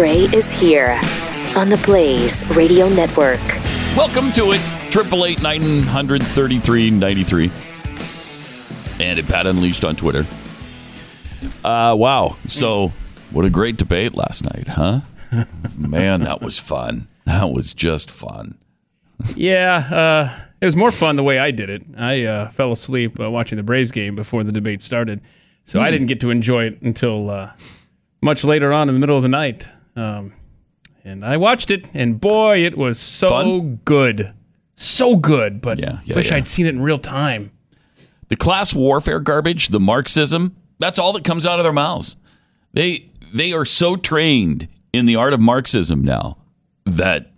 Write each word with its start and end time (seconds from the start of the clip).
Gray 0.00 0.20
is 0.32 0.50
here 0.50 0.98
on 1.54 1.68
the 1.68 1.78
Blaze 1.84 2.42
Radio 2.56 2.88
Network. 2.88 3.38
Welcome 3.94 4.32
to 4.32 4.52
it. 4.52 4.90
Triple 4.90 5.26
eight 5.26 5.42
nine 5.42 5.82
hundred 5.82 6.22
thirty 6.22 6.58
three 6.58 6.90
ninety 6.90 7.22
three. 7.22 7.52
And 8.98 9.18
at 9.18 9.26
Pat 9.26 9.46
Unleashed 9.46 9.84
on 9.84 9.96
Twitter. 9.96 10.24
Uh, 11.62 11.94
wow. 11.98 12.38
So, 12.46 12.92
what 13.30 13.44
a 13.44 13.50
great 13.50 13.76
debate 13.76 14.14
last 14.14 14.42
night, 14.42 14.68
huh? 14.68 15.00
Man, 15.78 16.22
that 16.22 16.40
was 16.40 16.58
fun. 16.58 17.06
That 17.26 17.50
was 17.50 17.74
just 17.74 18.10
fun. 18.10 18.56
Yeah, 19.36 19.76
uh, 19.76 20.40
it 20.62 20.64
was 20.64 20.76
more 20.76 20.92
fun 20.92 21.16
the 21.16 21.24
way 21.24 21.38
I 21.38 21.50
did 21.50 21.68
it. 21.68 21.82
I 21.98 22.24
uh, 22.24 22.48
fell 22.48 22.72
asleep 22.72 23.20
uh, 23.20 23.30
watching 23.30 23.58
the 23.58 23.62
Braves 23.62 23.90
game 23.90 24.16
before 24.16 24.44
the 24.44 24.52
debate 24.52 24.80
started, 24.80 25.20
so 25.66 25.78
I 25.78 25.90
didn't 25.90 26.06
get 26.06 26.22
to 26.22 26.30
enjoy 26.30 26.68
it 26.68 26.80
until 26.80 27.28
uh, 27.28 27.52
much 28.22 28.44
later 28.44 28.72
on 28.72 28.88
in 28.88 28.94
the 28.94 28.98
middle 28.98 29.18
of 29.18 29.22
the 29.22 29.28
night. 29.28 29.68
Um, 30.00 30.32
and 31.04 31.24
I 31.24 31.36
watched 31.36 31.70
it, 31.70 31.88
and 31.94 32.20
boy, 32.20 32.64
it 32.64 32.76
was 32.76 32.98
so 32.98 33.28
Fun? 33.28 33.80
good, 33.84 34.32
so 34.74 35.16
good. 35.16 35.60
But 35.60 35.78
Yeah, 35.78 36.00
yeah, 36.04 36.16
wish 36.16 36.30
yeah. 36.30 36.36
I'd 36.36 36.46
seen 36.46 36.66
it 36.66 36.70
in 36.70 36.82
real 36.82 36.98
time. 36.98 37.50
the 38.28 38.36
class 38.36 38.74
warfare 38.74 39.20
garbage, 39.20 39.68
the 39.68 39.80
Marxism, 39.80 40.56
that's 40.78 40.98
all 40.98 41.12
that 41.14 41.24
comes 41.24 41.44
out 41.46 41.58
of 41.58 41.64
their 41.64 41.72
mouths. 41.72 42.16
They 42.72 43.10
they 43.32 43.52
are 43.52 43.64
so 43.64 43.96
trained 43.96 44.68
in 44.92 45.06
the 45.06 45.16
art 45.16 45.32
of 45.34 45.40
Marxism 45.40 46.02
now 46.02 46.38
that 46.86 47.30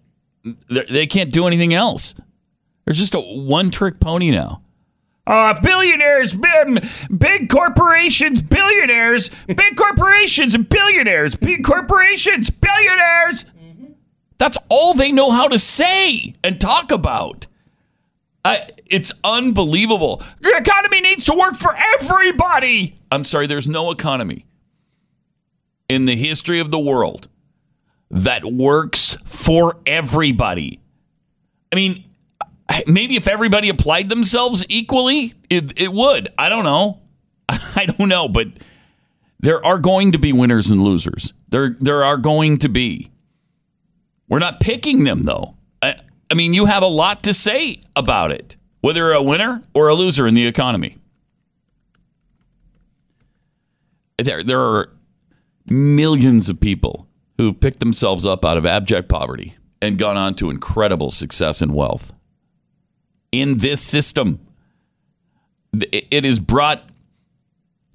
they 0.69 0.85
they 0.85 1.07
can't 1.07 1.33
do 1.33 1.47
anything 1.47 1.73
else. 1.75 2.15
They're 2.85 2.95
just 2.95 3.15
a 3.15 3.21
one 3.21 3.71
trick 3.71 4.01
pony 4.01 4.31
now. 4.31 4.63
Uh, 5.25 5.61
billionaires, 5.61 6.35
big, 6.35 6.85
big 7.17 7.49
corporations, 7.49 8.43
billionaires, 8.43 9.31
big 9.47 9.77
corporations, 9.77 10.57
billionaires, 10.57 11.37
big 11.37 11.65
corporations, 11.65 12.51
billionaires. 12.51 13.45
That's 14.39 14.59
all 14.69 14.95
they 14.95 15.13
know 15.13 15.31
how 15.31 15.47
to 15.47 15.59
say 15.59 16.35
and 16.43 16.61
talk 16.61 16.91
about. 16.91 17.47
I, 18.45 18.71
it's 18.87 19.13
unbelievable. 19.23 20.21
The 20.41 20.57
economy 20.57 21.01
needs 21.01 21.25
to 21.27 21.35
work 21.35 21.55
for 21.55 21.73
everybody. 21.77 22.99
I'm 23.13 23.23
sorry, 23.23 23.47
there's 23.47 23.69
no 23.69 23.93
economy 23.93 24.47
in 25.89 26.07
the 26.07 26.17
history 26.17 26.59
of 26.59 26.73
the 26.73 26.79
world 26.81 27.29
that 28.11 28.45
works 28.45 29.17
for 29.25 29.77
everybody. 29.87 30.81
I 31.73 31.77
mean, 31.77 32.05
maybe 32.87 33.17
if 33.17 33.29
everybody 33.29 33.69
applied 33.69 34.09
themselves 34.09 34.65
equally, 34.69 35.35
it, 35.51 35.81
it 35.81 35.93
would. 35.93 36.29
I 36.39 36.49
don't 36.49 36.65
know. 36.65 37.01
I 37.49 37.87
don't 37.87 38.09
know, 38.09 38.29
but 38.29 38.49
there 39.41 39.65
are 39.65 39.79
going 39.79 40.13
to 40.13 40.19
be 40.19 40.33
winners 40.33 40.71
and 40.71 40.83
losers. 40.83 41.35
There, 41.49 41.77
there 41.81 42.05
are 42.05 42.17
going 42.17 42.59
to 42.59 42.69
be. 42.69 43.11
We're 44.29 44.39
not 44.39 44.61
picking 44.61 45.05
them, 45.05 45.25
though. 45.25 45.57
I, 45.83 45.97
I 46.31 46.35
mean, 46.35 46.55
you 46.55 46.67
have 46.67 46.83
a 46.83 46.89
lot 46.89 47.25
to 47.25 47.35
say 47.35 47.81
about 47.95 48.33
it, 48.33 48.57
whether 48.81 49.13
a 49.13 49.23
winner 49.23 49.63
or 49.75 49.89
a 49.89 49.95
loser 49.95 50.27
in 50.27 50.35
the 50.35 50.47
economy. 50.47 50.97
There, 54.19 54.43
there 54.43 54.61
are 54.61 54.93
millions 55.67 56.49
of 56.49 56.61
people 56.61 57.09
who've 57.37 57.59
picked 57.59 57.81
themselves 57.81 58.25
up 58.25 58.45
out 58.45 58.57
of 58.57 58.65
abject 58.65 59.09
poverty 59.09 59.57
and 59.81 59.99
gone 59.99 60.17
on 60.17 60.35
to 60.37 60.49
incredible 60.49 61.11
success 61.11 61.61
and 61.61 61.75
wealth. 61.75 62.13
In 63.33 63.59
this 63.59 63.81
system, 63.81 64.39
it 65.73 66.25
has 66.25 66.39
brought, 66.39 66.91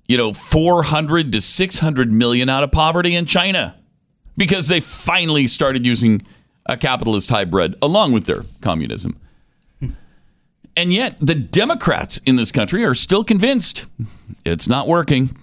you 0.08 0.18
know, 0.18 0.34
400 0.34 1.32
to 1.32 1.42
600 1.42 2.12
million 2.12 2.50
out 2.50 2.64
of 2.64 2.72
poverty 2.72 3.16
in 3.16 3.26
China 3.26 3.76
because 4.36 4.68
they 4.68 4.80
finally 4.80 5.48
started 5.48 5.86
using 5.86 6.22
a 6.66 6.76
capitalist 6.76 7.30
hybrid 7.30 7.76
along 7.82 8.12
with 8.12 8.26
their 8.26 8.44
communism. 8.62 9.18
Hmm. 9.80 9.92
And 10.76 10.94
yet, 10.94 11.18
the 11.20 11.36
Democrats 11.36 12.20
in 12.26 12.36
this 12.36 12.52
country 12.52 12.84
are 12.84 12.94
still 12.94 13.24
convinced 13.24 13.86
it's 14.46 14.68
not 14.68 14.88
working. 14.88 15.36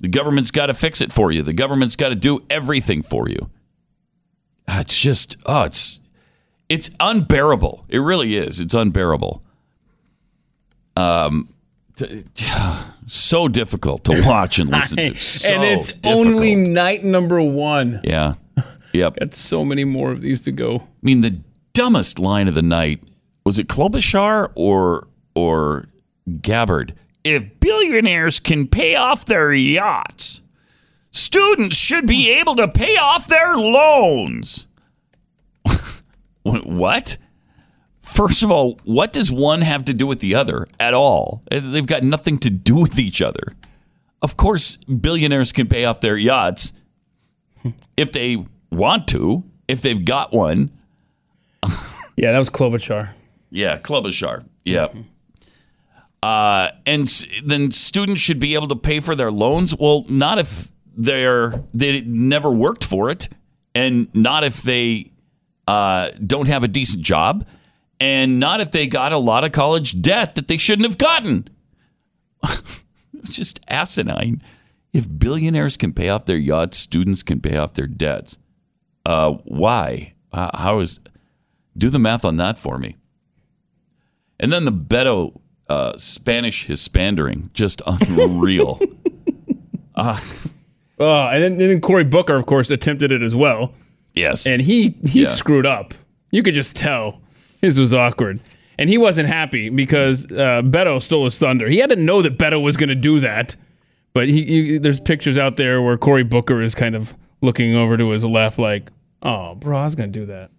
The 0.00 0.08
government's 0.08 0.50
got 0.50 0.66
to 0.66 0.74
fix 0.74 1.00
it 1.00 1.12
for 1.12 1.32
you. 1.32 1.42
The 1.42 1.52
government's 1.52 1.96
got 1.96 2.10
to 2.10 2.14
do 2.14 2.44
everything 2.48 3.02
for 3.02 3.28
you. 3.28 3.50
It's 4.68 4.98
just, 4.98 5.36
oh, 5.46 5.62
it's 5.62 6.00
it's 6.68 6.90
unbearable. 7.00 7.84
It 7.88 7.98
really 7.98 8.36
is. 8.36 8.60
It's 8.60 8.74
unbearable. 8.74 9.42
Um, 10.96 11.48
t- 11.96 12.24
so 13.06 13.48
difficult 13.48 14.04
to 14.04 14.22
watch 14.26 14.58
and 14.58 14.70
listen 14.70 14.96
to. 14.98 15.14
So 15.18 15.54
and 15.54 15.64
it's 15.64 15.92
difficult. 15.92 16.26
only 16.26 16.54
night 16.54 17.04
number 17.04 17.40
one. 17.40 18.00
yeah, 18.04 18.34
yep. 18.92 19.16
Got 19.18 19.34
so 19.34 19.64
many 19.64 19.84
more 19.84 20.10
of 20.10 20.20
these 20.20 20.40
to 20.42 20.52
go. 20.52 20.76
I 20.76 20.86
mean, 21.02 21.20
the 21.20 21.40
dumbest 21.72 22.18
line 22.18 22.48
of 22.48 22.54
the 22.54 22.62
night 22.62 23.02
was 23.44 23.58
it 23.58 23.68
Klobuchar 23.68 24.50
or 24.54 25.06
or 25.34 25.88
Gabbard? 26.42 26.94
If 27.24 27.60
billionaires 27.60 28.40
can 28.40 28.68
pay 28.68 28.94
off 28.96 29.24
their 29.26 29.52
yachts, 29.52 30.40
students 31.10 31.76
should 31.76 32.06
be 32.06 32.30
able 32.30 32.56
to 32.56 32.68
pay 32.68 32.96
off 32.96 33.26
their 33.28 33.54
loans. 33.54 34.66
What? 36.64 37.16
First 38.00 38.42
of 38.42 38.50
all, 38.50 38.78
what 38.84 39.12
does 39.12 39.30
one 39.30 39.60
have 39.60 39.84
to 39.86 39.94
do 39.94 40.06
with 40.06 40.20
the 40.20 40.34
other 40.34 40.66
at 40.80 40.94
all? 40.94 41.42
They've 41.50 41.86
got 41.86 42.02
nothing 42.02 42.38
to 42.38 42.50
do 42.50 42.74
with 42.74 42.98
each 42.98 43.20
other. 43.20 43.54
Of 44.22 44.36
course, 44.36 44.76
billionaires 44.76 45.52
can 45.52 45.68
pay 45.68 45.84
off 45.84 46.00
their 46.00 46.16
yachts 46.16 46.72
if 47.96 48.12
they 48.12 48.44
want 48.70 49.08
to, 49.08 49.44
if 49.68 49.82
they've 49.82 50.04
got 50.04 50.32
one. 50.32 50.70
Yeah, 52.18 52.32
that 52.32 52.38
was 52.38 52.50
Klobuchar. 52.50 53.10
Yeah, 53.50 53.78
Klobuchar. 53.78 54.44
Yeah. 54.64 54.88
Uh, 56.20 56.70
and 56.84 57.06
then 57.44 57.70
students 57.70 58.20
should 58.20 58.40
be 58.40 58.54
able 58.54 58.66
to 58.66 58.74
pay 58.74 58.98
for 58.98 59.14
their 59.14 59.30
loans. 59.30 59.72
Well, 59.76 60.04
not 60.08 60.40
if 60.40 60.72
they're 60.96 61.52
they 61.72 62.00
never 62.00 62.50
worked 62.50 62.84
for 62.84 63.08
it, 63.08 63.28
and 63.72 64.12
not 64.16 64.42
if 64.42 64.62
they 64.62 65.12
uh, 65.68 66.12
don't 66.26 66.48
have 66.48 66.64
a 66.64 66.68
decent 66.68 67.02
job, 67.04 67.46
and 68.00 68.40
not 68.40 68.62
if 68.62 68.70
they 68.70 68.86
got 68.86 69.12
a 69.12 69.18
lot 69.18 69.44
of 69.44 69.52
college 69.52 70.00
debt 70.00 70.34
that 70.34 70.48
they 70.48 70.56
shouldn't 70.56 70.88
have 70.88 70.96
gotten. 70.96 71.46
Just 73.24 73.60
asinine. 73.68 74.42
If 74.94 75.06
billionaires 75.18 75.76
can 75.76 75.92
pay 75.92 76.08
off 76.08 76.24
their 76.24 76.38
yachts, 76.38 76.78
students 76.78 77.22
can 77.22 77.42
pay 77.42 77.58
off 77.58 77.74
their 77.74 77.86
debts. 77.86 78.38
Uh, 79.04 79.32
why? 79.44 80.14
Uh, 80.32 80.56
how 80.56 80.78
is? 80.78 81.00
Do 81.76 81.90
the 81.90 81.98
math 81.98 82.24
on 82.24 82.38
that 82.38 82.58
for 82.58 82.78
me. 82.78 82.96
And 84.40 84.50
then 84.50 84.64
the 84.64 84.72
Beto 84.72 85.38
uh, 85.68 85.98
Spanish 85.98 86.66
Hispandering, 86.66 87.52
just 87.52 87.82
unreal. 87.86 88.80
Oh, 89.94 90.18
and 90.98 91.42
then, 91.42 91.52
and 91.52 91.60
then 91.60 91.80
Cory 91.82 92.04
Booker, 92.04 92.36
of 92.36 92.46
course, 92.46 92.70
attempted 92.70 93.12
it 93.12 93.20
as 93.20 93.36
well, 93.36 93.74
yes. 94.18 94.46
and 94.46 94.60
he 94.62 94.94
he 95.06 95.22
Yeah. 95.22 95.28
screwed 95.28 95.66
up. 95.66 95.94
You 96.30 96.42
could 96.42 96.54
just 96.54 96.76
tell 96.76 97.20
his 97.62 97.78
was 97.78 97.94
awkward, 97.94 98.40
and 98.78 98.90
he 98.90 98.98
wasn't 98.98 99.28
happy 99.28 99.68
because 99.70 100.26
uh, 100.30 100.62
Beto 100.62 101.00
stole 101.02 101.24
his 101.24 101.38
thunder. 101.38 101.68
He 101.68 101.78
had 101.78 101.90
to 101.90 101.96
know 101.96 102.20
that 102.22 102.36
Beto 102.38 102.62
was 102.62 102.76
going 102.76 102.90
to 102.90 102.94
do 102.94 103.20
that, 103.20 103.56
but 104.12 104.28
he, 104.28 104.44
he 104.44 104.78
there's 104.78 105.00
pictures 105.00 105.38
out 105.38 105.56
there 105.56 105.80
where 105.82 105.96
Cory 105.96 106.22
Booker 106.24 106.60
is 106.62 106.74
kind 106.74 106.94
of 106.94 107.14
looking 107.40 107.74
over 107.74 107.96
to 107.96 108.10
his 108.10 108.24
left, 108.24 108.58
like, 108.58 108.90
"Oh, 109.22 109.54
bro, 109.54 109.78
I 109.78 109.84
was 109.84 109.94
going 109.94 110.12
to 110.12 110.20
do 110.20 110.26
that." 110.26 110.50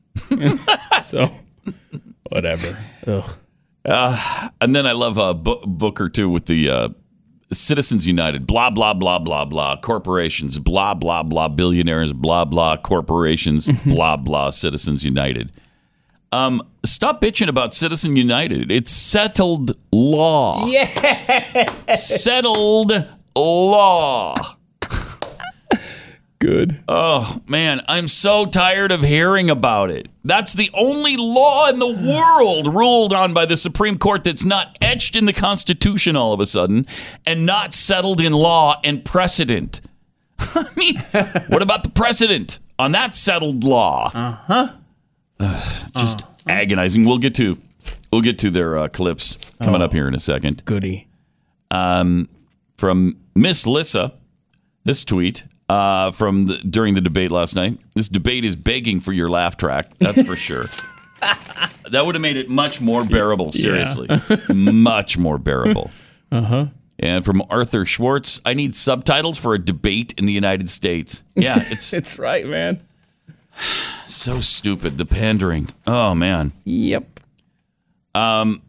so, 1.06 1.32
whatever. 2.30 2.78
Ugh. 3.08 3.38
and 4.62 4.76
then 4.76 4.86
I 4.86 4.92
love 4.92 5.18
uh, 5.18 5.34
Bo- 5.34 5.62
Booker 5.66 6.10
too 6.10 6.30
with 6.30 6.46
the 6.46 6.70
uh, 6.70 6.90
Citizens 7.52 8.06
United, 8.06 8.46
blah 8.46 8.70
blah 8.70 8.94
blah 8.94 9.18
blah 9.18 9.46
blah, 9.46 9.76
corporations, 9.78 10.60
blah 10.60 10.94
blah 10.94 11.24
blah, 11.24 11.48
billionaires, 11.48 12.14
blah 12.14 12.46
blah, 12.46 12.78
corporations, 12.78 13.70
blah 13.86 14.18
blah, 14.18 14.50
Citizens 14.52 15.04
United. 15.04 15.52
Um, 16.32 16.62
stop 16.86 17.22
bitching 17.22 17.48
about 17.48 17.74
Citizen 17.74 18.16
United. 18.16 18.72
It's 18.72 18.92
settled 18.92 19.72
law. 19.92 20.68
Yeah, 20.68 21.66
settled 21.96 23.08
law. 23.36 24.36
Good. 26.40 26.82
Oh 26.88 27.42
man, 27.48 27.82
I'm 27.90 28.08
so 28.08 28.46
tired 28.46 28.94
of 28.94 29.02
hearing 29.02 29.50
about 29.50 29.92
it. 29.92 30.08
That's 30.24 30.54
the 30.54 30.70
only 30.74 31.18
law 31.18 31.68
in 31.68 31.80
the 31.80 31.88
world 31.88 32.74
ruled 32.74 33.12
on 33.12 33.34
by 33.34 33.46
the 33.46 33.58
Supreme 33.58 33.98
Court 33.98 34.24
that's 34.24 34.46
not 34.46 34.78
etched 34.82 35.18
in 35.18 35.26
the 35.26 35.34
Constitution 35.34 36.16
all 36.16 36.32
of 36.32 36.40
a 36.40 36.46
sudden 36.46 36.88
and 37.26 37.46
not 37.46 37.74
settled 37.74 38.22
in 38.22 38.32
law 38.32 38.80
and 38.86 39.04
precedent. 39.04 39.82
I 40.40 40.66
mean, 40.78 40.98
what 41.50 41.62
about 41.62 41.84
the 41.84 41.90
precedent 41.90 42.60
on 42.78 42.94
that 42.94 43.14
settled 43.14 43.66
law? 43.66 44.10
Uh-huh. 44.14 44.70
just 45.98 46.22
agonizing. 46.48 47.04
We'll 47.04 47.18
get 47.18 47.36
to 47.36 47.58
we'll 48.14 48.22
get 48.22 48.40
to 48.40 48.50
their 48.50 48.78
uh, 48.78 48.88
clips 48.88 49.38
coming 49.62 49.82
up 49.82 49.92
here 49.92 50.08
in 50.08 50.16
a 50.16 50.20
second 50.20 50.64
Goody. 50.64 51.10
um, 51.70 52.30
from 52.78 53.18
Miss 53.36 53.68
Lissa. 53.68 54.14
This 54.86 55.04
tweet 55.04 55.44
uh, 55.70 56.12
from 56.12 56.48
the, 56.48 56.58
during 56.58 56.96
the 56.96 57.02
debate 57.02 57.32
last 57.32 57.56
night. 57.56 57.80
This 57.96 58.10
debate 58.10 58.44
is 58.44 58.56
begging 58.56 59.00
for 59.00 59.14
your 59.14 59.30
laugh 59.30 59.56
track. 59.56 59.88
That's 60.00 60.22
for 60.24 60.36
sure. 60.36 60.66
that 61.90 62.06
would 62.06 62.16
have 62.16 62.22
made 62.22 62.38
it 62.38 62.50
much 62.50 62.82
more 62.82 63.06
bearable. 63.06 63.52
Seriously, 63.52 64.10
much 64.54 65.18
more 65.18 65.38
bearable. 65.38 65.92
Uh 66.32 66.42
huh. 66.42 66.66
And 67.02 67.24
from 67.24 67.42
Arthur 67.50 67.86
Schwartz, 67.86 68.42
I 68.46 68.54
need 68.54 68.76
subtitles 68.76 69.38
for 69.38 69.54
a 69.54 69.60
debate 69.60 70.14
in 70.18 70.26
the 70.26 70.34
United 70.34 70.70
States. 70.70 71.24
Yeah, 71.36 71.64
it's 71.70 71.94
It's 71.94 72.20
right, 72.20 72.46
man. 72.46 72.82
so 74.08 74.40
stupid. 74.40 74.98
The 74.98 75.06
pandering. 75.06 75.70
Oh 75.86 76.16
man. 76.16 76.52
Yep. 76.66 77.20
Um, 78.16 78.64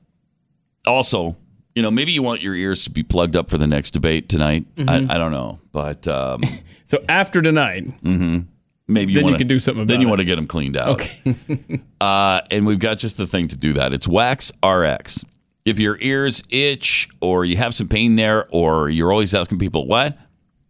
also, 0.86 1.36
you 1.74 1.82
know, 1.82 1.90
maybe 1.90 2.12
you 2.12 2.22
want 2.22 2.42
your 2.42 2.54
ears 2.54 2.84
to 2.84 2.90
be 2.90 3.02
plugged 3.02 3.36
up 3.36 3.48
for 3.48 3.58
the 3.58 3.66
next 3.66 3.92
debate 3.92 4.28
tonight. 4.28 4.64
Mhm. 4.76 5.10
I, 5.10 5.14
I 5.14 5.18
don't 5.18 5.32
know, 5.32 5.60
but 5.72 6.06
um, 6.08 6.42
So 6.90 7.04
after 7.08 7.40
tonight, 7.40 7.84
mhm. 8.02 8.46
maybe 8.88 9.12
you 9.12 9.18
Then 9.18 9.20
you 9.20 9.24
wanna, 9.24 9.38
can 9.38 9.46
do 9.46 9.58
something 9.60 9.86
Then 9.86 10.00
you 10.00 10.08
want 10.08 10.18
to 10.18 10.24
get 10.24 10.34
them 10.36 10.48
cleaned 10.48 10.76
out. 10.76 10.88
Okay. 11.00 11.80
uh, 12.00 12.40
and 12.50 12.66
we've 12.66 12.80
got 12.80 12.98
just 12.98 13.16
the 13.16 13.28
thing 13.28 13.46
to 13.48 13.56
do 13.56 13.72
that. 13.74 13.92
It's 13.92 14.08
Wax 14.08 14.50
RX. 14.66 15.24
If 15.64 15.78
your 15.78 15.98
ears 16.00 16.42
itch, 16.50 17.08
or 17.20 17.44
you 17.44 17.56
have 17.58 17.74
some 17.74 17.86
pain 17.86 18.16
there, 18.16 18.48
or 18.50 18.88
you're 18.88 19.12
always 19.12 19.34
asking 19.34 19.60
people 19.60 19.86
what, 19.86 20.18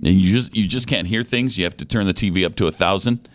and 0.05 0.15
you 0.21 0.31
just 0.33 0.55
you 0.55 0.67
just 0.67 0.89
can't 0.89 1.07
hear 1.07 1.23
things, 1.23 1.57
you 1.57 1.65
have 1.65 1.77
to 1.79 1.87
turn 1.87 2.07
the 2.07 2.13
TV 2.13 2.45
up 2.45 2.55
to 2.57 2.67
a 2.67 2.73
thousand. 2.73 3.27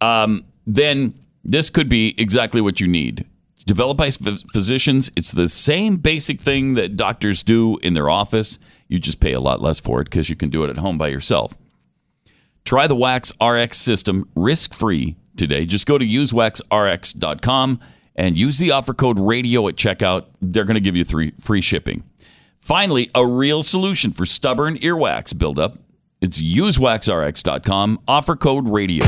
Um, 0.00 0.44
then 0.66 1.14
this 1.42 1.68
could 1.68 1.88
be 1.88 2.14
exactly 2.16 2.60
what 2.60 2.78
you 2.78 2.86
need. 2.86 3.26
It's 3.60 3.64
developed 3.66 3.98
by 3.98 4.10
physicians. 4.10 5.10
It's 5.16 5.32
the 5.32 5.46
same 5.46 5.98
basic 5.98 6.40
thing 6.40 6.74
that 6.74 6.96
doctors 6.96 7.42
do 7.42 7.76
in 7.82 7.92
their 7.92 8.08
office. 8.08 8.58
You 8.88 8.98
just 8.98 9.20
pay 9.20 9.34
a 9.34 9.40
lot 9.40 9.60
less 9.60 9.78
for 9.78 10.00
it 10.00 10.04
because 10.04 10.30
you 10.30 10.36
can 10.36 10.48
do 10.48 10.64
it 10.64 10.70
at 10.70 10.78
home 10.78 10.96
by 10.96 11.08
yourself. 11.08 11.58
Try 12.64 12.86
the 12.86 12.96
Wax 12.96 13.34
RX 13.38 13.76
system 13.76 14.26
risk 14.34 14.72
free 14.72 15.16
today. 15.36 15.66
Just 15.66 15.86
go 15.86 15.98
to 15.98 16.06
usewaxrx.com 16.06 17.80
and 18.16 18.38
use 18.38 18.58
the 18.58 18.70
offer 18.70 18.94
code 18.94 19.18
radio 19.18 19.68
at 19.68 19.76
checkout. 19.76 20.28
They're 20.40 20.64
going 20.64 20.76
to 20.76 20.80
give 20.80 20.96
you 20.96 21.04
three 21.04 21.32
free 21.38 21.60
shipping. 21.60 22.04
Finally, 22.56 23.10
a 23.14 23.26
real 23.26 23.62
solution 23.62 24.10
for 24.10 24.24
stubborn 24.24 24.78
earwax 24.78 25.38
buildup. 25.38 25.76
It's 26.22 26.40
usewaxrx.com, 26.40 28.00
offer 28.08 28.36
code 28.36 28.70
radio. 28.70 29.04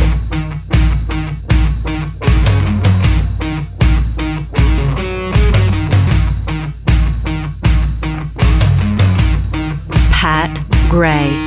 Gray. 10.92 11.46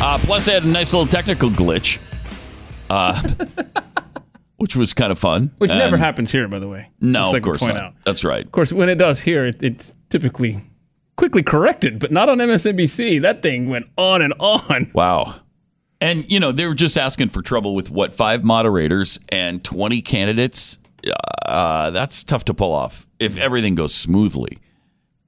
Uh, 0.00 0.18
plus, 0.24 0.48
I 0.48 0.54
had 0.54 0.64
a 0.64 0.66
nice 0.66 0.92
little 0.92 1.06
technical 1.06 1.48
glitch, 1.48 2.00
uh, 2.90 3.22
which 4.56 4.74
was 4.74 4.92
kind 4.92 5.12
of 5.12 5.18
fun. 5.20 5.52
which 5.58 5.70
never 5.70 5.96
happens 5.96 6.32
here, 6.32 6.48
by 6.48 6.58
the 6.58 6.66
way. 6.66 6.88
No, 7.00 7.20
Just 7.20 7.28
of 7.30 7.32
like 7.34 7.42
course 7.44 7.60
point 7.60 7.74
not. 7.74 7.84
out. 7.84 7.94
That's 8.04 8.24
right. 8.24 8.44
Of 8.44 8.50
course, 8.50 8.72
when 8.72 8.88
it 8.88 8.96
does 8.96 9.20
here, 9.20 9.46
it, 9.46 9.62
it's 9.62 9.94
typically 10.08 10.62
quickly 11.16 11.44
corrected, 11.44 12.00
but 12.00 12.10
not 12.10 12.28
on 12.28 12.38
MSNBC. 12.38 13.22
That 13.22 13.40
thing 13.40 13.68
went 13.68 13.86
on 13.96 14.20
and 14.20 14.34
on. 14.40 14.90
Wow. 14.94 15.36
And, 16.00 16.28
you 16.28 16.40
know, 16.40 16.50
they 16.50 16.66
were 16.66 16.74
just 16.74 16.98
asking 16.98 17.28
for 17.28 17.40
trouble 17.40 17.76
with 17.76 17.88
what, 17.88 18.12
five 18.12 18.42
moderators 18.42 19.20
and 19.28 19.62
20 19.62 20.02
candidates? 20.02 20.78
Uh, 21.46 21.90
that's 21.90 22.24
tough 22.24 22.44
to 22.46 22.52
pull 22.52 22.72
off 22.72 23.06
if 23.20 23.36
everything 23.36 23.76
goes 23.76 23.94
smoothly. 23.94 24.58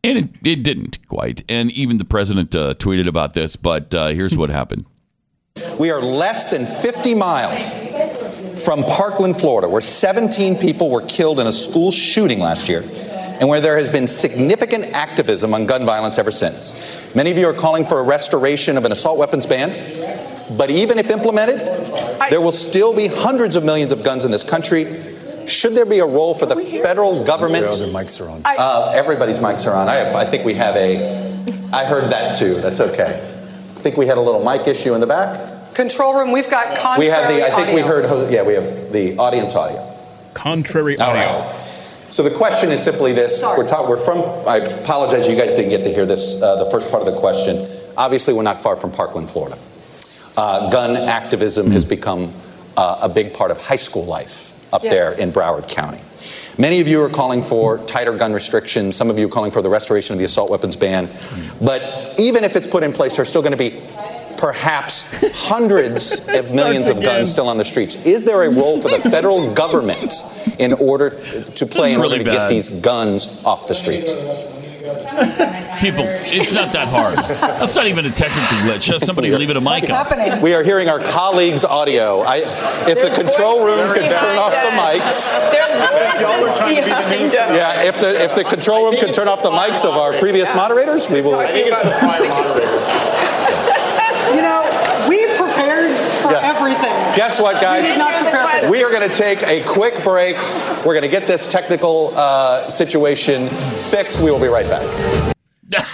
And 0.07 0.19
it, 0.19 0.29
it 0.45 0.63
didn't 0.63 1.07
quite. 1.09 1.43
And 1.49 1.73
even 1.73 1.97
the 1.97 2.05
president 2.05 2.55
uh, 2.55 2.75
tweeted 2.75 3.09
about 3.09 3.35
this, 3.35 3.57
but 3.57 3.93
uh, 3.93 4.09
here's 4.09 4.37
what 4.37 4.51
happened. 4.51 4.87
We 5.81 5.91
are 5.91 6.01
less 6.01 6.49
than 6.51 6.65
50 6.65 7.15
miles 7.15 7.73
from 8.65 8.85
Parkland, 8.85 9.37
Florida, 9.39 9.69
where 9.69 9.81
17 9.81 10.57
people 10.57 10.91
were 10.91 11.03
killed 11.03 11.41
in 11.41 11.49
a 11.49 11.53
school 11.53 11.91
shooting 11.91 12.39
last 12.39 12.69
year, 12.69 12.83
and 13.41 13.49
where 13.49 13.61
there 13.61 13.77
has 13.77 13.89
been 13.89 14.07
significant 14.07 14.85
activism 14.95 15.53
on 15.53 15.67
gun 15.67 15.85
violence 15.85 16.19
ever 16.19 16.31
since. 16.31 17.15
Many 17.17 17.33
of 17.33 17.39
you 17.39 17.49
are 17.49 17.55
calling 17.55 17.85
for 17.85 17.99
a 17.99 18.03
restoration 18.05 18.77
of 18.77 18.85
an 18.85 18.93
assault 18.93 19.19
weapons 19.19 19.45
ban, 19.45 19.71
but 20.57 20.71
even 20.71 20.99
if 20.99 21.11
implemented, 21.11 21.59
there 22.31 22.41
will 22.41 22.53
still 22.53 22.95
be 22.95 23.09
hundreds 23.09 23.57
of 23.57 23.65
millions 23.65 23.91
of 23.91 24.05
guns 24.05 24.25
in 24.25 24.31
this 24.31 24.45
country. 24.45 24.85
Should 25.47 25.75
there 25.75 25.87
be 25.87 25.99
a 26.01 26.07
role 26.07 26.35
for 26.35 26.47
the 26.47 26.57
federal 26.57 27.25
government? 27.25 27.65
Their 27.79 27.89
mics 27.89 28.21
are 28.21 28.29
on. 28.29 28.43
Uh, 28.45 28.93
everybody's 28.95 29.39
mics 29.39 29.67
are 29.67 29.75
on. 29.75 29.89
I, 29.89 30.13
I 30.15 30.25
think 30.25 30.45
we 30.45 30.55
have 30.55 30.77
a. 30.77 31.35
I 31.73 31.85
heard 31.85 32.11
that 32.13 32.35
too. 32.35 32.61
That's 32.61 32.81
okay. 32.81 33.15
I 33.17 33.79
think 33.81 33.97
we 33.97 34.07
had 34.07 34.19
a 34.19 34.21
little 34.21 34.45
mic 34.45 34.67
issue 34.67 34.95
in 34.95 35.01
the 35.01 35.07
back. 35.07 35.75
Control 35.75 36.19
room, 36.19 36.33
we've 36.33 36.51
got 36.51 36.71
We 36.71 36.77
contrary 36.79 37.11
have 37.11 37.29
the. 37.29 37.47
I 37.47 37.51
think 37.57 37.75
we 37.75 37.83
heard. 37.83 38.33
Yeah, 38.33 38.43
we 38.43 38.55
have 38.55 38.93
the 38.93 39.17
audience 39.19 39.55
audio. 39.55 39.95
Contrary 40.35 40.99
audio. 40.99 41.41
right. 41.41 41.63
So 42.09 42.23
the 42.23 42.31
question 42.31 42.71
is 42.71 42.83
simply 42.83 43.13
this: 43.13 43.43
We're 43.43 43.67
talking. 43.67 43.91
We're 43.91 43.97
from. 43.97 44.19
I 44.49 44.57
apologize. 44.57 45.29
You 45.29 45.37
guys 45.37 45.55
didn't 45.55 45.71
get 45.71 45.85
to 45.85 45.93
hear 45.93 46.07
this. 46.07 46.41
Uh, 46.41 46.65
the 46.65 46.71
first 46.71 46.91
part 46.91 47.07
of 47.07 47.13
the 47.13 47.19
question. 47.21 47.67
Obviously, 47.97 48.35
we're 48.35 48.43
not 48.43 48.61
far 48.61 48.77
from 48.77 48.91
Parkland, 48.91 49.31
Florida. 49.31 49.59
Uh, 50.37 50.71
gun 50.71 50.97
activism 50.97 51.71
has 51.71 51.85
become 51.85 52.33
uh, 52.77 52.99
a 53.03 53.09
big 53.09 53.33
part 53.33 53.51
of 53.51 53.61
high 53.61 53.77
school 53.77 54.05
life 54.05 54.53
up 54.73 54.85
Yeah. 54.85 54.91
there 54.91 55.13
in 55.13 55.33
Broward 55.33 55.69
County. 55.69 55.99
Many 56.59 56.81
of 56.81 56.89
you 56.89 57.03
are 57.03 57.09
calling 57.11 57.43
for 57.43 57.79
tighter 57.79 58.13
gun 58.17 58.33
restrictions. 58.33 58.97
Some 58.97 59.11
of 59.11 59.19
you 59.19 59.27
are 59.27 59.31
calling 59.31 59.51
for 59.51 59.61
the 59.61 59.69
restoration 59.69 60.15
of 60.15 60.19
the 60.19 60.25
assault 60.25 60.51
weapons 60.51 60.75
ban. 60.75 61.09
But 61.61 62.15
even 62.19 62.45
if 62.45 62.57
it's 62.57 62.67
put 62.67 62.83
in 62.83 62.93
place, 62.93 63.17
there's 63.17 63.29
still 63.29 63.43
going 63.43 63.53
to 63.53 63.59
be 63.59 63.81
perhaps 64.39 65.07
hundreds 65.35 66.27
of 66.29 66.55
millions 66.55 66.89
of 66.89 67.01
guns 67.03 67.31
still 67.31 67.49
on 67.49 67.57
the 67.59 67.65
streets. 67.65 67.95
Is 68.07 68.25
there 68.25 68.43
a 68.43 68.51
role 68.51 68.81
for 68.81 68.89
the 68.89 68.99
federal 69.11 69.53
government 69.53 70.15
in 70.59 70.73
order 70.75 71.11
to 71.11 71.67
play 71.67 71.89
is 71.89 71.95
in 71.95 72.01
order 72.01 72.11
really 72.15 72.25
to 72.25 72.31
get 72.31 72.49
these 72.49 72.71
guns 72.71 73.43
off 73.45 73.69
the 73.69 73.75
streets? 73.75 74.15
People, 74.87 76.07
it's 76.31 76.53
not 76.55 76.73
that 76.73 76.87
hard. 76.89 77.19
That's 77.19 77.75
not 77.75 77.87
even 77.87 78.07
a 78.07 78.11
technical 78.11 78.57
glitch. 78.63 78.83
Just 78.83 79.05
somebody 79.05 79.35
leaving 79.35 79.57
a 79.57 79.61
mic 79.61 79.83
What's 79.83 79.91
up. 79.91 80.07
happening? 80.09 80.41
We 80.41 80.55
are 80.55 80.63
hearing 80.63 80.89
our 80.89 81.01
colleagues' 81.01 81.65
audio. 81.65 82.21
I, 82.21 82.37
if 82.89 83.03
the 83.03 83.11
control 83.11 83.65
room 83.67 83.93
could 83.93 84.07
turn 84.17 84.37
off 84.39 84.53
the 84.53 84.71
mics. 84.79 85.31
Y'all 86.23 86.47
are 86.49 86.57
trying 86.57 86.77
to 86.77 86.83
be 86.83 86.91
the 86.91 87.19
news. 87.19 87.35
Yeah, 87.35 87.83
if 87.83 88.01
the 88.01 88.23
if 88.23 88.35
the 88.35 88.45
control 88.45 88.85
room 88.91 88.95
could 88.99 89.13
turn 89.13 89.29
off 89.29 89.43
the 89.43 89.51
mics 89.51 89.85
of 89.85 89.95
our 89.97 90.13
previous 90.19 90.55
moderators, 90.55 91.11
we 91.11 91.21
will. 91.21 91.35
I 91.37 91.47
think 91.49 91.67
it's 91.69 91.83
the 91.83 91.91
prime 91.99 92.29
moderator. 92.31 92.81
You 94.35 94.43
know, 94.43 94.63
we 95.09 95.27
prepared 95.37 95.91
for 96.23 96.31
Yes. 96.33 96.57
everything. 96.57 96.96
Guess 97.17 97.41
what, 97.41 97.61
guys? 97.63 97.85
We 97.85 97.89
did 97.93 97.99
not 97.99 98.23
prepare 98.23 98.47
for 98.47 98.61
this. 98.61 98.71
We 98.71 98.85
are 98.85 98.91
going 98.91 99.09
to 99.09 99.15
take 99.15 99.43
a 99.43 99.65
quick 99.65 100.05
break. 100.05 100.37
We're 100.85 100.93
going 100.93 101.01
to 101.01 101.09
get 101.09 101.27
this 101.27 101.47
technical 101.47 102.13
uh, 102.15 102.69
situation 102.69 103.49
fixed. 103.49 104.23
We 104.23 104.31
will 104.31 104.41
be 104.41 104.49
right 104.49 104.69
back. 104.69 105.37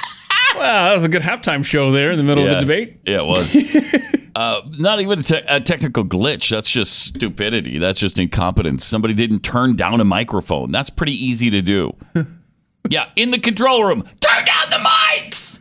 Wow, 0.54 0.90
that 0.90 0.94
was 0.94 1.02
a 1.02 1.08
good 1.08 1.22
halftime 1.22 1.64
show 1.64 1.90
there 1.90 2.12
in 2.12 2.18
the 2.18 2.24
middle 2.24 2.44
of 2.44 2.50
the 2.50 2.60
debate. 2.60 3.00
Yeah, 3.04 3.22
it 3.22 3.26
was. 3.26 3.56
uh, 4.36 4.60
not 4.78 5.00
even 5.00 5.18
a, 5.18 5.22
te- 5.22 5.42
a 5.48 5.60
technical 5.60 6.04
glitch. 6.04 6.50
That's 6.50 6.70
just 6.70 7.00
stupidity. 7.06 7.78
That's 7.78 7.98
just 7.98 8.16
incompetence. 8.18 8.84
Somebody 8.84 9.14
didn't 9.14 9.40
turn 9.40 9.74
down 9.74 10.00
a 10.00 10.04
microphone. 10.04 10.70
That's 10.70 10.90
pretty 10.90 11.14
easy 11.14 11.50
to 11.50 11.62
do. 11.62 11.96
yeah, 12.88 13.08
in 13.16 13.32
the 13.32 13.40
control 13.40 13.82
room, 13.82 14.04
turn 14.20 14.44
down 14.44 14.70
the 14.70 14.88
mics. 14.88 15.60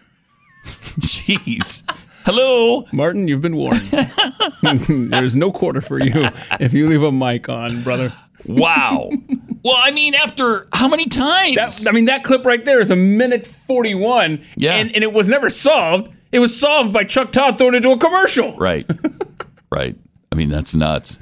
Jeez. 0.66 1.82
Hello. 2.26 2.86
Martin, 2.92 3.28
you've 3.28 3.42
been 3.42 3.56
warned. 3.56 3.82
There's 4.62 5.36
no 5.36 5.52
quarter 5.52 5.82
for 5.82 6.00
you 6.00 6.28
if 6.60 6.74
you 6.74 6.88
leave 6.88 7.02
a 7.04 7.12
mic 7.12 7.50
on, 7.50 7.82
brother. 7.84 8.14
Wow. 8.46 9.12
well, 9.64 9.78
I 9.78 9.92
mean, 9.92 10.16
after 10.16 10.68
how 10.74 10.88
many 10.88 11.06
times? 11.08 11.56
That, 11.56 11.90
I 11.90 11.92
mean, 11.92 12.06
that 12.06 12.24
clip 12.24 12.46
right 12.46 12.64
there 12.64 12.80
is 12.80 12.92
a 12.92 12.96
minute 12.96 13.46
41. 13.46 14.44
Yeah. 14.56 14.76
And, 14.76 14.94
and 14.96 15.04
it 15.04 15.14
was 15.14 15.28
never 15.28 15.50
solved. 15.50 16.12
It 16.32 16.40
was 16.40 16.58
solved 16.58 16.94
by 16.94 17.04
Chuck 17.04 17.32
Todd 17.32 17.58
throwing 17.58 17.76
into 17.76 17.92
a 17.92 17.98
commercial. 17.98 18.56
right. 18.58 18.90
right. 19.72 19.96
I 20.32 20.36
mean, 20.36 20.50
that's 20.50 20.76
nuts. 20.76 21.20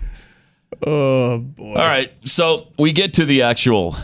Oh, 0.86 1.40
boy. 1.40 1.74
All 1.74 1.88
right, 1.88 2.12
so 2.24 2.68
we 2.78 2.92
get 2.92 3.14
to 3.16 3.26
the 3.26 3.42
actual 3.42 3.96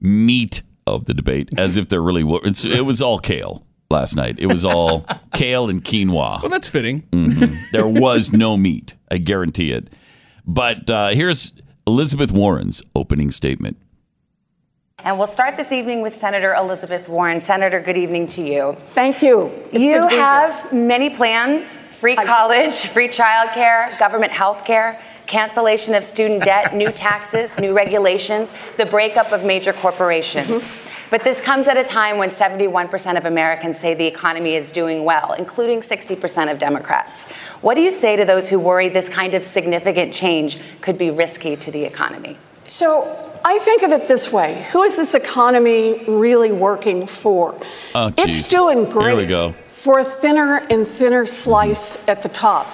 meat 0.00 0.62
of 0.86 1.06
the 1.06 1.14
debate, 1.14 1.48
as 1.58 1.76
if 1.76 1.88
there 1.88 2.02
really 2.02 2.22
was. 2.22 2.42
It's, 2.44 2.64
it 2.64 2.84
was 2.84 3.00
all 3.00 3.18
kale 3.18 3.64
last 3.90 4.16
night. 4.16 4.38
It 4.38 4.46
was 4.46 4.64
all 4.64 5.04
kale 5.34 5.68
and 5.68 5.82
quinoa. 5.84 6.40
Well, 6.42 6.48
that's 6.48 6.68
fitting. 6.68 7.02
Mhm. 7.12 7.56
There 7.72 7.86
was 7.86 8.32
no 8.32 8.56
meat. 8.56 8.94
I 9.10 9.18
guarantee 9.18 9.70
it. 9.72 9.88
But 10.46 10.90
uh, 10.90 11.08
here's 11.10 11.52
Elizabeth 11.86 12.32
Warren's 12.32 12.82
opening 12.96 13.30
statement. 13.30 13.76
And 15.04 15.16
we'll 15.18 15.26
start 15.28 15.56
this 15.56 15.72
evening 15.72 16.02
with 16.02 16.14
Senator 16.14 16.52
Elizabeth 16.54 17.08
Warren. 17.08 17.40
Senator, 17.40 17.80
good 17.80 17.96
evening 17.96 18.26
to 18.28 18.42
you. 18.46 18.76
Thank 18.92 19.22
you. 19.22 19.46
It's 19.72 19.82
you 19.82 20.00
good 20.00 20.10
here. 20.10 20.20
have 20.20 20.72
many 20.72 21.08
plans 21.10 21.76
free 21.78 22.16
college, 22.16 22.74
free 22.74 23.08
childcare, 23.08 23.98
government 23.98 24.32
health 24.32 24.64
care, 24.64 25.00
cancellation 25.26 25.94
of 25.94 26.02
student 26.04 26.42
debt, 26.44 26.74
new 26.74 26.90
taxes, 26.90 27.58
new 27.58 27.72
regulations, 27.74 28.52
the 28.76 28.84
breakup 28.86 29.32
of 29.32 29.44
major 29.44 29.72
corporations. 29.72 30.64
Mm-hmm. 30.64 30.89
But 31.10 31.24
this 31.24 31.40
comes 31.40 31.66
at 31.66 31.76
a 31.76 31.84
time 31.84 32.18
when 32.18 32.30
71% 32.30 33.18
of 33.18 33.24
Americans 33.24 33.78
say 33.78 33.94
the 33.94 34.06
economy 34.06 34.54
is 34.54 34.70
doing 34.70 35.04
well, 35.04 35.32
including 35.32 35.80
60% 35.80 36.50
of 36.50 36.58
Democrats. 36.58 37.30
What 37.60 37.74
do 37.74 37.82
you 37.82 37.90
say 37.90 38.16
to 38.16 38.24
those 38.24 38.48
who 38.48 38.60
worry 38.60 38.88
this 38.88 39.08
kind 39.08 39.34
of 39.34 39.44
significant 39.44 40.14
change 40.14 40.58
could 40.80 40.96
be 40.96 41.10
risky 41.10 41.56
to 41.56 41.70
the 41.72 41.84
economy? 41.84 42.36
So 42.68 43.30
I 43.44 43.58
think 43.58 43.82
of 43.82 43.90
it 43.90 44.06
this 44.06 44.30
way 44.30 44.66
Who 44.72 44.82
is 44.84 44.96
this 44.96 45.14
economy 45.14 46.04
really 46.06 46.52
working 46.52 47.06
for? 47.06 47.60
Oh, 47.94 48.12
it's 48.16 48.48
doing 48.48 48.84
great 48.88 49.06
Here 49.06 49.16
we 49.16 49.26
go. 49.26 49.52
for 49.70 49.98
a 49.98 50.04
thinner 50.04 50.58
and 50.70 50.86
thinner 50.86 51.26
slice 51.26 51.96
mm-hmm. 51.96 52.10
at 52.10 52.22
the 52.22 52.28
top. 52.28 52.68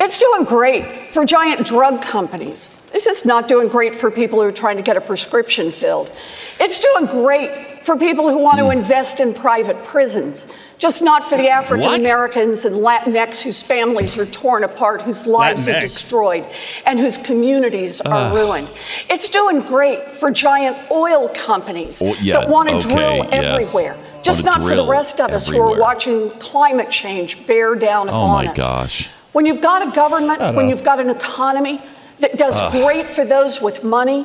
It's 0.00 0.18
doing 0.18 0.44
great 0.44 1.12
for 1.12 1.24
giant 1.24 1.66
drug 1.66 2.02
companies. 2.02 2.74
It's 2.94 3.04
just 3.04 3.24
not 3.26 3.48
doing 3.48 3.68
great 3.68 3.94
for 3.94 4.10
people 4.10 4.40
who 4.40 4.48
are 4.48 4.52
trying 4.52 4.76
to 4.76 4.82
get 4.82 4.96
a 4.96 5.00
prescription 5.00 5.70
filled. 5.70 6.10
It's 6.58 6.80
doing 6.80 7.06
great 7.06 7.71
for 7.82 7.96
people 7.96 8.30
who 8.30 8.38
want 8.38 8.58
to 8.58 8.64
Hmm. 8.66 8.72
invest 8.72 9.20
in 9.20 9.34
private 9.34 9.84
prisons, 9.84 10.46
just 10.78 11.02
not 11.02 11.24
for 11.28 11.36
the 11.36 11.48
African 11.48 11.92
Americans 11.94 12.64
and 12.64 12.76
Latinx 12.76 13.42
whose 13.42 13.62
families 13.62 14.16
are 14.16 14.26
torn 14.26 14.62
apart, 14.64 15.02
whose 15.02 15.26
lives 15.26 15.68
are 15.68 15.80
destroyed, 15.80 16.44
and 16.86 17.00
whose 17.00 17.18
communities 17.18 18.00
are 18.00 18.32
ruined. 18.34 18.68
It's 19.10 19.28
doing 19.28 19.60
great 19.62 20.00
for 20.12 20.30
giant 20.30 20.76
oil 20.90 21.28
companies 21.34 22.00
Oh, 22.00 22.14
yeah, 22.20 22.40
that 22.40 22.48
want 22.48 22.68
to 22.68 22.76
okay, 22.76 22.94
drill 22.94 23.16
yes. 23.16 23.28
everywhere. 23.32 23.96
Just 24.22 24.44
not 24.44 24.62
for 24.62 24.76
the 24.76 24.86
rest 24.86 25.20
of 25.20 25.32
us 25.32 25.48
who 25.48 25.60
are 25.60 25.76
watching 25.78 26.30
climate 26.38 26.90
change 26.90 27.44
bear 27.46 27.74
down 27.74 28.08
Oh 28.08 28.12
upon 28.12 28.44
my 28.44 28.50
us. 28.52 28.56
gosh. 28.56 29.10
When 29.32 29.46
you've 29.46 29.60
got 29.62 29.86
a 29.86 29.90
government, 29.90 30.54
when 30.54 30.68
you've 30.68 30.84
got 30.84 31.00
an 31.00 31.10
economy 31.10 31.80
that 32.20 32.36
does 32.38 32.60
Ugh. 32.60 32.70
great 32.70 33.10
for 33.10 33.24
those 33.24 33.60
with 33.60 33.82
money 33.82 34.24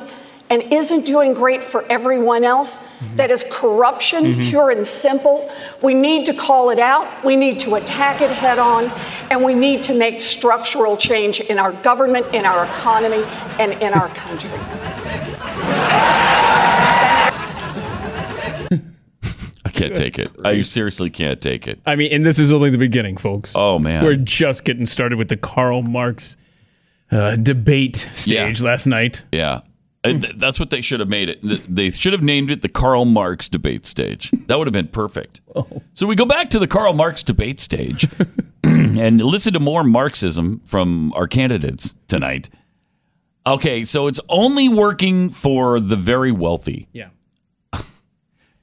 and 0.50 0.62
isn't 0.72 1.04
doing 1.04 1.34
great 1.34 1.62
for 1.62 1.84
everyone 1.90 2.42
else, 2.44 2.78
Mm-hmm. 2.78 3.16
that 3.16 3.30
is 3.30 3.44
corruption, 3.50 4.24
Mhm. 4.34 4.48
pure 4.50 4.70
and 4.70 4.86
simple, 4.86 5.50
we 5.82 5.94
need 5.94 6.24
to 6.26 6.34
call 6.34 6.70
it 6.70 6.78
out, 6.78 7.06
we 7.24 7.36
need 7.36 7.60
to 7.60 7.74
attack 7.76 8.20
it 8.20 8.30
head 8.30 8.58
on, 8.58 8.90
and 9.30 9.42
we 9.44 9.54
need 9.54 9.82
to 9.84 9.94
make 9.94 10.22
structural 10.22 10.96
change 10.96 11.40
in 11.40 11.58
our 11.58 11.72
government, 11.72 12.26
in 12.32 12.44
our 12.46 12.64
economy, 12.64 13.22
and 13.60 13.72
in 13.74 13.92
our 13.92 14.08
country. 14.10 14.50
I 19.64 19.70
can't 19.70 19.94
take 19.94 20.18
it. 20.18 20.30
I 20.44 20.62
seriously 20.62 21.08
can't 21.10 21.40
take 21.40 21.68
it. 21.68 21.78
I 21.86 21.94
mean, 21.94 22.12
and 22.12 22.24
this 22.26 22.38
is 22.40 22.50
only 22.50 22.70
the 22.70 22.78
beginning, 22.78 23.16
folks. 23.16 23.52
Oh 23.54 23.78
man. 23.78 24.02
We're 24.04 24.16
just 24.16 24.64
getting 24.64 24.86
started 24.86 25.18
with 25.18 25.28
the 25.28 25.36
Karl 25.36 25.82
Marx 25.82 26.36
uh, 27.12 27.36
debate 27.36 27.96
stage 28.14 28.60
last 28.60 28.86
night. 28.86 29.24
Yeah. 29.32 29.60
Uh, 30.08 30.28
and 30.28 30.40
that's 30.40 30.58
what 30.58 30.70
they 30.70 30.80
should 30.80 31.00
have 31.00 31.08
made 31.08 31.28
it. 31.28 31.40
They 31.42 31.90
should 31.90 32.12
have 32.12 32.22
named 32.22 32.50
it 32.50 32.62
the 32.62 32.68
Karl 32.68 33.04
Marx 33.04 33.48
debate 33.48 33.84
stage. 33.84 34.30
That 34.46 34.58
would 34.58 34.66
have 34.66 34.72
been 34.72 34.88
perfect. 34.88 35.40
Oh. 35.54 35.66
So 35.94 36.06
we 36.06 36.14
go 36.14 36.24
back 36.24 36.50
to 36.50 36.58
the 36.58 36.66
Karl 36.66 36.92
Marx 36.92 37.22
debate 37.22 37.60
stage 37.60 38.08
and 38.64 39.20
listen 39.20 39.52
to 39.52 39.60
more 39.60 39.84
Marxism 39.84 40.60
from 40.64 41.12
our 41.14 41.26
candidates 41.26 41.94
tonight. 42.06 42.48
Okay, 43.46 43.84
so 43.84 44.06
it's 44.08 44.20
only 44.28 44.68
working 44.68 45.30
for 45.30 45.80
the 45.80 45.96
very 45.96 46.32
wealthy. 46.32 46.88
Yeah. 46.92 47.08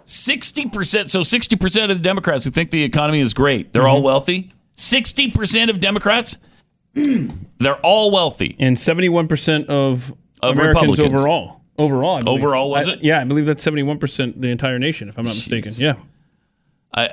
60%, 0.06 1.10
so 1.10 1.22
60% 1.22 1.92
of 1.92 1.98
the 1.98 2.04
Democrats 2.04 2.46
who 2.46 2.52
think 2.52 2.70
the 2.70 2.84
economy 2.84 3.20
is 3.20 3.34
great, 3.34 3.74
they're 3.74 3.88
all 3.88 3.98
mm-hmm. 3.98 4.06
wealthy. 4.06 4.52
60% 4.78 5.70
of 5.70 5.80
Democrats, 5.80 6.38
hmm, 6.94 7.30
they're 7.60 7.78
all 7.78 8.12
wealthy. 8.12 8.56
And 8.60 8.78
71% 8.78 9.66
of, 9.68 10.14
Of 10.42 10.58
Americans 10.58 10.98
Republicans. 10.98 11.20
overall. 11.22 11.62
Overall, 11.78 12.16
I 12.18 12.22
believe. 12.22 12.44
Overall, 12.44 12.70
was 12.70 12.88
I- 12.88 12.94
it? 12.94 13.04
Yeah, 13.04 13.20
I 13.20 13.26
believe 13.26 13.46
that's 13.46 13.66
71% 13.66 14.40
the 14.40 14.50
entire 14.50 14.80
nation, 14.80 15.10
if 15.10 15.18
I'm 15.18 15.26
not 15.26 15.36
mistaken. 15.36 15.72
Yeah. 15.76 15.96
I, 16.94 17.10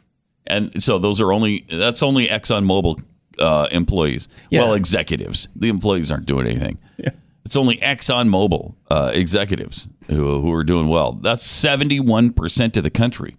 and 0.46 0.82
so 0.82 0.98
those 0.98 1.20
are 1.20 1.32
only 1.32 1.64
that's 1.70 2.02
only 2.02 2.26
ExxonMobil 2.26 3.00
uh, 3.38 3.68
employees. 3.70 4.28
Well, 4.50 4.74
executives. 4.74 5.48
The 5.54 5.68
employees 5.68 6.10
aren't 6.10 6.26
doing 6.26 6.46
anything. 6.46 6.78
Yeah. 6.98 7.10
It's 7.44 7.56
only 7.56 7.76
ExxonMobil 7.78 8.74
uh, 8.90 9.10
executives 9.14 9.88
who, 10.08 10.40
who 10.40 10.52
are 10.52 10.64
doing 10.64 10.88
well. 10.88 11.12
That's 11.12 11.44
seventy 11.44 12.00
one 12.00 12.32
percent 12.32 12.76
of 12.76 12.82
the 12.84 12.90
country. 12.90 13.36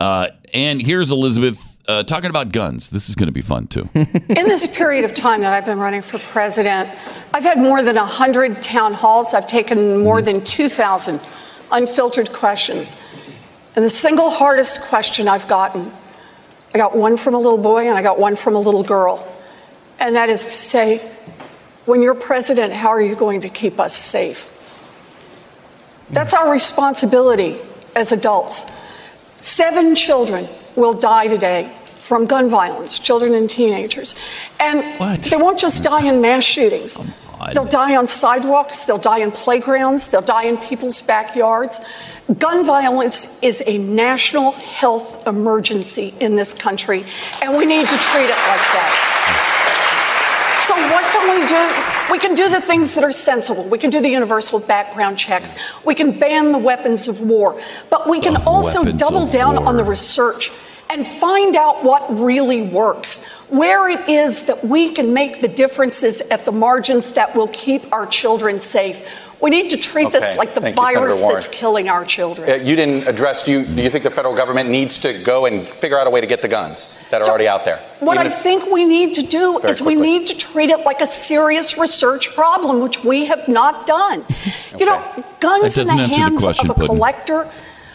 Uh, 0.00 0.28
and 0.52 0.80
here's 0.82 1.10
Elizabeth 1.12 1.73
uh, 1.86 2.02
talking 2.02 2.30
about 2.30 2.52
guns. 2.52 2.90
This 2.90 3.08
is 3.08 3.14
going 3.14 3.26
to 3.26 3.32
be 3.32 3.42
fun 3.42 3.66
too. 3.66 3.88
In 3.94 4.48
this 4.48 4.66
period 4.66 5.04
of 5.04 5.14
time 5.14 5.42
that 5.42 5.52
I've 5.52 5.66
been 5.66 5.78
running 5.78 6.02
for 6.02 6.18
president, 6.18 6.88
I've 7.32 7.42
had 7.42 7.58
more 7.58 7.82
than 7.82 7.96
100 7.96 8.62
town 8.62 8.94
halls. 8.94 9.34
I've 9.34 9.46
taken 9.46 9.98
more 10.02 10.22
than 10.22 10.44
2,000 10.44 11.20
unfiltered 11.72 12.32
questions. 12.32 12.96
And 13.76 13.84
the 13.84 13.90
single 13.90 14.30
hardest 14.30 14.82
question 14.82 15.28
I've 15.28 15.48
gotten, 15.48 15.92
I 16.74 16.78
got 16.78 16.96
one 16.96 17.16
from 17.16 17.34
a 17.34 17.38
little 17.38 17.58
boy 17.58 17.88
and 17.88 17.98
I 17.98 18.02
got 18.02 18.18
one 18.18 18.36
from 18.36 18.54
a 18.54 18.60
little 18.60 18.84
girl. 18.84 19.26
And 19.98 20.16
that 20.16 20.28
is 20.28 20.42
to 20.44 20.50
say, 20.50 20.98
when 21.84 22.02
you're 22.02 22.14
president, 22.14 22.72
how 22.72 22.88
are 22.88 23.02
you 23.02 23.14
going 23.14 23.42
to 23.42 23.48
keep 23.48 23.78
us 23.78 23.96
safe? 23.96 24.50
That's 26.10 26.32
our 26.32 26.50
responsibility 26.50 27.60
as 27.94 28.12
adults. 28.12 28.64
Seven 29.44 29.94
children 29.94 30.48
will 30.74 30.94
die 30.94 31.26
today 31.26 31.70
from 31.96 32.24
gun 32.24 32.48
violence, 32.48 32.98
children 32.98 33.34
and 33.34 33.48
teenagers. 33.48 34.14
And 34.58 34.98
they 35.22 35.36
won't 35.36 35.58
just 35.58 35.84
die 35.84 36.06
in 36.06 36.22
mass 36.22 36.44
shootings. 36.44 36.98
They'll 37.52 37.66
die 37.66 37.94
on 37.94 38.08
sidewalks, 38.08 38.84
they'll 38.84 38.96
die 38.96 39.18
in 39.18 39.30
playgrounds, 39.30 40.08
they'll 40.08 40.22
die 40.22 40.44
in 40.44 40.56
people's 40.56 41.02
backyards. 41.02 41.82
Gun 42.38 42.64
violence 42.64 43.26
is 43.42 43.62
a 43.66 43.76
national 43.76 44.52
health 44.52 45.26
emergency 45.26 46.14
in 46.20 46.36
this 46.36 46.54
country, 46.54 47.04
and 47.42 47.54
we 47.54 47.66
need 47.66 47.86
to 47.86 47.96
treat 47.98 48.24
it 48.24 48.40
like 48.48 48.64
that. 48.72 48.92
So, 50.66 50.74
what 50.88 51.04
can 51.12 51.38
we 51.38 51.46
do? 51.46 51.93
We 52.10 52.18
can 52.18 52.34
do 52.34 52.48
the 52.48 52.60
things 52.60 52.94
that 52.94 53.04
are 53.04 53.12
sensible. 53.12 53.64
We 53.64 53.78
can 53.78 53.90
do 53.90 54.00
the 54.00 54.08
universal 54.08 54.58
background 54.60 55.18
checks. 55.18 55.54
We 55.84 55.94
can 55.94 56.18
ban 56.18 56.52
the 56.52 56.58
weapons 56.58 57.08
of 57.08 57.20
war. 57.20 57.60
But 57.90 58.08
we 58.08 58.20
can 58.20 58.34
The 58.34 58.44
also 58.44 58.84
double 58.84 59.26
down 59.26 59.56
war. 59.56 59.66
on 59.68 59.76
the 59.76 59.84
research 59.84 60.50
and 60.90 61.06
find 61.06 61.56
out 61.56 61.82
what 61.82 62.20
really 62.20 62.62
works, 62.62 63.24
where 63.48 63.88
it 63.88 64.08
is 64.08 64.42
that 64.42 64.64
we 64.64 64.92
can 64.92 65.12
make 65.12 65.40
the 65.40 65.48
differences 65.48 66.20
at 66.30 66.44
the 66.44 66.52
margins 66.52 67.12
that 67.12 67.34
will 67.34 67.48
keep 67.48 67.90
our 67.92 68.06
children 68.06 68.60
safe. 68.60 69.08
We 69.40 69.50
need 69.50 69.70
to 69.70 69.76
treat 69.76 70.06
Okay. 70.06 70.20
this 70.20 70.38
like 70.38 70.54
the 70.54 70.60
Thank 70.60 70.76
virus 70.76 71.20
Warren. 71.20 71.34
that's 71.34 71.48
killing 71.48 71.88
our 71.88 72.04
children. 72.04 72.48
Uh, 72.50 72.54
you 72.54 72.76
didn't 72.76 73.06
address. 73.06 73.42
Do 73.42 73.52
you, 73.52 73.64
do 73.64 73.82
you 73.82 73.90
think 73.90 74.04
the 74.04 74.10
federal 74.10 74.34
government 74.34 74.70
needs 74.70 74.98
to 75.02 75.12
go 75.22 75.44
and 75.46 75.68
figure 75.68 75.98
out 75.98 76.06
a 76.06 76.10
way 76.10 76.20
to 76.20 76.26
get 76.26 76.40
the 76.40 76.48
guns 76.48 76.98
that 77.10 77.20
are 77.20 77.24
So, 77.24 77.30
already 77.30 77.48
out 77.48 77.64
there? 77.64 77.78
What 78.00 78.16
I 78.18 78.26
if- 78.26 78.38
think 78.42 78.70
we 78.70 78.84
need 78.84 79.14
to 79.14 79.22
do 79.22 79.58
Very 79.60 79.72
is 79.72 79.82
we 79.82 79.96
need 79.96 80.26
to 80.28 80.36
treat 80.36 80.70
it 80.70 80.80
like 80.84 81.00
a 81.00 81.06
serious 81.06 81.76
research 81.76 82.34
problem, 82.34 82.80
which 82.80 83.04
we 83.04 83.26
have 83.26 83.46
not 83.48 83.86
done. 83.86 84.24
You 84.78 84.86
know, 84.86 85.02
guns 85.40 85.76
in 85.78 85.86
the 85.88 85.92
answer 85.92 86.08
the 86.08 86.16
hands 86.16 86.40
question, 86.40 86.70
of 86.70 86.76
a 86.76 86.80
Puddin'. 86.80 86.96
collector 86.96 87.48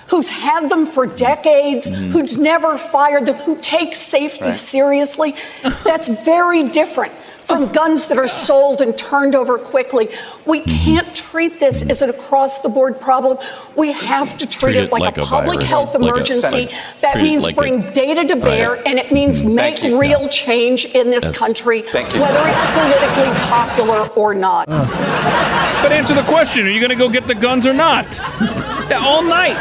who's 0.08 0.29
had 0.29 0.69
them 0.69 0.86
for 0.88 1.05
decades, 1.05 1.89
Mm. 1.91 2.12
who's 2.12 2.36
never 2.38 2.77
fired 2.79 3.25
them, 3.27 3.36
who 3.36 3.55
takes 3.58 4.00
safety 4.00 4.46
Right. 4.46 4.55
seriously, 4.55 5.36
that's 5.84 6.08
very 6.08 6.63
different 6.63 7.12
from 7.50 7.68
guns 7.74 8.06
that 8.08 8.18
are 8.18 8.27
sold 8.27 8.79
and 8.79 8.98
turned 8.98 9.36
over 9.36 9.58
quickly. 9.58 10.08
We 10.46 10.62
Mm-hmm. 10.62 10.84
can't 10.86 11.15
treat 11.15 11.60
this 11.60 11.82
as 11.84 12.01
an 12.01 12.10
across 12.10 12.60
the 12.60 12.70
board 12.70 13.01
problem. 13.01 13.38
We 13.75 13.91
have 13.91 14.38
to 14.38 14.46
treat, 14.46 14.60
Treat 14.74 14.75
it 14.77 14.84
it 14.86 14.91
like, 14.91 15.01
like 15.01 15.18
a 15.18 15.22
a 15.22 15.25
public 15.25 15.56
virus, 15.60 15.68
health 15.70 15.94
like 15.96 16.03
a- 16.03 16.08
emergency. 16.08 16.48
like- 16.48 16.72
that 17.01 17.13
treat 17.13 17.24
means 17.24 17.44
like 17.46 17.56
a- 17.58 17.60
bring 17.60 17.82
data 17.91 18.24
to 18.25 18.36
bear 18.36 18.72
Right. 18.74 18.82
and 18.86 19.00
it 19.00 19.12
means 19.12 19.41
Mm. 19.41 19.53
make 19.56 19.84
you. 19.84 20.00
real 20.00 20.27
change 20.29 20.86
in 20.86 21.10
this 21.10 21.24
Yes. 21.25 21.38
country, 21.38 21.82
Thank 21.91 22.13
you. 22.13 22.22
whether 22.22 22.48
it's 22.48 22.65
politically 22.68 23.39
popular 23.50 24.08
or 24.15 24.34
not. 24.34 24.68
But 24.68 25.91
answer 25.91 26.13
the 26.13 26.24
question: 26.24 26.65
Are 26.68 26.70
you 26.70 26.79
going 26.79 26.89
to 26.91 26.96
go 26.96 27.10
get 27.10 27.25
the 27.27 27.36
guns 27.36 27.65
or 27.65 27.74
not? 27.74 28.20
All 28.94 29.22
night. 29.24 29.56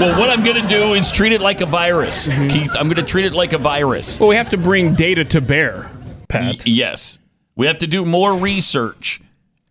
Well, 0.00 0.18
what 0.18 0.30
I'm 0.30 0.42
going 0.44 0.60
to 0.60 0.66
do 0.68 0.94
is 0.94 1.10
treat 1.12 1.32
it 1.32 1.40
like 1.40 1.60
a 1.60 1.66
virus, 1.66 2.28
Mm-hmm. 2.28 2.48
Keith. 2.48 2.70
I'm 2.78 2.84
going 2.84 2.96
to 2.96 3.02
treat 3.02 3.24
it 3.26 3.32
like 3.32 3.52
a 3.52 3.58
virus. 3.58 4.18
Well, 4.20 4.28
we 4.28 4.36
have 4.36 4.50
to 4.50 4.56
bring 4.56 4.94
data 4.94 5.24
to 5.26 5.40
bear, 5.40 5.86
Pat. 6.28 6.66
yes. 6.66 7.18
We 7.56 7.66
have 7.66 7.78
to 7.78 7.86
do 7.86 8.04
more 8.04 8.34
research 8.34 9.20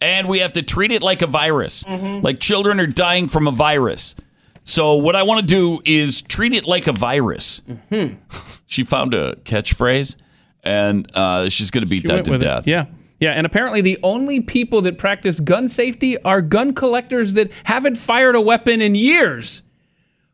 and 0.02 0.28
we 0.28 0.40
have 0.40 0.54
to 0.54 0.62
treat 0.62 0.92
it 0.92 1.02
like 1.02 1.22
a 1.22 1.28
virus. 1.28 1.84
Mm-hmm. 1.84 2.24
Like 2.24 2.40
children 2.40 2.80
are 2.80 2.88
dying 2.88 3.28
from 3.28 3.48
a 3.48 3.52
virus. 3.52 4.16
So, 4.66 4.96
what 4.96 5.16
I 5.16 5.24
want 5.24 5.42
to 5.42 5.46
do 5.46 5.82
is 5.84 6.22
treat 6.22 6.54
it 6.54 6.66
like 6.66 6.88
a 6.88 6.94
virus. 6.94 7.62
Hmm. 7.90 8.08
She 8.66 8.84
found 8.84 9.14
a 9.14 9.36
catchphrase 9.44 10.16
and 10.64 11.08
uh, 11.16 11.48
she's 11.50 11.70
going 11.70 11.84
to 11.84 11.90
beat 11.90 12.02
She 12.02 12.08
that 12.08 12.26
to 12.26 12.32
with 12.32 12.42
it. 12.42 12.46
death. 12.46 12.66
Yeah. 12.68 12.86
Yeah, 13.20 13.32
and 13.34 13.46
apparently 13.46 13.82
the 13.82 14.00
only 14.02 14.40
people 14.40 14.82
that 14.82 14.98
practice 14.98 15.40
gun 15.40 15.68
safety 15.70 16.18
are 16.24 16.42
gun 16.42 16.74
collectors 16.74 17.34
that 17.34 17.52
haven't 17.66 17.98
fired 17.98 18.36
a 18.36 18.42
weapon 18.42 18.82
in 18.82 18.96
years. 18.96 19.62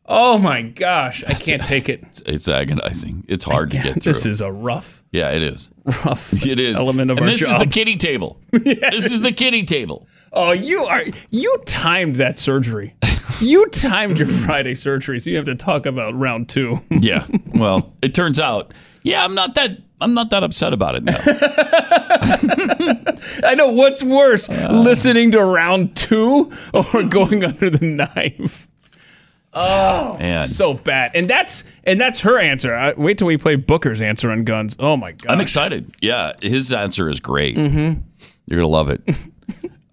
Oh 0.05 0.37
my 0.37 0.61
gosh, 0.61 1.23
I 1.27 1.33
can't 1.33 1.63
take 1.63 1.89
it. 1.89 2.01
It's, 2.03 2.21
it's 2.25 2.47
agonizing. 2.47 3.25
It's 3.27 3.43
hard 3.43 3.71
to 3.71 3.77
get 3.77 4.01
through. 4.01 4.13
This 4.13 4.25
is 4.25 4.39
a 4.41 4.51
rough, 4.51 4.98
yeah, 5.11 5.31
it 5.31 5.41
is. 5.41 5.71
rough 5.85 6.33
It 6.45 6.59
is. 6.59 6.77
element 6.77 7.11
of 7.11 7.17
and 7.17 7.25
our 7.25 7.31
this 7.31 7.39
job. 7.41 7.51
is 7.51 7.57
the 7.59 7.67
kitty 7.67 7.95
table. 7.97 8.39
This 8.51 9.11
is 9.11 9.21
the 9.21 9.31
kitty 9.31 9.63
table. 9.63 10.07
Oh, 10.33 10.51
you 10.51 10.83
are 10.85 11.03
you 11.31 11.57
timed 11.65 12.15
that 12.15 12.37
surgery. 12.39 12.93
You 13.41 13.67
timed 13.67 14.17
your 14.19 14.27
Friday 14.27 14.75
surgery, 14.75 15.19
so 15.19 15.29
you 15.29 15.35
have 15.37 15.45
to 15.45 15.55
talk 15.55 15.85
about 15.85 16.13
round 16.17 16.49
two. 16.49 16.81
Yeah. 16.91 17.25
Well, 17.55 17.93
it 18.01 18.13
turns 18.13 18.39
out, 18.39 18.73
yeah, 19.03 19.23
I'm 19.23 19.33
not 19.33 19.55
that 19.55 19.77
I'm 20.01 20.13
not 20.13 20.29
that 20.31 20.43
upset 20.43 20.73
about 20.73 20.95
it 20.95 21.03
now. 21.03 21.17
I 23.43 23.55
know 23.55 23.71
what's 23.71 24.03
worse, 24.03 24.49
uh. 24.49 24.69
listening 24.71 25.31
to 25.31 25.43
round 25.43 25.95
two 25.95 26.51
or 26.73 27.03
going 27.03 27.43
under 27.43 27.69
the 27.69 27.85
knife. 27.85 28.67
Oh, 29.53 30.15
Man. 30.19 30.47
so 30.47 30.75
bad. 30.75 31.11
And 31.15 31.27
that's 31.27 31.63
and 31.83 31.99
that's 31.99 32.19
her 32.21 32.37
answer. 32.39 32.75
I, 32.75 32.93
wait 32.93 33.17
till 33.17 33.27
we 33.27 33.37
play 33.37 33.55
Booker's 33.55 34.01
answer 34.01 34.29
on 34.31 34.43
guns. 34.43 34.75
Oh 34.79 34.95
my 34.95 35.13
god. 35.13 35.31
I'm 35.31 35.41
excited. 35.41 35.95
Yeah, 36.01 36.33
his 36.41 36.71
answer 36.71 37.09
is 37.09 37.19
great. 37.19 37.57
Mm-hmm. 37.57 38.01
You're 38.45 38.59
gonna 38.59 38.67
love 38.67 38.89
it. 38.89 39.01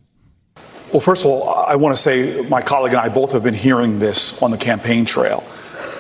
Well, 0.92 1.02
first 1.02 1.26
of 1.26 1.32
all, 1.32 1.50
I 1.50 1.76
want 1.76 1.96
to 1.96 2.02
say 2.02 2.42
my 2.50 2.62
colleague 2.62 2.94
and 2.94 3.02
I 3.02 3.10
both 3.10 3.32
have 3.34 3.44
been 3.44 3.54
hearing 3.54 4.00
this 4.00 4.42
on 4.42 4.52
the 4.52 4.58
campaign 4.58 5.06
trail. 5.06 5.44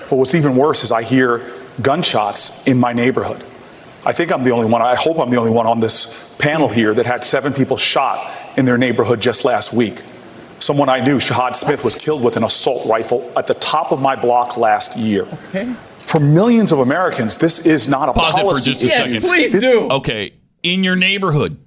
But 0.09 0.15
what's 0.15 0.33
even 0.35 0.55
worse 0.55 0.83
is 0.83 0.91
I 0.91 1.03
hear 1.03 1.41
gunshots 1.81 2.65
in 2.65 2.77
my 2.79 2.93
neighborhood. 2.93 3.43
I 4.05 4.13
think 4.13 4.31
I'm 4.31 4.43
the 4.45 4.51
only 4.51 4.67
one, 4.67 4.81
I 4.81 4.95
hope 4.95 5.19
I'm 5.19 5.29
the 5.29 5.37
only 5.37 5.51
one 5.51 5.67
on 5.67 5.81
this 5.81 6.35
panel 6.37 6.69
here 6.69 6.93
that 6.93 7.05
had 7.05 7.25
seven 7.25 7.51
people 7.53 7.75
shot 7.75 8.33
in 8.57 8.63
their 8.65 8.77
neighborhood 8.77 9.19
just 9.19 9.43
last 9.43 9.73
week. 9.73 10.01
Someone 10.59 10.87
I 10.89 11.03
knew, 11.03 11.17
Shahad 11.17 11.55
Smith, 11.55 11.83
was 11.83 11.95
killed 11.95 12.23
with 12.23 12.37
an 12.37 12.43
assault 12.43 12.87
rifle 12.87 13.29
at 13.37 13.45
the 13.47 13.53
top 13.55 13.91
of 13.91 14.01
my 14.01 14.15
block 14.15 14.55
last 14.57 14.95
year. 14.97 15.27
Okay. 15.49 15.71
For 15.99 16.19
millions 16.21 16.71
of 16.71 16.79
Americans, 16.79 17.37
this 17.37 17.59
is 17.59 17.87
not 17.89 18.07
a 18.09 18.13
Pause 18.13 18.29
it 18.29 18.37
for 18.37 18.43
policy 18.45 18.69
just 18.71 18.83
a 18.83 18.87
issue. 18.87 18.95
second. 18.97 19.21
please 19.21 19.51
This- 19.51 19.63
do. 19.63 19.81
Okay, 19.91 20.33
in 20.63 20.83
your 20.83 20.95
neighborhood, 20.95 21.57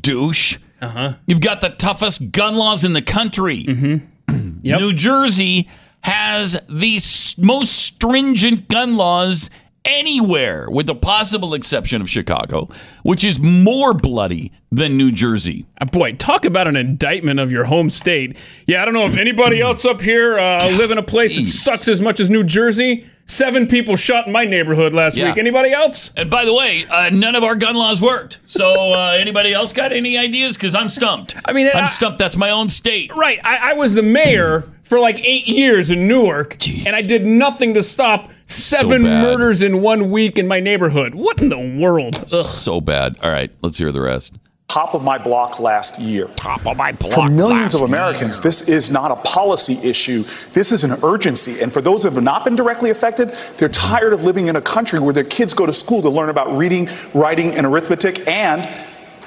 douche. 0.00 0.58
Uh-huh. 0.84 1.12
You've 1.26 1.40
got 1.40 1.60
the 1.60 1.70
toughest 1.70 2.30
gun 2.32 2.54
laws 2.56 2.84
in 2.84 2.92
the 2.92 3.02
country. 3.02 3.64
Mm-hmm. 3.64 4.06
Yep. 4.64 4.80
New 4.80 4.92
Jersey 4.94 5.68
has 6.00 6.58
the 6.70 6.98
most 7.44 7.72
stringent 7.72 8.66
gun 8.70 8.96
laws 8.96 9.50
anywhere, 9.84 10.70
with 10.70 10.86
the 10.86 10.94
possible 10.94 11.54
exception 11.54 12.00
of 12.00 12.08
Chicago, 12.08 12.68
which 13.02 13.24
is 13.24 13.38
more 13.38 13.92
bloody 13.92 14.52
than 14.72 14.96
New 14.96 15.12
Jersey. 15.12 15.66
Uh, 15.80 15.84
boy, 15.84 16.14
talk 16.14 16.44
about 16.46 16.66
an 16.66 16.76
indictment 16.76 17.40
of 17.40 17.52
your 17.52 17.64
home 17.64 17.90
state. 17.90 18.36
Yeah, 18.66 18.80
I 18.80 18.84
don't 18.86 18.94
know 18.94 19.04
if 19.06 19.16
anybody 19.16 19.60
else 19.62 19.84
up 19.84 20.00
here 20.00 20.38
uh, 20.38 20.66
live 20.78 20.90
in 20.90 20.98
a 20.98 21.02
place 21.02 21.36
that 21.36 21.46
sucks 21.46 21.88
as 21.88 22.00
much 22.00 22.20
as 22.20 22.30
New 22.30 22.44
Jersey. 22.44 23.06
Seven 23.26 23.66
people 23.66 23.96
shot 23.96 24.26
in 24.26 24.32
my 24.32 24.44
neighborhood 24.44 24.92
last 24.92 25.16
Yeah. 25.16 25.28
week. 25.28 25.38
Anybody 25.38 25.72
else? 25.72 26.12
And 26.16 26.28
by 26.28 26.44
the 26.44 26.52
way, 26.52 26.84
uh, 26.90 27.08
none 27.10 27.34
of 27.34 27.42
our 27.42 27.54
gun 27.54 27.74
laws 27.74 28.00
worked. 28.02 28.38
So 28.44 28.92
uh, 28.92 29.16
anybody 29.18 29.52
else 29.54 29.72
got 29.72 29.92
any 29.92 30.18
ideas? 30.18 30.56
Because 30.56 30.74
I'm 30.74 30.88
stumped. 30.90 31.34
I 31.44 31.52
mean, 31.52 31.68
I'm 31.72 31.84
I- 31.84 31.88
stumped. 31.88 32.18
That's 32.18 32.36
my 32.36 32.50
own 32.50 32.68
state. 32.68 33.14
Right. 33.16 33.38
I, 33.42 33.70
I 33.70 33.72
was 33.74 33.94
the 33.94 34.02
mayor 34.02 34.64
for 34.84 35.00
like 35.00 35.18
eight 35.24 35.48
years 35.48 35.90
in 35.90 36.06
Newark, 36.06 36.58
Jeez. 36.58 36.84
and 36.86 36.94
I 36.94 37.00
did 37.00 37.24
nothing 37.24 37.72
to 37.74 37.82
stop 37.82 38.30
seven 38.46 39.02
bad. 39.02 39.22
murders 39.22 39.62
in 39.62 39.80
one 39.80 40.10
week 40.10 40.38
in 40.38 40.46
my 40.46 40.60
neighborhood. 40.60 41.14
What 41.14 41.40
in 41.40 41.48
the 41.48 41.58
world? 41.58 42.16
Ugh. 42.16 42.44
So 42.44 42.82
bad. 42.82 43.16
All 43.22 43.30
right, 43.30 43.50
let's 43.62 43.78
hear 43.78 43.90
the 43.90 44.02
rest. 44.02 44.36
Top 44.74 44.92
of 44.92 45.04
my 45.04 45.16
block 45.16 45.60
last 45.60 46.00
year. 46.00 46.26
Top 46.34 46.66
of 46.66 46.76
my 46.76 46.90
block. 46.90 47.12
For 47.12 47.30
millions 47.30 47.74
of 47.74 47.82
Americans, 47.82 48.38
year. 48.38 48.42
this 48.42 48.62
is 48.62 48.90
not 48.90 49.12
a 49.12 49.16
policy 49.16 49.78
issue. 49.84 50.24
This 50.52 50.72
is 50.72 50.82
an 50.82 50.98
urgency. 51.04 51.60
And 51.60 51.72
for 51.72 51.80
those 51.80 52.02
who 52.02 52.10
have 52.10 52.20
not 52.20 52.44
been 52.44 52.56
directly 52.56 52.90
affected, 52.90 53.36
they're 53.56 53.68
tired 53.68 54.12
of 54.12 54.24
living 54.24 54.48
in 54.48 54.56
a 54.56 54.60
country 54.60 54.98
where 54.98 55.12
their 55.12 55.22
kids 55.22 55.54
go 55.54 55.64
to 55.64 55.72
school 55.72 56.02
to 56.02 56.10
learn 56.10 56.28
about 56.28 56.56
reading, 56.56 56.88
writing, 57.14 57.54
and 57.54 57.64
arithmetic 57.64 58.26
and 58.26 58.62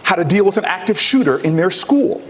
how 0.03 0.15
to 0.15 0.25
deal 0.25 0.43
with 0.43 0.57
an 0.57 0.65
active 0.65 0.99
shooter 0.99 1.37
in 1.37 1.55
their 1.55 1.71
school. 1.71 2.21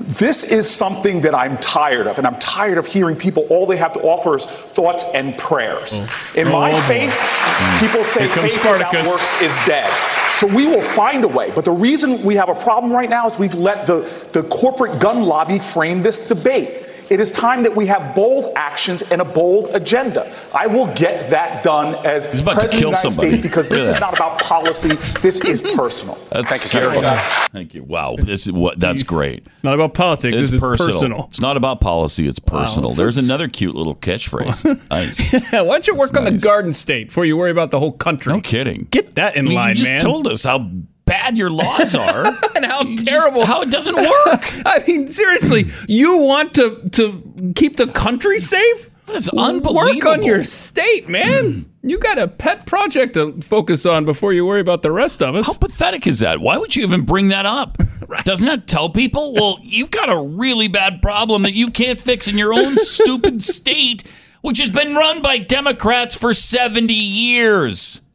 This 0.00 0.44
is 0.44 0.68
something 0.68 1.20
that 1.22 1.34
I'm 1.34 1.58
tired 1.58 2.06
of, 2.06 2.16
and 2.18 2.26
I'm 2.26 2.38
tired 2.38 2.78
of 2.78 2.86
hearing 2.86 3.16
people, 3.16 3.44
all 3.50 3.66
they 3.66 3.76
have 3.76 3.92
to 3.92 4.00
offer 4.00 4.34
is 4.36 4.46
thoughts 4.46 5.04
and 5.14 5.36
prayers. 5.36 6.00
In 6.34 6.48
my 6.48 6.70
Oh, 6.70 6.74
boy. 6.74 6.80
faith, 6.88 7.80
people 7.80 8.04
say 8.04 8.26
faith 8.28 8.56
without 8.56 8.78
Spartacus. 8.80 9.06
works 9.06 9.42
is 9.42 9.54
dead. 9.66 9.92
So 10.34 10.46
we 10.46 10.66
will 10.66 10.80
find 10.82 11.22
a 11.24 11.28
way. 11.28 11.50
But 11.54 11.66
the 11.66 11.72
reason 11.72 12.22
we 12.22 12.34
have 12.36 12.48
a 12.48 12.54
problem 12.54 12.92
right 12.92 13.10
now 13.10 13.26
is 13.26 13.38
we've 13.38 13.54
let 13.54 13.86
the, 13.86 14.10
the 14.32 14.42
corporate 14.44 14.98
gun 15.00 15.24
lobby 15.24 15.58
frame 15.58 16.02
this 16.02 16.26
debate. 16.28 16.86
It 17.10 17.20
is 17.20 17.32
time 17.32 17.64
that 17.64 17.74
we 17.74 17.86
have 17.86 18.14
bold 18.14 18.52
actions 18.54 19.02
and 19.02 19.20
a 19.20 19.24
bold 19.24 19.68
agenda. 19.72 20.32
I 20.54 20.68
will 20.68 20.86
get 20.94 21.30
that 21.30 21.64
done 21.64 21.96
as 22.06 22.26
He's 22.30 22.40
about 22.40 22.52
to 22.52 22.68
President 22.68 22.80
kill 22.80 22.90
of 22.90 22.94
the 22.94 23.00
United 23.02 23.10
somebody. 23.10 23.32
States 23.32 23.42
because 23.42 23.68
this 23.68 23.88
at 23.88 23.94
is 23.96 24.00
not 24.00 24.14
about 24.14 24.38
policy. 24.40 24.88
This 25.20 25.40
is 25.44 25.60
personal. 25.76 26.14
That's 26.30 26.48
Thank 26.50 26.62
you, 26.62 26.68
scary. 26.68 26.94
Senator. 26.94 27.20
Thank 27.50 27.74
you. 27.74 27.82
Wow, 27.82 28.14
this 28.16 28.46
is 28.46 28.52
what. 28.52 28.78
That's 28.78 29.02
great. 29.02 29.44
It's 29.54 29.64
not 29.64 29.74
about 29.74 29.94
politics. 29.94 30.34
It's 30.36 30.50
this 30.50 30.54
is 30.54 30.60
personal. 30.60 30.92
personal. 31.00 31.24
It's 31.28 31.40
not 31.40 31.56
about 31.56 31.80
policy. 31.80 32.28
It's 32.28 32.38
personal. 32.38 32.90
it's- 32.90 32.98
There's 32.98 33.16
it's- 33.18 33.28
another 33.28 33.48
cute 33.48 33.74
little 33.74 33.96
catchphrase. 33.96 34.64
nice. 34.90 35.32
Why 35.52 35.64
don't 35.64 35.86
you 35.88 35.96
work 35.96 36.16
on 36.16 36.24
the 36.24 36.30
garden 36.38 36.72
state 36.72 37.08
before 37.08 37.24
you 37.24 37.36
worry 37.36 37.50
about 37.50 37.72
the 37.72 37.80
whole 37.80 37.92
country? 37.92 38.32
No 38.32 38.40
kidding. 38.40 38.86
Get 38.90 39.16
that 39.16 39.34
in 39.34 39.46
I 39.46 39.48
mean, 39.48 39.54
line, 39.56 39.68
you 39.70 39.74
just 39.82 39.90
man. 39.90 40.00
told 40.00 40.28
us 40.28 40.44
how 40.44 40.70
bad 41.10 41.36
your 41.36 41.50
laws 41.50 41.94
are. 41.94 42.26
and 42.56 42.64
how 42.64 42.82
You 42.82 42.96
just- 42.96 43.08
terrible. 43.08 43.44
how 43.44 43.62
it 43.62 43.70
doesn't 43.70 43.96
work. 43.96 44.06
I 44.66 44.82
mean, 44.86 45.10
seriously, 45.12 45.66
you 45.88 46.18
want 46.18 46.54
to 46.54 46.80
to 46.92 47.52
keep 47.56 47.76
the 47.76 47.88
country 47.88 48.38
safe? 48.40 48.90
That's 49.06 49.28
unbelievable. 49.28 49.74
Work 49.74 50.06
on 50.06 50.22
your 50.22 50.44
state, 50.44 51.08
man. 51.08 51.66
you 51.82 51.98
got 51.98 52.16
a 52.18 52.28
pet 52.28 52.64
project 52.64 53.14
to 53.14 53.40
focus 53.42 53.84
on 53.84 54.04
before 54.04 54.32
you 54.32 54.46
worry 54.46 54.60
about 54.60 54.82
the 54.82 54.92
rest 54.92 55.20
of 55.20 55.34
us. 55.34 55.46
How 55.46 55.54
pathetic 55.54 56.06
is 56.06 56.20
that? 56.20 56.40
Why 56.40 56.56
would 56.56 56.76
you 56.76 56.84
even 56.84 57.04
bring 57.04 57.26
that 57.28 57.44
up? 57.44 57.76
Doesn't 58.24 58.46
that 58.46 58.68
tell 58.68 58.88
people? 58.88 59.34
Well, 59.34 59.58
you've 59.62 59.90
got 59.90 60.10
a 60.10 60.16
really 60.16 60.68
bad 60.68 61.02
problem 61.02 61.42
that 61.42 61.54
you 61.54 61.68
can't 61.72 62.00
fix 62.00 62.28
in 62.28 62.38
your 62.38 62.54
own 62.54 62.76
stupid 62.78 63.42
state, 63.42 64.04
which 64.42 64.58
has 64.60 64.70
been 64.70 64.94
run 64.94 65.22
by 65.22 65.38
Democrats 65.38 66.14
for 66.14 66.32
70 66.32 66.94
years. 66.94 68.00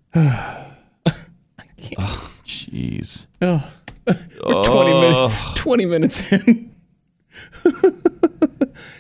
Oh, 2.00 2.32
Jeez. 2.46 3.28
We're 3.42 3.62
20 4.64 5.02
minutes 5.02 5.54
20 5.56 5.86
minutes 5.86 6.32
in. 6.32 6.72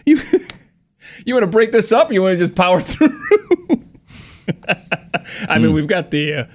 you 0.05 0.19
you 1.25 1.34
want 1.34 1.43
to 1.43 1.47
break 1.47 1.71
this 1.71 1.91
up 1.91 2.12
you 2.12 2.21
want 2.21 2.38
to 2.38 2.43
just 2.43 2.55
power 2.55 2.81
through? 2.89 3.10
I 5.47 5.60
mean, 5.60 5.73
we've 5.73 5.88
got 5.88 6.12
the 6.12 6.34
uh, 6.34 6.45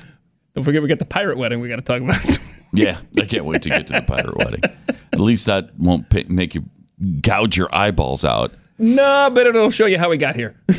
don't 0.55 0.65
forget 0.65 0.83
we 0.83 0.89
got 0.89 0.99
the 0.99 1.05
pirate 1.05 1.39
wedding 1.39 1.61
we 1.61 1.69
got 1.69 1.77
to 1.77 1.83
talk 1.83 2.01
about. 2.03 2.39
Yeah, 2.73 2.99
I 3.19 3.25
can't 3.25 3.45
wait 3.45 3.63
to 3.63 3.69
get 3.69 3.87
to 3.89 3.95
the 3.95 4.03
pirate 4.03 4.37
wedding. 4.37 4.63
At 5.13 5.19
least 5.21 5.47
that 5.47 5.77
won't 5.79 6.09
pay, 6.09 6.25
make 6.29 6.55
you 6.55 6.65
gouge 7.21 7.57
your 7.57 7.69
eyeballs 7.75 8.25
out. 8.25 8.53
no, 8.79 9.29
but 9.33 9.47
it'll 9.47 9.71
show 9.71 9.87
you 9.87 9.99
how 9.99 10.09
we 10.11 10.17
got 10.19 10.37
here. 10.37 10.55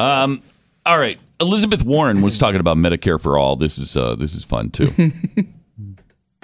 Um, 0.00 0.42
all 0.88 0.98
right, 0.98 1.20
Elizabeth 1.38 1.84
Warren 1.84 2.22
was 2.22 2.38
talking 2.38 2.60
about 2.60 2.78
Medicare 2.78 3.20
for 3.20 3.36
all. 3.36 3.56
This 3.56 3.76
is 3.78 3.96
uh, 3.96 4.14
this 4.14 4.34
is 4.34 4.42
fun 4.42 4.70
too. 4.70 4.90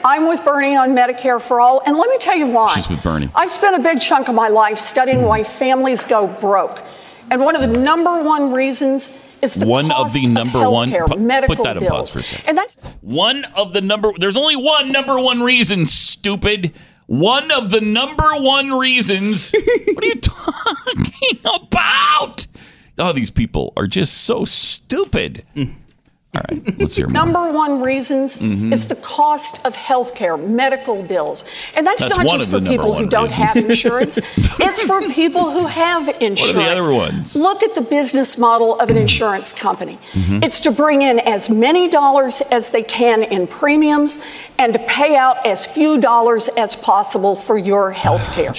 I'm 0.04 0.28
with 0.28 0.44
Bernie 0.44 0.76
on 0.76 0.90
Medicare 0.90 1.40
for 1.40 1.62
all, 1.62 1.83
and 1.87 1.96
let 1.96 2.11
me 2.11 2.18
tell 2.18 2.37
you 2.37 2.46
why. 2.48 2.74
She's 2.74 2.90
with 2.90 3.02
Bernie. 3.02 3.30
I've 3.35 3.50
spent 3.50 3.76
a 3.76 3.83
big 3.83 4.02
chunk 4.02 4.28
of 4.28 4.35
my 4.35 4.48
life 4.48 4.78
studying 4.78 5.22
why 5.22 5.44
families 5.44 6.04
go 6.04 6.26
broke. 6.26 6.83
And 7.30 7.40
one 7.40 7.57
of 7.57 7.62
the 7.62 7.78
number 7.78 8.22
one 8.22 8.52
reasons 8.52 9.16
is 9.40 9.54
the 9.54 9.66
One 9.66 9.90
of 9.90 10.12
the 10.12 10.26
number 10.26 10.68
one- 10.70 10.90
healthcare, 10.90 11.07
pu- 11.07 11.14
put 11.14 11.20
medical 11.20 11.64
that 11.64 11.78
on 11.78 11.87
pause 11.87 12.12
for 12.12 12.18
a 12.18 12.22
second. 12.22 12.48
And 12.48 12.59
that's 12.59 12.74
One 13.00 13.44
of 13.57 13.72
the 13.72 13.80
number 13.80 14.12
there's 14.18 14.37
only 14.37 14.57
one 14.57 14.92
number 14.92 15.18
one 15.18 15.42
reason, 15.42 15.87
stupid. 15.87 16.74
One 17.07 17.50
of 17.50 17.70
the 17.70 17.80
number 17.80 18.30
one 18.37 18.78
reasons. 18.78 19.52
what 19.94 20.04
are 20.04 20.07
you 20.07 20.20
talking 20.20 21.40
about? 21.44 22.46
Oh, 22.98 23.12
these 23.12 23.30
people 23.30 23.72
are 23.76 23.87
just 23.87 24.24
so 24.24 24.44
stupid. 24.44 25.44
All 25.57 26.42
right, 26.50 26.78
let's 26.80 26.96
hear 26.96 27.07
more. 27.07 27.12
number 27.12 27.52
one 27.52 27.80
reasons 27.80 28.38
Mhm. 28.38 28.72
is 28.72 28.88
the 28.88 28.96
cost 28.96 29.64
of 29.64 29.76
healthcare, 29.76 30.37
medical 30.37 31.00
bills. 31.00 31.44
And 31.76 31.87
that's, 31.87 32.02
That's 32.02 32.16
not 32.18 32.26
one 32.26 32.38
just 32.38 32.50
for 32.50 32.61
people 32.61 32.87
who 32.92 33.02
one 33.04 33.09
don't 33.09 33.22
reasons. 33.30 33.54
have 33.54 33.57
insurance. 33.57 34.18
it's 34.37 34.80
for 34.83 35.00
people 35.12 35.52
who 35.52 35.66
have 35.66 36.09
insurance. 36.20 36.40
What 36.57 36.57
are 36.57 36.74
the 36.74 36.80
other 36.80 36.92
ones? 36.92 37.37
Look 37.37 37.62
at 37.62 37.76
the 37.76 37.83
business 37.83 38.37
model 38.37 38.80
of 38.80 38.90
an 38.90 38.96
insurance 38.96 39.52
company. 39.52 39.96
Mhm. 40.12 40.42
It's 40.44 40.59
to 40.61 40.72
bring 40.72 41.02
in 41.02 41.20
as 41.20 41.48
many 41.48 41.88
dollars 41.88 42.40
as 42.50 42.70
they 42.70 42.83
can 42.83 43.22
in 43.22 43.46
premiums 43.46 44.18
and 44.59 44.72
to 44.72 44.80
pay 44.80 45.14
out 45.14 45.46
as 45.46 45.66
few 45.66 45.98
dollars 46.00 46.48
as 46.57 46.74
possible 46.74 47.37
for 47.37 47.57
your 47.57 47.92
health 47.92 48.33
care. 48.35 48.52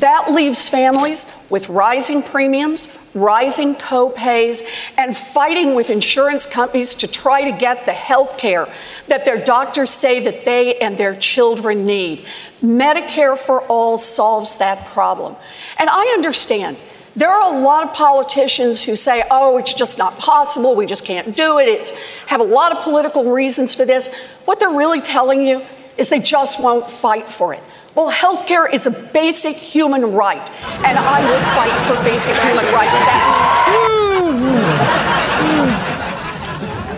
that 0.00 0.32
leaves 0.32 0.68
families 0.68 1.24
with 1.50 1.68
rising 1.68 2.20
premiums, 2.20 2.88
rising 3.14 3.74
co-pays, 3.74 4.62
and 4.96 5.16
fighting 5.16 5.74
with 5.74 5.90
insurance 5.90 6.46
companies 6.46 6.94
to 6.94 7.06
try 7.06 7.50
to 7.50 7.56
get 7.56 7.84
the 7.84 7.92
health 7.92 8.38
care 8.38 8.68
that 9.08 9.24
their 9.24 9.42
doctors 9.42 9.90
say 9.90 10.20
that 10.20 10.44
they 10.44 10.78
and 10.78 10.96
their 10.96 11.14
children 11.14 11.84
need. 11.84 12.24
Medicare 12.62 13.36
for 13.36 13.62
all 13.62 13.98
solves 13.98 14.58
that 14.58 14.86
problem. 14.86 15.36
And 15.78 15.88
I 15.90 16.06
understand 16.14 16.76
there 17.14 17.30
are 17.30 17.54
a 17.54 17.58
lot 17.58 17.86
of 17.86 17.92
politicians 17.92 18.82
who 18.82 18.96
say, 18.96 19.22
oh, 19.30 19.58
it's 19.58 19.74
just 19.74 19.98
not 19.98 20.18
possible, 20.18 20.74
we 20.74 20.86
just 20.86 21.04
can't 21.04 21.36
do 21.36 21.58
it, 21.58 21.68
it's 21.68 21.90
have 22.26 22.40
a 22.40 22.44
lot 22.44 22.72
of 22.72 22.82
political 22.82 23.30
reasons 23.30 23.74
for 23.74 23.84
this. 23.84 24.08
What 24.46 24.60
they're 24.60 24.70
really 24.70 25.02
telling 25.02 25.42
you 25.42 25.62
is 25.98 26.08
they 26.08 26.20
just 26.20 26.58
won't 26.58 26.90
fight 26.90 27.28
for 27.28 27.52
it. 27.52 27.62
Well, 27.94 28.10
healthcare 28.10 28.72
is 28.72 28.86
a 28.86 28.90
basic 28.90 29.56
human 29.56 30.12
right, 30.12 30.40
and 30.86 30.98
I 30.98 31.20
will 31.28 31.42
fight 31.54 31.72
for 31.86 32.02
basic 32.02 32.34
human 32.36 32.64
rights. 32.72 34.02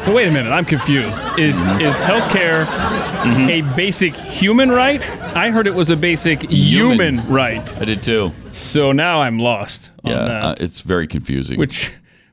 But 0.06 0.14
wait 0.14 0.28
a 0.28 0.30
minute, 0.30 0.50
I'm 0.52 0.66
confused. 0.66 1.18
Is 1.38 1.56
is 1.80 1.94
healthcare 1.96 2.66
Mm-hmm. 3.24 3.48
a 3.48 3.62
basic 3.74 4.14
human 4.14 4.70
right? 4.70 5.00
I 5.34 5.48
heard 5.50 5.66
it 5.66 5.74
was 5.74 5.88
a 5.88 5.96
basic 5.96 6.42
human, 6.50 7.14
Human. 7.18 7.32
right. 7.32 7.76
I 7.80 7.86
did 7.86 8.02
too. 8.02 8.32
So 8.50 8.92
now 8.92 9.22
I'm 9.22 9.38
lost 9.38 9.92
on 10.04 10.10
Yeah, 10.12 10.24
that. 10.26 10.44
uh, 10.44 10.54
it's 10.60 10.82
very 10.82 11.06
confusing. 11.06 11.58
Which, 11.58 11.90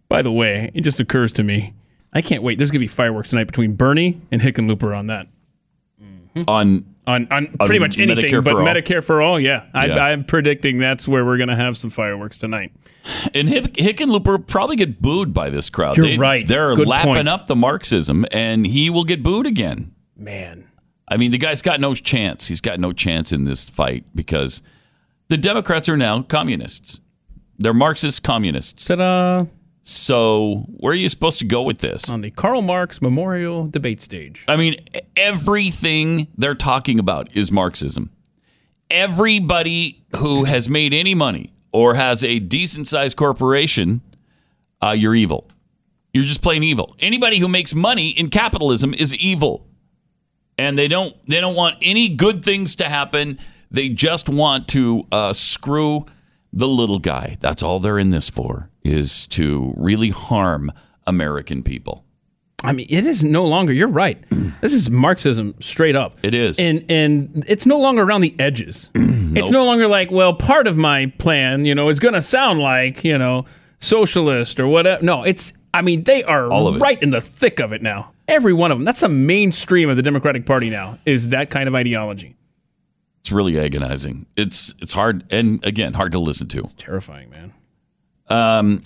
by 0.09 0.21
the 0.21 0.33
way, 0.33 0.69
it 0.73 0.81
just 0.81 0.99
occurs 0.99 1.31
to 1.33 1.43
me, 1.43 1.73
I 2.13 2.21
can't 2.21 2.43
wait. 2.43 2.57
There's 2.57 2.71
gonna 2.71 2.81
be 2.81 2.87
fireworks 2.87 3.29
tonight 3.29 3.45
between 3.45 3.73
Bernie 3.75 4.19
and 4.33 4.41
Hickenlooper 4.41 4.93
on 4.95 5.07
that. 5.07 5.27
on 6.45 6.45
on 6.49 6.90
on 7.07 7.27
on 7.31 7.47
pretty 7.59 7.79
much 7.79 7.97
anything, 7.97 8.25
Medicare 8.25 8.43
but 8.43 8.51
for? 8.51 8.59
Medicare 8.59 9.03
for 9.03 9.21
all. 9.21 9.39
Yeah, 9.39 9.65
I, 9.73 9.85
Yeah. 9.87 10.03
I'm 10.05 10.23
predicting 10.23 10.77
that's 10.77 11.07
where 11.07 11.25
we're 11.25 11.37
gonna 11.37 11.55
have 11.55 11.77
some 11.77 11.89
fireworks 11.89 12.37
tonight. 12.37 12.71
And 13.33 13.49
Hick- 13.49 13.73
Hickenlooper 13.73 14.45
probably 14.47 14.75
get 14.75 15.01
booed 15.01 15.33
by 15.33 15.49
this 15.49 15.69
crowd. 15.71 15.97
You're 15.97 16.17
right. 16.19 16.47
They're 16.47 16.75
Good 16.75 16.87
lapping 16.87 17.15
point. 17.15 17.27
up 17.27 17.47
the 17.47 17.55
Marxism, 17.55 18.25
and 18.31 18.65
he 18.65 18.89
will 18.91 19.03
get 19.05 19.23
booed 19.23 19.47
again. 19.47 19.91
Man, 20.15 20.65
I 21.07 21.17
mean, 21.17 21.31
the 21.31 21.39
guy's 21.39 21.61
got 21.63 21.79
no 21.79 21.95
chance. 21.95 22.47
He's 22.47 22.61
got 22.61 22.79
no 22.79 22.93
chance 22.93 23.31
in 23.31 23.43
this 23.45 23.67
fight 23.69 24.05
because 24.13 24.61
the 25.29 25.37
Democrats 25.37 25.89
are 25.89 25.97
now 25.97 26.21
communists. 26.21 26.99
They're 27.57 27.73
Marxist 27.73 28.23
communists. 28.23 28.85
Ta-da! 28.85 29.45
So 29.83 30.65
where 30.77 30.91
are 30.91 30.95
you 30.95 31.09
supposed 31.09 31.39
to 31.39 31.45
go 31.45 31.63
with 31.63 31.79
this? 31.79 32.09
On 32.09 32.21
the 32.21 32.29
Karl 32.31 32.61
Marx 32.61 33.01
Memorial 33.01 33.67
Debate 33.67 34.01
Stage. 34.01 34.45
I 34.47 34.55
mean, 34.55 34.75
everything 35.15 36.27
they're 36.37 36.55
talking 36.55 36.99
about 36.99 37.35
is 37.35 37.51
Marxism. 37.51 38.11
Everybody 38.89 40.03
who 40.17 40.43
has 40.43 40.69
made 40.69 40.93
any 40.93 41.15
money 41.15 41.53
or 41.71 41.95
has 41.95 42.23
a 42.23 42.39
decent 42.39 42.87
sized 42.87 43.17
corporation, 43.17 44.01
uh, 44.83 44.91
you're 44.91 45.15
evil. 45.15 45.47
You're 46.13 46.25
just 46.25 46.43
plain 46.43 46.61
evil. 46.61 46.93
Anybody 46.99 47.39
who 47.39 47.47
makes 47.47 47.73
money 47.73 48.09
in 48.09 48.29
capitalism 48.29 48.93
is 48.93 49.15
evil, 49.15 49.65
and 50.57 50.77
they 50.77 50.89
don't 50.89 51.15
they 51.25 51.39
don't 51.39 51.55
want 51.55 51.77
any 51.81 52.09
good 52.09 52.43
things 52.43 52.75
to 52.77 52.89
happen. 52.89 53.39
They 53.71 53.87
just 53.87 54.27
want 54.27 54.67
to 54.69 55.07
uh, 55.09 55.31
screw 55.31 56.05
the 56.51 56.67
little 56.67 56.99
guy. 56.99 57.37
That's 57.39 57.63
all 57.63 57.79
they're 57.79 57.97
in 57.97 58.09
this 58.09 58.29
for 58.29 58.70
is 58.83 59.27
to 59.27 59.73
really 59.77 60.09
harm 60.09 60.71
American 61.07 61.63
people. 61.63 62.03
I 62.63 62.73
mean, 62.73 62.85
it 62.89 63.07
is 63.07 63.23
no 63.23 63.45
longer. 63.45 63.73
You're 63.73 63.87
right. 63.87 64.23
This 64.61 64.75
is 64.75 64.91
Marxism 64.91 65.55
straight 65.59 65.95
up. 65.95 66.19
It 66.21 66.35
is. 66.35 66.59
and 66.59 66.85
and 66.87 67.43
it's 67.47 67.65
no 67.65 67.79
longer 67.79 68.03
around 68.03 68.21
the 68.21 68.35
edges. 68.37 68.89
It's 69.33 69.49
no 69.49 69.63
longer 69.63 69.87
like, 69.87 70.11
well, 70.11 70.33
part 70.33 70.67
of 70.67 70.75
my 70.75 71.05
plan, 71.17 71.63
you 71.65 71.73
know, 71.73 71.87
is 71.87 71.99
going 71.99 72.13
to 72.15 72.21
sound 72.21 72.59
like, 72.59 73.05
you 73.05 73.17
know, 73.17 73.45
socialist 73.79 74.59
or 74.59 74.67
whatever. 74.67 75.01
No, 75.03 75.23
it's. 75.23 75.53
I 75.73 75.81
mean, 75.81 76.03
they 76.03 76.21
are 76.25 76.51
All 76.51 76.67
of 76.67 76.75
it. 76.75 76.79
right 76.79 77.01
in 77.01 77.11
the 77.11 77.21
thick 77.21 77.59
of 77.61 77.71
it 77.71 77.81
now. 77.81 78.11
Every 78.27 78.51
one 78.53 78.71
of 78.71 78.77
them. 78.77 78.83
That's 78.83 78.99
the 78.99 79.07
mainstream 79.09 79.89
of 79.89 79.95
the 79.95 80.03
Democratic 80.03 80.45
Party 80.45 80.69
now. 80.69 80.99
Is 81.05 81.29
that 81.29 81.49
kind 81.49 81.67
of 81.69 81.75
ideology? 81.75 82.35
It's 83.21 83.31
really 83.31 83.57
agonizing. 83.57 84.25
It's 84.35 84.73
it's 84.81 84.91
hard 84.93 85.23
and 85.31 85.63
again 85.65 85.93
hard 85.93 86.11
to 86.11 86.19
listen 86.19 86.47
to. 86.49 86.59
It's 86.59 86.73
terrifying, 86.73 87.29
man. 87.29 87.53
Um, 88.31 88.83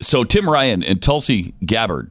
so 0.00 0.24
Tim 0.24 0.48
Ryan 0.48 0.82
and 0.82 1.02
Tulsi 1.02 1.54
Gabbard 1.64 2.10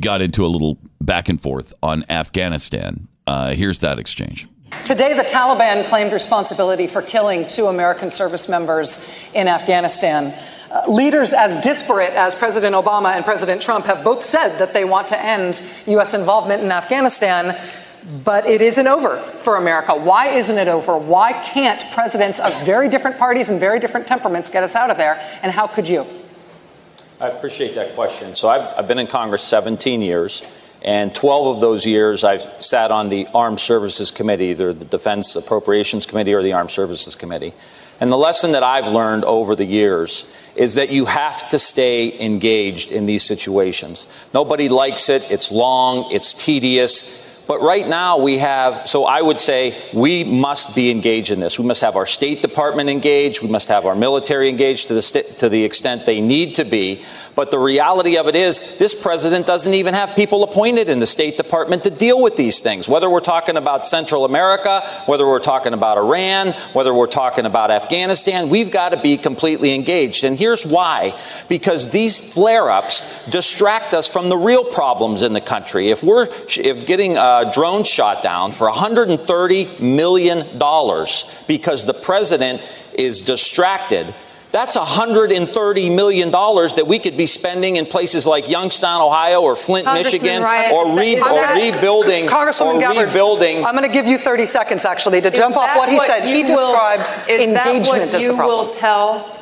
got 0.00 0.20
into 0.20 0.44
a 0.44 0.48
little 0.48 0.78
back 1.00 1.28
and 1.28 1.40
forth 1.40 1.72
on 1.82 2.02
Afghanistan. 2.08 3.08
Uh, 3.26 3.54
here's 3.54 3.80
that 3.80 3.98
exchange. 3.98 4.46
Today, 4.84 5.14
the 5.14 5.22
Taliban 5.22 5.86
claimed 5.86 6.12
responsibility 6.12 6.86
for 6.86 7.02
killing 7.02 7.46
two 7.46 7.66
American 7.66 8.10
service 8.10 8.48
members 8.48 9.30
in 9.34 9.46
Afghanistan. 9.46 10.34
Uh, 10.70 10.82
leaders 10.88 11.32
as 11.32 11.60
disparate 11.60 12.12
as 12.14 12.34
President 12.34 12.74
Obama 12.74 13.14
and 13.14 13.24
President 13.24 13.60
Trump 13.60 13.84
have 13.84 14.02
both 14.02 14.24
said 14.24 14.56
that 14.58 14.72
they 14.72 14.84
want 14.84 15.08
to 15.08 15.22
end 15.22 15.64
U.S. 15.86 16.14
involvement 16.14 16.62
in 16.62 16.72
Afghanistan, 16.72 17.54
but 18.24 18.46
it 18.46 18.60
isn't 18.60 18.86
over 18.86 19.16
for 19.16 19.56
America. 19.56 19.94
Why 19.94 20.28
isn't 20.28 20.58
it 20.58 20.68
over? 20.68 20.96
Why 20.96 21.32
can't 21.32 21.84
presidents 21.92 22.40
of 22.40 22.64
very 22.64 22.88
different 22.88 23.18
parties 23.18 23.50
and 23.50 23.60
very 23.60 23.78
different 23.78 24.06
temperaments 24.06 24.48
get 24.48 24.62
us 24.62 24.74
out 24.74 24.90
of 24.90 24.96
there? 24.96 25.20
And 25.42 25.52
how 25.52 25.66
could 25.66 25.88
you? 25.88 26.06
I 27.20 27.28
appreciate 27.28 27.74
that 27.76 27.94
question. 27.94 28.34
So 28.34 28.48
I've, 28.48 28.76
I've 28.76 28.88
been 28.88 28.98
in 28.98 29.06
Congress 29.06 29.44
17 29.44 30.02
years, 30.02 30.42
and 30.82 31.14
12 31.14 31.56
of 31.56 31.60
those 31.60 31.86
years 31.86 32.24
I've 32.24 32.42
sat 32.60 32.90
on 32.90 33.08
the 33.08 33.28
Armed 33.32 33.60
Services 33.60 34.10
Committee, 34.10 34.46
either 34.46 34.72
the 34.72 34.84
Defense 34.84 35.36
Appropriations 35.36 36.04
Committee 36.04 36.34
or 36.34 36.42
the 36.42 36.52
Armed 36.52 36.72
Services 36.72 37.14
Committee. 37.14 37.54
And 38.00 38.10
the 38.10 38.16
lesson 38.16 38.52
that 38.52 38.64
I've 38.64 38.88
learned 38.88 39.24
over 39.24 39.54
the 39.54 39.64
years 39.64 40.26
is 40.56 40.74
that 40.74 40.90
you 40.90 41.04
have 41.04 41.48
to 41.50 41.58
stay 41.60 42.18
engaged 42.20 42.90
in 42.90 43.06
these 43.06 43.22
situations. 43.22 44.08
Nobody 44.34 44.68
likes 44.68 45.08
it, 45.08 45.22
it's 45.30 45.52
long, 45.52 46.10
it's 46.10 46.34
tedious. 46.34 47.31
But 47.52 47.60
right 47.60 47.86
now 47.86 48.16
we 48.16 48.38
have, 48.38 48.88
so 48.88 49.04
I 49.04 49.20
would 49.20 49.38
say 49.38 49.78
we 49.92 50.24
must 50.24 50.74
be 50.74 50.90
engaged 50.90 51.30
in 51.30 51.38
this. 51.38 51.58
We 51.58 51.66
must 51.66 51.82
have 51.82 51.96
our 51.96 52.06
State 52.06 52.40
Department 52.40 52.88
engaged. 52.88 53.42
We 53.42 53.48
must 53.50 53.68
have 53.68 53.84
our 53.84 53.94
military 53.94 54.48
engaged 54.48 54.88
to 54.88 54.94
the, 54.94 55.02
st- 55.02 55.36
to 55.36 55.50
the 55.50 55.62
extent 55.62 56.06
they 56.06 56.22
need 56.22 56.54
to 56.54 56.64
be. 56.64 57.04
But 57.34 57.50
the 57.50 57.58
reality 57.58 58.16
of 58.16 58.26
it 58.26 58.36
is, 58.36 58.60
this 58.78 58.94
president 58.94 59.46
doesn't 59.46 59.72
even 59.72 59.94
have 59.94 60.16
people 60.16 60.44
appointed 60.44 60.88
in 60.88 60.98
the 60.98 61.06
State 61.06 61.36
Department 61.36 61.84
to 61.84 61.90
deal 61.90 62.22
with 62.22 62.36
these 62.36 62.60
things. 62.60 62.88
Whether 62.88 63.08
we're 63.08 63.20
talking 63.20 63.56
about 63.56 63.86
Central 63.86 64.24
America, 64.24 64.82
whether 65.06 65.26
we're 65.26 65.38
talking 65.38 65.72
about 65.72 65.98
Iran, 65.98 66.52
whether 66.72 66.92
we're 66.92 67.06
talking 67.06 67.46
about 67.46 67.70
Afghanistan, 67.70 68.48
we've 68.48 68.70
got 68.70 68.90
to 68.90 69.00
be 69.00 69.16
completely 69.16 69.74
engaged. 69.74 70.24
And 70.24 70.38
here's 70.38 70.66
why 70.66 71.18
because 71.48 71.90
these 71.90 72.18
flare 72.18 72.70
ups 72.70 73.02
distract 73.30 73.94
us 73.94 74.08
from 74.08 74.28
the 74.28 74.36
real 74.36 74.64
problems 74.64 75.22
in 75.22 75.32
the 75.32 75.40
country. 75.40 75.90
If 75.90 76.02
we're 76.02 76.28
if 76.48 76.86
getting 76.86 77.16
uh, 77.16 77.41
uh, 77.46 77.52
drone 77.52 77.84
shot 77.84 78.22
down 78.22 78.52
for 78.52 78.70
$130 78.70 79.80
million 79.80 80.46
because 81.46 81.84
the 81.86 81.94
president 81.94 82.60
is 82.94 83.20
distracted. 83.20 84.14
That's 84.50 84.76
$130 84.76 85.96
million 85.96 86.30
that 86.30 86.84
we 86.86 86.98
could 86.98 87.16
be 87.16 87.26
spending 87.26 87.76
in 87.76 87.86
places 87.86 88.26
like 88.26 88.50
Youngstown, 88.50 89.00
Ohio, 89.00 89.40
or 89.40 89.56
Flint, 89.56 89.86
Michigan, 89.86 90.42
Ryan, 90.42 90.72
or, 90.74 90.98
re- 90.98 91.14
or 91.14 91.24
that- 91.40 91.72
rebuilding. 91.72 92.26
Congresswoman 92.26 92.74
or 92.74 92.80
Gabbard, 92.80 93.06
rebuilding. 93.06 93.64
I'm 93.64 93.74
going 93.74 93.86
to 93.88 93.92
give 93.92 94.04
you 94.06 94.18
30 94.18 94.44
seconds 94.44 94.84
actually 94.84 95.22
to 95.22 95.32
Is 95.32 95.38
jump 95.38 95.56
off 95.56 95.68
that 95.68 95.78
what 95.78 95.88
he 95.88 95.98
said. 96.00 96.24
He 96.24 96.40
you 96.40 96.46
will- 96.54 96.70
described 96.70 97.30
is 97.30 97.40
engagement 97.40 97.84
that 97.86 97.88
what 97.88 98.14
as 98.16 98.22
you 98.22 98.32
the 98.32 98.36
problem. 98.36 98.66
will 98.66 98.72
tell 98.74 99.38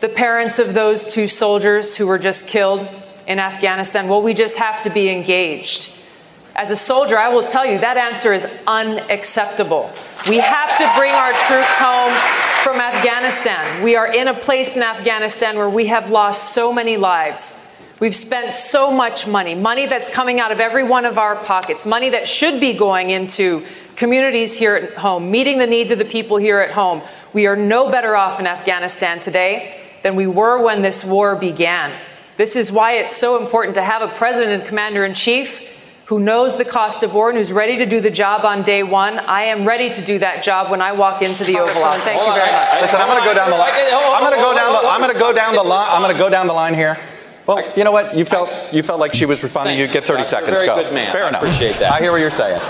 the 0.00 0.10
parents 0.10 0.58
of 0.58 0.74
those 0.74 1.06
two 1.12 1.26
soldiers 1.26 1.96
who 1.96 2.06
were 2.06 2.18
just 2.18 2.46
killed 2.46 2.86
in 3.26 3.38
Afghanistan? 3.38 4.08
Well, 4.08 4.20
we 4.20 4.34
just 4.34 4.58
have 4.58 4.82
to 4.82 4.90
be 4.90 5.08
engaged. 5.08 5.90
As 6.60 6.70
a 6.70 6.76
soldier, 6.76 7.16
I 7.16 7.30
will 7.30 7.44
tell 7.44 7.64
you 7.64 7.78
that 7.78 7.96
answer 7.96 8.34
is 8.34 8.46
unacceptable. 8.66 9.90
We 10.28 10.36
have 10.40 10.68
to 10.76 10.92
bring 10.94 11.10
our 11.10 11.32
troops 11.48 11.78
home 11.78 12.12
from 12.62 12.78
Afghanistan. 12.78 13.82
We 13.82 13.96
are 13.96 14.12
in 14.12 14.28
a 14.28 14.34
place 14.34 14.76
in 14.76 14.82
Afghanistan 14.82 15.56
where 15.56 15.70
we 15.70 15.86
have 15.86 16.10
lost 16.10 16.52
so 16.52 16.70
many 16.70 16.98
lives. 16.98 17.54
We've 17.98 18.14
spent 18.14 18.52
so 18.52 18.92
much 18.92 19.26
money, 19.26 19.54
money 19.54 19.86
that's 19.86 20.10
coming 20.10 20.38
out 20.38 20.52
of 20.52 20.60
every 20.60 20.84
one 20.84 21.06
of 21.06 21.16
our 21.16 21.34
pockets, 21.34 21.86
money 21.86 22.10
that 22.10 22.28
should 22.28 22.60
be 22.60 22.74
going 22.74 23.08
into 23.08 23.64
communities 23.96 24.58
here 24.58 24.74
at 24.74 24.98
home, 24.98 25.30
meeting 25.30 25.56
the 25.56 25.66
needs 25.66 25.90
of 25.90 25.98
the 25.98 26.04
people 26.04 26.36
here 26.36 26.60
at 26.60 26.72
home. 26.72 27.00
We 27.32 27.46
are 27.46 27.56
no 27.56 27.90
better 27.90 28.14
off 28.14 28.38
in 28.38 28.46
Afghanistan 28.46 29.20
today 29.20 29.80
than 30.02 30.14
we 30.14 30.26
were 30.26 30.62
when 30.62 30.82
this 30.82 31.06
war 31.06 31.36
began. 31.36 31.98
This 32.36 32.54
is 32.54 32.70
why 32.70 32.96
it's 32.96 33.16
so 33.16 33.42
important 33.42 33.76
to 33.76 33.82
have 33.82 34.02
a 34.02 34.08
president 34.08 34.60
and 34.60 34.68
commander 34.68 35.06
in 35.06 35.14
chief 35.14 35.78
who 36.10 36.18
knows 36.18 36.58
the 36.58 36.64
cost 36.64 37.04
of 37.04 37.14
war 37.14 37.28
and 37.28 37.38
who's 37.38 37.52
ready 37.52 37.76
to 37.76 37.86
do 37.86 38.00
the 38.00 38.10
job 38.10 38.44
on 38.44 38.64
day 38.64 38.82
one. 38.82 39.16
I 39.20 39.42
am 39.42 39.64
ready 39.64 39.94
to 39.94 40.02
do 40.02 40.18
that 40.18 40.42
job 40.42 40.68
when 40.68 40.82
I 40.82 40.90
walk 40.90 41.22
into 41.22 41.44
the 41.44 41.56
Oval 41.56 41.84
Office. 41.84 42.02
Thank 42.02 42.18
you 42.18 42.34
very 42.34 42.50
much. 42.50 42.82
Listen, 42.82 43.00
I'm 43.00 43.06
going 43.06 43.22
to 43.22 43.28
go 43.28 43.32
down 43.32 43.48
the 43.48 43.56
line. 43.56 43.70
I'm 43.70 44.20
going 44.20 44.34
to 44.34 44.42
go 44.42 44.52
down 44.52 44.72
the. 44.72 44.88
I'm 44.88 45.00
going 45.00 45.14
to 45.14 45.18
go 45.20 45.32
down 45.32 45.54
the 45.54 45.62
line. 45.62 45.86
I'm 45.88 46.02
going 46.02 46.12
to 46.12 46.18
go 46.18 46.28
down 46.28 46.48
the 46.48 46.52
line 46.52 46.74
here. 46.74 46.98
Well, 47.50 47.72
you 47.76 47.82
know 47.82 47.90
what? 47.90 48.16
You 48.16 48.24
felt 48.24 48.48
you 48.72 48.82
felt 48.82 49.00
like 49.00 49.12
she 49.12 49.26
was 49.26 49.42
responding. 49.42 49.76
You 49.76 49.88
get 49.88 50.04
30 50.04 50.18
You're 50.20 50.24
seconds. 50.24 50.62
go. 50.62 50.76
good 50.76 50.94
man. 50.94 51.12
Fair 51.12 51.24
I 51.24 51.28
enough. 51.30 51.42
appreciate 51.42 51.74
that. 51.76 51.92
I 51.92 51.98
hear 51.98 52.12
what 52.12 52.20
you're 52.20 52.30
saying. 52.30 52.60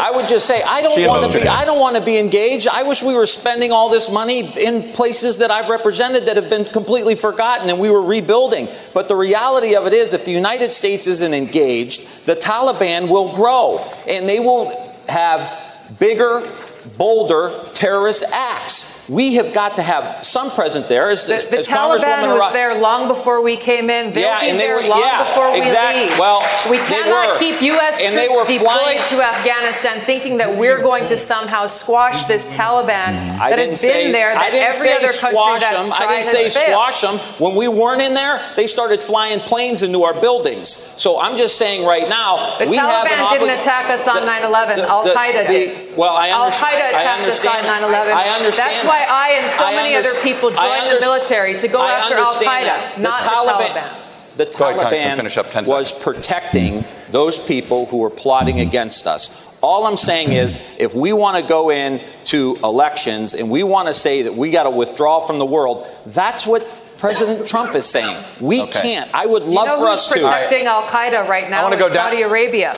I 0.00 0.12
would 0.12 0.28
just 0.28 0.46
say 0.46 0.62
I 0.62 0.80
don't 0.80 1.06
want 1.08 1.32
to 1.32 1.38
be. 1.38 1.48
I 1.48 1.64
don't 1.64 1.80
want 1.80 1.96
to 1.96 2.02
be 2.02 2.18
engaged. 2.18 2.68
I 2.68 2.84
wish 2.84 3.02
we 3.02 3.14
were 3.14 3.26
spending 3.26 3.72
all 3.72 3.90
this 3.90 4.08
money 4.08 4.40
in 4.64 4.92
places 4.92 5.38
that 5.38 5.50
I've 5.50 5.68
represented 5.68 6.26
that 6.26 6.36
have 6.36 6.48
been 6.48 6.64
completely 6.66 7.16
forgotten, 7.16 7.68
and 7.68 7.80
we 7.80 7.90
were 7.90 8.02
rebuilding. 8.02 8.68
But 8.94 9.08
the 9.08 9.16
reality 9.16 9.74
of 9.74 9.86
it 9.86 9.92
is, 9.92 10.12
if 10.12 10.24
the 10.24 10.30
United 10.32 10.72
States 10.72 11.08
isn't 11.08 11.34
engaged, 11.34 12.06
the 12.26 12.36
Taliban 12.36 13.08
will 13.08 13.34
grow, 13.34 13.78
and 14.08 14.28
they 14.28 14.38
will 14.38 14.94
have 15.08 15.58
bigger, 15.98 16.48
bolder 16.96 17.52
terrorist 17.74 18.22
acts. 18.30 18.97
We 19.08 19.36
have 19.36 19.54
got 19.54 19.76
to 19.76 19.82
have 19.82 20.22
some 20.24 20.50
present 20.50 20.86
there. 20.88 21.08
As, 21.08 21.26
The, 21.26 21.36
as- 21.36 21.44
the 21.46 21.58
as 21.60 21.68
Taliban 21.68 21.98
Congresswoman 21.98 22.34
was 22.34 22.42
Ara- 22.42 22.52
there 22.52 22.74
long 22.78 23.08
before 23.08 23.40
we 23.42 23.56
came 23.56 23.88
in. 23.88 24.12
They'll 24.12 24.22
Yeah, 24.24 24.40
be 24.40 24.50
and 24.50 24.60
they 24.60 24.66
there 24.66 24.76
were- 24.76 24.82
long 24.88 25.00
yeah, 25.00 25.24
before 25.24 25.52
we 25.52 25.62
exactly. 25.62 26.08
leave. 26.10 26.18
Well, 26.18 26.40
we 26.68 26.76
they 26.76 26.84
cannot 26.84 27.28
were. 27.32 27.38
keep 27.38 27.62
U.S. 27.62 28.02
And 28.02 28.18
they 28.18 28.26
troops 28.26 28.42
were 28.50 28.58
deployed 28.58 28.68
flying- 28.82 29.08
to 29.08 29.22
Afghanistan 29.22 30.02
thinking 30.04 30.36
that 30.38 30.54
we're 30.56 30.82
going 30.82 31.06
to 31.06 31.16
somehow 31.16 31.66
squash 31.68 32.26
this 32.26 32.44
mm-hmm. 32.46 32.60
Taliban 32.60 33.16
mm-hmm. 33.16 33.40
I 33.42 33.50
that 33.50 33.56
didn't 33.56 33.70
has 33.70 33.80
been 33.82 33.90
say, 33.90 34.12
there 34.12 34.30
I 34.32 34.34
that 34.34 34.50
didn't 34.52 34.66
every 34.68 34.88
say 34.88 34.96
other 34.96 35.06
country 35.08 35.30
squash 35.30 35.60
that's 35.62 35.88
them. 35.88 35.96
tried 35.96 36.06
I 36.08 36.12
didn't 36.12 36.24
say 36.26 36.44
has 36.44 36.56
failed. 36.56 36.72
squash 36.72 37.00
them. 37.00 37.18
When 37.38 37.54
we 37.56 37.66
weren't 37.68 38.02
in 38.02 38.12
there, 38.12 38.42
they 38.56 38.66
started 38.66 39.02
flying 39.02 39.40
planes 39.40 39.82
into 39.82 40.02
our 40.02 40.14
buildings. 40.20 40.76
So 41.00 41.18
I'm 41.18 41.38
just 41.38 41.56
saying 41.56 41.86
right 41.86 42.08
now, 42.10 42.58
The 42.58 42.66
we 42.66 42.76
have 42.76 43.06
an 43.06 43.12
Taliban 43.12 43.30
didn't 43.40 43.48
obli- 43.56 43.58
attack 43.60 43.88
us 43.88 44.06
on 44.06 44.16
the- 44.20 44.26
9/11. 44.26 44.76
the- 44.76 44.88
Al 44.88 45.04
Qaeda 45.06 45.48
did. 45.48 45.96
Well, 45.96 46.14
I 46.14 46.28
Al 46.28 46.42
understand. 46.44 46.74
Qaeda 46.74 46.84
I 46.84 46.88
attacked 47.00 47.22
us 47.26 47.40
on 47.46 47.56
understand. 47.56 47.66
9/11. 47.66 48.12
I 48.12 48.28
understand. 48.36 48.70
That's 48.76 48.84
why 48.84 48.97
I 49.08 49.28
and 49.40 49.50
so 49.50 49.64
I 49.64 49.74
many 49.76 49.94
underst- 49.94 50.10
other 50.10 50.20
people 50.22 50.50
I 50.56 50.80
joined 50.80 50.96
the 50.96 51.00
military 51.00 51.58
to 51.60 51.68
go 51.68 51.80
I 51.80 51.92
after 51.92 52.14
Al 52.16 52.34
Qaeda, 52.34 52.40
that. 52.42 53.00
not 53.00 53.20
the 53.20 53.26
Taliban. 53.26 54.04
The 54.36 54.44
Go 54.56 54.68
ahead, 54.68 54.80
Congressman, 54.80 55.26
Taliban 55.26 55.36
up 55.60 55.66
was 55.68 55.92
protecting 55.92 56.84
those 57.10 57.38
people 57.40 57.86
who 57.86 57.96
were 57.98 58.10
plotting 58.10 58.60
against 58.60 59.06
us. 59.08 59.30
All 59.60 59.84
I'm 59.86 59.96
saying 59.96 60.32
is, 60.32 60.56
if 60.78 60.94
we 60.94 61.12
want 61.12 61.36
to 61.36 61.42
go 61.42 61.70
in 61.72 62.00
to 62.26 62.56
elections 62.62 63.34
and 63.34 63.50
we 63.50 63.64
want 63.64 63.88
to 63.88 63.94
say 63.94 64.22
that 64.22 64.36
we 64.36 64.52
got 64.52 64.62
to 64.62 64.70
withdraw 64.70 65.18
from 65.18 65.40
the 65.40 65.46
world, 65.46 65.84
that's 66.06 66.46
what 66.46 66.64
President 66.98 67.48
Trump 67.48 67.74
is 67.74 67.84
saying. 67.86 68.16
We 68.40 68.62
Okay. 68.62 68.80
can't. 68.80 69.10
I 69.12 69.26
would 69.26 69.42
You 69.44 69.50
love 69.50 69.66
know 69.66 69.76
for 69.78 69.86
who's 69.86 69.94
us 69.94 70.06
to. 70.08 70.12
protecting 70.14 70.66
Al 70.66 70.82
Qaeda 70.84 71.26
right 71.26 71.50
now 71.50 71.64
wanna 71.64 71.74
in 71.74 71.80
go 71.80 71.88
down- 71.88 72.10
Saudi 72.10 72.22
Arabia. 72.22 72.74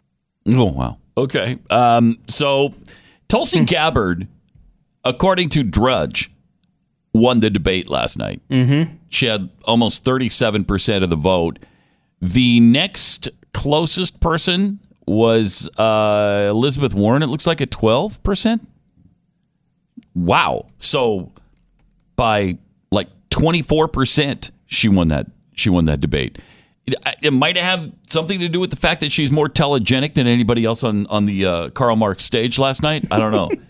Oh 0.48 0.64
wow. 0.64 0.96
Okay. 1.18 1.58
Um, 1.68 2.16
so 2.28 2.72
Tulsi 3.28 3.60
Gabbard, 3.66 4.26
according 5.04 5.48
to 5.50 5.62
Drudge, 5.62 6.30
won 7.12 7.40
the 7.40 7.50
debate 7.50 7.88
last 7.88 8.18
night. 8.18 8.40
Mm-hmm. 8.48 8.94
She 9.08 9.26
had 9.26 9.50
almost 9.64 10.04
thirty-seven 10.04 10.64
percent 10.64 11.04
of 11.04 11.10
the 11.10 11.16
vote. 11.16 11.58
The 12.20 12.60
next 12.60 13.28
closest 13.52 14.20
person 14.20 14.78
was 15.06 15.68
uh, 15.76 16.46
Elizabeth 16.50 16.94
Warren. 16.94 17.22
It 17.22 17.26
looks 17.26 17.46
like 17.46 17.60
at 17.60 17.70
twelve 17.70 18.22
percent. 18.22 18.66
Wow. 20.14 20.66
So 20.78 21.32
by 22.16 22.58
like 22.90 23.08
twenty-four 23.30 23.88
percent, 23.88 24.50
she 24.66 24.88
won 24.88 25.08
that. 25.08 25.26
She 25.54 25.70
won 25.70 25.86
that 25.86 26.00
debate. 26.00 26.38
It, 26.86 26.94
it 27.22 27.32
might 27.32 27.56
have 27.56 27.92
something 28.08 28.40
to 28.40 28.48
do 28.48 28.60
with 28.60 28.70
the 28.70 28.76
fact 28.76 29.00
that 29.00 29.12
she's 29.12 29.30
more 29.30 29.48
telegenic 29.48 30.14
than 30.14 30.26
anybody 30.26 30.64
else 30.64 30.84
on 30.84 31.06
on 31.06 31.26
the 31.26 31.44
uh, 31.44 31.68
Karl 31.70 31.96
Marx 31.96 32.24
stage 32.24 32.58
last 32.58 32.82
night. 32.82 33.06
I 33.10 33.18
don't 33.18 33.32
know. 33.32 33.50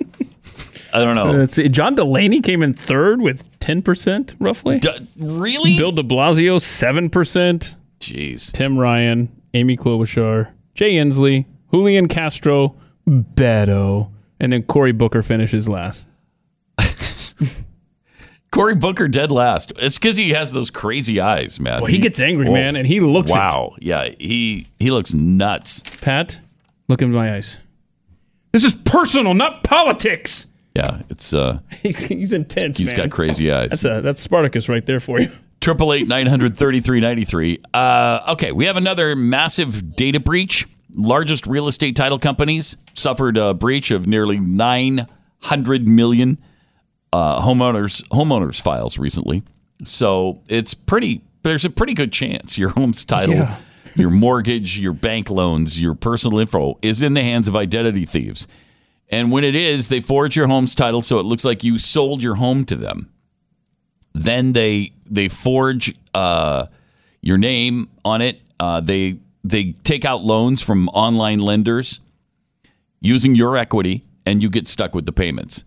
I 0.92 1.04
don't 1.04 1.14
know. 1.14 1.30
Let's 1.30 1.54
see. 1.54 1.68
John 1.68 1.94
Delaney 1.94 2.40
came 2.40 2.62
in 2.62 2.74
third 2.74 3.20
with 3.20 3.48
10% 3.60 4.34
roughly. 4.40 4.78
D- 4.78 5.08
really? 5.18 5.76
Bill 5.76 5.92
de 5.92 6.02
Blasio, 6.02 6.56
7%. 6.58 7.74
Jeez. 8.00 8.52
Tim 8.52 8.78
Ryan, 8.78 9.28
Amy 9.54 9.76
Klobuchar, 9.76 10.50
Jay 10.74 10.94
Inslee, 10.94 11.44
Julian 11.72 12.08
Castro, 12.08 12.74
Beto, 13.08 14.10
and 14.40 14.52
then 14.52 14.62
Cory 14.62 14.92
Booker 14.92 15.22
finishes 15.22 15.68
last. 15.68 16.06
Cory 18.50 18.74
Booker 18.74 19.06
dead 19.06 19.30
last. 19.30 19.72
It's 19.76 19.98
because 19.98 20.16
he 20.16 20.30
has 20.30 20.52
those 20.52 20.70
crazy 20.70 21.20
eyes, 21.20 21.60
man. 21.60 21.80
Well, 21.80 21.86
he 21.86 21.98
gets 21.98 22.18
angry, 22.18 22.46
Whoa. 22.46 22.54
man, 22.54 22.74
and 22.76 22.86
he 22.86 23.00
looks 23.00 23.30
it. 23.30 23.34
Wow. 23.34 23.76
Yeah, 23.78 24.08
he 24.18 24.66
he 24.78 24.90
looks 24.90 25.14
nuts. 25.14 25.82
Pat, 26.00 26.38
look 26.88 27.00
in 27.00 27.12
my 27.12 27.34
eyes. 27.34 27.58
This 28.52 28.64
is 28.64 28.74
personal, 28.74 29.34
not 29.34 29.62
politics. 29.62 30.46
Yeah, 30.74 31.02
it's 31.10 31.34
uh, 31.34 31.58
He's, 31.82 32.02
he's 32.04 32.32
intense, 32.32 32.76
he's 32.78 32.88
man. 32.88 32.96
got 32.96 33.10
crazy 33.10 33.50
eyes. 33.50 33.70
That's, 33.70 33.84
a, 33.84 34.00
that's 34.02 34.20
Spartacus 34.20 34.68
right 34.68 34.84
there 34.86 35.00
for 35.00 35.20
you. 35.20 35.30
Triple 35.60 35.92
eight 35.92 36.08
nine 36.08 36.26
hundred 36.26 36.56
thirty 36.56 36.80
three 36.80 37.00
ninety 37.00 37.24
three. 37.24 37.60
Uh, 37.74 38.20
okay, 38.30 38.50
we 38.52 38.64
have 38.66 38.76
another 38.78 39.14
massive 39.14 39.94
data 39.94 40.18
breach. 40.20 40.66
Largest 40.94 41.46
real 41.46 41.68
estate 41.68 41.96
title 41.96 42.18
companies 42.18 42.76
suffered 42.94 43.36
a 43.36 43.52
breach 43.52 43.90
of 43.90 44.06
nearly 44.06 44.40
nine 44.40 45.06
hundred 45.40 45.86
million 45.86 46.38
uh, 47.12 47.42
homeowners 47.42 48.06
homeowners 48.08 48.60
files 48.60 48.96
recently. 48.98 49.42
So 49.84 50.40
it's 50.48 50.72
pretty. 50.72 51.22
There's 51.42 51.64
a 51.66 51.70
pretty 51.70 51.94
good 51.94 52.12
chance 52.12 52.56
your 52.56 52.70
home's 52.70 53.04
title, 53.04 53.34
Yeah. 53.34 53.56
your 53.96 54.10
mortgage, 54.10 54.78
your 54.78 54.92
bank 54.94 55.28
loans, 55.30 55.80
your 55.80 55.94
personal 55.94 56.38
info 56.38 56.78
is 56.80 57.02
in 57.02 57.12
the 57.14 57.22
hands 57.22 57.48
of 57.48 57.56
identity 57.56 58.04
thieves. 58.06 58.46
And 59.10 59.32
when 59.32 59.44
it 59.44 59.54
is, 59.54 59.88
they 59.88 60.00
forge 60.00 60.36
your 60.36 60.46
home's 60.46 60.74
title 60.74 61.02
so 61.02 61.18
it 61.18 61.24
looks 61.24 61.44
like 61.44 61.64
you 61.64 61.78
sold 61.78 62.22
your 62.22 62.36
home 62.36 62.64
to 62.66 62.76
them 62.76 63.10
then 64.14 64.52
they 64.52 64.92
they 65.06 65.28
forge 65.28 65.94
uh, 66.14 66.66
your 67.20 67.38
name 67.38 67.88
on 68.04 68.22
it. 68.22 68.40
Uh, 68.58 68.80
they 68.80 69.18
they 69.44 69.72
take 69.72 70.04
out 70.04 70.22
loans 70.22 70.62
from 70.62 70.88
online 70.90 71.38
lenders 71.38 72.00
using 73.00 73.34
your 73.34 73.56
equity, 73.56 74.04
and 74.26 74.42
you 74.42 74.50
get 74.50 74.68
stuck 74.68 74.94
with 74.94 75.06
the 75.06 75.12
payments. 75.12 75.64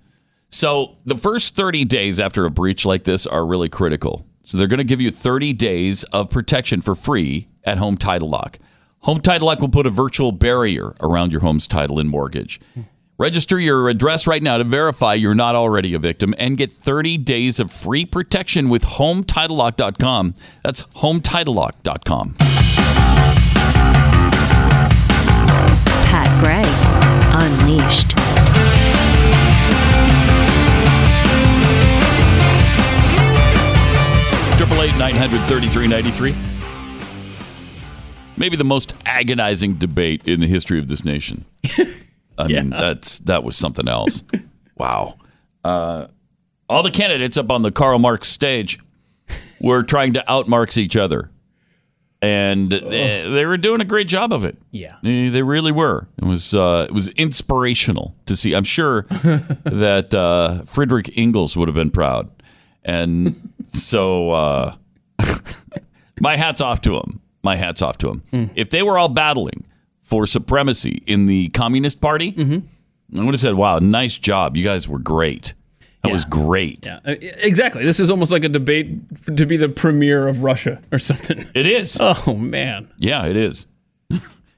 So 0.50 0.98
the 1.06 1.16
first 1.16 1.56
30 1.56 1.84
days 1.86 2.20
after 2.20 2.46
a 2.46 2.52
breach 2.52 2.86
like 2.86 3.06
this 3.06 3.26
are 3.26 3.44
really 3.44 3.70
critical. 3.70 4.28
So 4.44 4.58
they're 4.58 4.68
going 4.68 4.78
to 4.78 4.84
give 4.84 5.02
you 5.02 5.10
30 5.10 5.54
days 5.54 6.04
of 6.06 6.30
protection 6.30 6.80
for 6.80 6.94
free 6.94 7.48
at 7.64 7.80
Home 7.80 7.98
Title 7.98 8.30
Lock. 8.30 8.60
Home 9.00 9.20
Title 9.20 9.48
Lock 9.48 9.62
will 9.62 9.70
put 9.70 9.88
a 9.88 9.90
virtual 9.90 10.32
barrier 10.32 10.94
around 11.00 11.32
your 11.32 11.42
home's 11.42 11.66
title 11.66 11.98
and 11.98 12.08
mortgage. 12.08 12.60
Register 13.20 13.60
your 13.60 13.90
address 13.90 14.26
right 14.26 14.42
now 14.42 14.58
to 14.58 14.64
verify 14.64 15.14
you're 15.14 15.36
not 15.36 15.54
already 15.56 15.94
a 15.94 16.00
victim 16.00 16.34
and 16.40 16.58
get 16.58 16.72
30 16.72 17.20
days 17.20 17.60
of 17.60 17.72
free 17.72 18.06
protection 18.06 18.70
with 18.70 18.84
HomeTitleLock.com. 18.84 20.34
That's 20.64 20.82
HomeTitleLock.com. 20.82 22.36
Pat 26.10 26.44
Gray 26.44 26.64
Unleashed. 27.36 28.18
Triple 34.58 34.82
eight 34.82 34.98
nine 34.98 35.16
hundred 35.16 35.42
thirty 35.48 35.68
three 35.68 35.88
ninety 35.88 36.12
three. 36.12 36.34
Maybe 38.38 38.56
the 38.56 38.64
most 38.64 38.94
agonizing 39.06 39.76
debate 39.76 40.22
in 40.26 40.40
the 40.40 40.48
history 40.48 40.80
of 40.80 40.88
this 40.88 41.06
nation. 41.06 41.46
I 42.38 42.48
mean, 42.48 42.70
that's 42.70 43.20
that 43.20 43.44
was 43.44 43.56
something 43.56 43.88
else. 43.88 44.24
wow. 44.78 45.18
Uh, 45.64 46.08
all 46.70 46.84
the 46.84 46.92
candidates 46.92 47.38
up 47.38 47.52
on 47.52 47.62
the 47.62 47.72
Karl 47.72 48.00
Marx 48.00 48.28
stage 48.28 48.80
were 49.60 49.84
trying 49.84 50.14
to 50.14 50.32
out 50.32 50.48
Marx 50.50 50.78
each 50.78 50.98
other, 50.98 51.30
and 52.22 52.72
they, 52.72 53.30
they 53.30 53.46
were 53.46 53.58
doing 53.58 53.82
a 53.82 53.86
great 53.86 54.08
job 54.08 54.34
of 54.34 54.46
it. 54.46 54.58
Yeah. 54.72 54.96
They, 55.04 55.30
they 55.30 55.44
really 55.44 55.72
were. 55.72 56.08
It 56.18 56.26
was 56.26 56.54
uh, 56.54 56.88
it 56.90 56.94
was 56.94 57.10
inspirational 57.10 58.16
to 58.26 58.36
see. 58.36 58.54
I'm 58.54 58.64
sure 58.64 59.02
that 59.64 60.14
uh, 60.14 60.64
Friedrich 60.66 61.16
Engels 61.18 61.56
would 61.58 61.68
have 61.68 61.76
been 61.76 61.92
proud, 61.92 62.30
and 62.84 63.54
so 63.70 64.32
uh, 64.32 64.76
my 66.20 66.38
hats 66.38 66.62
off 66.62 66.82
to 66.82 66.96
him. 66.96 67.20
My 67.44 67.58
hats 67.58 67.82
off 67.82 67.98
to 68.00 68.10
him. 68.10 68.52
If 68.56 68.70
they 68.70 68.84
were 68.84 68.98
all 68.98 69.10
battling 69.10 69.66
for 70.04 70.28
supremacy 70.28 71.02
in 71.08 71.26
the 71.26 71.50
Communist 71.50 72.00
Party, 72.02 72.34
I 72.38 73.24
would 73.24 73.34
have 73.34 73.40
said, 73.40 73.56
"Wow, 73.56 73.80
nice 73.80 74.18
job! 74.18 74.56
You 74.56 74.64
guys 74.64 74.88
were 74.88 75.00
great. 75.00 75.54
That 76.04 76.12
was 76.12 76.26
great." 76.26 76.86
Yeah, 76.86 77.00
uh, 77.06 77.16
exactly. 77.20 77.86
This 77.86 78.00
is 78.00 78.10
almost 78.10 78.32
like 78.32 78.44
a 78.44 78.50
debate 78.50 79.36
to 79.38 79.46
be 79.46 79.58
the 79.58 79.70
premier 79.70 80.28
of 80.28 80.44
Russia 80.44 80.82
or 80.92 81.00
something. 81.00 81.48
It 81.56 81.66
is. 81.66 81.98
Oh 82.00 82.36
man, 82.36 82.92
Yeah, 82.98 83.26
it 83.26 83.36
is. 83.38 83.68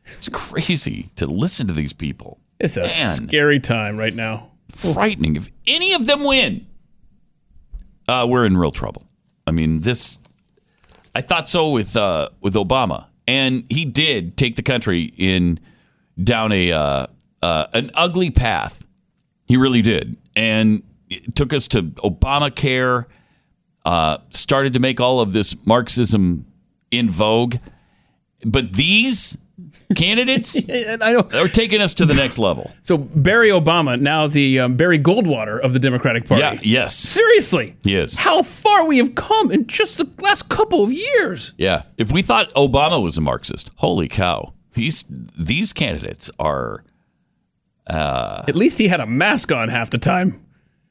it's 0.05 0.27
crazy 0.29 1.09
to 1.15 1.25
listen 1.27 1.67
to 1.67 1.73
these 1.73 1.93
people. 1.93 2.39
it's 2.59 2.77
a 2.77 2.81
Man. 2.81 2.89
scary 3.15 3.59
time 3.59 3.97
right 3.97 4.13
now. 4.15 4.51
frightening. 4.73 5.35
If 5.35 5.49
any 5.67 5.93
of 5.93 6.05
them 6.07 6.23
win, 6.23 6.65
uh, 8.07 8.25
we're 8.29 8.45
in 8.45 8.57
real 8.57 8.71
trouble. 8.71 9.03
I 9.47 9.51
mean, 9.51 9.81
this. 9.81 10.19
I 11.13 11.21
thought 11.21 11.47
so 11.47 11.69
with 11.71 11.95
uh, 11.95 12.29
with 12.41 12.55
Obama, 12.55 13.05
and 13.27 13.65
he 13.69 13.85
did 13.85 14.37
take 14.37 14.55
the 14.55 14.61
country 14.61 15.13
in 15.17 15.59
down 16.21 16.51
a 16.51 16.71
uh, 16.71 17.07
uh, 17.41 17.67
an 17.73 17.91
ugly 17.93 18.31
path. 18.31 18.85
He 19.45 19.57
really 19.57 19.81
did, 19.81 20.17
and 20.35 20.83
it 21.09 21.35
took 21.35 21.53
us 21.53 21.67
to 21.69 21.83
Obamacare. 21.83 23.05
Uh, 23.85 24.17
started 24.31 24.73
to 24.73 24.79
make 24.79 24.99
all 24.99 25.19
of 25.19 25.31
this 25.31 25.55
Marxism 25.65 26.45
in 26.89 27.07
vogue, 27.07 27.57
but 28.43 28.73
these 28.73 29.37
candidates 29.95 30.55
and 30.69 31.03
I 31.03 31.11
know 31.13 31.27
are 31.33 31.47
taking 31.47 31.81
us 31.81 31.93
to 31.95 32.05
the 32.05 32.13
next 32.13 32.37
level. 32.37 32.71
So 32.81 32.97
Barry 32.97 33.49
Obama, 33.49 33.99
now 33.99 34.27
the 34.27 34.59
um, 34.61 34.75
Barry 34.75 34.97
Goldwater 34.99 35.59
of 35.59 35.73
the 35.73 35.79
Democratic 35.79 36.25
Party. 36.27 36.41
Yeah. 36.41 36.57
Yes. 36.61 36.95
Seriously, 36.95 37.75
He 37.83 37.95
is. 37.95 38.15
how 38.17 38.41
far 38.41 38.85
we 38.85 38.97
have 38.97 39.15
come 39.15 39.51
in 39.51 39.67
just 39.67 39.97
the 39.97 40.09
last 40.23 40.49
couple 40.49 40.83
of 40.83 40.91
years. 40.91 41.53
Yeah. 41.57 41.83
If 41.97 42.11
we 42.11 42.21
thought 42.21 42.53
Obama 42.55 43.01
was 43.03 43.17
a 43.17 43.21
Marxist, 43.21 43.69
holy 43.75 44.07
cow. 44.07 44.53
These 44.73 45.05
these 45.37 45.71
candidates 45.73 46.29
are 46.39 46.83
At 47.87 48.55
least 48.55 48.77
he 48.77 48.87
had 48.87 48.99
a 48.99 49.05
mask 49.05 49.51
on 49.51 49.69
half 49.69 49.89
the 49.89 49.97
time. 49.97 50.41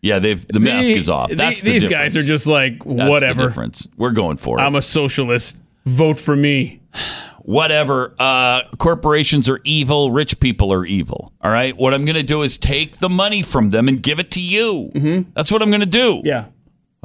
yeah, 0.03 0.19
they've 0.19 0.47
the 0.47 0.61
mask 0.61 0.89
The- 0.89 0.95
is 0.95 1.09
off. 1.09 1.31
That's 1.31 1.63
the 1.63 1.73
these 1.73 1.87
guys 1.87 2.15
are 2.17 2.23
just 2.23 2.47
like 2.47 2.79
That's 2.85 2.99
the 3.03 3.11
whatever. 3.11 3.43
difference. 3.49 3.89
We're 3.97 4.13
going 4.13 4.37
for 4.37 4.59
it. 4.59 4.63
I'm 4.63 4.75
a 4.77 4.83
socialist. 4.83 5.61
Vote 5.87 6.19
for 6.19 6.37
me. 6.37 6.81
Whatever. 7.45 8.15
Uh, 8.19 8.63
corporations 8.79 9.49
are 9.49 9.61
evil. 9.65 10.11
Rich 10.11 10.41
people 10.41 10.73
are 10.73 10.85
evil. 10.87 11.33
All 11.43 11.51
right. 11.51 11.77
What 11.77 11.93
I'm 11.93 12.05
going 12.05 12.17
to 12.17 12.23
do 12.23 12.43
is 12.43 12.57
take 12.59 12.99
the 12.99 13.09
money 13.11 13.43
from 13.43 13.71
them 13.71 13.87
and 13.87 14.03
give 14.03 14.19
it 14.19 14.31
to 14.33 14.41
you. 14.41 14.91
Mm-hmm. 14.95 15.31
That's 15.35 15.53
what 15.53 15.61
I'm 15.61 15.69
going 15.71 15.81
to 15.81 15.87
do. 15.87 16.23
Yeah. 16.25 16.47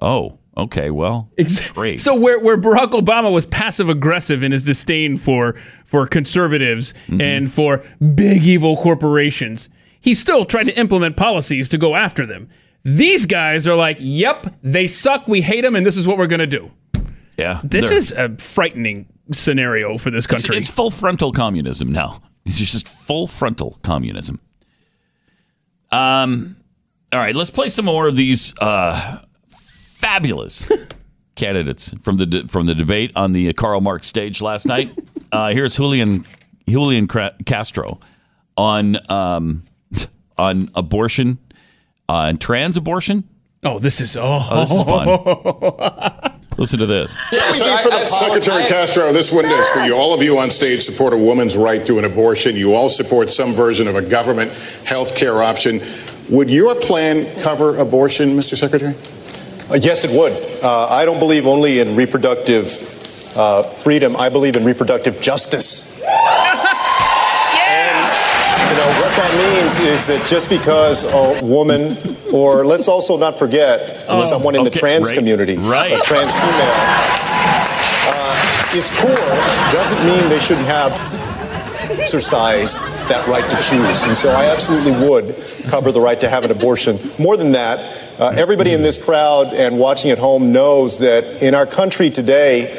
Oh. 0.01 0.39
Okay. 0.57 0.91
Well. 0.91 1.29
Great. 1.73 1.99
So 1.99 2.15
where, 2.15 2.39
where 2.39 2.57
Barack 2.57 2.91
Obama 2.91 3.31
was 3.31 3.45
passive 3.45 3.89
aggressive 3.89 4.41
in 4.43 4.51
his 4.53 4.63
disdain 4.63 5.17
for 5.17 5.55
for 5.85 6.07
conservatives 6.07 6.93
Mm-hmm. 7.07 7.21
and 7.21 7.51
for 7.51 7.83
big 8.15 8.45
evil 8.45 8.77
corporations, 8.77 9.69
he 10.01 10.13
still 10.13 10.45
tried 10.45 10.65
to 10.65 10.79
implement 10.79 11.17
policies 11.17 11.67
to 11.69 11.77
go 11.77 11.95
after 11.95 12.25
them. 12.25 12.47
These 12.85 13.25
guys 13.25 13.67
are 13.67 13.75
like, 13.75 13.97
"Yep, 13.99 14.55
they 14.63 14.87
suck. 14.87 15.27
We 15.27 15.41
hate 15.41 15.61
them, 15.61 15.75
and 15.75 15.85
this 15.85 15.97
is 15.97 16.07
what 16.07 16.17
we're 16.17 16.27
going 16.27 16.39
to 16.39 16.47
do." 16.47 16.71
yeah. 17.37 17.59
This 17.63 17.91
is 17.91 18.11
a 18.13 18.35
frightening 18.37 19.05
scenario 19.31 19.97
for 19.97 20.09
this 20.11 20.25
country. 20.27 20.57
it's 20.57 20.69
full 20.69 20.91
frontal 20.91 21.31
communism 21.31 21.91
now. 21.91 22.21
It's 22.45 22.57
just 22.57 22.87
full 22.87 23.27
frontal 23.27 23.77
communism. 23.83 24.39
Um, 25.91 26.55
all 27.11 27.19
right, 27.19 27.35
let's 27.35 27.51
play 27.51 27.69
some 27.69 27.85
more 27.85 28.07
of 28.07 28.15
these 28.15 28.53
uh, 28.59 29.19
fabulous 29.49 30.65
candidates 31.35 31.93
from 32.01 32.17
the 32.17 32.25
de- 32.25 32.47
from 32.47 32.65
the 32.65 32.73
debate 32.73 33.11
on 33.15 33.33
the 33.33 33.51
Karl 33.53 33.81
Marx 33.81 34.07
stage 34.07 34.41
last 34.41 34.65
night. 34.65 34.91
Uh, 35.31 35.51
here's 35.51 35.75
Julian 35.75 36.25
Julian 36.67 37.07
Castro 37.07 37.99
on 38.57 38.97
um, 39.11 39.63
on 40.39 40.67
abortion, 40.73 41.37
on 42.07 42.39
trans 42.39 42.77
abortion. 42.77 43.29
oh, 43.63 43.77
this 43.77 44.01
is 44.01 44.17
oh, 44.17 44.39
Oh, 44.49 44.59
this 44.61 44.71
is 44.71 44.83
fun. 44.85 46.38
Listen 46.59 46.79
to 46.79 46.85
this. 46.85 47.17
Secretary 47.31 48.63
Castro, 48.63 49.13
this 49.13 49.31
one 49.31 49.45
is 49.45 49.69
for 49.69 49.79
you. 49.79 49.95
All 49.95 50.13
of 50.13 50.21
you 50.21 50.37
on 50.39 50.51
stage 50.51 50.81
support 50.83 51.13
a 51.13 51.17
woman's 51.17 51.55
right 51.55 51.85
to 51.85 51.99
an 51.99 52.03
abortion. 52.03 52.57
You 52.57 52.73
all 52.73 52.89
support 52.89 53.29
some 53.29 53.53
version 53.53 53.87
of 53.87 53.95
a 53.95 54.01
government 54.01 54.51
health 54.83 55.15
care 55.15 55.41
option. 55.41 55.81
Would 56.29 56.49
your 56.49 56.75
plan 56.75 57.33
cover 57.39 57.77
abortion, 57.77 58.31
Mr. 58.31 58.57
Secretary? 58.57 58.93
Uh, 59.71 59.79
yes, 59.81 60.03
it 60.03 60.11
would. 60.11 60.33
Uh, 60.61 60.87
I 60.87 61.05
don't 61.05 61.19
believe 61.19 61.47
only 61.47 61.79
in 61.79 61.95
reproductive 61.95 62.67
uh, 63.37 63.63
freedom. 63.63 64.17
I 64.17 64.27
believe 64.27 64.57
in 64.57 64.65
reproductive 64.65 65.21
justice. 65.21 66.03
You 68.69 68.75
know, 68.75 68.87
what 69.01 69.11
that 69.17 69.61
means 69.63 69.77
is 69.79 70.05
that 70.07 70.25
just 70.27 70.47
because 70.49 71.03
a 71.03 71.43
woman, 71.43 71.97
or 72.31 72.65
let's 72.65 72.87
also 72.87 73.17
not 73.17 73.37
forget 73.39 74.05
Oh, 74.07 74.21
someone 74.21 74.55
in 74.55 74.63
the 74.63 74.69
trans 74.69 75.09
right, 75.09 75.17
community, 75.17 75.57
right. 75.57 75.91
a 75.91 75.99
trans 76.01 76.35
female, 76.37 76.75
uh, 78.07 78.75
is 78.75 78.89
poor, 78.93 79.15
doesn't 79.73 80.05
mean 80.05 80.29
they 80.29 80.39
shouldn't 80.39 80.67
have 80.67 80.91
exercise 81.99 82.79
that 83.09 83.27
right 83.27 83.49
to 83.49 83.57
choose. 83.57 84.03
And 84.03 84.15
so 84.17 84.29
I 84.31 84.45
absolutely 84.45 84.91
would 85.07 85.35
cover 85.67 85.91
the 85.91 85.99
right 86.01 86.19
to 86.21 86.29
have 86.29 86.43
an 86.43 86.51
abortion. 86.51 86.99
More 87.17 87.37
than 87.37 87.51
that, 87.53 87.79
uh, 88.19 88.29
everybody 88.35 88.73
in 88.73 88.81
this 88.83 89.03
crowd 89.03 89.47
and 89.53 89.79
watching 89.79 90.11
at 90.11 90.17
home 90.19 90.51
knows 90.51 90.99
that 90.99 91.41
in 91.41 91.55
our 91.55 91.65
country 91.65 92.09
today, 92.09 92.71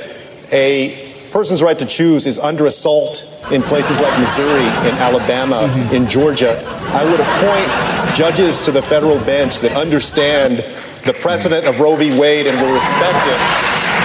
a 0.52 1.30
person's 1.32 1.62
right 1.62 1.78
to 1.78 1.86
choose 1.86 2.26
is 2.26 2.38
under 2.38 2.66
assault 2.66 3.26
in 3.52 3.62
places 3.62 4.00
like 4.00 4.18
Missouri, 4.20 4.64
in 4.88 4.94
Alabama, 4.98 5.66
in 5.92 6.06
Georgia. 6.06 6.60
I 6.92 7.04
would 7.04 7.20
appoint 7.20 8.16
judges 8.16 8.62
to 8.62 8.70
the 8.70 8.82
federal 8.82 9.18
bench 9.24 9.60
that 9.60 9.72
understand 9.72 10.58
the 11.04 11.12
precedent 11.14 11.66
of 11.66 11.80
Roe 11.80 11.96
v. 11.96 12.18
Wade 12.18 12.46
and 12.46 12.60
will 12.60 12.74
respect 12.74 13.26
it. 13.26 13.40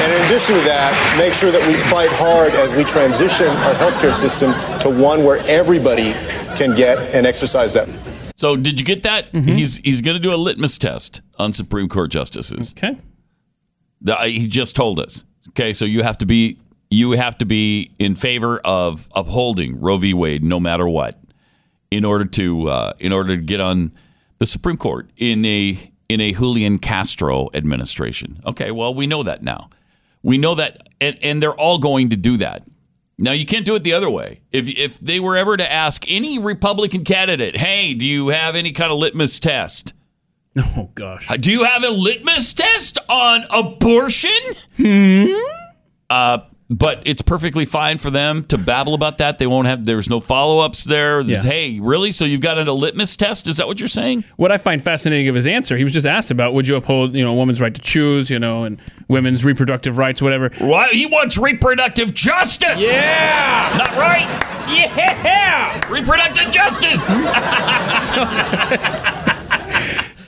And 0.02 0.12
in 0.12 0.22
addition 0.26 0.56
to 0.56 0.62
that, 0.62 1.16
make 1.18 1.34
sure 1.34 1.52
that 1.52 1.66
we 1.68 1.74
fight 1.76 2.10
hard 2.14 2.54
as 2.54 2.74
we 2.74 2.84
transition 2.84 3.48
our 3.48 3.74
healthcare 3.76 4.14
system 4.14 4.52
to 4.82 4.90
one 4.90 5.24
where 5.24 5.40
everybody 5.48 6.14
can 6.58 6.76
get 6.76 6.98
and 7.14 7.26
exercise 7.26 7.74
that. 7.76 7.88
So, 8.36 8.56
did 8.56 8.80
you 8.80 8.86
get 8.86 9.04
that? 9.04 9.32
Mm-hmm. 9.32 9.50
He's 9.52 9.78
he's 9.78 10.02
going 10.02 10.18
to 10.18 10.22
do 10.22 10.34
a 10.34 10.38
litmus 10.38 10.78
test 10.78 11.22
on 11.38 11.54
Supreme 11.54 11.88
Court 11.88 12.12
justices. 12.12 12.74
Okay. 12.78 12.98
The- 14.02 14.16
he 14.26 14.48
just 14.48 14.76
told 14.76 15.00
us. 15.00 15.24
Okay, 15.50 15.72
so 15.74 15.86
you 15.86 16.04
have 16.04 16.18
to 16.18 16.26
be 16.26 16.58
you 16.96 17.12
have 17.12 17.38
to 17.40 17.46
be 17.46 17.92
in 18.00 18.16
favor 18.16 18.60
of 18.64 19.10
upholding 19.14 19.80
Roe 19.80 19.98
v. 19.98 20.14
Wade 20.14 20.44
no 20.44 20.60
matter 20.60 20.88
what, 20.88 21.20
in 21.92 22.06
order 22.06 22.26
to 22.26 22.70
uh, 22.70 22.94
in 23.00 23.12
order 23.12 23.36
to 23.36 23.42
get 23.42 23.60
on 23.60 23.92
the 24.38 24.46
Supreme 24.46 24.78
Court 24.78 25.10
in 25.18 25.44
a 25.46 25.92
in 26.08 26.22
a 26.22 26.32
Julian 26.32 26.80
Castro 26.80 27.50
administration. 27.54 28.40
Okay, 28.46 28.72
well 28.72 28.94
we 28.94 29.08
know 29.08 29.24
that 29.24 29.44
now. 29.44 29.70
We 30.24 30.38
know 30.38 30.56
that, 30.56 30.90
and, 31.00 31.20
and 31.22 31.44
they're 31.44 31.54
all 31.54 31.78
going 31.78 32.10
to 32.10 32.16
do 32.16 32.38
that. 32.38 32.64
Now 33.20 33.32
you 33.32 33.46
can't 33.46 33.66
do 33.66 33.76
it 33.76 33.84
the 33.84 33.94
other 33.94 34.10
way. 34.10 34.42
If 34.52 34.70
if 34.70 35.00
they 35.00 35.20
were 35.20 35.36
ever 35.36 35.58
to 35.58 35.72
ask 35.72 36.10
any 36.10 36.40
Republican 36.40 37.04
candidate, 37.04 37.58
"Hey, 37.58 37.94
do 37.94 38.06
you 38.06 38.30
have 38.30 38.56
any 38.56 38.72
kind 38.72 38.92
of 38.92 38.98
litmus 38.98 39.40
test?" 39.40 39.94
Oh 40.78 40.90
gosh. 40.96 41.28
Do 41.42 41.52
you 41.52 41.66
have 41.66 41.84
a 41.84 41.90
litmus 41.90 42.54
test 42.54 42.98
on 43.10 43.44
abortion? 43.50 44.32
Hmm. 44.78 45.34
Uh, 46.10 46.38
but 46.70 47.02
it's 47.06 47.22
perfectly 47.22 47.66
fine 47.66 47.98
for 47.98 48.10
them 48.10 48.44
to 48.46 48.58
babble 48.58 48.96
about 48.96 49.20
that. 49.20 49.38
They 49.38 49.48
won't 49.48 49.68
have. 49.68 49.86
There's 49.86 50.10
no 50.10 50.20
follow 50.20 50.60
ups 50.60 50.84
there. 50.84 51.24
There's, 51.24 51.46
Yeah. 51.46 51.52
Hey, 51.52 51.80
really? 51.80 52.12
So 52.12 52.26
you've 52.26 52.42
got 52.42 52.58
a 52.58 52.72
litmus 52.72 53.16
test? 53.16 53.48
Is 53.48 53.58
that 53.58 53.68
what 53.68 53.80
you're 53.80 53.88
saying? 53.88 54.26
What 54.38 54.52
I 54.52 54.58
find 54.58 54.82
fascinating 54.82 55.28
of 55.28 55.36
his 55.36 55.46
answer, 55.46 55.78
he 55.78 55.84
was 55.84 55.94
just 55.94 56.08
asked 56.08 56.32
about 56.32 56.54
would 56.54 56.68
you 56.68 56.76
uphold, 56.76 57.14
you 57.14 57.24
know, 57.24 57.32
a 57.32 57.36
woman's 57.36 57.62
right 57.62 57.74
to 57.74 57.82
choose, 57.82 58.30
you 58.30 58.40
know, 58.40 58.64
and 58.64 58.80
women's 59.08 59.46
reproductive 59.46 59.98
rights, 59.98 60.22
whatever. 60.22 60.50
Why 60.58 60.90
he 60.90 61.06
wants 61.06 61.38
reproductive 61.38 62.14
justice? 62.14 62.82
Yeah. 62.82 63.76
not 63.78 63.92
right. 63.96 64.26
Yeah. 64.68 65.88
Reproductive 65.90 66.52
justice. 66.52 67.08
So 69.26 69.35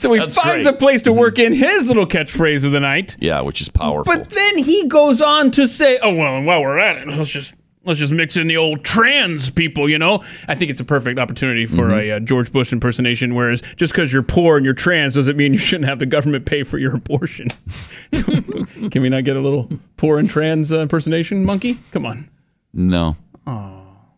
he 0.04 0.18
That's 0.20 0.36
finds 0.36 0.66
great. 0.66 0.76
a 0.76 0.78
place 0.78 1.02
to 1.04 1.14
work 1.14 1.40
in 1.40 1.54
his 1.54 1.86
little 1.88 2.06
catchphrase 2.08 2.64
of 2.64 2.72
the 2.72 2.80
night. 2.80 3.16
yeah, 3.20 3.42
which 3.42 3.62
is 3.62 3.70
powerful. 3.70 4.14
But 4.14 4.30
then 4.30 4.58
he 4.58 4.86
goes 4.88 5.22
on 5.22 5.52
to 5.52 5.68
say, 5.68 6.00
"Oh 6.02 6.14
well, 6.14 6.38
and 6.38 6.46
while 6.46 6.62
we're 6.62 6.80
at 6.80 6.98
it, 6.98 7.08
let's 7.08 7.30
just 7.30 7.54
let's 7.86 8.00
just 8.00 8.12
mix 8.12 8.36
in 8.36 8.48
the 8.48 8.58
old 8.58 8.84
trans 8.84 9.50
people, 9.50 9.88
you 9.90 9.98
know? 9.98 10.22
I 10.50 10.56
think 10.56 10.70
it's 10.72 10.82
a 10.82 10.86
perfect 10.86 11.18
opportunity 11.20 11.66
for 11.66 11.84
Mm-hmm. 11.88 12.00
a 12.00 12.12
uh, 12.12 12.20
George 12.20 12.52
Bush 12.52 12.74
impersonation. 12.74 13.34
Whereas 13.34 13.62
just 13.78 13.94
because 13.94 14.12
you're 14.12 14.24
poor 14.24 14.58
and 14.58 14.66
you're 14.66 14.74
trans 14.74 15.14
doesn't 15.16 15.38
mean 15.38 15.54
you 15.54 15.60
shouldn't 15.60 15.88
have 15.88 16.00
the 16.00 16.06
government 16.06 16.46
pay 16.46 16.64
for 16.64 16.78
your 16.80 16.94
abortion. 16.96 17.48
Can 18.92 19.02
we 19.02 19.10
not 19.10 19.24
get 19.24 19.38
a 19.38 19.40
little 19.40 19.70
poor 19.96 20.20
and 20.20 20.30
trans 20.30 20.72
uh, 20.74 20.80
impersonation, 20.80 21.46
monkey? 21.46 21.78
Come 21.92 22.06
on. 22.06 22.30
No. 22.74 23.16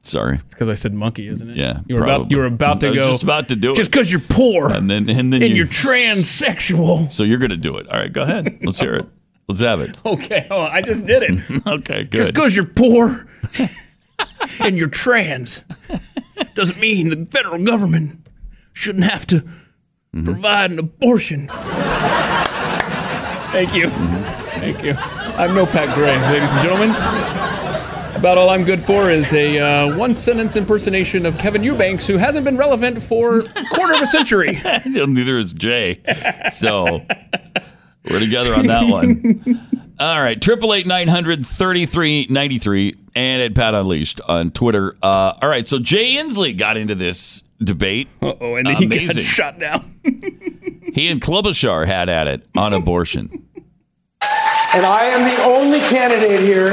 Sorry. 0.09 0.35
It's 0.35 0.43
because 0.55 0.69
I 0.69 0.73
said 0.73 0.93
monkey, 0.93 1.27
isn't 1.29 1.49
it? 1.49 1.55
Yeah. 1.57 1.81
You 1.87 1.95
were 1.95 2.03
about 2.03 2.31
you 2.31 2.37
were 2.37 2.45
about 2.45 2.79
to 2.81 2.87
I 2.87 2.89
was 2.89 2.99
go. 2.99 3.11
just 3.11 3.23
about 3.23 3.47
to 3.49 3.55
do 3.55 3.69
Just 3.69 3.77
it. 3.79 3.81
Just 3.81 3.91
because 3.91 4.11
you're 4.11 4.21
poor 4.21 4.71
And 4.71 4.89
then 4.89 5.09
and 5.09 5.31
then 5.31 5.41
and 5.41 5.51
you, 5.51 5.57
you're 5.57 5.67
transsexual. 5.67 7.09
So 7.19 7.23
you're 7.23 7.37
gonna 7.39 7.55
do 7.57 7.77
it. 7.77 7.87
All 7.89 7.97
right, 7.99 8.11
go 8.11 8.23
ahead. 8.23 8.59
Let's 8.63 8.79
hear 8.79 8.93
it. 8.95 9.05
Let's 9.47 9.61
have 9.61 9.81
it. 9.81 9.97
Okay, 10.05 10.47
oh, 10.51 10.61
I 10.61 10.81
just 10.81 11.05
did 11.05 11.23
it. 11.23 11.67
okay, 11.67 12.03
good. 12.03 12.17
Just 12.17 12.33
because 12.33 12.55
you're 12.55 12.65
poor 12.65 13.27
and 14.59 14.77
you're 14.77 14.87
trans 14.89 15.63
doesn't 16.55 16.79
mean 16.79 17.09
the 17.09 17.25
federal 17.31 17.63
government 17.63 18.27
shouldn't 18.73 19.05
have 19.05 19.25
to 19.27 19.43
Mm-hmm. 20.11 20.25
provide 20.25 20.71
an 20.71 20.79
abortion. 20.79 21.47
Thank 23.51 23.75
you. 23.75 23.85
Mm-hmm. 23.85 24.59
Thank 24.59 24.83
you. 24.83 24.93
I'm 24.93 25.53
no 25.53 25.67
Pat 25.67 25.93
Gray, 25.93 26.17
ladies 26.31 26.51
and 26.51 26.61
gentlemen. 26.61 26.89
About 28.19 28.37
all 28.37 28.49
I'm 28.49 28.65
good 28.65 28.81
for 28.81 29.09
is 29.09 29.31
a 29.31 29.59
uh, 29.59 29.97
one 29.97 30.13
sentence 30.13 30.57
impersonation 30.57 31.25
of 31.25 31.37
Kevin 31.37 31.63
Eubanks, 31.63 32.05
who 32.05 32.17
hasn't 32.17 32.43
been 32.43 32.57
relevant 32.57 33.01
for 33.01 33.39
a 33.39 33.63
quarter 33.71 33.93
of 33.93 34.01
a 34.01 34.05
century. 34.05 34.59
Neither 34.85 35.37
is 35.37 35.53
Jay. 35.53 36.01
So 36.49 37.01
we're 38.09 38.19
together 38.19 38.53
on 38.53 38.67
that 38.67 38.89
one. 38.89 39.65
All 39.99 40.21
right, 40.21 40.39
triple 40.41 40.73
eight 40.73 40.85
nine 40.85 41.07
hundred 41.07 41.45
thirty 41.45 41.85
three 41.85 42.27
ninety 42.29 42.57
three, 42.57 42.93
and 43.15 43.41
at 43.41 43.55
Pat 43.55 43.73
Unleashed 43.73 44.19
on 44.27 44.51
Twitter. 44.51 44.95
Uh, 45.01 45.35
all 45.41 45.47
right, 45.47 45.65
so 45.65 45.79
Jay 45.79 46.15
Inslee 46.15 46.57
got 46.57 46.75
into 46.75 46.95
this 46.95 47.45
debate. 47.63 48.09
Oh, 48.21 48.55
and 48.55 48.67
then 48.67 48.75
he 48.75 48.85
got 48.87 48.97
Amazing. 48.99 49.23
shot 49.23 49.59
down. 49.59 49.99
He 50.91 51.07
and 51.07 51.21
Klobuchar 51.21 51.85
had 51.85 52.09
at 52.09 52.27
it 52.27 52.47
on 52.57 52.73
abortion. 52.73 53.29
And 54.21 54.85
I 54.85 55.03
am 55.03 55.21
the 55.21 55.43
only 55.43 55.79
candidate 55.81 56.41
here 56.41 56.71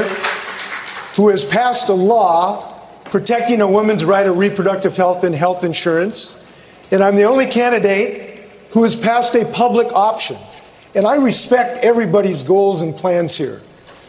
who 1.17 1.29
has 1.29 1.43
passed 1.43 1.89
a 1.89 1.93
law 1.93 2.73
protecting 3.05 3.59
a 3.59 3.69
woman's 3.69 4.05
right 4.05 4.27
of 4.27 4.37
reproductive 4.37 4.95
health 4.95 5.23
and 5.23 5.33
health 5.35 5.63
insurance. 5.63 6.35
And 6.91 7.03
I'm 7.03 7.15
the 7.15 7.23
only 7.23 7.47
candidate 7.47 8.47
who 8.71 8.83
has 8.83 8.95
passed 8.95 9.33
a 9.35 9.43
public 9.45 9.87
option. 9.93 10.37
And 10.95 11.05
I 11.07 11.17
respect 11.17 11.83
everybody's 11.83 12.43
goals 12.43 12.81
and 12.81 12.95
plans 12.95 13.35
here. 13.35 13.61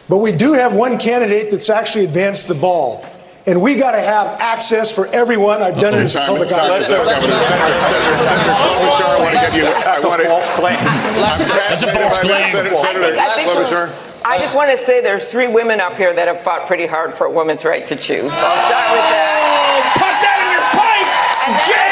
But 0.07 0.19
we 0.19 0.31
do 0.31 0.53
have 0.53 0.75
one 0.75 0.97
candidate 0.97 1.51
that's 1.51 1.69
actually 1.69 2.05
advanced 2.05 2.47
the 2.47 2.55
ball. 2.55 3.05
And 3.47 3.61
we 3.61 3.75
got 3.75 3.91
to 3.93 3.99
have 4.01 4.39
access 4.39 4.91
for 4.93 5.07
everyone. 5.07 5.63
I've 5.63 5.79
done 5.79 5.93
it 5.95 6.01
as 6.03 6.15
a 6.15 6.19
public 6.25 6.51
option. 6.51 6.77
is 6.77 6.89
up, 6.91 7.05
Governor. 7.05 7.39
Senator, 7.45 7.81
Senator, 7.81 8.27
Senator 8.27 8.53
Klobuchar, 8.53 9.09
I 9.09 9.19
want 9.19 9.33
to 9.33 9.41
get 9.41 9.55
you. 9.55 9.65
I 9.65 9.99
want 10.07 10.21
to. 10.21 10.27
false 10.27 10.49
claim. 10.51 10.77
I'm 10.77 11.13
That's 11.15 11.81
a 11.81 11.87
fascinated 11.87 12.01
false 12.01 12.17
by 12.17 12.27
that, 12.27 12.51
claim. 12.51 12.51
Senator, 12.51 12.75
Senator 12.75 13.05
I 13.05 13.09
think- 13.09 13.19
I 13.19 13.35
think 13.35 13.67
Klobuchar. 13.67 14.08
I 14.25 14.37
just 14.39 14.55
want 14.55 14.71
to 14.71 14.77
say 14.77 15.01
there's 15.01 15.31
three 15.31 15.47
women 15.47 15.79
up 15.79 15.95
here 15.95 16.13
that 16.13 16.27
have 16.27 16.41
fought 16.41 16.67
pretty 16.67 16.85
hard 16.85 17.15
for 17.15 17.25
a 17.25 17.31
woman's 17.31 17.63
right 17.63 17.85
to 17.87 17.95
choose. 17.95 18.33
So 18.33 18.45
I'll 18.45 18.67
start 18.67 18.91
with 18.91 19.07
that. 19.09 19.49
Put 19.95 20.15
that 20.23 20.39
in 20.43 20.49
your 20.53 20.65
pipe, 20.75 21.65
Jay! 21.67 21.89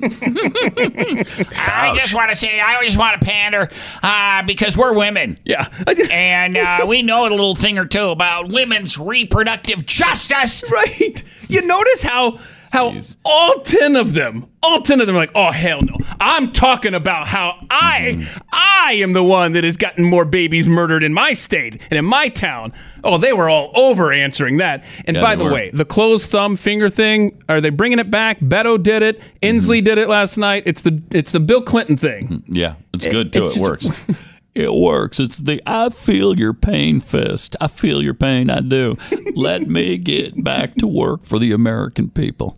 I 1.56 1.92
just 1.94 2.14
want 2.14 2.30
to 2.30 2.36
say, 2.36 2.60
I 2.60 2.74
always 2.74 2.96
want 2.96 3.20
to 3.20 3.26
pander 3.26 3.68
uh, 4.02 4.42
because 4.44 4.76
we're 4.76 4.94
women. 4.94 5.38
Yeah. 5.44 5.68
and 6.10 6.56
uh, 6.56 6.84
we 6.86 7.02
know 7.02 7.26
a 7.26 7.30
little 7.30 7.56
thing 7.56 7.78
or 7.78 7.86
two 7.86 8.08
about 8.08 8.52
women's 8.52 8.98
reproductive 8.98 9.84
justice. 9.86 10.62
Right. 10.70 11.24
You 11.48 11.66
notice 11.66 12.02
how 12.02 12.38
how 12.70 12.94
all 13.24 13.60
10 13.60 13.96
of 13.96 14.12
them, 14.14 14.46
all 14.62 14.80
10 14.80 15.00
of 15.00 15.06
them 15.06 15.16
are 15.16 15.20
like, 15.20 15.30
"Oh 15.34 15.50
hell 15.50 15.82
no. 15.82 15.96
I'm 16.20 16.52
talking 16.52 16.94
about 16.94 17.26
how 17.26 17.56
I 17.70 18.16
mm-hmm. 18.18 18.38
I 18.52 18.94
am 18.94 19.12
the 19.12 19.22
one 19.22 19.52
that 19.52 19.64
has 19.64 19.76
gotten 19.76 20.04
more 20.04 20.24
babies 20.24 20.66
murdered 20.66 21.04
in 21.04 21.12
my 21.14 21.32
state 21.32 21.80
and 21.90 21.98
in 21.98 22.04
my 22.04 22.28
town." 22.28 22.72
Oh, 23.04 23.16
they 23.16 23.32
were 23.32 23.48
all 23.48 23.70
over 23.74 24.12
answering 24.12 24.58
that. 24.58 24.84
And 25.04 25.16
Yeah, 25.16 25.22
by 25.22 25.36
the 25.36 25.44
were. 25.44 25.52
way, 25.52 25.70
the 25.70 25.84
closed 25.84 26.30
thumb 26.30 26.56
finger 26.56 26.88
thing, 26.88 27.42
are 27.48 27.60
they 27.60 27.70
bringing 27.70 27.98
it 27.98 28.10
back? 28.10 28.40
Beto 28.40 28.82
did 28.82 29.02
it. 29.02 29.20
Mm-hmm. 29.20 29.58
Inslee 29.58 29.84
did 29.84 29.98
it 29.98 30.08
last 30.08 30.36
night. 30.36 30.64
It's 30.66 30.82
the 30.82 31.00
it's 31.10 31.32
the 31.32 31.40
Bill 31.40 31.62
Clinton 31.62 31.96
thing. 31.96 32.28
Mm-hmm. 32.28 32.52
Yeah, 32.52 32.74
it's 32.92 33.06
good 33.06 33.32
too. 33.32 33.42
It's 33.42 33.52
it 33.52 33.54
just- 33.54 33.62
works. 33.68 33.90
It 34.58 34.74
works. 34.74 35.20
It's 35.20 35.36
the 35.36 35.62
I 35.66 35.88
feel 35.88 36.36
your 36.36 36.52
pain 36.52 36.98
fist. 36.98 37.54
I 37.60 37.68
feel 37.68 38.02
your 38.02 38.14
pain. 38.14 38.50
I 38.50 38.58
do. 38.58 38.96
Let 39.36 39.68
me 39.68 39.98
get 39.98 40.42
back 40.42 40.74
to 40.76 40.86
work 40.88 41.24
for 41.24 41.38
the 41.38 41.52
American 41.52 42.10
people. 42.10 42.57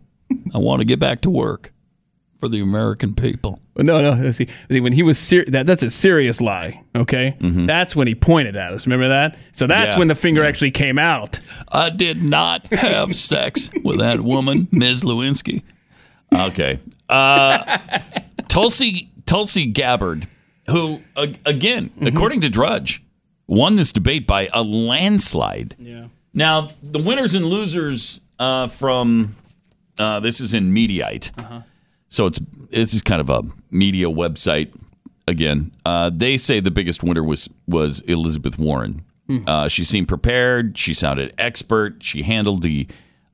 I 0.55 0.59
want 0.59 0.81
to 0.81 0.85
get 0.85 0.99
back 0.99 1.21
to 1.23 1.31
work 1.31 1.73
for 2.39 2.49
the 2.49 2.61
American 2.61 3.15
people. 3.15 3.61
No, 3.77 4.01
no. 4.15 4.31
See, 4.31 4.47
see 4.71 4.81
when 4.81 4.93
he 4.93 5.03
was 5.03 5.19
ser- 5.19 5.45
that 5.49 5.67
that's 5.67 5.83
a 5.83 5.91
serious 5.91 6.41
lie. 6.41 6.83
Okay, 6.95 7.37
that's 7.41 7.95
when 7.97 8.07
he 8.07 8.15
pointed 8.15 8.57
at 8.57 8.73
us. 8.73 8.87
Remember 8.87 9.09
that? 9.09 9.37
So 9.53 9.67
that's 9.67 9.81
Mm-hmm. 9.81 9.93
Yeah. 9.93 9.99
when 9.99 10.09
the 10.09 10.15
finger 10.15 10.45
actually 10.45 10.71
came 10.71 10.99
out. 10.99 11.41
I 11.69 11.91
did 11.91 12.23
not 12.23 12.67
have 12.73 13.15
sex 13.15 13.71
with 13.85 13.99
that 13.99 14.21
woman, 14.23 14.69
Ms. 14.71 15.03
Lewinsky. 15.05 15.63
Okay. 16.35 16.79
Uh, 17.09 17.79
Tulsi 18.49 19.11
Tulsi 19.27 19.67
Gabbard, 19.67 20.27
who 20.69 21.01
uh, 21.17 21.29
again, 21.47 21.91
according 22.03 22.41
to 22.43 22.49
Drudge, 22.51 23.03
won 23.47 23.77
this 23.77 23.93
debate 23.93 24.27
by 24.27 24.49
a 24.53 24.63
landslide. 24.63 25.75
Yeah. 25.79 26.07
Now 26.35 26.71
the 26.83 27.01
winners 27.01 27.35
and 27.35 27.45
losers 27.45 28.21
uh, 28.39 28.69
from 28.69 29.35
uh, 30.01 30.21
this 30.21 30.41
is 30.41 30.55
in 30.55 30.73
Mediaite, 30.73 31.31
so 32.09 32.27
it's 32.27 32.41
this 32.71 32.95
is 32.95 33.03
kind 33.03 33.21
of 33.21 33.31
a 33.31 33.43
media 33.71 34.07
website. 34.07 34.73
Again, 35.29 35.71
uh, 35.85 36.11
they 36.13 36.37
say 36.37 36.59
the 36.59 36.71
biggest 36.71 37.03
winner 37.03 37.23
was 37.23 37.49
was 37.69 38.01
Elizabeth 38.01 38.59
Warren. 38.59 39.05
Hmm. 39.27 39.39
Uh, 39.47 39.69
she 39.69 39.85
seemed 39.85 40.09
prepared. 40.09 40.77
She 40.77 40.93
sounded 40.93 41.33
expert. 41.39 42.03
She 42.03 42.23
handled 42.23 42.63
the 42.63 42.89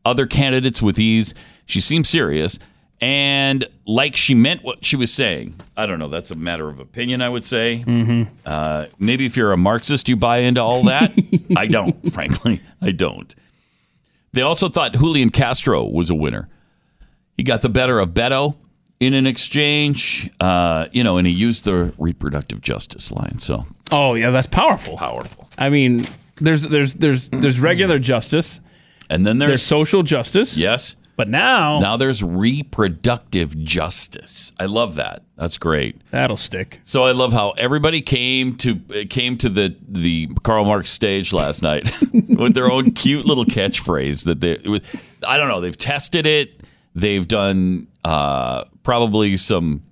other 0.05 0.27
candidates 0.27 0.83
with 0.83 0.99
ease. 0.99 1.33
She 1.65 1.81
seemed 1.81 2.07
serious 2.07 2.59
and 3.01 3.69
like 3.87 4.17
she 4.17 4.35
meant 4.35 4.63
what 4.63 4.85
she 4.85 4.97
was 4.97 5.13
saying. 5.13 5.55
I 5.77 5.87
don't 5.87 5.99
know. 5.99 6.09
That's 6.09 6.31
a 6.31 6.35
matter 6.35 6.69
of 6.69 6.81
opinion, 6.81 7.21
I 7.21 7.29
would 7.29 7.45
say. 7.45 7.85
Mm-hmm. 7.87 8.35
Uh, 8.45 8.87
maybe 8.99 9.27
if 9.27 9.37
you're 9.37 9.53
a 9.53 9.57
Marxist, 9.57 10.09
you 10.09 10.17
buy 10.17 10.39
into 10.39 10.63
all 10.63 10.85
that. 10.85 11.13
I 11.57 11.67
don't, 11.67 12.13
frankly. 12.13 12.61
I 12.81 12.93
don't. 12.93 13.35
They 14.33 14.43
also 14.43 14.69
thought 14.69 14.95
Julian 14.95 15.31
Castro 15.31 15.85
was 15.85 16.11
a 16.11 16.15
winner. 16.15 16.49
He 17.37 17.43
got 17.43 17.63
the 17.63 17.69
better 17.69 17.99
of 17.99 18.11
Beto 18.11 18.57
in 18.99 19.13
an 19.15 19.27
exchange, 19.27 20.31
uh, 20.41 20.87
you 20.93 21.05
know, 21.05 21.19
and 21.19 21.27
he 21.27 21.33
used 21.33 21.65
the 21.65 21.93
reproductive 21.99 22.61
justice 22.63 23.13
line. 23.13 23.39
So 23.39 23.67
Oh 23.93 24.15
yeah, 24.15 24.31
that's 24.31 24.47
powerful. 24.47 24.97
Powerful. 24.97 25.49
I 25.59 25.69
mean, 25.71 26.05
there's 26.37 26.63
there's 26.63 26.95
there's 26.95 27.29
there's 27.29 27.61
regular 27.61 27.99
justice, 27.99 28.61
and 29.11 29.27
then 29.27 29.39
there's, 29.39 29.63
social 29.63 30.03
justice. 30.03 30.57
Yes. 30.57 30.97
But 31.17 31.29
now 31.29 31.79
now 31.79 31.97
there's 31.97 32.23
reproductive 32.23 33.57
justice. 33.57 34.53
I 34.61 34.67
love 34.67 34.97
that. 34.97 35.23
That's 35.37 35.57
great. 35.57 35.99
That'll 36.11 36.37
stick. 36.37 36.81
So 36.83 37.05
I 37.05 37.13
love 37.13 37.33
how 37.33 37.51
everybody 37.53 38.03
came 38.03 38.57
to 38.57 38.75
came 39.09 39.39
to 39.39 39.49
the 39.49 39.75
the 39.89 40.29
Karl 40.43 40.67
Marx 40.67 40.91
stage 40.91 41.33
last 41.33 41.63
night 41.63 41.91
with 42.13 42.55
their 42.55 42.71
own 42.71 42.91
cute 42.91 43.25
little 43.25 43.47
catchphrase 43.47 44.25
that 44.25 44.41
they 44.41 44.57
with 44.69 44.85
I 45.27 45.39
don't 45.39 45.49
know, 45.49 45.63
they've 45.63 45.77
tested 45.77 46.27
it. 46.27 46.56
They've 46.97 47.29
done 47.29 47.87
uh, 48.05 48.65
probably 48.83 49.37
some 49.37 49.83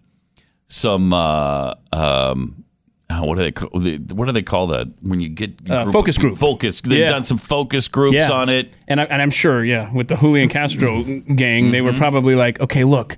some 0.66 1.12
uh, 1.12 1.74
um, 1.92 2.64
uh, 3.10 3.20
what 3.20 3.36
do 3.36 3.42
they 3.42 3.52
call 3.52 3.68
what 4.14 4.24
do 4.26 4.32
they 4.32 4.42
call 4.42 4.68
that 4.68 4.86
when 5.02 5.20
you 5.20 5.28
get 5.28 5.52
Uh, 5.68 5.92
focus 5.92 6.16
group. 6.16 6.38
focus 6.38 6.80
they've 6.80 7.00
Yeah. 7.00 7.08
done 7.08 7.22
some 7.24 7.36
focus 7.38 7.86
groups 7.88 8.14
Yeah. 8.16 8.30
on 8.32 8.48
it 8.48 8.72
and 8.88 9.00
I, 9.00 9.04
and 9.04 9.20
I'm 9.20 9.30
sure, 9.30 9.62
yeah, 9.64 9.92
with 9.94 10.08
the 10.08 10.16
Julian 10.16 10.48
Castro 10.48 11.02
gang, 11.02 11.70
they 11.70 11.82
were 11.82 11.90
Mm-hmm. 11.90 11.98
probably 11.98 12.34
like, 12.34 12.58
okay, 12.60 12.84
look, 12.84 13.16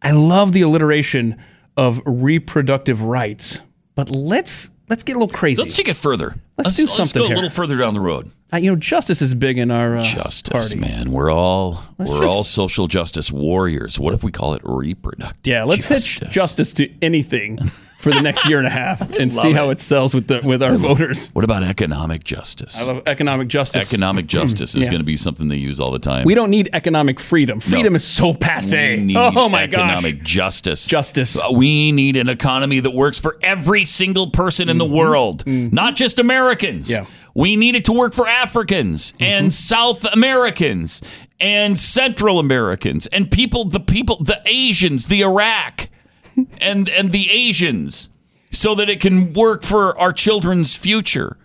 I 0.00 0.12
love 0.12 0.52
the 0.52 0.60
alliteration 0.62 1.36
of 1.76 2.00
reproductive 2.06 3.02
rights, 3.02 3.58
but 3.96 4.08
let's 4.10 4.70
let's 4.88 5.02
get 5.02 5.16
a 5.16 5.18
little 5.18 5.34
crazy. 5.36 5.60
let's 5.60 5.74
take 5.74 5.88
it 5.88 5.96
further 5.96 6.36
Let's 6.56 6.76
do 6.76 6.86
something 6.86 6.98
Let's 7.02 7.12
go 7.12 7.24
here. 7.26 7.32
a 7.34 7.36
little 7.36 7.50
further 7.50 7.76
down 7.76 7.94
the 7.94 8.00
road 8.00 8.30
Uh, 8.52 8.58
you 8.58 8.70
know, 8.70 8.76
justice 8.76 9.20
is 9.20 9.34
big 9.34 9.58
in 9.58 9.70
our 9.72 9.96
uh, 9.98 10.02
justice 10.04 10.72
party. 10.74 10.78
man 10.78 11.10
we're 11.10 11.30
all 11.32 11.82
Let's 11.98 12.10
we're 12.10 12.20
just- 12.20 12.30
all 12.30 12.44
social 12.44 12.86
justice 12.86 13.32
warriors 13.32 13.98
what 13.98 14.14
if 14.14 14.22
we 14.22 14.30
call 14.30 14.54
it 14.54 14.62
reproductive 14.64 15.50
Yeah, 15.52 15.64
let's 15.64 15.86
hitch 15.86 16.20
justice 16.30 16.72
to 16.74 16.88
anything 17.02 17.58
for 17.98 18.10
the 18.12 18.20
next 18.20 18.46
year 18.46 18.58
and 18.58 18.66
a 18.66 18.70
half 18.70 19.00
and 19.18 19.32
see 19.32 19.48
Love 19.48 19.56
how 19.56 19.68
it. 19.70 19.72
it 19.72 19.80
sells 19.80 20.14
with 20.14 20.26
the 20.28 20.40
with 20.44 20.62
our 20.62 20.76
voters. 20.76 21.30
what 21.34 21.42
about 21.44 21.62
economic 21.64 22.22
justice 22.22 22.86
I 22.86 22.92
love 22.92 23.02
economic 23.06 23.48
justice. 23.48 23.90
economic 23.90 24.26
justice 24.38 24.74
is 24.74 24.82
Yeah. 24.82 24.88
going 24.90 24.98
to 25.00 25.04
be 25.06 25.16
something 25.16 25.48
they 25.48 25.56
use 25.56 25.80
all 25.80 25.90
the 25.90 25.98
time 25.98 26.24
We 26.26 26.34
don't 26.34 26.50
need 26.50 26.68
economic 26.74 27.18
freedom. 27.18 27.60
Freedom 27.60 27.94
is 27.96 28.04
so 28.04 28.32
passe. 28.34 28.74
Oh 29.16 29.48
my 29.48 29.66
god. 29.66 29.80
economic 29.80 30.18
gosh. 30.18 30.26
justice. 30.30 30.86
Justice. 30.86 31.36
Uh, 31.38 31.50
We 31.52 31.90
need 31.92 32.16
an 32.16 32.28
economy 32.28 32.78
that 32.80 32.92
works 32.92 33.18
for 33.18 33.38
every 33.42 33.84
single 33.86 34.30
person 34.30 34.68
in 34.68 34.76
the 34.78 34.84
world, 34.84 35.44
not 35.46 35.96
just 35.96 36.18
Americans. 36.44 36.88
Mm-hmm. 36.90 37.02
Yeah. 37.04 37.10
We 37.34 37.56
need 37.56 37.74
it 37.74 37.84
to 37.86 37.92
work 37.92 38.12
for 38.12 38.28
Africans 38.28 39.12
and 39.18 39.52
South 39.52 40.04
Americans 40.04 41.02
and 41.40 41.76
Central 41.78 42.38
Americans 42.38 43.06
and 43.08 43.28
people, 43.30 43.64
the 43.64 43.80
people, 43.80 44.22
the 44.22 44.40
Asians, 44.46 45.06
the 45.08 45.22
Iraq 45.22 45.88
and 46.60 46.88
and 46.88 47.10
the 47.10 47.28
Asians, 47.30 48.10
so 48.52 48.74
that 48.76 48.88
it 48.88 49.00
can 49.00 49.32
work 49.32 49.64
for 49.64 49.98
our 49.98 50.12
children's 50.12 50.76
future. 50.76 51.36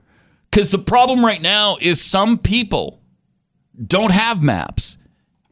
Because 0.52 0.72
the 0.72 0.78
problem 0.80 1.26
right 1.26 1.42
now 1.42 1.78
is 1.82 2.02
some 2.02 2.38
people 2.38 3.00
don't 3.88 4.12
have 4.12 4.44
maps, 4.44 4.98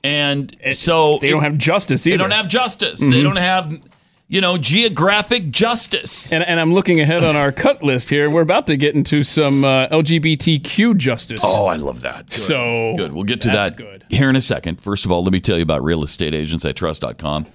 and 0.04 0.56
so 0.72 1.18
they 1.20 1.30
don't 1.32 1.44
have 1.44 1.58
justice 1.58 2.04
They 2.04 2.16
don't 2.18 2.32
have 2.32 2.48
justice. 2.48 3.00
They 3.00 3.08
Mhm. 3.08 3.24
don't 3.24 3.36
have, 3.38 3.80
you 4.28 4.42
know, 4.42 4.58
geographic 4.58 5.52
justice. 5.52 6.32
And, 6.34 6.44
and 6.44 6.60
I'm 6.60 6.74
looking 6.74 7.00
ahead 7.00 7.24
on 7.24 7.36
our 7.36 7.52
cut 7.52 7.82
list 7.82 8.10
here. 8.10 8.30
We're 8.30 8.42
about 8.42 8.68
to 8.68 8.78
get 8.78 8.94
into 8.94 9.24
some 9.24 9.64
uh, 9.64 9.88
LGBTQ 9.88 10.98
justice. 10.98 11.40
Oh, 11.44 11.68
I 11.68 11.78
love 11.78 12.02
that. 12.02 12.32
So 12.32 12.94
Good. 12.98 13.14
We'll 13.14 13.24
get 13.24 13.42
to 13.42 13.50
that 13.50 13.78
good. 13.78 14.04
here 14.10 14.30
in 14.30 14.36
a 14.36 14.42
second. 14.42 14.82
First 14.82 15.06
of 15.06 15.12
all, 15.12 15.24
let 15.24 15.32
me 15.32 15.40
tell 15.40 15.56
you 15.56 15.64
about 15.64 15.82
realestateagentsitrust.com. 15.82 17.46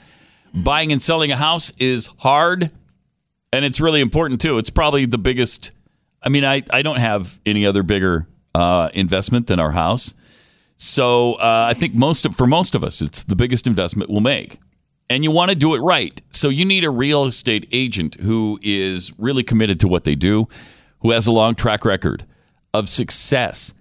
Buying 0.54 0.92
and 0.92 1.00
selling 1.00 1.30
a 1.30 1.36
house 1.36 1.72
is 1.78 2.08
hard, 2.18 2.70
and 3.52 3.64
it's 3.64 3.80
really 3.80 4.00
important 4.00 4.40
too. 4.40 4.58
It's 4.58 4.70
probably 4.70 5.06
the 5.06 5.18
biggest. 5.18 5.72
I 6.22 6.28
mean, 6.28 6.44
I, 6.44 6.62
I 6.70 6.82
don't 6.82 6.98
have 6.98 7.40
any 7.46 7.64
other 7.64 7.82
bigger 7.82 8.26
uh, 8.54 8.90
investment 8.92 9.46
than 9.46 9.58
our 9.58 9.72
house. 9.72 10.12
So 10.76 11.34
uh, 11.34 11.66
I 11.70 11.74
think 11.74 11.94
most 11.94 12.26
of, 12.26 12.34
for 12.36 12.46
most 12.46 12.74
of 12.74 12.84
us, 12.84 13.00
it's 13.00 13.24
the 13.24 13.36
biggest 13.36 13.66
investment 13.66 14.10
we'll 14.10 14.20
make. 14.20 14.58
And 15.12 15.22
you 15.24 15.30
want 15.30 15.50
to 15.50 15.54
do 15.54 15.74
it 15.74 15.80
right. 15.80 16.20
So 16.30 16.48
you 16.48 16.64
need 16.64 16.84
a 16.84 16.90
real 16.90 17.24
estate 17.26 17.68
agent 17.70 18.14
who 18.20 18.58
is 18.62 19.12
really 19.18 19.42
committed 19.42 19.78
to 19.80 19.88
what 19.88 20.04
they 20.04 20.14
do, 20.14 20.48
who 21.00 21.10
has 21.10 21.26
a 21.26 21.32
long 21.32 21.54
track 21.54 21.84
record 21.84 22.24
of 22.72 22.88
success. 22.88 23.74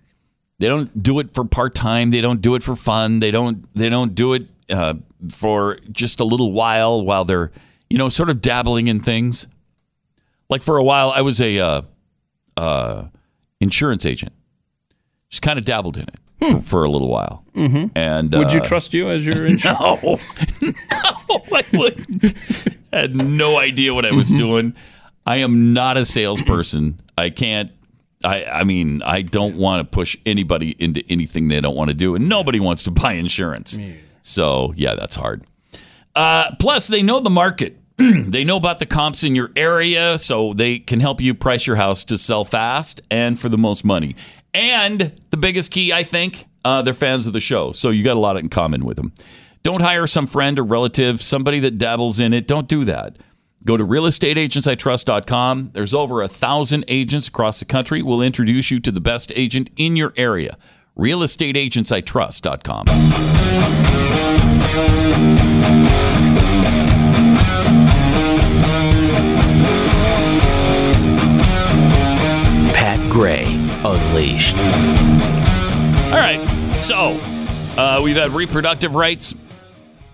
They 0.59 0.67
don't 0.67 1.01
do 1.01 1.19
it 1.19 1.34
for 1.34 1.45
part 1.45 1.73
time. 1.73 2.11
They 2.11 2.21
don't 2.21 2.41
do 2.41 2.55
it 2.55 2.63
for 2.63 2.75
fun. 2.75 3.19
They 3.19 3.32
don't. 3.32 3.65
They 3.73 3.89
don't 3.89 4.13
do 4.13 4.34
it 4.34 4.47
uh, 4.69 4.95
for 5.32 5.77
just 5.91 6.19
a 6.19 6.23
little 6.25 6.51
while 6.51 7.03
while 7.03 7.25
they're 7.25 7.51
you 7.89 7.97
know 7.97 8.09
sort 8.09 8.29
of 8.29 8.41
dabbling 8.41 8.88
in 8.88 8.99
things. 8.99 9.47
Like 10.49 10.61
for 10.61 10.77
a 10.77 10.84
while, 10.84 11.09
I 11.11 11.21
was 11.21 11.39
a 11.41 11.57
uh, 11.59 11.82
uh, 12.57 13.05
insurance 13.59 14.05
agent. 14.05 14.34
Just 15.29 15.41
kind 15.41 15.57
of 15.57 15.63
dabbled 15.65 15.97
in 15.97 16.03
it 16.03 16.51
for, 16.51 16.61
for 16.61 16.84
a 16.84 16.89
little 16.91 17.07
while. 17.09 17.43
Mhm. 17.55 17.91
And 17.95 18.34
Would 18.34 18.51
you 18.53 18.59
uh, 18.59 18.65
trust 18.65 18.93
you 18.93 19.09
as 19.09 19.25
your 19.25 19.47
insurance? 19.47 20.21
no, 20.61 20.61
no, 21.32 21.43
I 21.57 21.63
wouldn't. 21.73 22.34
I 22.93 22.97
had 22.97 23.15
no 23.15 23.57
idea 23.57 23.93
what 23.93 24.05
I 24.05 24.11
was 24.11 24.29
doing. 24.32 24.75
I 25.25 25.38
am 25.38 25.73
not 25.73 25.97
a 25.97 26.05
salesperson. 26.05 26.99
I 27.17 27.29
can't. 27.29 27.71
I, 28.23 28.45
I 28.45 28.63
mean, 28.63 29.01
I 29.03 29.23
don't 29.23 29.55
want 29.57 29.79
to 29.79 29.91
push 29.91 30.15
anybody 30.25 30.75
into 30.77 31.03
anything 31.09 31.47
they 31.47 31.59
don't 31.59 31.75
want 31.75 31.89
to 31.89 31.95
do, 31.95 32.15
and 32.15 32.29
nobody 32.29 32.59
wants 32.59 32.84
to 32.84 32.91
buy 32.91 33.13
insurance. 33.13 33.79
So 34.21 34.73
yeah, 34.75 34.95
that's 34.95 35.15
hard. 35.15 35.43
Uh, 36.15 36.55
plus, 36.59 36.88
they 36.88 37.01
know 37.01 37.19
the 37.19 37.29
market. 37.29 37.77
they 37.97 38.43
know 38.43 38.57
about 38.57 38.79
the 38.79 38.86
comps 38.86 39.23
in 39.23 39.36
your 39.36 39.51
area, 39.55 40.17
so 40.17 40.53
they 40.53 40.79
can 40.79 40.99
help 40.99 41.21
you 41.21 41.34
price 41.34 41.65
your 41.65 41.75
house 41.75 42.03
to 42.05 42.17
sell 42.17 42.45
fast 42.45 43.01
and 43.09 43.39
for 43.39 43.49
the 43.49 43.57
most 43.57 43.84
money. 43.84 44.15
And 44.53 45.19
the 45.29 45.38
biggest 45.38 45.71
key, 45.71 45.93
I 45.93 46.03
think, 46.03 46.45
uh, 46.65 46.82
they're 46.82 46.93
fans 46.93 47.25
of 47.25 47.34
the 47.34 47.39
show, 47.39 47.71
so 47.71 47.89
you 47.89 48.03
got 48.03 48.17
a 48.17 48.19
lot 48.19 48.38
in 48.38 48.49
common 48.49 48.86
with 48.86 48.97
them. 48.97 49.13
Don't 49.64 49.82
hire 49.82 50.07
some 50.07 50.26
friend 50.28 50.57
or 50.57 50.64
relative, 50.64 51.22
somebody 51.22 51.59
that 51.59 51.78
dabbles 51.78 52.20
in 52.20 52.34
it. 52.34 52.47
Don't 52.47 52.68
do 52.68 52.84
that. 52.86 53.18
Go 53.64 53.78
to 53.78 53.86
realestateagentsitrust.com. 53.86 55.70
There's 55.74 55.93
over 55.93 56.24
a 56.24 56.28
thousand 56.28 56.84
agents 56.88 57.28
across 57.28 57.59
the 57.59 57.66
country. 57.66 58.01
We'll 58.01 58.22
introduce 58.22 58.72
you 58.72 58.80
to 58.80 58.91
the 58.91 59.01
best 59.01 59.32
agent 59.36 59.70
in 59.78 59.95
your 59.95 60.14
area. 60.18 60.57
Realestateagentsitrust.com. 60.97 62.86
Pat 72.74 73.12
Gray 73.12 73.45
Unleashed. 73.84 74.57
All 76.07 76.18
right. 76.18 76.43
So 76.82 77.20
uh, 77.78 78.01
we've 78.03 78.16
had 78.16 78.32
reproductive 78.32 78.95
rights. 78.95 79.36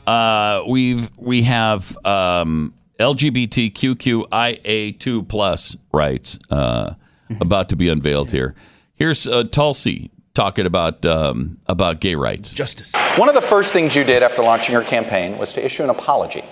Uh, 0.07 0.63
we've 0.65 1.11
we 1.17 1.43
have 1.43 1.95
um, 2.05 2.73
LGBTQIA2 2.97 5.27
plus 5.27 5.75
rights 5.91 6.39
uh, 6.49 6.93
about 7.41 7.67
to 7.69 7.75
be 7.75 7.89
unveiled 7.89 8.31
here. 8.31 8.55
Here's 8.95 9.27
uh, 9.27 9.43
Tulsi 9.43 10.09
talking 10.33 10.65
about 10.65 11.05
um, 11.05 11.59
about 11.67 11.99
gay 11.99 12.15
rights. 12.15 12.53
Justice. 12.53 12.93
One 13.17 13.27
of 13.27 13.35
the 13.35 13.41
first 13.41 13.73
things 13.73 13.95
you 13.95 14.05
did 14.05 14.23
after 14.23 14.41
launching 14.41 14.73
your 14.73 14.83
campaign 14.83 15.37
was 15.37 15.51
to 15.53 15.65
issue 15.65 15.83
an 15.83 15.89
apology 15.89 16.43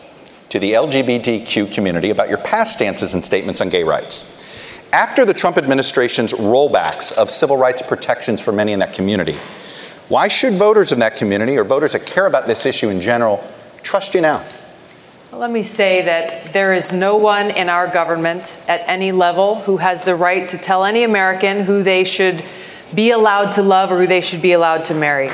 to 0.49 0.59
the 0.59 0.73
LGBTQ 0.73 1.73
community 1.73 2.09
about 2.09 2.27
your 2.27 2.39
past 2.39 2.73
stances 2.73 3.13
and 3.13 3.23
statements 3.23 3.61
on 3.61 3.69
gay 3.69 3.83
rights. 3.83 4.33
After 4.91 5.25
the 5.25 5.33
Trump 5.33 5.57
administration's 5.57 6.33
rollbacks 6.33 7.17
of 7.17 7.29
civil 7.29 7.57
rights 7.57 7.81
protections 7.81 8.43
for 8.43 8.51
many 8.51 8.73
in 8.73 8.79
that 8.79 8.93
community, 8.93 9.37
why 10.07 10.27
should 10.27 10.53
voters 10.53 10.91
in 10.91 10.99
that 10.99 11.15
community 11.15 11.57
or 11.57 11.63
voters 11.63 11.93
that 11.93 12.05
care 12.05 12.27
about 12.27 12.45
this 12.45 12.65
issue 12.65 12.89
in 12.89 13.01
general 13.01 13.43
trust 13.81 14.13
you 14.13 14.21
now? 14.21 14.43
Let 15.31 15.51
me 15.51 15.63
say 15.63 16.03
that 16.03 16.53
there 16.53 16.73
is 16.73 16.93
no 16.93 17.17
one 17.17 17.51
in 17.51 17.67
our 17.67 17.87
government 17.87 18.57
at 18.67 18.81
any 18.87 19.11
level 19.11 19.55
who 19.55 19.77
has 19.77 20.05
the 20.05 20.15
right 20.15 20.47
to 20.47 20.57
tell 20.57 20.85
any 20.85 21.03
American 21.03 21.61
who 21.61 21.83
they 21.83 22.03
should 22.05 22.43
be 22.93 23.11
allowed 23.11 23.51
to 23.53 23.61
love 23.61 23.91
or 23.91 23.99
who 23.99 24.07
they 24.07 24.21
should 24.21 24.41
be 24.41 24.53
allowed 24.53 24.85
to 24.85 24.93
marry. 24.93 25.27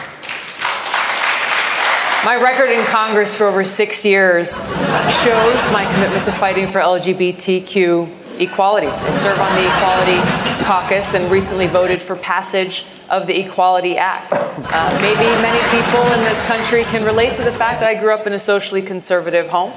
My 2.23 2.39
record 2.41 2.69
in 2.69 2.83
Congress 2.85 3.35
for 3.35 3.45
over 3.45 3.63
six 3.63 4.05
years 4.05 4.57
shows 4.57 5.71
my 5.71 5.87
commitment 5.93 6.25
to 6.25 6.31
fighting 6.31 6.67
for 6.67 6.79
LGBTQ 6.79 8.39
equality. 8.39 8.87
I 8.87 9.11
serve 9.11 9.39
on 9.39 9.53
the 9.55 9.65
Equality 9.67 10.63
Caucus 10.63 11.13
and 11.13 11.31
recently 11.31 11.67
voted 11.67 12.01
for 12.01 12.15
passage 12.15 12.85
of 13.11 13.27
the 13.27 13.37
Equality 13.39 13.97
Act. 13.97 14.31
Uh, 14.33 14.89
maybe 15.01 15.25
many 15.41 15.59
people 15.69 16.01
in 16.13 16.21
this 16.23 16.43
country 16.45 16.83
can 16.85 17.03
relate 17.03 17.35
to 17.35 17.43
the 17.43 17.51
fact 17.51 17.81
that 17.81 17.89
I 17.89 17.95
grew 17.95 18.13
up 18.13 18.25
in 18.25 18.33
a 18.33 18.39
socially 18.39 18.81
conservative 18.81 19.49
home, 19.49 19.73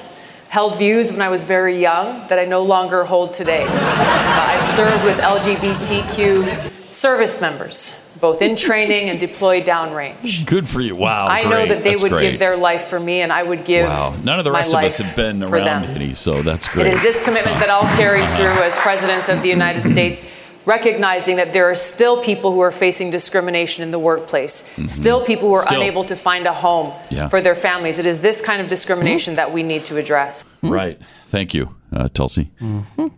held 0.49 0.79
views 0.79 1.11
when 1.11 1.21
I 1.21 1.29
was 1.29 1.43
very 1.43 1.79
young 1.81 2.27
that 2.29 2.39
I 2.39 2.45
no 2.45 2.63
longer 2.63 3.05
hold 3.05 3.35
today. 3.35 3.65
Uh, 3.69 4.49
I've 4.51 4.65
served 4.77 5.05
with 5.05 5.19
LGBTQ 5.19 6.71
service 6.95 7.41
members, 7.41 8.01
both 8.21 8.41
in 8.41 8.55
training 8.55 9.11
and 9.11 9.19
deployed 9.19 9.65
downrange. 9.65 10.47
Good 10.47 10.69
for 10.69 10.81
you. 10.81 10.95
Wow. 10.95 11.27
I 11.29 11.43
know 11.43 11.67
that 11.67 11.83
they 11.83 11.91
That's 11.91 12.03
would 12.05 12.13
great. 12.13 12.31
give 12.31 12.39
their 12.39 12.57
life 12.57 12.85
for 12.85 13.01
me, 13.01 13.23
and 13.23 13.33
I 13.33 13.43
would 13.43 13.65
give 13.65 13.89
Wow. 13.89 14.15
None 14.23 14.39
of 14.39 14.45
the 14.45 14.53
rest 14.53 14.73
of 14.73 14.83
us 14.85 14.99
have 14.99 15.17
been 15.17 15.43
around 15.43 15.83
them. 15.87 15.97
any, 15.97 16.15
so 16.15 16.41
that's 16.43 16.69
great. 16.69 16.87
It 16.87 16.93
is 16.93 17.03
this 17.03 17.21
commitment 17.21 17.59
that 17.59 17.69
I'll 17.69 17.97
carry 17.97 18.21
Uh-huh. 18.23 18.37
through 18.37 18.63
as 18.63 18.77
President 18.79 19.29
of 19.29 19.43
the 19.43 19.49
United 19.49 19.83
States, 19.83 20.25
recognizing 20.67 21.37
that 21.37 21.53
there 21.53 21.71
are 21.71 21.75
still 21.75 22.23
people 22.23 22.53
who 22.53 22.61
are 22.61 22.73
facing 22.73 23.11
discrimination 23.11 23.83
in 23.83 23.91
the 23.91 23.99
workplace, 23.99 24.65
still 24.87 25.25
people 25.25 25.49
who 25.49 25.55
are 25.55 25.61
Mm-hmm. 25.65 25.69
Still. 25.69 25.81
unable 25.83 26.05
to 26.05 26.17
find 26.17 26.47
a 26.47 26.53
home 26.55 26.93
Yeah. 27.11 27.29
for 27.29 27.41
their 27.41 27.55
families. 27.55 27.99
It 27.99 28.07
is 28.07 28.21
this 28.21 28.41
kind 28.41 28.61
of 28.63 28.69
discrimination 28.69 29.35
that 29.35 29.53
we 29.53 29.63
need 29.63 29.85
to 29.87 29.97
address. 29.97 30.45
Right. 30.63 30.99
Thank 31.27 31.53
you, 31.55 31.75
uh, 31.93 32.09
Tulsi. 32.13 32.51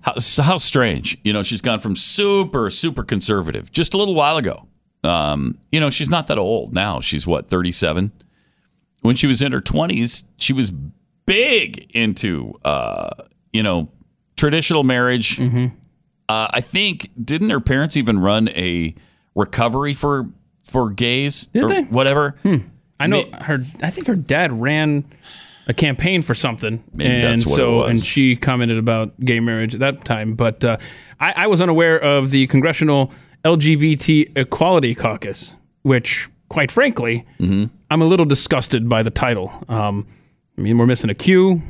How, 0.02 0.14
how 0.42 0.56
strange. 0.58 1.18
You 1.24 1.32
know, 1.32 1.42
she's 1.42 1.60
gone 1.60 1.78
from 1.78 1.96
super, 1.96 2.70
super 2.70 3.02
conservative 3.02 3.70
just 3.72 3.94
a 3.94 3.96
little 3.98 4.14
while 4.14 4.36
ago. 4.36 4.66
Um, 5.04 5.58
you 5.70 5.78
know, 5.80 5.90
she's 5.90 6.08
not 6.10 6.26
that 6.28 6.38
old 6.38 6.72
now. 6.74 7.00
She's 7.00 7.26
what, 7.26 7.48
37? 7.48 8.10
When 9.02 9.14
she 9.16 9.26
was 9.26 9.42
in 9.42 9.52
her 9.52 9.60
20s, 9.60 10.24
she 10.38 10.52
was 10.52 10.72
big 11.26 11.90
into, 11.94 12.58
uh, 12.64 13.10
you 13.52 13.62
know, 13.62 13.88
traditional 14.36 14.82
marriage. 14.84 15.38
Uh, 16.28 16.48
I 16.50 16.60
think, 16.60 17.10
didn't 17.22 17.50
her 17.50 17.60
parents 17.60 17.96
even 17.96 18.18
run 18.18 18.48
a 18.50 18.94
recovery 19.34 19.92
for 19.94 20.28
for 20.64 20.90
gays 20.90 21.46
Did 21.46 21.62
or 21.64 21.68
they? 21.68 21.82
whatever? 21.82 22.34
I 22.98 23.06
know 23.06 23.24
her. 23.40 23.64
I 23.82 23.90
think 23.90 24.06
her 24.08 24.16
dad 24.16 24.52
ran 24.60 25.04
a 25.68 25.74
campaign 25.74 26.22
for 26.22 26.34
something, 26.34 26.82
Maybe 26.92 27.10
and 27.10 27.40
that's 27.40 27.46
what 27.46 27.52
it 27.52 27.56
so 27.56 27.76
was. 27.78 27.90
and 27.90 28.00
she 28.00 28.36
commented 28.36 28.78
about 28.78 29.18
gay 29.20 29.38
marriage 29.40 29.74
at 29.74 29.80
that 29.80 30.04
time. 30.04 30.34
But 30.34 30.64
uh, 30.64 30.76
I, 31.20 31.32
I 31.36 31.46
was 31.48 31.60
unaware 31.60 32.00
of 32.00 32.30
the 32.30 32.46
Congressional 32.48 33.12
LGBT 33.44 34.36
Equality 34.36 34.94
Caucus, 34.94 35.52
which, 35.82 36.28
quite 36.48 36.70
frankly, 36.72 37.24
Mm-hmm. 37.38 37.64
I'm 37.90 38.02
a 38.02 38.06
little 38.06 38.26
disgusted 38.26 38.88
by 38.88 39.04
the 39.04 39.10
title. 39.10 39.52
Um, 39.68 40.06
I 40.58 40.60
mean, 40.62 40.76
we're 40.78 40.86
missing 40.86 41.08
a 41.10 41.14
Q, 41.14 41.62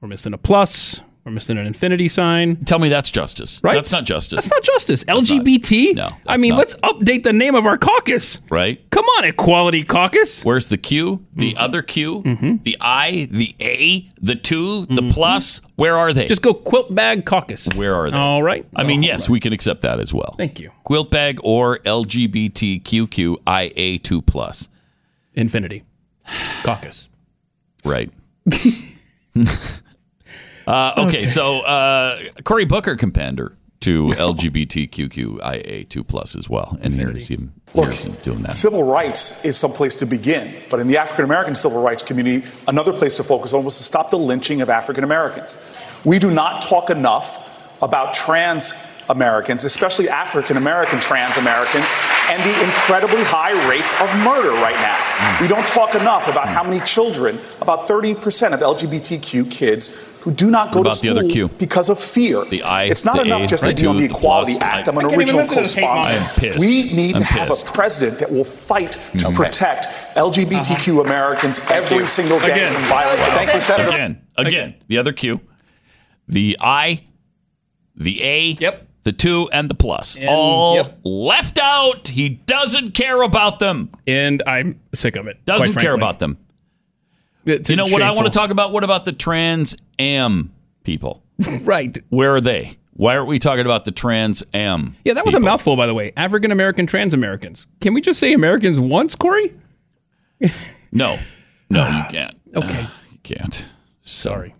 we're 0.00 0.08
missing 0.08 0.32
a 0.32 0.38
plus, 0.38 1.00
We're 1.24 1.32
missing 1.32 1.58
an 1.58 1.66
infinity 1.66 2.08
sign. 2.08 2.56
Tell 2.64 2.78
me 2.78 2.88
that's 2.88 3.10
justice. 3.10 3.60
Right? 3.62 3.74
That's 3.74 3.92
not 3.92 4.04
justice. 4.04 4.44
That's 4.44 4.50
not 4.50 4.62
justice. 4.62 5.04
LGBT? 5.04 5.96
No, 5.96 6.08
I 6.26 6.38
mean, 6.38 6.50
not. 6.50 6.58
let's 6.58 6.76
update 6.76 7.24
the 7.24 7.32
name 7.34 7.54
of 7.54 7.66
our 7.66 7.76
caucus. 7.76 8.38
right? 8.48 8.80
Come 8.90 9.04
on, 9.04 9.24
Equality 9.24 9.84
Caucus. 9.84 10.42
Where's 10.46 10.68
the 10.68 10.78
Q? 10.78 11.18
Mm-hmm. 11.18 11.38
The 11.40 11.56
other 11.58 11.82
Q? 11.82 12.22
The 12.62 12.76
I? 12.80 13.28
The 13.30 13.54
A? 13.60 14.08
The 14.22 14.34
two? 14.34 14.86
The 14.86 15.02
plus? 15.10 15.60
Where 15.76 15.94
are 15.96 16.12
they? 16.14 16.22
Mm-hmm. 16.22 16.28
Just 16.28 16.40
go 16.42 16.54
Quilt 16.54 16.94
Bag 16.94 17.26
Caucus. 17.26 17.68
Where 17.74 17.94
are 17.94 18.10
they? 18.10 18.16
All 18.16 18.42
right. 18.42 18.66
I 18.74 18.84
mean, 18.84 19.02
yes, 19.02 19.28
we 19.28 19.40
can 19.40 19.52
accept 19.52 19.82
that 19.82 20.00
as 20.00 20.14
well. 20.14 20.34
Thank 20.38 20.58
you. 20.58 20.70
Quilt 20.84 21.10
bag 21.10 21.38
or 21.42 21.80
LGBTQQIA2 21.80 24.26
plus. 24.26 24.68
Infinity. 25.34 25.84
Caucus. 26.62 27.10
Right. 27.84 28.10
uh, 30.66 30.92
okay, 30.98 31.08
Okay. 31.08 31.26
so 31.26 31.60
uh, 31.60 32.20
Cory 32.44 32.64
Booker 32.64 32.96
can 32.96 33.10
pander 33.12 33.56
to 33.80 34.08
LGBTQIA2 34.08 36.06
plus 36.06 36.36
as 36.36 36.48
well, 36.50 36.78
and 36.82 36.92
here's 36.94 37.28
him, 37.28 37.52
here's 37.72 38.04
him 38.04 38.12
doing 38.22 38.42
that. 38.42 38.52
Civil 38.52 38.82
rights 38.82 39.44
is 39.44 39.56
some 39.56 39.72
place 39.72 39.94
to 39.96 40.06
begin, 40.06 40.54
but 40.68 40.80
in 40.80 40.86
the 40.86 40.98
African 40.98 41.24
American 41.24 41.54
civil 41.54 41.82
rights 41.82 42.02
community, 42.02 42.46
another 42.68 42.92
place 42.92 43.16
to 43.16 43.22
focus 43.24 43.52
on 43.52 43.64
was 43.64 43.76
to 43.78 43.82
stop 43.84 44.10
the 44.10 44.18
lynching 44.18 44.60
of 44.60 44.68
African 44.70 45.04
Americans. 45.04 45.58
We 46.04 46.18
do 46.18 46.30
not 46.30 46.62
talk 46.62 46.90
enough 46.90 47.46
about 47.82 48.12
trans 48.14 48.74
Americans, 49.08 49.64
especially 49.64 50.08
African 50.08 50.56
American 50.56 51.00
trans 51.00 51.36
Americans, 51.36 51.90
and 52.28 52.40
the 52.42 52.62
incredibly 52.64 53.22
high 53.24 53.52
rates 53.68 53.92
of 54.00 54.08
murder 54.24 54.50
right 54.60 54.76
now. 54.76 55.40
We 55.40 55.48
don't 55.48 55.66
talk 55.66 55.94
enough 55.94 56.28
about 56.28 56.48
how 56.48 56.62
many 56.62 56.78
children, 56.84 57.40
about 57.60 57.88
30% 57.88 58.52
of 58.52 58.60
LGBTQ 58.60 59.50
kids, 59.50 59.88
who 60.20 60.30
do 60.32 60.50
not 60.50 60.72
go 60.72 60.80
What 60.80 60.84
to 60.84 60.88
about 60.90 60.92
the 61.02 61.08
school 61.08 61.18
other 61.18 61.28
Q? 61.28 61.48
because 61.58 61.88
of 61.88 61.98
fear. 61.98 62.44
The 62.44 62.62
I, 62.62 62.84
it's 62.84 63.04
not 63.04 63.16
the 63.16 63.22
enough 63.22 63.42
A, 63.42 63.46
just 63.46 63.64
the 63.64 63.72
to 63.74 63.82
be 63.82 63.86
on 63.88 63.94
two, 63.96 64.02
the 64.02 64.08
the 64.08 64.14
Equality 64.14 64.52
plus. 64.58 64.62
Act. 64.62 64.88
I'm 64.88 64.98
an 64.98 65.06
original 65.06 65.40
listen 65.40 65.56
to 65.56 65.62
this 65.62 65.74
hate 65.74 65.82
co-sponsor. 65.86 66.18
I'm 66.18 66.34
pissed. 66.36 66.60
We 66.60 66.92
need 66.92 67.16
I'm 67.16 67.22
to 67.22 67.26
have 67.26 67.48
pissed. 67.48 67.68
a 67.68 67.72
president 67.72 68.18
that 68.18 68.30
will 68.30 68.44
fight 68.44 68.92
to 68.92 68.98
Mhm. 69.28 69.34
protect 69.34 69.86
LGBTQ 70.16 71.00
Americans 71.04 71.60
every 71.70 72.06
single 72.06 72.38
day 72.40 72.52
Again. 72.52 72.72
from 72.72 72.82
violence. 72.84 73.22
Thank 73.24 73.54
you, 73.54 73.60
Senator. 73.60 73.88
Again, 73.88 74.20
again, 74.36 74.74
the 74.88 74.98
other 74.98 75.12
Q, 75.12 75.40
the 76.28 76.56
I, 76.60 77.02
the 77.96 78.22
A, 78.22 78.56
yep. 78.60 78.86
the 79.04 79.12
two, 79.12 79.48
and 79.52 79.68
the 79.70 79.74
plus. 79.74 80.18
all 80.28 80.76
yep. 80.76 80.98
left 81.04 81.58
out. 81.58 82.08
He 82.08 82.28
doesn't 82.28 82.92
care 82.92 83.22
about 83.22 83.58
them. 83.58 83.90
And 84.06 84.42
I'm 84.46 84.80
sick 84.94 85.16
of 85.16 85.26
it. 85.26 85.44
Doesn't 85.46 85.72
quite 85.72 85.82
care 85.82 85.94
about 85.94 86.18
them. 86.18 86.36
You 87.44 87.76
know 87.76 87.86
what 87.86 88.02
I 88.02 88.12
want 88.12 88.26
to 88.26 88.36
talk 88.36 88.50
about? 88.50 88.72
What 88.72 88.84
about 88.84 89.04
the 89.04 89.12
Trans 89.12 89.76
Am 89.98 90.52
people? 90.84 91.22
right. 91.62 91.96
Where 92.10 92.34
are 92.34 92.40
they? 92.40 92.76
Why 92.92 93.16
aren't 93.16 93.28
we 93.28 93.38
talking 93.38 93.64
about 93.64 93.86
the 93.86 93.92
Trans 93.92 94.42
Am? 94.52 94.94
Yeah, 95.04 95.14
that 95.14 95.24
was 95.24 95.34
a 95.34 95.40
mouthful, 95.40 95.74
by 95.74 95.86
the 95.86 95.94
way. 95.94 96.12
African 96.16 96.52
American 96.52 96.86
trans 96.86 97.14
Americans. 97.14 97.66
Can 97.80 97.94
we 97.94 98.02
just 98.02 98.20
say 98.20 98.32
Americans 98.32 98.78
once, 98.78 99.14
Cory? 99.14 99.54
No, 100.92 101.20
no, 101.68 101.86
you 101.86 101.94
ah, 101.94 102.08
can't. 102.10 102.36
Okay. 102.52 102.80
Ah, 102.82 103.00
you 103.12 103.18
can't. 103.22 103.64
Sorry. 104.02 104.56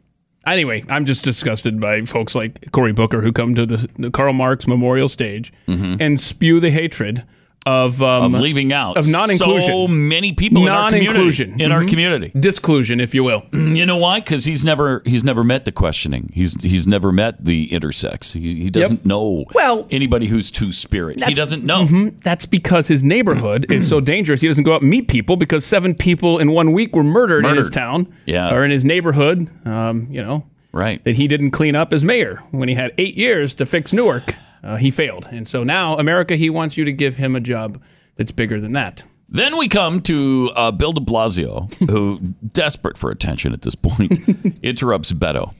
Anyway, 0.46 0.84
I'm 0.88 1.04
just 1.04 1.24
disgusted 1.24 1.80
by 1.80 2.04
folks 2.04 2.36
like 2.36 2.70
Cory 2.70 2.92
Booker 2.92 3.20
who 3.20 3.32
come 3.32 3.56
to 3.56 3.66
the, 3.66 3.88
the 3.98 4.12
Karl 4.12 4.32
Marx 4.32 4.68
Memorial 4.68 5.08
stage 5.08 5.52
mm-hmm. 5.66 5.96
and 6.00 6.20
spew 6.20 6.60
the 6.60 6.70
hatred 6.70 7.24
of 7.66 8.00
um, 8.02 8.20
Mm-hmm. 8.32 8.34
Of 8.34 8.40
leaving 8.40 8.72
out 8.72 8.96
of 8.96 9.06
non-inclusion. 9.08 9.68
so 9.68 9.86
many 9.86 10.32
people 10.32 10.62
in 10.62 10.68
our 10.68 10.88
community. 10.88 11.06
non-inclusion 11.12 11.60
In 11.60 11.72
our 11.72 11.82
Mhm. 11.82 11.88
community. 11.88 12.32
disclusion, 12.38 13.00
if 13.00 13.14
you 13.14 13.22
will. 13.22 13.44
You 13.52 13.84
know 13.86 13.96
why? 13.98 14.20
Because 14.20 14.44
he's 14.46 14.64
never 14.64 15.02
he's 15.04 15.22
never 15.24 15.44
met 15.44 15.64
the 15.66 15.72
questioning. 15.72 16.30
He's 16.34 16.60
he's 16.62 16.86
never 16.86 17.12
met 17.12 17.44
the 17.44 17.68
intersex. 17.68 18.32
He, 18.32 18.62
he 18.62 18.70
doesn't 18.70 19.04
know 19.04 19.44
Well- 19.54 19.86
anybody 19.90 20.26
who's 20.26 20.50
two 20.50 20.72
spirit. 20.72 21.22
He 21.22 21.34
doesn't 21.34 21.64
know. 21.64 21.84
Mhm. 21.84 22.22
That's 22.22 22.46
because 22.46 22.88
his 22.88 23.04
neighborhood 23.04 23.66
is 23.70 23.86
so 23.88 24.00
dangerous. 24.00 24.40
He 24.40 24.48
doesn't 24.48 24.64
go 24.64 24.72
out 24.74 24.80
and 24.80 24.90
meet 24.90 25.08
people 25.08 25.36
because 25.36 25.64
seven 25.64 25.94
people 25.94 26.38
in 26.38 26.52
one 26.52 26.72
week 26.72 26.96
were 26.96 27.04
murdered, 27.04 27.44
in 27.44 27.56
his 27.56 27.68
town, 27.70 28.06
Yeah. 28.26 28.54
or 28.54 28.64
in 28.64 28.70
his 28.70 28.84
neighborhood. 28.84 29.48
Um, 29.66 30.06
you 30.10 30.22
know, 30.22 30.44
right? 30.72 31.02
That 31.04 31.16
he 31.16 31.28
didn't 31.28 31.50
clean 31.50 31.76
up 31.76 31.92
as 31.92 32.04
mayor 32.04 32.40
when 32.52 32.68
he 32.68 32.74
had 32.74 32.92
eight 32.98 33.16
years 33.16 33.54
to 33.56 33.66
fix 33.66 33.92
Newark. 33.92 34.34
Uh, 34.62 34.76
he 34.76 34.90
failed, 34.90 35.28
and 35.30 35.48
so 35.48 35.64
now 35.64 35.96
America, 35.96 36.36
he 36.36 36.50
wants 36.50 36.76
you 36.76 36.84
to 36.84 36.92
give 36.92 37.16
him 37.16 37.34
a 37.34 37.40
job 37.40 37.80
that's 38.16 38.30
bigger 38.30 38.60
than 38.60 38.72
that. 38.72 39.04
Then 39.28 39.56
we 39.56 39.68
come 39.68 40.02
to 40.02 40.50
uh, 40.54 40.70
Bill 40.72 40.92
De 40.92 41.00
Blasio, 41.00 41.72
who 41.90 42.18
desperate 42.48 42.98
for 42.98 43.10
attention 43.10 43.52
at 43.52 43.62
this 43.62 43.74
point, 43.74 44.12
interrupts 44.62 45.12
Beto. 45.12 45.54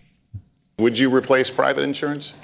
Would 0.78 0.98
you 0.98 1.14
replace 1.14 1.50
private 1.50 1.82
insurance? 1.82 2.34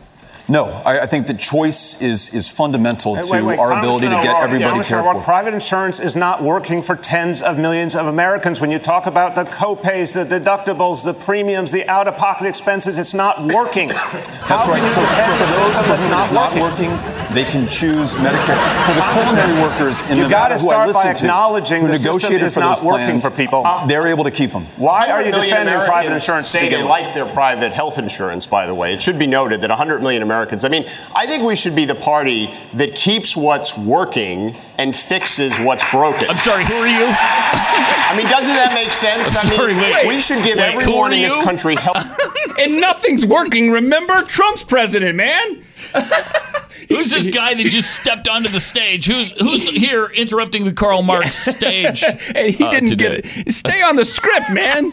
No, 0.48 0.66
I, 0.66 1.00
I 1.00 1.06
think 1.06 1.26
that 1.26 1.38
choice 1.40 2.00
is 2.00 2.32
is 2.32 2.48
fundamental 2.48 3.14
Wait, 3.14 3.24
to 3.24 3.32
wait, 3.32 3.42
wait. 3.42 3.58
our 3.58 3.76
ability 3.76 4.06
to 4.06 4.12
get 4.12 4.26
O'Rourke, 4.26 4.44
everybody 4.44 4.70
Congressman 4.70 5.02
cared 5.02 5.16
for. 5.16 5.22
Private 5.24 5.54
insurance 5.54 5.98
is 5.98 6.14
not 6.14 6.40
working 6.40 6.82
for 6.82 6.94
tens 6.94 7.42
of 7.42 7.58
millions 7.58 7.96
of 7.96 8.06
Americans. 8.06 8.60
When 8.60 8.70
you 8.70 8.78
talk 8.78 9.06
about 9.06 9.34
the 9.34 9.42
copays, 9.42 10.12
the 10.12 10.24
deductibles, 10.24 11.02
the 11.02 11.14
premiums, 11.14 11.72
the 11.72 11.88
out-of-pocket 11.88 12.46
expenses, 12.46 12.96
it's 12.98 13.12
not 13.12 13.52
working. 13.52 13.88
That's 14.48 14.68
right. 14.68 14.88
So, 14.88 15.02
so 15.02 15.36
for 15.36 15.46
those 15.58 15.78
for 15.78 16.08
whom 16.08 16.20
it's 16.22 16.32
not 16.32 16.54
working, 16.54 16.90
they 17.34 17.44
can 17.44 17.66
choose 17.66 18.14
Medicare. 18.14 18.56
For 18.86 18.94
the 18.94 19.02
culinary 19.12 19.60
workers 19.60 20.00
in 20.08 20.16
You 20.16 20.22
Nevada 20.24 20.54
who 20.54 20.60
start 20.60 20.88
I 20.88 20.92
by 20.92 20.98
listen 20.98 21.14
to, 21.14 21.24
acknowledging 21.24 21.82
who 21.82 21.88
the 21.88 21.94
system 21.94 22.12
negotiated 22.12 22.46
is 22.46 22.54
for 22.54 22.60
not 22.60 22.76
those 22.76 22.84
working 22.84 23.06
plans, 23.06 23.24
for 23.24 23.30
people. 23.32 23.66
Uh, 23.66 23.84
they're 23.86 24.06
able 24.06 24.22
to 24.24 24.30
keep 24.30 24.52
them. 24.52 24.66
Why 24.76 25.10
are 25.10 25.24
you 25.24 25.32
million 25.32 25.50
defending 25.50 25.74
private 25.86 26.12
insurance? 26.12 26.46
to 26.46 26.52
Say 26.52 26.68
they 26.68 26.84
like 26.84 27.14
their 27.14 27.26
private 27.26 27.72
health 27.72 27.98
insurance. 27.98 28.46
By 28.46 28.66
the 28.66 28.74
way, 28.74 28.94
it 28.94 29.02
should 29.02 29.18
be 29.18 29.26
noted 29.26 29.60
that 29.62 29.70
100 29.70 30.02
million 30.02 30.22
Americans. 30.22 30.35
I 30.64 30.68
mean, 30.68 30.84
I 31.14 31.26
think 31.26 31.42
we 31.42 31.56
should 31.56 31.74
be 31.74 31.84
the 31.84 31.94
party 31.94 32.52
that 32.74 32.94
keeps 32.94 33.36
what's 33.36 33.76
working 33.76 34.54
and 34.78 34.94
fixes 34.94 35.58
what's 35.58 35.88
broken. 35.90 36.28
I'm 36.28 36.38
sorry. 36.38 36.64
Who 36.64 36.74
are 36.74 36.86
you? 36.86 37.06
I 37.08 38.14
mean, 38.16 38.26
doesn't 38.26 38.54
that 38.54 38.72
make 38.74 38.92
sense? 38.92 39.28
I'm 39.36 39.46
I 39.46 39.50
mean, 39.50 39.58
sorry, 39.58 39.74
wait. 39.74 40.06
we 40.06 40.20
should 40.20 40.44
give 40.44 40.58
Wait, 40.58 40.74
who 40.74 40.80
everyone 40.80 41.12
in 41.12 41.22
this 41.22 41.44
country 41.44 41.76
help. 41.76 41.96
and 42.60 42.80
nothing's 42.80 43.24
working. 43.24 43.70
Remember, 43.70 44.22
Trump's 44.22 44.64
president, 44.64 45.16
man. 45.16 45.64
Who's 46.88 47.10
this 47.10 47.26
guy 47.26 47.54
that 47.54 47.64
just 47.64 47.96
stepped 47.96 48.28
onto 48.28 48.48
the 48.48 48.60
stage? 48.60 49.06
Who's 49.06 49.32
who's 49.32 49.68
here 49.68 50.06
interrupting 50.06 50.64
the 50.64 50.72
Karl 50.72 51.02
Marx 51.02 51.36
stage? 51.56 52.04
and 52.34 52.54
he 52.54 52.62
uh, 52.62 52.70
didn't 52.70 52.90
today? 52.90 53.22
get 53.22 53.46
it. 53.48 53.52
Stay 53.52 53.82
on 53.82 53.96
the 53.96 54.04
script, 54.04 54.50
man. 54.50 54.90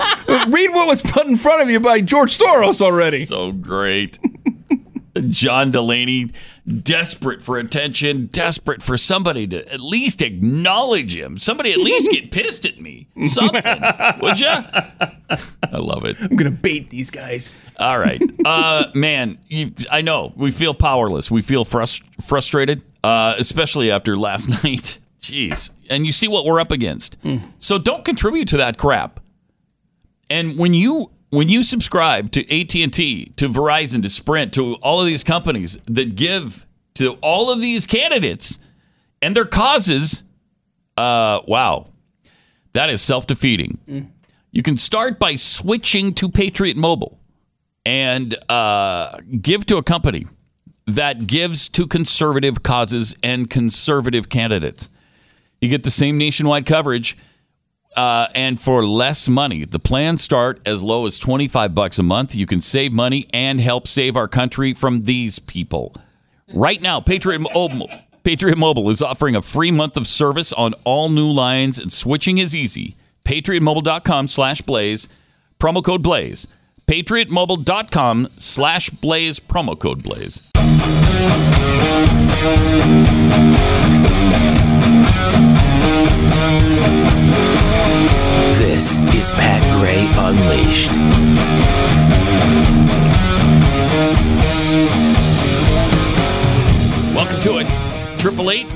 Read 0.49 0.69
what 0.73 0.87
was 0.87 1.01
put 1.01 1.27
in 1.27 1.37
front 1.37 1.61
of 1.61 1.69
you 1.69 1.79
by 1.79 2.01
George 2.01 2.35
Soros 2.37 2.81
already. 2.81 3.25
So 3.25 3.51
great. 3.51 4.17
John 5.29 5.69
Delaney, 5.71 6.31
desperate 6.81 7.41
for 7.41 7.57
attention, 7.57 8.27
desperate 8.27 8.81
for 8.81 8.97
somebody 8.97 9.45
to 9.47 9.71
at 9.71 9.79
least 9.79 10.21
acknowledge 10.21 11.15
him. 11.15 11.37
Somebody 11.37 11.71
at 11.71 11.77
least 11.77 12.09
get 12.11 12.31
pissed 12.31 12.65
at 12.65 12.79
me. 12.81 13.07
Something, 13.25 13.61
would 14.21 14.39
you? 14.39 14.47
I 14.47 15.77
love 15.77 16.05
it. 16.05 16.17
I'm 16.19 16.35
gonna 16.35 16.51
bait 16.51 16.89
these 16.89 17.09
guys. 17.11 17.51
All 17.77 17.99
right, 17.99 18.21
uh, 18.45 18.85
man. 18.95 19.37
You, 19.47 19.71
I 19.91 20.01
know 20.01 20.33
we 20.35 20.51
feel 20.51 20.73
powerless. 20.73 21.29
We 21.29 21.41
feel 21.41 21.63
frust- 21.65 22.03
frustrated, 22.23 22.81
uh, 23.03 23.35
especially 23.37 23.91
after 23.91 24.17
last 24.17 24.47
night. 24.63 24.97
Jeez, 25.21 25.71
and 25.89 26.05
you 26.05 26.11
see 26.11 26.27
what 26.27 26.43
we're 26.45 26.59
up 26.59 26.71
against. 26.71 27.17
So 27.59 27.77
don't 27.77 28.03
contribute 28.03 28.47
to 28.49 28.57
that 28.57 28.77
crap. 28.77 29.19
And 30.29 30.57
when 30.57 30.73
you 30.73 31.11
when 31.33 31.49
you 31.49 31.63
subscribe 31.63 32.31
to 32.31 32.41
AT&T, 32.41 33.31
to 33.37 33.49
Verizon, 33.49 34.03
to 34.03 34.09
Sprint, 34.09 34.53
to 34.53 34.75
all 34.75 35.01
of 35.01 35.07
these 35.07 35.23
companies 35.23 35.79
that 35.85 36.15
give 36.15 36.67
to 36.93 37.13
all 37.21 37.49
of 37.49 37.59
these 37.59 37.87
candidates 37.87 38.59
and 39.19 39.35
their 39.35 39.45
causes, 39.45 40.21
uh, 40.95 41.39
wow, 41.47 41.87
that 42.73 42.91
is 42.91 43.01
self-defeating. 43.01 43.79
You 44.51 44.61
can 44.61 44.77
start 44.77 45.17
by 45.17 45.35
switching 45.35 46.13
to 46.13 46.29
Patriot 46.29 46.77
Mobile 46.77 47.19
and 47.83 48.35
uh, 48.47 49.17
give 49.41 49.65
to 49.65 49.77
a 49.77 49.83
company 49.83 50.27
that 50.85 51.25
gives 51.25 51.67
to 51.69 51.87
conservative 51.87 52.61
causes 52.61 53.15
and 53.23 53.49
conservative 53.49 54.29
candidates. 54.29 54.89
You 55.61 55.69
get 55.69 55.81
the 55.81 55.89
same 55.89 56.19
nationwide 56.19 56.67
coverage 56.67 57.17
uh, 57.95 58.27
and 58.35 58.59
for 58.59 58.85
less 58.85 59.27
money. 59.27 59.65
The 59.65 59.79
plans 59.79 60.21
start 60.21 60.61
as 60.65 60.83
low 60.83 61.05
as 61.05 61.17
25 61.17 61.73
bucks 61.75 61.99
a 61.99 62.03
month. 62.03 62.35
You 62.35 62.45
can 62.45 62.61
save 62.61 62.91
money 62.91 63.27
and 63.33 63.59
help 63.59 63.87
save 63.87 64.15
our 64.15 64.27
country 64.27 64.73
from 64.73 65.03
these 65.03 65.39
people. 65.39 65.95
Right 66.53 66.81
now, 66.81 66.99
Patriot 66.99 67.39
Mobile, 67.39 67.89
Patriot 68.23 68.57
Mobile 68.57 68.89
is 68.89 69.01
offering 69.01 69.35
a 69.35 69.41
free 69.41 69.71
month 69.71 69.97
of 69.97 70.07
service 70.07 70.53
on 70.53 70.73
all 70.83 71.09
new 71.09 71.31
lines 71.31 71.79
and 71.79 71.91
switching 71.91 72.37
is 72.37 72.55
easy. 72.55 72.95
PatriotMobile.com 73.25 74.27
slash 74.27 74.61
Blaze, 74.61 75.07
promo 75.59 75.83
code 75.83 76.03
Blaze. 76.03 76.47
PatriotMobile.com 76.87 78.27
slash 78.37 78.89
Blaze, 78.89 79.39
promo 79.39 79.79
code 79.79 80.03
Blaze. 80.03 80.49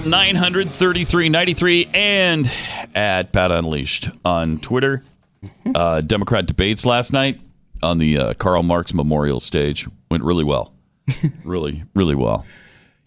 933.93 0.07 1.95
and 1.95 2.51
at 2.95 3.31
Pat 3.33 3.51
Unleashed 3.51 4.09
on 4.23 4.59
Twitter. 4.59 5.03
Mm-hmm. 5.43 5.71
Uh, 5.75 6.01
Democrat 6.01 6.45
debates 6.45 6.85
last 6.85 7.13
night 7.13 7.39
on 7.83 7.97
the 7.97 8.17
uh, 8.17 8.33
Karl 8.35 8.63
Marx 8.63 8.93
Memorial 8.93 9.39
stage 9.39 9.87
went 10.09 10.23
really 10.23 10.43
well. 10.43 10.73
really, 11.43 11.83
really 11.93 12.15
well. 12.15 12.45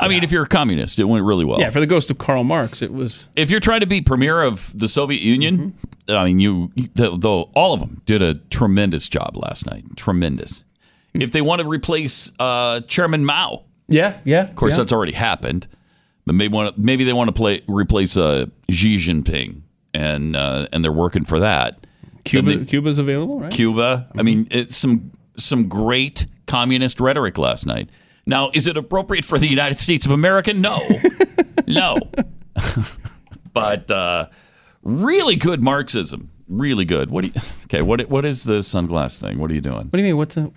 I 0.00 0.08
mean, 0.08 0.24
if 0.24 0.32
you're 0.32 0.44
a 0.44 0.48
communist, 0.48 0.98
it 0.98 1.04
went 1.04 1.24
really 1.24 1.44
well. 1.44 1.60
Yeah, 1.60 1.68
for 1.70 1.80
the 1.80 1.86
ghost 1.86 2.10
of 2.10 2.18
Karl 2.18 2.42
Marx, 2.42 2.80
it 2.80 2.92
was. 2.92 3.28
If 3.36 3.50
you're 3.50 3.60
trying 3.60 3.80
to 3.80 3.86
be 3.86 4.00
premier 4.00 4.42
of 4.42 4.76
the 4.78 4.88
Soviet 4.88 5.20
Union, 5.20 5.74
mm-hmm. 6.08 6.16
I 6.16 6.24
mean, 6.24 6.40
you, 6.40 6.72
though 6.94 7.50
all 7.54 7.74
of 7.74 7.80
them 7.80 8.00
did 8.06 8.22
a 8.22 8.34
tremendous 8.34 9.08
job 9.08 9.36
last 9.36 9.66
night. 9.66 9.84
Tremendous. 9.96 10.60
Mm-hmm. 10.60 11.22
If 11.22 11.32
they 11.32 11.42
want 11.42 11.60
to 11.60 11.68
replace 11.68 12.30
uh, 12.38 12.80
Chairman 12.82 13.26
Mao, 13.26 13.64
yeah, 13.88 14.18
yeah, 14.24 14.48
of 14.48 14.56
course 14.56 14.72
yeah. 14.72 14.78
that's 14.78 14.92
already 14.92 15.12
happened. 15.12 15.66
Maybe 16.32 16.52
want 16.54 16.78
maybe 16.78 17.04
they 17.04 17.12
want 17.12 17.28
to 17.28 17.32
play 17.32 17.62
replace 17.68 18.16
uh, 18.16 18.46
Xi 18.70 18.96
Jinping, 18.96 19.62
and 19.94 20.36
uh, 20.36 20.66
and 20.72 20.84
they're 20.84 20.92
working 20.92 21.24
for 21.24 21.40
that. 21.40 21.86
Cuba. 22.24 22.56
They- 22.58 22.64
Cuba's 22.66 22.98
available, 22.98 23.40
right? 23.40 23.50
Cuba. 23.52 24.08
I 24.16 24.22
mean, 24.22 24.46
it's 24.50 24.76
some 24.76 25.12
some 25.36 25.68
great 25.68 26.26
communist 26.46 27.00
rhetoric 27.00 27.38
last 27.38 27.66
night. 27.66 27.88
Now, 28.26 28.50
is 28.52 28.66
it 28.66 28.76
appropriate 28.76 29.24
for 29.24 29.38
the 29.38 29.48
United 29.48 29.80
States 29.80 30.04
of 30.04 30.12
America? 30.12 30.52
No, 30.52 30.78
no. 31.66 31.98
but 33.52 33.90
uh, 33.90 34.26
really 34.82 35.36
good 35.36 35.62
Marxism. 35.62 36.30
Really 36.48 36.84
good. 36.84 37.10
What 37.10 37.24
do 37.24 37.30
you? 37.34 37.40
Okay. 37.64 37.82
What 37.82 38.08
what 38.10 38.24
is 38.24 38.44
the 38.44 38.58
sunglass 38.58 39.20
thing? 39.20 39.38
What 39.38 39.50
are 39.50 39.54
you 39.54 39.60
doing? 39.60 39.76
What 39.76 39.90
do 39.92 39.98
you 39.98 40.04
mean? 40.04 40.16
What's 40.16 40.36
a? 40.36 40.50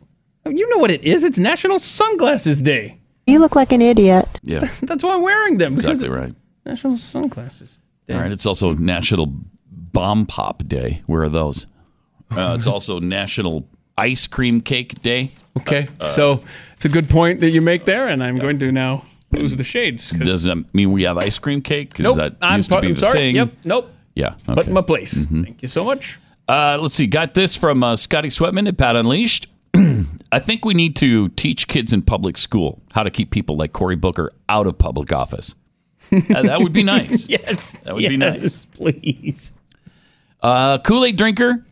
You 0.46 0.70
know 0.70 0.78
what 0.80 0.92
it 0.92 1.04
is? 1.06 1.24
It's 1.24 1.38
National 1.40 1.80
Sunglasses 1.80 2.62
Day. 2.62 3.00
You 3.26 3.40
look 3.40 3.56
like 3.56 3.72
an 3.72 3.82
idiot. 3.82 4.28
Yeah. 4.44 4.60
That's 4.82 5.04
why 5.04 5.16
I'm 5.16 5.22
wearing 5.22 5.58
them. 5.58 5.76
because 5.76 6.02
Exactly 6.02 6.20
right. 6.20 6.34
National 6.66 6.98
Sunglasses 6.98 7.80
Day. 8.08 8.14
All 8.16 8.22
right. 8.22 8.32
It's 8.32 8.46
also 8.46 8.74
National 8.74 9.28
Bomb 9.72 10.26
Pop 10.26 10.64
Day. 10.68 11.02
Where 11.06 11.24
are 11.24 11.30
those? 11.30 11.68
Uh, 12.32 12.56
it's 12.58 12.68
also 12.74 13.00
National 13.00 13.68
Ice 13.98 14.28
Cream 14.28 14.60
Cake 14.62 15.02
Day. 15.02 15.32
Okay, 15.56 15.88
Uh, 16.02 16.08
so 16.08 16.44
it's 16.74 16.84
a 16.86 16.90
good 16.90 17.08
point 17.08 17.40
that 17.42 17.52
you 17.52 17.62
make 17.62 17.86
there, 17.86 18.08
and 18.08 18.24
I'm 18.24 18.40
going 18.40 18.58
to 18.58 18.72
now 18.72 19.06
lose 19.32 19.56
the 19.56 19.64
shades. 19.64 20.10
Does 20.10 20.44
that 20.46 20.66
mean 20.74 20.92
we 20.92 21.04
have 21.04 21.16
ice 21.18 21.38
cream 21.38 21.62
cake? 21.62 21.94
'Cause 21.94 22.04
Nope, 22.04 22.16
that 22.18 22.36
I'm 22.42 22.58
used 22.58 22.72
to 22.72 22.82
be 22.82 22.88
I'm 22.88 22.94
the 22.96 23.00
sorry. 23.00 23.18
thing. 23.18 23.36
Yep, 23.36 23.50
nope. 23.64 23.92
Yeah. 24.16 24.34
But 24.48 24.58
okay. 24.60 24.72
my 24.72 24.82
place. 24.82 25.26
Mhm. 25.28 25.44
Thank 25.44 25.62
you 25.62 25.68
so 25.68 25.84
much. 25.84 26.20
Uh, 26.48 26.80
let's 26.82 26.96
see. 26.96 27.06
Got 27.06 27.36
this 27.36 27.56
from 27.56 27.84
uh, 27.84 27.96
Scotty 27.96 28.30
Sweatman 28.30 28.68
at 28.68 28.78
Pat 28.78 28.96
Unleashed. 28.96 29.46
I 30.34 30.40
think 30.40 30.66
we 30.66 30.74
need 30.74 30.96
to 30.98 31.30
teach 31.30 31.68
kids 31.68 31.94
in 31.94 32.02
public 32.02 32.38
school 32.38 32.82
how 32.94 33.04
to 33.04 33.12
keep 33.12 33.30
people 33.32 33.56
like 33.56 33.72
Cory 33.74 33.96
Booker 33.96 34.32
out 34.50 34.66
of 34.68 34.78
public 34.78 35.12
office. 35.14 35.56
Uh, 36.12 36.42
that 36.42 36.60
would 36.62 36.74
be 36.74 36.84
nice. 36.98 37.30
yes, 37.30 37.78
That 37.80 37.94
would 37.96 38.08
be 38.08 38.18
nice. 38.18 38.66
Please. 38.66 39.52
Uh, 40.42 40.80
Kool 40.80 41.06
Aid 41.06 41.18
drinker. 41.18 41.66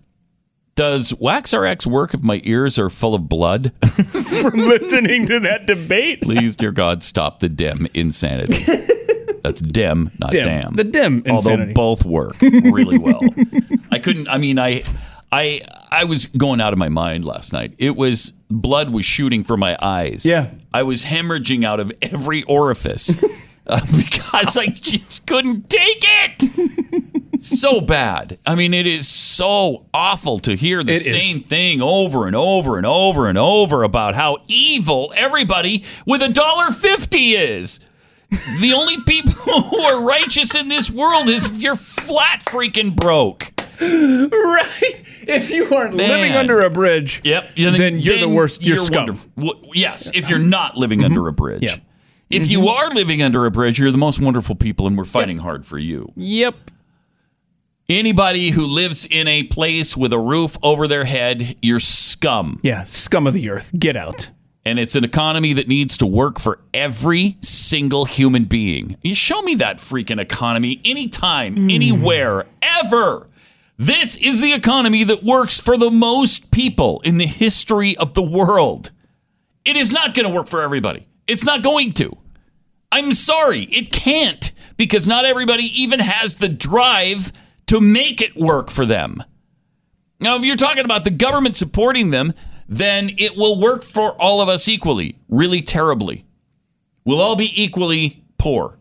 Does 0.75 1.13
Wax 1.19 1.53
RX 1.53 1.85
work 1.85 2.13
if 2.13 2.23
my 2.23 2.39
ears 2.45 2.79
are 2.79 2.89
full 2.89 3.13
of 3.13 3.27
blood? 3.27 3.73
From 3.85 4.57
listening 4.59 5.27
to 5.27 5.39
that 5.41 5.65
debate. 5.67 6.21
Please, 6.21 6.55
dear 6.55 6.71
God, 6.71 7.03
stop 7.03 7.39
the 7.39 7.49
dem 7.49 7.87
insanity. 7.93 8.57
That's 9.43 9.59
dem, 9.59 10.11
not 10.19 10.31
Dem. 10.31 10.43
damn. 10.43 10.75
The 10.75 10.83
dem 10.85 11.23
Although 11.29 11.73
both 11.73 12.05
work 12.05 12.39
really 12.41 12.97
well. 12.97 13.19
I 13.91 13.97
couldn't. 13.99 14.29
I 14.29 14.37
mean, 14.37 14.59
I, 14.59 14.83
I, 15.31 15.61
I 15.89 16.03
was 16.03 16.25
going 16.25 16.59
out 16.59 16.73
of 16.73 16.79
my 16.79 16.89
mind 16.89 17.23
last 17.25 17.53
night. 17.53 17.73
It 17.77 17.95
was 17.95 18.33
blood 18.49 18.89
was 18.89 19.05
shooting 19.05 19.43
from 19.43 19.59
my 19.61 19.77
eyes. 19.81 20.25
Yeah. 20.25 20.49
I 20.73 20.83
was 20.83 21.05
hemorrhaging 21.05 21.63
out 21.63 21.79
of 21.79 21.91
every 22.01 22.43
orifice 22.43 23.23
uh, 23.67 23.79
because 23.97 24.57
I 24.57 24.67
just 24.67 25.25
couldn't 25.27 25.69
take 25.69 26.03
it. 26.03 27.41
so 27.43 27.79
bad. 27.81 28.39
I 28.45 28.55
mean, 28.55 28.73
it 28.73 28.85
is 28.85 29.07
so 29.07 29.85
awful 29.93 30.37
to 30.39 30.55
hear 30.55 30.83
the 30.83 30.93
It 30.93 30.97
is. 30.97 31.09
same 31.33 31.41
thing 31.43 31.81
over 31.81 32.27
and 32.27 32.35
over 32.35 32.77
and 32.77 32.85
over 32.85 33.27
and 33.27 33.37
over 33.37 33.83
about 33.83 34.15
how 34.15 34.39
evil 34.47 35.13
everybody 35.15 35.83
with 36.05 36.21
a 36.21 36.29
dollar 36.29 36.71
fifty 36.71 37.31
is. 37.35 37.79
The 38.59 38.73
only 38.73 38.97
people 39.07 39.33
who 39.61 39.79
are 39.81 40.03
righteous 40.03 40.55
in 40.55 40.67
this 40.69 40.89
world 40.91 41.27
is 41.29 41.47
if 41.47 41.61
you're 41.61 41.75
flat 41.75 42.43
freaking 42.45 42.95
broke. 42.95 43.51
Right. 43.81 45.03
If 45.27 45.49
you 45.49 45.73
aren't 45.75 45.95
Man. 45.95 46.09
living 46.09 46.33
under 46.33 46.61
a 46.61 46.69
bridge, 46.69 47.21
Yep. 47.23 47.55
then 47.55 47.99
you're 47.99 48.17
the 48.17 48.29
worst. 48.29 48.61
You're, 48.61 48.77
scum. 48.77 49.07
wonderful. 49.07 49.29
W- 49.37 49.71
Yes, 49.73 50.11
if 50.13 50.29
you're 50.29 50.39
not 50.39 50.77
living 50.77 50.99
mm-hmm. 50.99 51.05
under 51.05 51.27
a 51.27 51.33
bridge. 51.33 51.63
Yeah. 51.63 51.75
If 52.29 52.49
you 52.49 52.59
mm-hmm. 52.59 52.67
are 52.69 52.89
living 52.91 53.21
under 53.21 53.45
a 53.45 53.51
bridge, 53.51 53.79
you're 53.79 53.91
the 53.91 53.97
most 53.97 54.21
wonderful 54.21 54.55
people, 54.55 54.87
and 54.87 54.97
we're 54.97 55.05
fighting 55.05 55.39
hard 55.39 55.65
for 55.65 55.77
you. 55.77 56.11
Yep. 56.15 56.55
Anybody 57.89 58.51
who 58.51 58.65
lives 58.65 59.05
in 59.05 59.27
a 59.27 59.43
place 59.43 59.97
with 59.97 60.13
a 60.13 60.19
roof 60.19 60.57
over 60.63 60.87
their 60.87 61.03
head, 61.03 61.57
you're 61.61 61.79
scum. 61.79 62.59
Yeah, 62.63 62.85
scum 62.85 63.27
of 63.27 63.33
the 63.33 63.49
earth. 63.49 63.71
Get 63.77 63.97
out. 63.97 64.29
And 64.63 64.79
it's 64.79 64.95
an 64.95 65.03
economy 65.03 65.53
that 65.53 65.67
needs 65.67 65.97
to 65.97 66.05
work 66.05 66.39
for 66.39 66.59
every 66.73 67.37
single 67.41 68.05
human 68.05 68.45
being. 68.45 68.95
You 69.01 69.15
show 69.15 69.41
me 69.41 69.55
that 69.55 69.79
freaking 69.79 70.19
economy 70.19 70.79
anytime, 70.85 71.55
mm. 71.55 71.73
anywhere, 71.73 72.45
ever. 72.61 73.27
This 73.81 74.15
is 74.15 74.41
the 74.41 74.53
economy 74.53 75.03
that 75.05 75.23
works 75.23 75.59
for 75.59 75.75
the 75.75 75.89
most 75.89 76.51
people 76.51 77.01
in 77.03 77.17
the 77.17 77.25
history 77.25 77.97
of 77.97 78.13
the 78.13 78.21
world. 78.21 78.91
It 79.65 79.75
is 79.75 79.91
not 79.91 80.13
going 80.13 80.27
to 80.27 80.31
work 80.31 80.47
for 80.47 80.61
everybody. 80.61 81.07
It's 81.25 81.43
not 81.43 81.63
going 81.63 81.93
to. 81.93 82.15
I'm 82.91 83.11
sorry, 83.11 83.63
it 83.63 83.91
can't 83.91 84.51
because 84.77 85.07
not 85.07 85.25
everybody 85.25 85.63
even 85.81 85.99
has 85.99 86.35
the 86.35 86.47
drive 86.47 87.33
to 87.65 87.81
make 87.81 88.21
it 88.21 88.35
work 88.35 88.69
for 88.69 88.85
them. 88.85 89.23
Now, 90.19 90.35
if 90.35 90.43
you're 90.43 90.57
talking 90.57 90.85
about 90.85 91.03
the 91.03 91.09
government 91.09 91.55
supporting 91.55 92.11
them, 92.11 92.35
then 92.69 93.09
it 93.17 93.35
will 93.35 93.59
work 93.59 93.81
for 93.81 94.11
all 94.21 94.41
of 94.41 94.47
us 94.47 94.67
equally, 94.67 95.17
really 95.27 95.63
terribly. 95.63 96.23
We'll 97.03 97.19
all 97.19 97.35
be 97.35 97.51
equally 97.59 98.23
poor. 98.37 98.77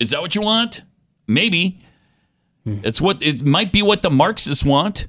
Is 0.00 0.10
that 0.10 0.20
what 0.20 0.34
you 0.34 0.42
want? 0.42 0.82
Maybe. 1.28 1.78
It's 2.64 3.00
what 3.00 3.22
it 3.22 3.42
might 3.44 3.72
be 3.72 3.82
what 3.82 4.02
the 4.02 4.10
Marxists 4.10 4.64
want. 4.64 5.06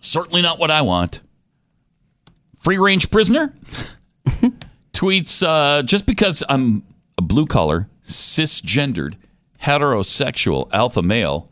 Certainly 0.00 0.42
not 0.42 0.58
what 0.58 0.70
I 0.70 0.82
want. 0.82 1.20
Free 2.58 2.78
range 2.78 3.10
prisoner 3.10 3.54
tweets 4.92 5.46
uh, 5.46 5.82
just 5.82 6.06
because 6.06 6.42
I'm 6.48 6.84
a 7.18 7.22
blue 7.22 7.46
collar, 7.46 7.88
cisgendered, 8.04 9.14
heterosexual 9.62 10.68
alpha 10.72 11.02
male, 11.02 11.48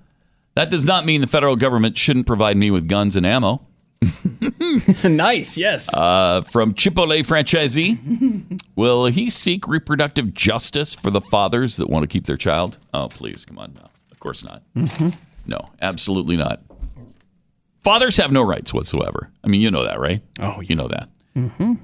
that 0.55 0.71
does 0.71 0.85
not 0.85 1.07
mean 1.07 1.21
the 1.21 1.27
federal 1.27 1.57
government 1.57 1.97
shouldn't 1.97 2.27
provide 2.27 2.57
me 2.57 2.71
with 2.71 2.89
guns 2.89 3.17
and 3.17 3.25
ammo. 3.25 3.67
nice. 5.05 5.57
Yes. 5.57 5.93
Uh, 5.95 6.41
from 6.41 6.75
Chipotle 6.75 7.21
franchisee, 7.21 8.61
will 8.75 9.07
he 9.07 9.31
seek 9.31 9.69
reproductive 9.69 10.33
justice 10.35 10.95
for 10.95 11.11
the 11.11 11.21
fathers 11.21 11.77
that 11.77 11.89
want 11.89 12.03
to 12.03 12.07
keep 12.07 12.27
their 12.27 12.37
child? 12.37 12.79
Oh, 12.95 13.09
please, 13.09 13.45
come 13.45 13.59
on, 13.59 13.75
no, 13.75 13.89
of 14.21 14.23
course 14.23 14.45
not. 14.45 14.63
No, 15.47 15.71
absolutely 15.81 16.37
not. 16.37 16.61
Fathers 17.83 18.19
have 18.19 18.31
no 18.31 18.43
rights 18.43 18.75
whatsoever. 18.75 19.31
I 19.43 19.49
mean, 19.49 19.63
you 19.63 19.71
know 19.71 19.85
that, 19.85 19.99
right? 19.99 20.21
Oh, 20.39 20.61
you 20.61 20.75
know 20.77 20.89
that. 20.89 21.09
Mm-hmm. 21.35 21.75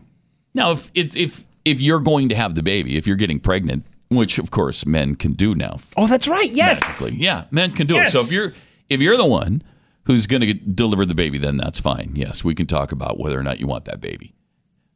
Now, 0.54 0.72
if 0.72 0.90
it's 0.94 1.16
if 1.16 1.46
if 1.64 1.80
you're 1.80 2.00
going 2.00 2.28
to 2.28 2.34
have 2.34 2.54
the 2.54 2.62
baby, 2.62 2.98
if 2.98 3.06
you're 3.06 3.16
getting 3.16 3.40
pregnant, 3.40 3.84
which 4.10 4.38
of 4.38 4.50
course 4.50 4.84
men 4.84 5.14
can 5.14 5.32
do 5.32 5.54
now, 5.54 5.78
Oh, 5.96 6.06
that's 6.06 6.28
right. 6.28 6.50
Yes. 6.50 6.82
medically, 6.82 7.22
yeah, 7.22 7.44
men 7.50 7.72
can 7.72 7.86
do 7.86 7.96
it. 7.96 8.08
So 8.08 8.20
if 8.20 8.30
you're 8.30 8.50
if 8.90 9.00
you're 9.00 9.16
the 9.16 9.24
one 9.24 9.62
who's 10.04 10.26
going 10.26 10.42
to 10.42 10.52
deliver 10.52 11.06
the 11.06 11.14
baby, 11.14 11.38
then 11.38 11.56
that's 11.56 11.80
fine. 11.80 12.12
Yes, 12.14 12.44
we 12.44 12.54
can 12.54 12.66
talk 12.66 12.92
about 12.92 13.18
whether 13.18 13.40
or 13.40 13.42
not 13.42 13.58
you 13.58 13.66
want 13.66 13.86
that 13.86 14.00
baby. 14.02 14.34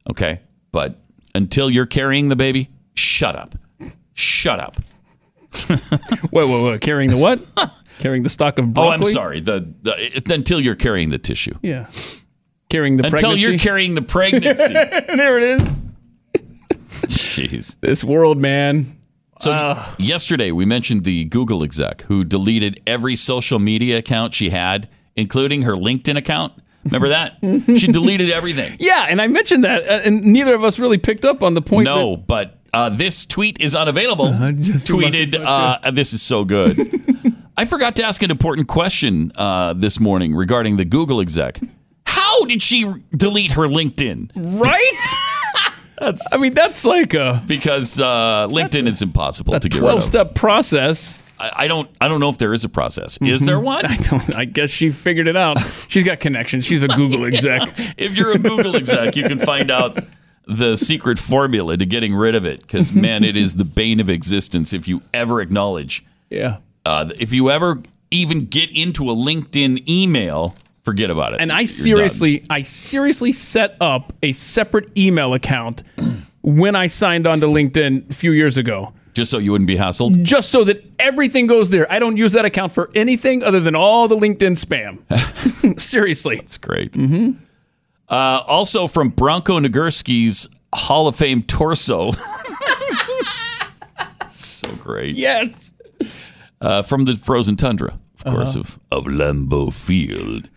Okay, 0.09 0.41
but 0.71 0.99
until 1.33 1.69
you're 1.71 1.87
carrying 1.87 2.29
the 2.29 2.35
baby, 2.35 2.69
shut 2.93 3.35
up, 3.35 3.55
shut 4.13 4.59
up. 4.59 4.77
wait, 6.31 6.47
wait, 6.47 6.63
wait. 6.63 6.81
Carrying 6.81 7.09
the 7.09 7.17
what? 7.17 7.41
Carrying 7.99 8.23
the 8.23 8.29
stock 8.29 8.57
of 8.57 8.77
Oh. 8.77 8.89
I'm 8.89 9.03
sorry. 9.03 9.41
The, 9.41 9.71
the 9.81 10.33
until 10.33 10.59
you're 10.59 10.75
carrying 10.75 11.09
the 11.09 11.17
tissue. 11.19 11.53
Yeah. 11.61 11.87
Carrying 12.69 12.97
the 12.97 13.03
until 13.05 13.19
pregnancy. 13.19 13.41
you're 13.41 13.59
carrying 13.59 13.93
the 13.95 14.01
pregnancy. 14.01 14.73
there 14.73 15.37
it 15.37 15.61
is. 15.61 15.77
Jeez. 17.05 17.79
This 17.81 18.03
world, 18.03 18.37
man. 18.37 18.97
So 19.39 19.79
yesterday 19.97 20.51
we 20.51 20.65
mentioned 20.65 21.03
the 21.03 21.25
Google 21.25 21.63
exec 21.63 22.03
who 22.03 22.23
deleted 22.23 22.79
every 22.85 23.15
social 23.15 23.59
media 23.59 23.97
account 23.97 24.33
she 24.33 24.49
had, 24.51 24.87
including 25.15 25.63
her 25.63 25.73
LinkedIn 25.73 26.15
account. 26.15 26.53
Remember 26.85 27.09
that? 27.09 27.37
she 27.77 27.87
deleted 27.87 28.31
everything. 28.31 28.75
Yeah, 28.79 29.05
and 29.09 29.21
I 29.21 29.27
mentioned 29.27 29.63
that, 29.63 29.87
uh, 29.87 30.01
and 30.03 30.21
neither 30.23 30.55
of 30.55 30.63
us 30.63 30.79
really 30.79 30.97
picked 30.97 31.25
up 31.25 31.43
on 31.43 31.53
the 31.53 31.61
point. 31.61 31.85
No, 31.85 32.17
but 32.17 32.60
uh, 32.73 32.89
this 32.89 33.25
tweet 33.25 33.59
is 33.59 33.75
unavailable. 33.75 34.29
just 34.53 34.87
Tweeted, 34.87 35.35
uh, 35.35 35.91
this 35.91 36.13
is 36.13 36.21
so 36.21 36.43
good. 36.45 36.77
I 37.57 37.65
forgot 37.65 37.95
to 37.97 38.03
ask 38.03 38.23
an 38.23 38.31
important 38.31 38.67
question 38.67 39.31
uh, 39.35 39.73
this 39.73 39.99
morning 39.99 40.33
regarding 40.35 40.77
the 40.77 40.85
Google 40.85 41.19
exec. 41.21 41.59
How 42.05 42.45
did 42.45 42.61
she 42.61 42.91
delete 43.15 43.51
her 43.51 43.67
LinkedIn? 43.67 44.31
Right? 44.35 45.73
That's. 45.99 46.33
I 46.33 46.37
mean, 46.37 46.55
that's 46.55 46.83
like 46.83 47.13
a 47.13 47.43
because 47.45 48.01
uh, 48.01 48.47
LinkedIn 48.49 48.87
is 48.87 49.03
impossible 49.03 49.59
to 49.59 49.69
get 49.69 49.75
rid 49.79 49.83
of. 49.83 49.89
Twelve-step 49.91 50.33
process. 50.33 51.15
I, 51.37 51.51
I 51.55 51.67
don't. 51.67 51.87
I 52.01 52.07
don't 52.07 52.19
know 52.19 52.29
if 52.29 52.39
there 52.39 52.53
is 52.53 52.63
a 52.63 52.69
process. 52.69 53.19
Is 53.21 53.41
there 53.41 53.57
Mhm. 53.57 53.63
one? 53.63 53.85
I 53.85 53.97
don't. 53.97 54.35
I 54.35 54.45
guess 54.45 54.71
she 54.71 54.89
figured 54.89 55.27
it 55.27 55.37
out. 55.37 55.59
She's 55.89 56.03
got 56.03 56.19
connections. 56.19 56.65
She's 56.65 56.81
a 56.81 56.87
Google 56.87 57.25
exec. 57.25 57.69
if 57.97 58.15
you're 58.15 58.31
a 58.31 58.39
Google 58.39 58.75
exec, 58.75 59.15
you 59.15 59.23
can 59.25 59.37
find 59.37 59.69
out 59.69 59.99
the 60.57 60.75
secret 60.75 61.17
formula 61.19 61.77
to 61.77 61.85
getting 61.85 62.13
rid 62.15 62.35
of 62.35 62.45
it. 62.45 62.61
Because 62.61 62.93
man, 62.93 63.23
it 63.23 63.35
is 63.37 63.55
the 63.55 63.65
bane 63.65 63.99
of 63.99 64.09
existence. 64.09 64.73
If 64.73 64.87
you 64.87 65.01
ever 65.13 65.41
acknowledge, 65.41 66.05
Yeah. 66.29 66.57
uh, 66.85 67.09
if 67.19 67.33
you 67.33 67.49
ever 67.51 67.79
even 68.11 68.45
get 68.45 68.69
into 68.71 69.09
a 69.09 69.15
LinkedIn 69.15 69.87
email, 69.89 70.55
forget 70.83 71.09
about 71.09 71.33
it. 71.33 71.39
And 71.41 71.51
I 71.51 71.61
You're 71.61 71.67
seriously, 71.67 72.43
I 72.49 72.61
seriously 72.63 73.31
set 73.31 73.75
up 73.79 74.13
a 74.21 74.31
separate 74.33 74.97
email 74.97 75.33
account 75.33 75.83
when 76.41 76.75
I 76.75 76.87
signed 76.87 77.27
on 77.27 77.39
to 77.41 77.45
LinkedIn 77.45 78.09
a 78.09 78.13
few 78.13 78.31
years 78.31 78.57
ago. 78.57 78.93
just 79.13 79.29
so 79.29 79.37
you 79.37 79.51
wouldn't 79.51 79.67
be 79.67 79.75
hassled. 79.77 80.23
Just 80.23 80.49
so 80.51 80.63
that 80.63 80.83
everything 80.97 81.45
goes 81.47 81.69
there. 81.69 81.89
I 81.91 81.99
don't 81.99 82.17
use 82.17 82.31
that 82.31 82.45
account 82.45 82.71
for 82.71 82.89
anything 82.95 83.43
other 83.43 83.59
than 83.59 83.75
all 83.75 84.07
the 84.07 84.15
LinkedIn 84.17 84.57
spam. 84.57 84.99
seriously. 85.79 86.37
It's 86.39 86.57
great. 86.57 86.93
Mm-hmm. 86.93 87.31
Uh, 88.11 88.43
also 88.45 88.87
from 88.87 89.09
Bronco 89.09 89.59
Nagurski's 89.59 90.47
Hall 90.75 91.07
of 91.07 91.15
Fame 91.15 91.41
torso. 91.43 92.11
so 94.27 94.71
great. 94.75 95.15
Yes. 95.15 95.73
Uh, 96.59 96.81
from 96.81 97.05
the 97.05 97.15
frozen 97.15 97.55
tundra, 97.55 97.99
of 98.25 98.33
course, 98.33 98.55
Uh-huh. 98.55 98.77
of, 98.91 99.05
of 99.07 99.11
Lambeau 99.11 99.73
Field. 99.73 100.49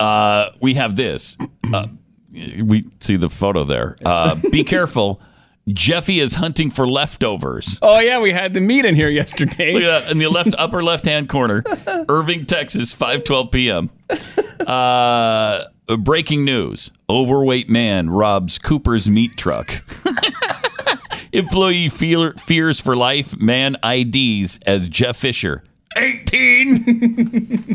uh, 0.00 0.50
we 0.60 0.74
have 0.74 0.96
this. 0.96 1.36
Uh, 1.72 1.86
we 2.32 2.84
see 3.00 3.16
the 3.16 3.30
photo 3.30 3.64
there. 3.64 3.96
Uh, 4.04 4.34
be 4.50 4.64
careful. 4.64 5.20
Jeffy 5.68 6.20
is 6.20 6.34
hunting 6.34 6.68
for 6.70 6.86
leftovers. 6.86 7.78
Oh 7.80 7.98
yeah, 8.00 8.20
we 8.20 8.32
had 8.32 8.52
the 8.52 8.60
meat 8.60 8.84
in 8.84 8.94
here 8.94 9.08
yesterday. 9.08 9.72
Look 9.72 9.82
at 9.84 10.02
that 10.02 10.10
in 10.10 10.18
the 10.18 10.28
left 10.28 10.54
upper 10.58 10.82
left 10.82 11.06
hand 11.06 11.30
corner, 11.30 11.64
Irving, 12.08 12.44
Texas, 12.44 12.94
5:12 12.94 13.50
p.m. 13.50 13.90
Uh, 14.66 15.64
breaking 15.86 16.44
news: 16.44 16.90
Overweight 17.08 17.68
man 17.68 18.10
robs 18.10 18.58
Cooper's 18.58 19.08
meat 19.08 19.36
truck. 19.36 19.82
Employee 21.32 21.88
fear, 21.88 22.32
fears 22.34 22.78
for 22.80 22.94
life. 22.94 23.36
Man 23.38 23.76
IDs 23.84 24.58
as 24.66 24.88
Jeff 24.88 25.16
Fisher. 25.16 25.64
18. 25.96 27.74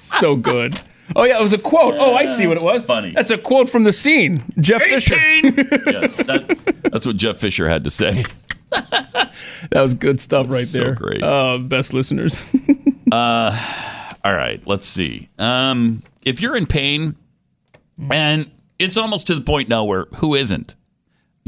so 0.00 0.34
good. 0.36 0.80
Oh 1.14 1.22
yeah, 1.24 1.38
it 1.38 1.42
was 1.42 1.52
a 1.52 1.58
quote. 1.58 1.94
Oh, 1.96 2.14
I 2.14 2.26
see 2.26 2.46
what 2.46 2.56
it 2.56 2.62
was. 2.62 2.84
Funny. 2.84 3.12
That's 3.12 3.30
a 3.30 3.38
quote 3.38 3.68
from 3.68 3.84
the 3.84 3.92
scene. 3.92 4.42
Jeff 4.58 4.82
Fisher. 4.82 5.14
yes, 5.86 6.16
that, 6.16 6.80
that's 6.90 7.06
what 7.06 7.16
Jeff 7.16 7.36
Fisher 7.36 7.68
had 7.68 7.84
to 7.84 7.90
say. 7.90 8.24
That 9.70 9.80
was 9.82 9.94
good 9.94 10.20
stuff 10.20 10.50
right 10.50 10.64
So 10.64 10.78
there. 10.78 10.94
great. 10.94 11.22
Uh, 11.22 11.58
best 11.58 11.94
listeners. 11.94 12.42
Uh, 13.12 13.56
all 14.24 14.32
right, 14.32 14.60
let's 14.66 14.86
see. 14.86 15.28
Um, 15.38 16.02
if 16.24 16.40
you're 16.40 16.56
in 16.56 16.66
pain, 16.66 17.16
and 18.10 18.50
it's 18.78 18.96
almost 18.96 19.26
to 19.28 19.34
the 19.34 19.40
point 19.40 19.68
now 19.68 19.84
where 19.84 20.06
who 20.16 20.34
isn't? 20.34 20.74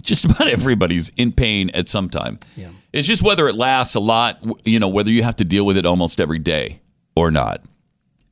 Just 0.01 0.25
about 0.25 0.49
everybody's 0.49 1.11
in 1.17 1.33
pain 1.33 1.71
at 1.71 1.89
some 1.89 2.09
time. 2.11 2.39
Yeah. 2.57 2.69
It's 2.93 3.07
just 3.07 3.23
whether 3.23 3.49
it 3.49 3.55
lasts 3.57 3.95
a 3.95 4.01
lot, 4.01 4.39
you 4.65 4.79
know, 4.79 4.89
whether 4.89 5.11
you 5.11 5.23
have 5.23 5.37
to 5.37 5.45
deal 5.45 5.67
with 5.67 5.77
it 5.77 5.87
almost 5.87 6.21
every 6.21 6.39
day 6.39 6.81
or 7.15 7.31
not. 7.31 7.63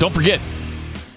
Don't 0.00 0.12
forget, 0.12 0.40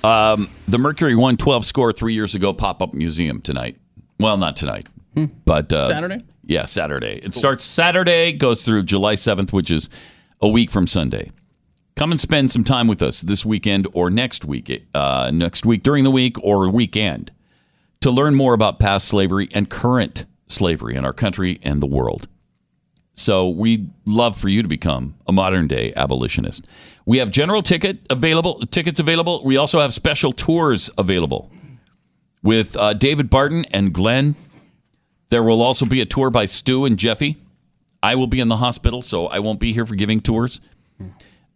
um, 0.03 0.51
the 0.67 0.77
Mercury 0.77 1.15
112 1.15 1.65
score 1.65 1.91
three 1.91 2.13
years 2.13 2.35
ago 2.35 2.53
pop 2.53 2.83
up 2.83 2.93
museum 2.93 3.41
tonight. 3.41 3.79
Well, 4.19 4.37
not 4.37 4.55
tonight, 4.55 4.87
but 5.45 5.73
uh, 5.73 5.87
Saturday? 5.87 6.23
Yeah, 6.45 6.65
Saturday. 6.65 7.19
It 7.23 7.33
starts 7.33 7.63
Saturday, 7.63 8.33
goes 8.33 8.63
through 8.63 8.83
July 8.83 9.15
7th, 9.15 9.51
which 9.51 9.71
is 9.71 9.89
a 10.41 10.47
week 10.47 10.69
from 10.69 10.85
Sunday. 10.85 11.31
Come 11.95 12.11
and 12.11 12.19
spend 12.21 12.51
some 12.51 12.63
time 12.63 12.87
with 12.87 13.01
us 13.01 13.21
this 13.21 13.43
weekend 13.43 13.87
or 13.93 14.11
next 14.11 14.45
week, 14.45 14.85
uh, 14.93 15.31
next 15.33 15.65
week 15.65 15.81
during 15.81 16.03
the 16.03 16.11
week 16.11 16.35
or 16.43 16.69
weekend 16.69 17.31
to 18.01 18.11
learn 18.11 18.35
more 18.35 18.53
about 18.53 18.77
past 18.77 19.07
slavery 19.07 19.49
and 19.53 19.71
current 19.71 20.25
slavery 20.52 20.95
in 20.95 21.06
our 21.06 21.14
country 21.14 21.60
and 21.64 21.82
the 21.82 21.88
world. 21.88 22.28
So 23.14 23.49
we'd 23.49 23.89
love 24.08 24.38
for 24.38 24.49
you 24.49 24.62
to 24.62 24.68
become 24.68 25.16
a 25.28 25.32
modern 25.32 25.68
day 25.68 25.93
abolitionist. 25.95 26.66
We 27.06 27.18
have 27.18 27.30
general 27.30 27.62
ticket 27.62 27.99
available, 28.10 28.62
tickets 28.68 28.99
available. 28.99 29.43
We 29.43 29.58
also 29.58 29.80
have 29.80 29.93
special 29.93 30.32
tours 30.32 30.89
available 30.97 31.52
with 32.41 32.76
uh, 32.78 32.93
David 32.93 33.30
Barton 33.30 33.66
and 33.72 33.93
Glenn. 33.93 34.36
There 35.30 35.43
will 35.43 35.62
also 35.62 35.86
be 35.86 36.02
a 36.02 36.06
tour 36.06 36.30
by 36.30 36.45
Stu 36.45 36.86
and 36.86 36.97
Jeffy. 36.97 37.38
I 38.04 38.16
will 38.16 38.28
be 38.28 38.39
in 38.39 38.47
the 38.47 38.58
hospital, 38.58 39.02
so 39.02 39.28
I 39.28 39.39
won't 39.39 39.60
be 39.60 39.74
here 39.74 39.86
for 39.86 39.95
giving 39.95 40.22
tours. 40.22 40.60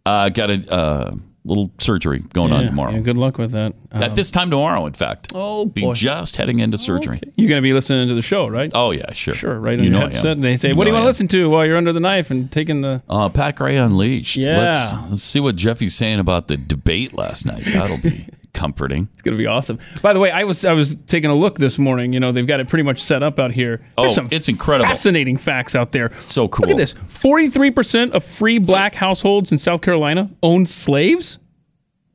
Uh, 0.04 0.28
got 0.28 0.50
a 0.50 0.72
uh, 0.72 1.14
little 1.46 1.70
surgery 1.78 2.20
going 2.32 2.52
on 2.52 2.66
tomorrow. 2.66 2.90
yeah, 2.92 2.98
good 3.00 3.16
luck 3.16 3.38
with 3.38 3.52
that. 3.52 3.72
At 3.92 4.02
Um, 4.10 4.14
this 4.14 4.30
time 4.30 4.50
tomorrow, 4.50 4.84
in 4.86 4.92
fact. 4.92 5.32
Oh, 5.34 5.64
be 5.64 5.80
boy. 5.82 5.94
just 5.94 6.36
heading 6.36 6.58
into 6.58 6.76
surgery. 6.76 7.20
You're 7.36 7.48
going 7.48 7.60
to 7.60 7.62
be 7.62 7.72
listening 7.72 8.08
to 8.08 8.14
the 8.14 8.22
show, 8.22 8.46
right? 8.48 8.70
Oh 8.74 8.90
yeah, 8.90 9.12
sure, 9.12 9.34
Sure, 9.34 9.58
right 9.58 9.78
on 9.78 9.84
You 9.84 9.90
know 9.90 10.00
headset. 10.08 10.40
They 10.42 10.56
say, 10.56 10.70
You 10.70 10.76
"What 10.76 10.84
do 10.84 10.90
you 10.90 10.94
want 10.94 11.04
to 11.04 11.06
listen 11.06 11.28
to 11.28 11.48
while 11.48 11.64
you're 11.64 11.76
under 11.76 11.92
the 11.92 12.00
knife 12.00 12.30
and 12.30 12.50
taking 12.50 12.80
the?" 12.82 13.02
Uh, 13.08 13.28
Pat 13.28 13.56
Gray 13.56 13.76
Unleashed. 13.76 14.36
Yeah. 14.36 14.58
Let's, 14.58 15.10
let's 15.10 15.22
see 15.22 15.40
what 15.40 15.56
Jeffy's 15.56 15.94
saying 15.94 16.18
about 16.18 16.48
the 16.48 16.56
debate 16.56 17.14
last 17.16 17.46
night. 17.46 17.64
That'll 17.64 17.98
be 17.98 18.26
comforting. 18.56 19.08
It's 19.12 19.22
gonna 19.22 19.36
be 19.36 19.46
awesome. 19.46 19.78
By 20.02 20.12
the 20.12 20.18
way, 20.20 20.30
I 20.30 20.44
was 20.44 20.64
I 20.64 20.72
was 20.72 20.96
taking 21.06 21.30
a 21.30 21.34
look 21.34 21.58
this 21.58 21.78
morning. 21.78 22.12
You 22.12 22.20
know, 22.20 22.32
they've 22.32 22.46
got 22.46 22.58
it 22.60 22.68
pretty 22.68 22.82
much 22.82 23.02
set 23.02 23.22
up 23.22 23.38
out 23.38 23.52
here. 23.52 23.76
There's 23.98 24.10
Oh, 24.10 24.14
some 24.14 24.28
it's 24.32 24.48
incredible. 24.48 24.88
fascinating 24.88 25.36
facts 25.36 25.74
out 25.74 25.92
there. 25.92 26.12
So 26.18 26.48
cool. 26.48 26.62
Look 26.62 26.70
at 26.70 26.76
this: 26.76 26.94
forty-three 27.06 27.70
percent 27.70 28.12
of 28.14 28.24
free 28.24 28.58
black 28.58 28.94
households 28.94 29.52
in 29.52 29.58
South 29.58 29.82
Carolina 29.82 30.30
own 30.42 30.66
slaves. 30.66 31.38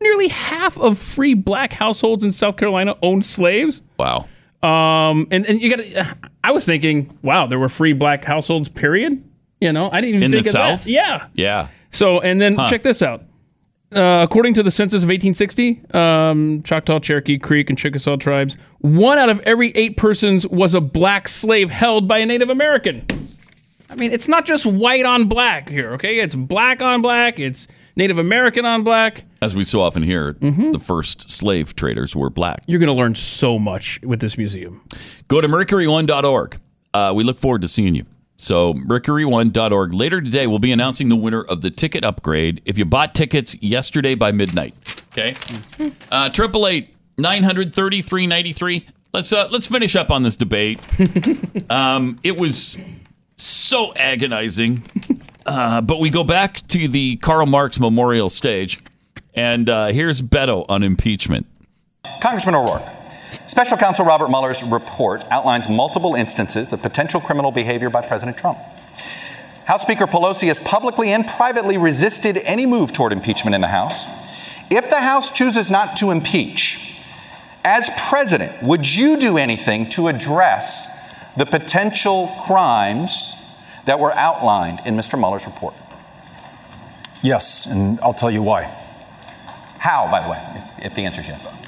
Nearly 0.02 0.30
half 0.30 0.80
of 0.80 0.98
free 0.98 1.36
black 1.36 1.74
households 1.74 2.24
in 2.24 2.32
South 2.32 2.58
Carolina 2.58 2.96
own 3.04 3.22
slaves. 3.22 3.82
Wow. 4.00 4.26
Um, 4.64 5.28
and 5.32 5.46
and 5.46 5.62
you 5.62 5.70
got 5.70 5.84
to. 5.84 6.18
I 6.44 6.52
was 6.52 6.66
thinking, 6.66 7.18
wow, 7.22 7.46
there 7.48 7.60
were 7.60 7.70
free 7.70 7.94
black 7.94 8.24
households. 8.26 8.68
Period. 8.68 9.24
You 9.60 9.72
know, 9.72 9.92
I 9.92 10.02
didn't 10.02 10.16
even 10.16 10.24
In 10.24 10.32
think 10.32 10.44
the 10.46 10.50
of 10.50 10.54
South? 10.54 10.84
that. 10.86 10.90
Yeah. 10.92 11.28
Yeah. 11.36 11.68
So, 11.92 12.20
and 12.20 12.42
then 12.42 12.56
Huh. 12.56 12.68
check 12.70 12.82
this 12.84 13.02
out. 13.04 13.24
Uh, 13.94 14.22
according 14.24 14.54
to 14.54 14.64
the 14.64 14.72
census 14.72 15.04
of 15.04 15.10
1860, 15.10 15.82
um, 15.94 16.64
Choctaw, 16.64 17.00
Cherokee, 17.00 17.38
Creek, 17.38 17.70
and 17.70 17.78
Chickasaw 17.78 18.16
tribes, 18.16 18.56
one 18.80 19.18
out 19.18 19.30
of 19.30 19.40
every 19.42 19.72
eight 19.72 19.98
persons 19.98 20.48
was 20.48 20.74
a 20.74 20.80
black 20.82 21.28
slave 21.28 21.70
held 21.70 22.08
by 22.08 22.20
a 22.20 22.26
Native 22.26 22.50
American. 22.50 23.06
I 23.90 23.96
mean, 23.96 24.14
it's 24.14 24.30
not 24.30 24.46
just 24.46 24.66
white 24.66 25.06
on 25.06 25.26
black 25.26 25.68
here, 25.68 25.92
okay? 25.96 26.20
It's 26.20 26.36
black 26.36 26.82
on 26.82 27.02
black, 27.02 27.38
it's 27.38 27.68
Native 27.98 28.18
American 28.18 28.64
on 28.66 28.84
black. 28.86 29.26
As 29.42 29.58
we 29.58 29.66
so 29.66 29.82
often 29.82 30.04
hear, 30.04 30.36
Mm-hmm. 30.36 30.72
the 30.72 30.80
first 30.80 31.30
slave 31.30 31.76
traders 31.76 32.16
were 32.16 32.30
black. 32.30 32.64
You're 32.68 32.80
going 32.80 32.88
to 32.88 32.94
learn 32.94 33.16
so 33.16 33.60
much 33.60 34.00
with 34.04 34.22
this 34.22 34.38
museum. 34.38 34.82
Go 35.28 35.42
to 35.42 35.50
mercury1.org. 35.50 36.58
Uh, 36.94 37.12
we 37.14 37.26
look 37.26 37.38
forward 37.38 37.62
to 37.64 37.68
seeing 37.68 37.96
you. 37.96 38.06
So, 38.42 38.74
mercury1.org. 38.74 39.94
Later 39.94 40.20
today, 40.20 40.48
we'll 40.48 40.58
be 40.58 40.72
announcing 40.72 41.10
the 41.10 41.16
winner 41.16 41.44
of 41.44 41.62
the 41.62 41.70
ticket 41.70 42.04
upgrade. 42.04 42.60
If 42.66 42.76
you 42.76 42.86
bought 42.86 43.14
tickets 43.14 43.56
yesterday 43.62 44.16
by 44.16 44.32
midnight, 44.32 44.74
okay? 45.12 45.36
Uh, 46.12 46.28
Triple 46.30 46.68
eight 46.68 46.92
nine 47.20 47.44
hundred 47.44 47.72
thirty 47.72 48.02
three 48.02 48.26
ninety 48.26 48.52
three. 48.52 48.88
Let's 49.14 49.32
uh, 49.32 49.48
let's 49.52 49.68
finish 49.68 49.96
up 49.96 50.10
on 50.10 50.24
this 50.24 50.36
debate. 50.36 50.80
um, 51.70 52.18
it 52.24 52.40
was 52.40 52.80
so 53.36 53.94
agonizing, 53.94 54.82
uh, 55.46 55.82
but 55.82 56.00
we 56.00 56.10
go 56.10 56.24
back 56.24 56.66
to 56.70 56.88
the 56.88 57.18
Karl 57.18 57.46
Marx 57.46 57.80
Memorial 57.80 58.32
Stage, 58.32 58.80
and 59.36 59.70
uh, 59.70 59.88
here's 59.90 60.20
Beto 60.20 60.66
on 60.68 60.82
impeachment. 60.82 61.46
Congressman 62.22 62.56
O'Rourke, 62.56 62.88
Special 63.52 63.76
Counsel 63.76 64.06
Robert 64.06 64.30
Mueller's 64.30 64.64
report 64.64 65.26
outlines 65.30 65.68
multiple 65.68 66.16
instances 66.16 66.72
of 66.72 66.82
potential 66.82 67.20
criminal 67.20 67.52
behavior 67.52 67.90
by 67.90 68.02
President 68.02 68.38
Trump. 68.38 68.58
House 69.66 69.82
Speaker 69.82 70.08
Pelosi 70.08 70.48
has 70.48 70.58
publicly 70.58 71.12
and 71.12 71.28
privately 71.28 71.78
resisted 71.78 72.38
any 72.38 72.66
move 72.66 72.94
toward 72.94 73.12
impeachment 73.12 73.54
in 73.54 73.60
the 73.60 73.68
House. 73.68 74.06
If 74.72 74.90
the 74.90 75.02
House 75.02 75.34
chooses 75.34 75.70
not 75.70 75.98
to 75.98 76.12
impeach, 76.12 76.98
as 77.66 77.90
president, 77.98 78.64
would 78.64 78.90
you 78.90 79.18
do 79.18 79.38
anything 79.38 79.90
to 79.90 80.08
address 80.08 80.90
the 81.36 81.46
potential 81.46 82.34
crimes 82.40 83.36
that 83.84 84.00
were 84.00 84.14
outlined 84.14 84.80
in 84.86 84.96
Mr. 84.96 85.20
Mueller's 85.20 85.46
report? 85.46 85.74
Yes, 87.22 87.66
and 87.66 88.00
I'll 88.00 88.14
tell 88.14 88.32
you 88.32 88.44
why. 88.44 88.74
How, 89.78 90.10
by 90.10 90.24
the 90.24 90.30
way, 90.30 90.42
if, 90.56 90.86
if 90.86 90.96
the 90.96 91.04
answer 91.04 91.20
is 91.20 91.28
yes? 91.28 91.61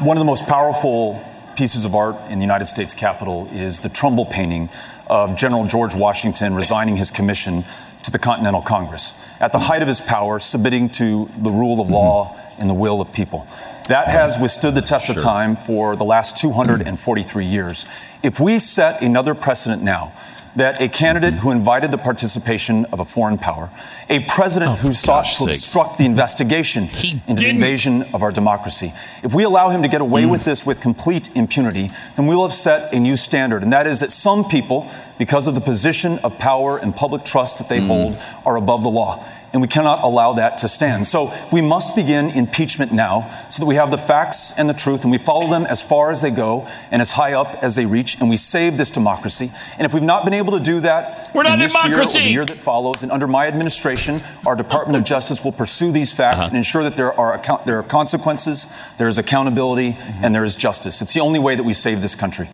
One 0.00 0.16
of 0.16 0.20
the 0.20 0.26
most 0.26 0.48
powerful 0.48 1.22
pieces 1.54 1.84
of 1.84 1.94
art 1.94 2.16
in 2.28 2.38
the 2.38 2.44
United 2.44 2.64
States 2.64 2.92
Capitol 2.92 3.48
is 3.52 3.80
the 3.80 3.88
Trumbull 3.88 4.24
painting 4.24 4.68
of 5.06 5.36
General 5.36 5.64
George 5.64 5.94
Washington 5.94 6.54
resigning 6.54 6.96
his 6.96 7.10
commission 7.12 7.62
to 8.02 8.10
the 8.10 8.18
Continental 8.18 8.62
Congress 8.62 9.14
at 9.38 9.52
the 9.52 9.60
height 9.60 9.80
of 9.80 9.86
his 9.86 10.00
power, 10.00 10.40
submitting 10.40 10.88
to 10.88 11.28
the 11.38 11.50
rule 11.50 11.80
of 11.80 11.88
law 11.90 12.34
mm-hmm. 12.34 12.62
and 12.62 12.70
the 12.70 12.74
will 12.74 13.00
of 13.00 13.12
people. 13.12 13.46
That 13.88 14.08
has 14.08 14.34
mm-hmm. 14.34 14.42
withstood 14.42 14.74
the 14.74 14.82
test 14.82 15.08
of 15.08 15.20
time 15.20 15.54
for 15.54 15.94
the 15.94 16.04
last 16.04 16.36
243 16.36 17.44
years. 17.44 17.86
If 18.24 18.40
we 18.40 18.58
set 18.58 19.02
another 19.02 19.34
precedent 19.34 19.82
now, 19.82 20.14
that 20.56 20.80
a 20.82 20.88
candidate 20.88 21.34
who 21.34 21.50
invited 21.50 21.90
the 21.90 21.98
participation 21.98 22.84
of 22.86 23.00
a 23.00 23.04
foreign 23.04 23.38
power, 23.38 23.70
a 24.08 24.20
president 24.20 24.78
who 24.78 24.92
sought 24.92 25.24
to 25.24 25.44
sakes. 25.44 25.58
obstruct 25.58 25.98
the 25.98 26.04
investigation 26.04 26.88
into 27.26 27.44
the 27.44 27.48
invasion 27.48 28.02
of 28.14 28.22
our 28.22 28.30
democracy, 28.30 28.92
if 29.22 29.34
we 29.34 29.44
allow 29.44 29.70
him 29.70 29.82
to 29.82 29.88
get 29.88 30.00
away 30.00 30.26
with 30.26 30.44
this 30.44 30.66
with 30.66 30.80
complete 30.80 31.34
impunity, 31.34 31.90
then 32.16 32.26
we 32.26 32.34
will 32.34 32.44
have 32.44 32.52
set 32.52 32.92
a 32.92 33.00
new 33.00 33.16
standard. 33.16 33.62
And 33.62 33.72
that 33.72 33.86
is 33.86 34.00
that 34.00 34.12
some 34.12 34.44
people, 34.44 34.90
because 35.18 35.46
of 35.46 35.54
the 35.54 35.60
position 35.60 36.18
of 36.18 36.38
power 36.38 36.78
and 36.78 36.94
public 36.94 37.24
trust 37.24 37.58
that 37.58 37.68
they 37.68 37.80
hold, 37.80 38.16
are 38.44 38.56
above 38.56 38.82
the 38.82 38.90
law. 38.90 39.24
And 39.52 39.60
we 39.60 39.68
cannot 39.68 40.02
allow 40.02 40.32
that 40.34 40.58
to 40.58 40.68
stand. 40.68 41.06
So 41.06 41.32
we 41.52 41.60
must 41.60 41.94
begin 41.94 42.30
impeachment 42.30 42.90
now 42.92 43.30
so 43.50 43.60
that 43.60 43.66
we 43.66 43.74
have 43.74 43.90
the 43.90 43.98
facts 43.98 44.58
and 44.58 44.68
the 44.68 44.74
truth 44.74 45.02
and 45.02 45.10
we 45.10 45.18
follow 45.18 45.48
them 45.48 45.66
as 45.66 45.82
far 45.82 46.10
as 46.10 46.22
they 46.22 46.30
go 46.30 46.66
and 46.90 47.02
as 47.02 47.12
high 47.12 47.34
up 47.34 47.62
as 47.62 47.76
they 47.76 47.84
reach 47.84 48.18
and 48.20 48.30
we 48.30 48.36
save 48.36 48.78
this 48.78 48.90
democracy. 48.90 49.50
And 49.76 49.84
if 49.84 49.92
we've 49.92 50.02
not 50.02 50.24
been 50.24 50.34
able 50.34 50.56
to 50.56 50.62
do 50.62 50.80
that 50.80 51.34
We're 51.34 51.42
not 51.42 51.54
in 51.54 51.58
this 51.60 51.74
year 51.84 52.00
or 52.00 52.06
the 52.06 52.22
year 52.22 52.44
that 52.46 52.56
follows, 52.56 53.02
and 53.02 53.12
under 53.12 53.26
my 53.26 53.46
administration, 53.46 54.20
our 54.46 54.56
Department 54.56 54.96
of 54.96 55.04
Justice 55.04 55.44
will 55.44 55.52
pursue 55.52 55.92
these 55.92 56.14
facts 56.14 56.46
and 56.46 56.56
ensure 56.56 56.82
that 56.82 56.96
there 56.96 57.12
are, 57.18 57.34
account- 57.34 57.66
there 57.66 57.78
are 57.78 57.82
consequences, 57.82 58.66
there 58.98 59.08
is 59.08 59.18
accountability, 59.18 59.96
and 60.22 60.34
there 60.34 60.44
is 60.44 60.56
justice. 60.56 61.02
It's 61.02 61.12
the 61.14 61.20
only 61.20 61.38
way 61.38 61.54
that 61.56 61.62
we 61.62 61.74
save 61.74 62.00
this 62.00 62.14
country. 62.14 62.48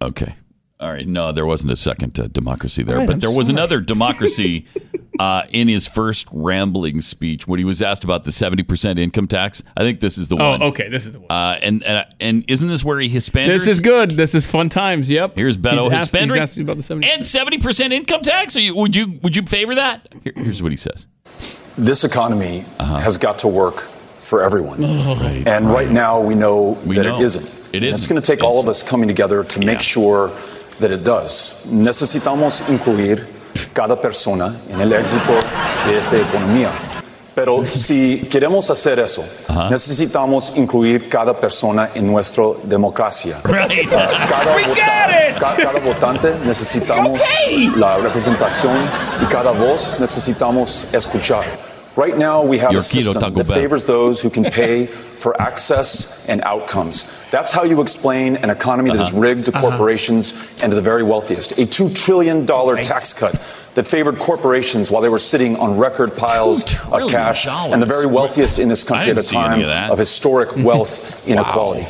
Okay. 0.00 0.34
All 0.78 0.90
right. 0.90 1.06
No, 1.06 1.32
there 1.32 1.46
wasn't 1.46 1.72
a 1.72 1.76
second 1.76 2.20
uh, 2.20 2.26
democracy 2.28 2.82
there, 2.82 2.98
Right, 2.98 3.06
but 3.06 3.14
I'm 3.14 3.20
there 3.20 3.30
was 3.30 3.48
another 3.48 3.80
democracy 3.80 4.66
uh, 5.18 5.42
in 5.50 5.68
his 5.68 5.86
first 5.86 6.26
rambling 6.32 7.00
speech 7.00 7.46
when 7.46 7.58
he 7.58 7.64
was 7.64 7.80
asked 7.82 8.04
about 8.04 8.24
the 8.24 8.32
seventy 8.32 8.62
percent 8.62 8.98
income 8.98 9.26
tax. 9.26 9.62
I 9.76 9.80
think 9.82 10.00
this 10.00 10.18
is 10.18 10.28
the 10.28 10.36
Oh, 10.36 10.50
one. 10.50 10.62
okay, 10.64 10.88
this 10.88 11.06
is 11.06 11.12
the 11.12 11.20
one. 11.20 11.30
Uh, 11.30 11.58
and, 11.62 11.82
and 11.84 12.06
and 12.20 12.44
isn't 12.48 12.68
this 12.68 12.84
where 12.84 12.98
he 13.00 13.08
Hispanic? 13.08 13.52
This 13.54 13.66
is 13.66 13.80
good. 13.80 14.12
This 14.12 14.34
is 14.34 14.46
fun 14.46 14.68
times. 14.68 15.08
Yep. 15.10 15.36
Here's 15.36 15.56
Beto. 15.56 15.72
He's 15.72 15.80
asked, 15.84 15.92
he's 15.92 16.00
Hispanic 16.02 16.36
asked 16.36 16.56
you 16.56 16.64
about 16.64 16.76
the 16.76 16.82
70. 16.82 17.10
and 17.10 17.24
seventy 17.24 17.58
percent 17.58 17.92
income 17.92 18.22
tax. 18.22 18.56
Are 18.56 18.60
you, 18.60 18.74
would 18.74 18.94
you 18.96 19.18
would 19.22 19.36
you 19.36 19.42
favor 19.42 19.74
that? 19.74 20.08
Here- 20.22 20.32
here's 20.36 20.62
what 20.62 20.72
he 20.72 20.76
says. 20.76 21.08
This 21.78 22.04
economy 22.04 22.64
has 22.80 23.18
got 23.18 23.38
to 23.40 23.48
work 23.48 23.88
for 24.20 24.42
everyone. 24.42 24.80
Right, 24.82 25.46
and 25.46 25.68
right, 25.70 25.90
now 25.90 26.20
we 26.20 26.34
know 26.34 26.78
We 26.86 26.96
that 26.96 27.04
know. 27.04 27.20
it 27.20 27.24
isn't. 27.24 27.44
It 27.72 27.76
And 27.76 27.84
It's 27.84 28.06
going 28.06 28.20
to 28.20 28.26
take 28.26 28.42
all 28.42 28.58
of 28.60 28.66
us 28.68 28.82
coming 28.82 29.06
together 29.08 29.44
to 29.44 29.60
make 29.60 29.80
sure 29.80 30.32
that 30.80 30.90
it 30.90 31.04
does. 31.04 31.66
Necesitamos 31.66 32.62
incluir 32.68 33.26
cada 33.72 34.00
persona 34.00 34.54
en 34.70 34.80
el 34.80 34.92
éxito 34.92 35.32
de 35.88 35.98
esta 35.98 36.16
economía. 36.16 36.70
Pero 37.34 37.64
si 37.66 38.26
queremos 38.30 38.70
hacer 38.70 38.98
eso, 38.98 39.22
necesitamos 39.70 40.54
incluir 40.56 41.06
cada 41.08 41.38
persona 41.38 41.90
en 41.94 42.06
nuestra 42.06 42.44
democracia. 42.62 43.36
Right. 43.44 43.92
Ah, 43.92 44.26
cada, 44.26 44.56
We 44.56 44.62
vota- 44.62 44.80
got 44.80 45.10
it. 45.10 45.38
ca- 45.38 45.56
cada 45.56 45.78
votante 45.80 46.32
necesitamos 46.44 47.20
Okay. 47.20 47.72
la 47.76 47.98
representación 47.98 48.74
y 49.22 49.26
cada 49.26 49.50
voz 49.50 49.98
necesitamos 50.00 50.86
escuchar. 50.92 51.44
Right 51.96 52.16
now, 52.18 52.42
we 52.44 52.58
have 52.58 52.72
Your 52.72 52.80
a 52.80 52.82
system 52.82 53.32
that 53.34 53.46
favors 53.46 53.84
those 53.84 54.20
who 54.20 54.28
can 54.28 54.44
pay 54.62 54.84
for 54.86 55.40
access 55.40 56.28
and 56.28 56.42
outcomes. 56.42 57.10
That's 57.30 57.52
how 57.52 57.62
you 57.64 57.80
explain 57.80 58.36
an 58.36 58.50
economy 58.50 58.90
that 58.90 59.00
is 59.00 59.12
Uh-huh. 59.12 59.20
rigged 59.20 59.46
to 59.46 59.52
corporations 59.52 60.34
and 60.62 60.70
to 60.70 60.76
the 60.76 60.82
very 60.82 61.02
wealthiest. 61.02 61.52
A 61.52 61.64
$2 61.66 61.94
trillion 61.96 62.46
tax 62.46 63.14
cut 63.14 63.34
that 63.76 63.86
favored 63.86 64.18
corporations 64.18 64.90
while 64.90 65.02
they 65.02 65.08
were 65.08 65.18
sitting 65.18 65.54
on 65.56 65.76
record 65.76 66.16
piles 66.16 66.62
of 66.90 67.10
cash 67.10 67.46
and 67.46 67.80
the 67.80 67.86
very 67.86 68.06
wealthiest 68.06 68.58
in 68.58 68.68
this 68.68 68.82
country 68.82 69.10
at 69.10 69.18
a 69.18 69.20
didn't 69.20 69.26
see 69.26 69.36
any 69.36 69.64
time 69.64 69.90
of 69.90 69.90
of 69.92 69.98
historic 69.98 70.56
wealth 70.64 71.26
inequality. 71.28 71.86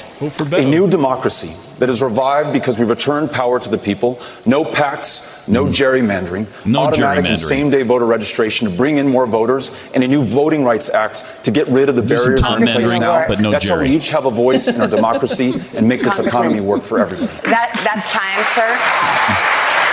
A 0.52 0.64
new 0.64 0.88
democracy 0.88 1.54
that 1.78 1.88
is 1.88 2.02
revived 2.02 2.52
because 2.52 2.78
we 2.78 2.84
return 2.84 3.28
power 3.28 3.60
to 3.60 3.68
the 3.68 3.78
people. 3.78 4.18
No 4.46 4.64
PACs, 4.64 5.48
no 5.48 5.66
gerrymandering, 5.66 6.46
Mm-hmm. 6.46 6.72
No 6.72 6.80
automatic 6.80 7.26
and 7.26 7.38
same 7.38 7.70
day 7.70 7.82
voter 7.82 8.06
registration 8.06 8.68
to 8.68 8.76
bring 8.76 8.96
in 8.96 9.08
more 9.08 9.26
voters, 9.26 9.70
and 9.94 10.02
a 10.02 10.08
new 10.08 10.24
Voting 10.24 10.64
Rights 10.64 10.88
Act 10.88 11.44
to 11.44 11.50
get 11.50 11.68
rid 11.68 11.88
of 11.88 11.96
the 11.96 12.02
Do 12.02 12.16
some 12.18 12.24
barriers 12.26 12.40
that 12.42 12.50
are 12.50 12.60
in 12.60 12.68
place 12.68 12.98
now. 12.98 13.28
but 13.28 13.40
no 13.40 13.50
That's 13.50 13.68
how 13.68 13.78
we 13.78 13.90
each 13.90 14.10
have 14.10 14.26
a 14.26 14.30
voice 14.30 14.68
in 14.68 14.80
our 14.80 14.88
democracy 14.88 15.54
and 15.76 15.88
make 15.88 16.00
this 16.02 16.18
economy 16.26 16.60
work 16.60 16.82
for 16.82 16.98
everybody. 16.98 17.26
That, 17.48 17.70
that's 17.84 18.10
time, 18.10 18.42
sir. 18.56 19.45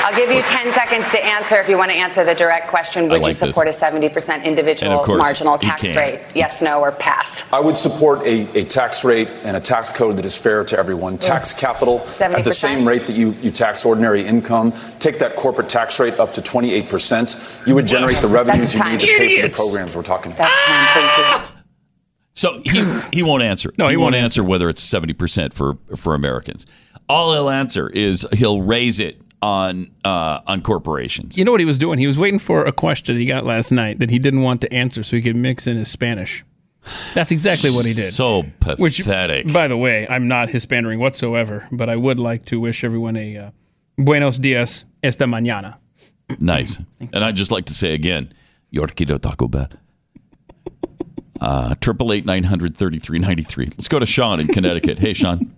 I'll 0.03 0.15
give 0.15 0.29
you 0.29 0.41
10 0.41 0.73
seconds 0.73 1.09
to 1.11 1.23
answer 1.23 1.55
if 1.55 1.69
you 1.69 1.77
want 1.77 1.89
to 1.89 1.95
answer 1.95 2.25
the 2.25 2.35
direct 2.35 2.67
question. 2.67 3.07
Would 3.07 3.21
like 3.21 3.29
you 3.29 3.33
support 3.35 3.67
this. 3.67 3.81
a 3.81 3.91
70% 3.91 4.43
individual 4.43 5.01
course, 5.01 5.17
marginal 5.17 5.57
tax 5.57 5.81
rate? 5.83 6.19
Yes, 6.35 6.61
no, 6.61 6.81
or 6.81 6.91
pass? 6.91 7.43
I 7.53 7.61
would 7.61 7.77
support 7.77 8.19
a, 8.23 8.49
a 8.57 8.65
tax 8.65 9.05
rate 9.05 9.29
and 9.43 9.55
a 9.55 9.61
tax 9.61 9.89
code 9.89 10.17
that 10.17 10.25
is 10.25 10.35
fair 10.35 10.65
to 10.65 10.77
everyone. 10.77 11.17
Tax 11.17 11.53
capital 11.53 12.05
at 12.19 12.43
the 12.43 12.51
same 12.51 12.85
rate 12.85 13.03
that 13.03 13.15
you, 13.15 13.31
you 13.41 13.49
tax 13.49 13.85
ordinary 13.85 14.25
income. 14.25 14.73
Take 14.99 15.19
that 15.19 15.37
corporate 15.37 15.69
tax 15.69 15.99
rate 16.01 16.19
up 16.19 16.33
to 16.33 16.41
28%. 16.41 17.65
You 17.65 17.75
would 17.75 17.87
generate 17.87 18.17
the 18.17 18.27
revenues 18.27 18.75
you 18.75 18.83
need 18.83 18.99
to 18.99 19.05
pay 19.05 19.41
for 19.41 19.47
the 19.47 19.53
programs 19.53 19.95
we're 19.95 20.03
talking 20.03 20.33
about. 20.33 20.49
That's 20.49 21.39
time. 21.39 21.49
So 22.35 22.61
he 22.65 22.83
he 23.13 23.23
won't 23.23 23.43
answer. 23.43 23.71
No, 23.77 23.85
he, 23.85 23.91
he 23.91 23.97
won't 23.97 24.13
won't 24.13 24.23
answer 24.23 24.43
whether 24.43 24.67
it's 24.67 24.81
seventy 24.81 25.13
percent 25.13 25.53
for 25.53 25.77
for 25.95 26.15
Americans. 26.15 26.65
All 27.07 27.33
he'll 27.33 27.49
answer 27.49 27.89
is 27.89 28.27
he'll 28.33 28.61
raise 28.61 28.99
it 28.99 29.21
on 29.43 29.91
uh, 30.05 30.39
on 30.47 30.61
corporations. 30.61 31.37
You 31.37 31.43
know 31.43 31.51
what 31.51 31.59
he 31.59 31.65
was 31.65 31.77
doing? 31.77 31.99
He 31.99 32.07
was 32.07 32.17
waiting 32.17 32.39
for 32.39 32.63
a 32.63 32.71
question 32.71 33.17
he 33.17 33.25
got 33.25 33.45
last 33.45 33.71
night 33.71 33.99
that 33.99 34.09
he 34.09 34.17
didn't 34.17 34.41
want 34.41 34.61
to 34.61 34.73
answer 34.73 35.03
so 35.03 35.17
he 35.17 35.21
could 35.21 35.35
mix 35.35 35.67
in 35.67 35.75
his 35.75 35.91
Spanish. 35.91 36.45
That's 37.13 37.29
exactly 37.31 37.69
what 37.69 37.85
he 37.85 37.93
did. 37.93 38.13
So 38.13 38.43
Which, 38.77 38.99
pathetic. 38.99 39.51
by 39.51 39.67
the 39.67 39.77
way, 39.77 40.07
I'm 40.09 40.27
not 40.29 40.49
Hispanic 40.49 40.97
whatsoever, 40.97 41.67
but 41.71 41.89
I 41.89 41.95
would 41.97 42.19
like 42.19 42.45
to 42.45 42.59
wish 42.59 42.83
everyone 42.83 43.15
a 43.17 43.37
uh, 43.37 43.51
buenos 43.97 44.37
dias 44.37 44.85
esta 45.03 45.25
mañana. 45.25 45.75
Nice. 46.39 46.79
And 47.13 47.23
I'd 47.23 47.35
just 47.35 47.51
like 47.51 47.65
to 47.65 47.73
say 47.73 47.93
again, 47.93 48.33
Yorkito 48.73 49.19
Taco 49.19 49.49
Bell. 49.49 49.67
Uh, 51.41 51.75
Triple 51.81 52.13
eight 52.13 52.25
nine 52.25 52.43
hundred 52.45 52.77
thirty 52.77 52.97
three 52.97 53.19
ninety 53.19 53.43
three. 53.43 53.65
Let's 53.65 53.89
go 53.89 53.99
to 53.99 54.05
Sean 54.05 54.39
in 54.39 54.47
Connecticut. 54.47 54.99
Hey, 54.99 55.11
Sean. 55.13 55.53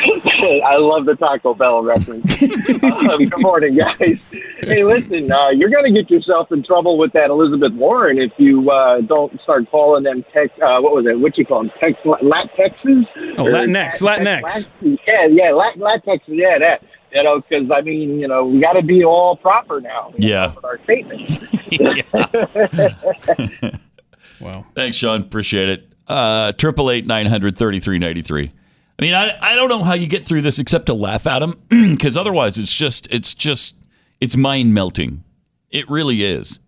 I 0.64 0.76
love 0.76 1.06
the 1.06 1.16
Taco 1.18 1.54
Bell 1.54 1.82
reference. 1.82 2.40
um, 2.82 3.18
good 3.18 3.40
morning, 3.42 3.76
guys. 3.76 4.18
Hey, 4.60 4.84
listen, 4.84 5.30
uh, 5.32 5.48
you're 5.50 5.70
going 5.70 5.92
to 5.92 6.00
get 6.02 6.08
yourself 6.10 6.52
in 6.52 6.62
trouble 6.62 6.98
with 6.98 7.12
that 7.14 7.30
Elizabeth 7.30 7.72
Warren 7.72 8.18
if 8.18 8.30
you 8.38 8.70
uh, 8.70 9.00
don't 9.00 9.40
start 9.42 9.68
calling 9.70 10.04
them 10.04 10.24
tech. 10.32 10.50
Uh, 10.62 10.78
what 10.80 10.94
was 10.94 11.06
it? 11.06 11.18
What 11.18 11.36
you 11.36 11.44
call 11.44 11.62
them? 11.64 11.72
Tex, 11.80 11.98
Lat 12.04 12.48
Texas? 12.56 13.04
Oh, 13.38 13.46
Or 13.46 13.50
Latinx, 13.50 14.02
Lat- 14.02 14.20
Latinx. 14.20 14.42
Lat- 14.42 14.68
Yeah, 15.06 15.26
yeah, 15.26 15.50
Lat, 15.52 15.76
Lat 15.78 16.04
Texas. 16.04 16.34
Yeah, 16.34 16.58
that. 16.58 16.84
You 17.10 17.22
know, 17.22 17.40
because 17.40 17.70
I 17.74 17.80
mean, 17.80 18.18
you 18.20 18.28
know, 18.28 18.44
we 18.44 18.60
got 18.60 18.74
to 18.74 18.82
be 18.82 19.02
all 19.02 19.34
proper 19.36 19.80
now. 19.80 20.12
Yeah. 20.18 20.54
with 20.54 20.62
our 20.64 20.78
statements. 20.84 21.42
wow. 24.40 24.66
Thanks, 24.74 24.96
Sean. 24.98 25.22
Appreciate 25.22 25.70
it. 25.70 25.92
Uh, 26.06 26.52
Triple 26.52 26.90
eight 26.90 27.06
nine 27.06 27.24
hundred 27.26 27.56
thirty 27.56 27.80
three 27.80 27.98
ninety 27.98 28.20
three. 28.22 28.50
I 28.98 29.02
mean, 29.02 29.14
I, 29.14 29.38
I 29.40 29.54
don't 29.54 29.68
know 29.68 29.84
how 29.84 29.94
you 29.94 30.06
get 30.08 30.26
through 30.26 30.42
this 30.42 30.58
except 30.58 30.86
to 30.86 30.94
laugh 30.94 31.26
at 31.26 31.42
him, 31.42 31.60
because 31.68 32.16
otherwise 32.16 32.58
it's 32.58 32.74
just 32.74 33.06
it's 33.12 33.32
just 33.34 33.76
it's 34.20 34.36
mind 34.36 34.74
melting. 34.74 35.22
It 35.70 35.88
really 35.88 36.24
is. 36.24 36.60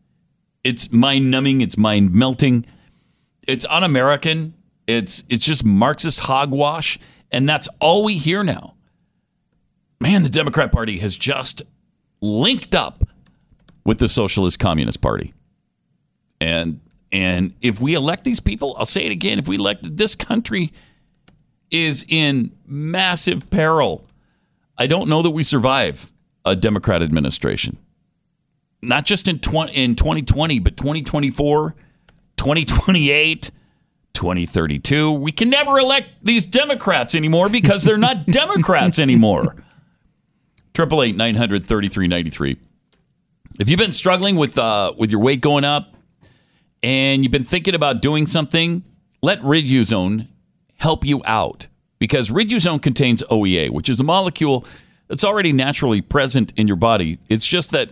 It's 0.62 0.92
mind 0.92 1.30
numbing. 1.30 1.60
It's 1.60 1.76
mind 1.76 2.12
melting. 2.12 2.66
It's 3.48 3.66
un-American. 3.68 4.54
It's 4.86 5.24
it's 5.28 5.44
just 5.44 5.64
Marxist 5.64 6.20
hogwash, 6.20 6.98
and 7.32 7.48
that's 7.48 7.68
all 7.80 8.04
we 8.04 8.16
hear 8.16 8.44
now. 8.44 8.74
Man, 10.00 10.22
the 10.22 10.28
Democrat 10.28 10.72
Party 10.72 10.98
has 10.98 11.16
just 11.16 11.62
linked 12.20 12.74
up 12.74 13.04
with 13.84 13.98
the 13.98 14.08
Socialist 14.08 14.58
Communist 14.58 15.00
Party. 15.00 15.34
And 16.40 16.80
and 17.12 17.54
if 17.60 17.80
we 17.80 17.94
elect 17.94 18.24
these 18.24 18.40
people, 18.40 18.76
I'll 18.78 18.86
say 18.86 19.04
it 19.04 19.10
again, 19.10 19.38
if 19.38 19.48
we 19.48 19.56
elect 19.56 19.96
this 19.96 20.14
country 20.14 20.72
is 21.70 22.04
in 22.08 22.52
massive 22.66 23.50
peril. 23.50 24.04
I 24.76 24.86
don't 24.86 25.08
know 25.08 25.22
that 25.22 25.30
we 25.30 25.42
survive 25.42 26.10
a 26.44 26.56
Democrat 26.56 27.02
administration. 27.02 27.78
Not 28.82 29.04
just 29.04 29.28
in 29.28 29.38
20, 29.40 29.72
in 29.72 29.94
2020, 29.94 30.58
but 30.58 30.76
2024, 30.76 31.74
2028, 32.36 33.50
2032. 34.14 35.12
We 35.12 35.32
can 35.32 35.50
never 35.50 35.78
elect 35.78 36.08
these 36.22 36.46
Democrats 36.46 37.14
anymore 37.14 37.48
because 37.48 37.84
they're 37.84 37.98
not 37.98 38.26
Democrats 38.26 38.98
anymore. 38.98 39.56
Triple 40.72 41.02
eight 41.02 41.16
nine 41.16 41.34
hundred 41.34 41.66
thirty 41.66 41.88
three 41.88 42.06
ninety 42.06 42.30
three. 42.30 42.56
If 43.58 43.68
you've 43.68 43.78
been 43.78 43.92
struggling 43.92 44.36
with 44.36 44.56
uh, 44.58 44.94
with 44.96 45.10
your 45.10 45.20
weight 45.20 45.40
going 45.40 45.64
up, 45.64 45.94
and 46.82 47.22
you've 47.22 47.32
been 47.32 47.44
thinking 47.44 47.74
about 47.74 48.00
doing 48.00 48.26
something, 48.26 48.84
let 49.22 49.40
Riduzone 49.42 50.28
help 50.80 51.04
you 51.04 51.22
out 51.24 51.68
because 51.98 52.30
Riduzone 52.30 52.82
contains 52.82 53.22
OEA, 53.30 53.70
which 53.70 53.88
is 53.88 54.00
a 54.00 54.04
molecule 54.04 54.64
that's 55.08 55.24
already 55.24 55.52
naturally 55.52 56.00
present 56.00 56.52
in 56.56 56.66
your 56.66 56.76
body. 56.76 57.18
It's 57.28 57.46
just 57.46 57.70
that 57.70 57.90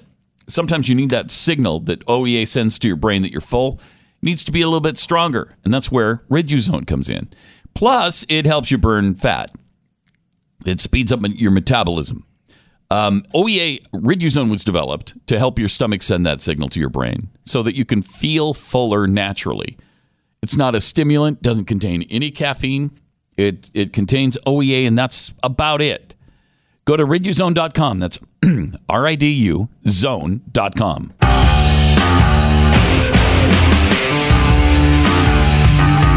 sometimes 0.49 0.89
you 0.89 0.95
need 0.95 1.11
that 1.11 1.31
signal 1.31 1.81
that 1.81 2.05
OEA 2.07 2.49
sends 2.49 2.79
to 2.81 2.89
your 2.89 2.97
brain 2.97 3.23
that 3.23 3.31
you're 3.31 3.41
full. 3.41 3.79
It 4.23 4.27
needs 4.27 4.43
to 4.45 4.53
be 4.53 4.63
a 4.63 4.67
little 4.67 4.81
bit 4.81 4.97
stronger, 4.97 5.55
and 5.65 5.73
that's 5.73 5.93
where 5.93 6.23
Riduzone 6.31 6.87
comes 6.87 7.11
in. 7.11 7.29
Plus, 7.75 8.25
it 8.29 8.47
helps 8.47 8.71
you 8.71 8.79
burn 8.79 9.15
fat. 9.15 9.51
It 10.65 10.81
speeds 10.81 11.13
up 11.13 11.21
your 11.23 11.53
metabolism. 11.53 12.25
Um, 12.91 13.23
OEA 13.35 13.83
Riduzone 13.93 14.51
was 14.51 14.65
developed 14.65 15.15
to 15.27 15.39
help 15.39 15.59
your 15.59 15.69
stomach 15.69 16.03
send 16.03 16.25
that 16.25 16.41
signal 16.41 16.71
to 16.71 16.81
your 16.81 16.89
brain 16.89 17.29
so 17.45 17.63
that 17.63 17.77
you 17.77 17.85
can 17.85 18.01
feel 18.01 18.55
fuller 18.55 19.07
naturally. 19.07 19.77
It's 20.43 20.57
not 20.57 20.75
a 20.75 20.81
stimulant, 20.81 21.43
doesn't 21.43 21.65
contain 21.65 22.03
any 22.11 22.31
caffeine. 22.31 22.93
It, 23.37 23.71
it 23.75 23.93
contains 23.93 24.37
OEA, 24.47 24.87
and 24.87 24.97
that's 24.97 25.35
about 25.43 25.81
it. 25.83 26.15
Go 26.85 26.97
to 26.97 27.05
riduzone.com. 27.05 27.99
That's 27.99 28.19
R 28.89 29.07
I 29.07 29.15
D 29.15 29.29
U 29.31 29.69
zone.com. 29.87 31.13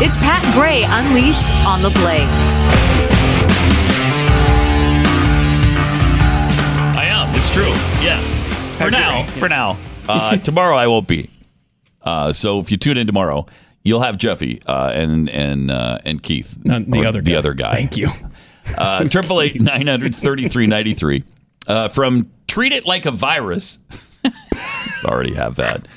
It's 0.03 0.17
Pat 0.17 0.41
Gray 0.55 0.83
Unleashed 0.83 1.47
on 1.65 1.81
the 1.83 1.89
Blaze. 1.89 2.65
I 6.97 7.05
am. 7.05 7.35
It's 7.35 7.49
true. 7.51 7.67
Yeah. 8.03 8.19
For 8.77 8.89
now. 8.89 9.25
For 9.25 9.49
now. 9.49 9.77
Uh, 10.09 10.35
tomorrow 10.35 10.75
I 10.75 10.87
won't 10.87 11.07
be. 11.07 11.29
Uh, 12.01 12.33
so 12.33 12.59
if 12.59 12.71
you 12.71 12.75
tune 12.75 12.97
in 12.97 13.05
tomorrow, 13.07 13.45
you'll 13.83 14.01
have 14.01 14.17
Jeffy 14.17 14.61
uh, 14.67 14.91
and 14.93 15.29
and 15.29 15.71
uh, 15.71 15.99
and 16.05 16.21
Keith, 16.23 16.57
Not 16.63 16.85
the 16.85 16.99
Or 17.03 17.07
other 17.07 17.21
the 17.21 17.31
guy. 17.31 17.37
other 17.37 17.53
guy. 17.53 17.75
Thank 17.75 17.97
you. 17.97 18.09
Uh, 18.77 19.05
Triple 19.07 19.41
eight 19.41 19.59
nine 19.59 19.87
hundred 19.87 20.13
thirty 20.15 20.47
three 20.47 20.67
ninety 20.67 20.93
three. 20.93 21.23
From 21.91 22.29
treat 22.47 22.71
it 22.71 22.85
like 22.85 23.05
a 23.07 23.11
virus. 23.11 23.79
Already 25.03 25.33
have 25.33 25.55
that. 25.55 25.87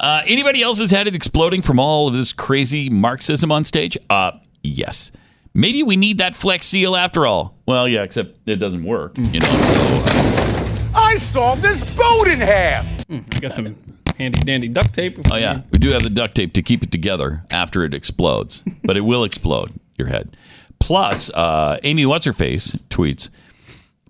Uh, 0.00 0.22
anybody 0.26 0.60
else 0.60 0.80
has 0.80 0.90
had 0.90 1.06
it 1.06 1.14
exploding 1.14 1.62
from 1.62 1.78
all 1.78 2.08
of 2.08 2.14
this 2.14 2.32
crazy 2.32 2.90
Marxism 2.90 3.50
on 3.52 3.62
stage? 3.64 3.96
Uh, 4.10 4.32
yes. 4.64 5.12
Maybe 5.54 5.82
we 5.84 5.96
need 5.96 6.18
that 6.18 6.34
Flex 6.34 6.66
Seal 6.66 6.96
after 6.96 7.24
all. 7.24 7.54
Well, 7.66 7.88
yeah, 7.88 8.02
except 8.02 8.36
it 8.46 8.56
doesn't 8.56 8.84
work. 8.84 9.16
You 9.16 9.40
know, 9.40 9.46
so 9.46 9.76
uh, 9.80 10.90
I 10.94 11.16
saw 11.16 11.54
this 11.54 11.82
boat 11.96 12.28
in 12.28 12.40
half. 12.40 12.84
Hmm, 13.06 13.18
I 13.36 13.38
got 13.40 13.52
some 13.52 13.76
handy 14.18 14.40
dandy 14.40 14.68
duct 14.68 14.92
tape. 14.92 15.18
Oh 15.32 15.36
yeah, 15.36 15.62
we 15.72 15.78
do 15.78 15.90
have 15.90 16.02
the 16.02 16.10
duct 16.10 16.34
tape 16.34 16.52
to 16.54 16.62
keep 16.62 16.82
it 16.82 16.92
together 16.92 17.44
after 17.50 17.84
it 17.84 17.94
explodes, 17.94 18.62
but 18.84 18.96
it 18.96 19.02
will 19.02 19.24
explode 19.24 19.72
your 19.96 20.08
head. 20.08 20.36
Plus, 20.80 21.30
uh, 21.30 21.78
Amy 21.82 22.06
what's 22.06 22.24
her 22.24 22.32
face 22.32 22.72
tweets, 22.88 23.30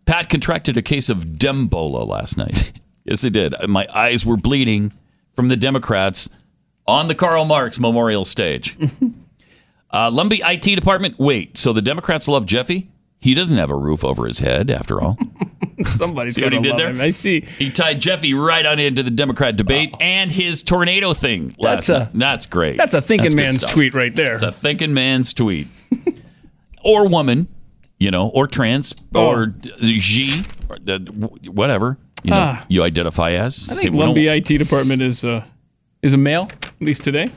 Pat 0.06 0.28
contracted 0.28 0.76
a 0.76 0.82
case 0.82 1.08
of 1.08 1.24
Dembola 1.24 2.06
last 2.06 2.36
night. 2.36 2.72
yes, 3.04 3.24
I 3.24 3.28
did. 3.28 3.54
My 3.68 3.86
eyes 3.92 4.24
were 4.24 4.36
bleeding 4.36 4.92
from 5.34 5.48
the 5.48 5.56
Democrats 5.56 6.28
on 6.86 7.08
the 7.08 7.14
Karl 7.14 7.44
Marx 7.44 7.78
Memorial 7.78 8.24
Stage. 8.24 8.76
uh, 9.90 10.10
Lumbee 10.10 10.40
IT 10.42 10.74
department. 10.74 11.18
Wait, 11.18 11.56
so 11.56 11.72
the 11.72 11.82
Democrats 11.82 12.26
love 12.26 12.46
Jeffy? 12.46 12.90
He 13.20 13.34
doesn't 13.34 13.56
have 13.58 13.70
a 13.70 13.74
roof 13.76 14.04
over 14.04 14.26
his 14.26 14.38
head, 14.38 14.70
after 14.70 15.00
all. 15.02 15.18
Somebody's 15.84 16.36
See 16.36 16.42
what 16.44 16.52
he 16.52 16.60
did 16.60 16.76
there? 16.76 16.90
him. 16.90 17.00
I 17.00 17.10
see. 17.10 17.40
He 17.40 17.70
tied 17.70 18.00
Jeffy 18.00 18.32
right 18.34 18.64
on 18.64 18.78
into 18.78 19.02
the 19.02 19.10
Democrat 19.10 19.56
debate 19.56 19.94
and 20.00 20.30
his 20.30 20.62
tornado 20.62 21.12
thing. 21.14 21.52
That's 21.60 21.88
a- 21.88 21.98
night. 21.98 22.10
that's 22.14 22.46
great. 22.46 22.76
That's 22.76 22.94
a 22.94 23.02
thinking 23.02 23.30
good 23.30 23.36
man's 23.36 23.58
stuff. 23.58 23.72
tweet 23.72 23.94
right 23.94 24.14
there. 24.14 24.34
It's 24.34 24.42
a 24.44 24.52
thinking 24.52 24.94
man's 24.94 25.32
tweet, 25.32 25.66
or 26.84 27.08
woman, 27.08 27.48
you 27.98 28.10
know, 28.10 28.28
or 28.28 28.46
trans, 28.46 28.94
or 29.14 29.46
G, 29.80 30.44
or 30.68 30.78
the, 30.78 30.98
whatever 31.52 31.98
you 32.24 32.30
know 32.30 32.36
Ah. 32.36 32.66
you 32.68 32.82
identify 32.82 33.32
as. 33.32 33.68
I 33.70 33.74
think 33.74 33.92
We 33.92 33.98
don't- 33.98 34.14
Lumbee 34.14 34.36
IT 34.36 34.58
department 34.58 35.02
is 35.02 35.24
uh, 35.24 35.44
is 36.02 36.12
a 36.12 36.16
male, 36.18 36.48
at 36.62 36.72
least 36.80 37.02
today. 37.04 37.30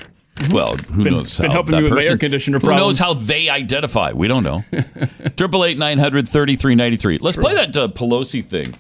Well, 0.52 0.76
who 0.76 1.04
Been- 1.04 1.14
knows? 1.14 1.38
been 1.40 1.48
how 1.52 1.54
helping 1.58 1.72
that 1.74 1.84
with 1.84 1.92
my 1.92 1.98
person- 1.98 2.12
air 2.14 2.18
conditioner 2.18 2.60
Who 2.60 2.70
knows 2.72 2.98
how 3.00 3.14
they 3.14 3.50
identify? 3.50 4.12
We 4.14 4.28
don't 4.28 4.44
know. 4.44 4.64
Triple 5.38 5.66
eight 5.66 5.78
nine 5.78 5.98
hundred 6.00 6.28
thirty 6.28 6.56
three 6.56 6.74
ninety 6.76 6.98
three. 6.98 7.18
Let's 7.20 7.38
play 7.38 7.54
that 7.54 7.76
uh, 7.78 7.88
Pelosi 7.90 8.44
thing. 8.44 8.74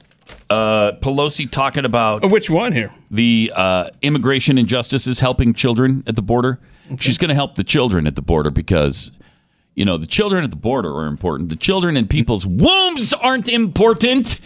Uh, 0.49 0.93
Pelosi 1.02 1.49
talking 1.49 1.86
about 1.86 2.30
which 2.32 2.49
one 2.49 2.72
here? 2.72 2.91
The 3.12 3.52
uh, 3.56 3.89
immigration 4.02 4.58
injustices 4.58 5.20
helping 5.20 5.54
children 5.54 6.04
at 6.08 6.16
the 6.16 6.22
border. 6.22 6.60
She's 6.99 7.18
going 7.18 7.30
to 7.30 7.36
help 7.36 7.56
the 7.56 7.64
children 7.64 8.06
at 8.08 8.16
the 8.16 8.22
border 8.22 8.49
because 8.52 9.12
you 9.76 9.86
know 9.86 9.97
the 9.97 10.08
children 10.08 10.43
at 10.43 10.49
the 10.49 10.58
border 10.58 10.91
are 10.93 11.06
important. 11.08 11.49
The 11.49 11.56
children 11.56 11.95
in 11.95 12.08
people's 12.08 12.45
wombs 12.47 13.14
aren't 13.14 13.47
important. 13.47 14.39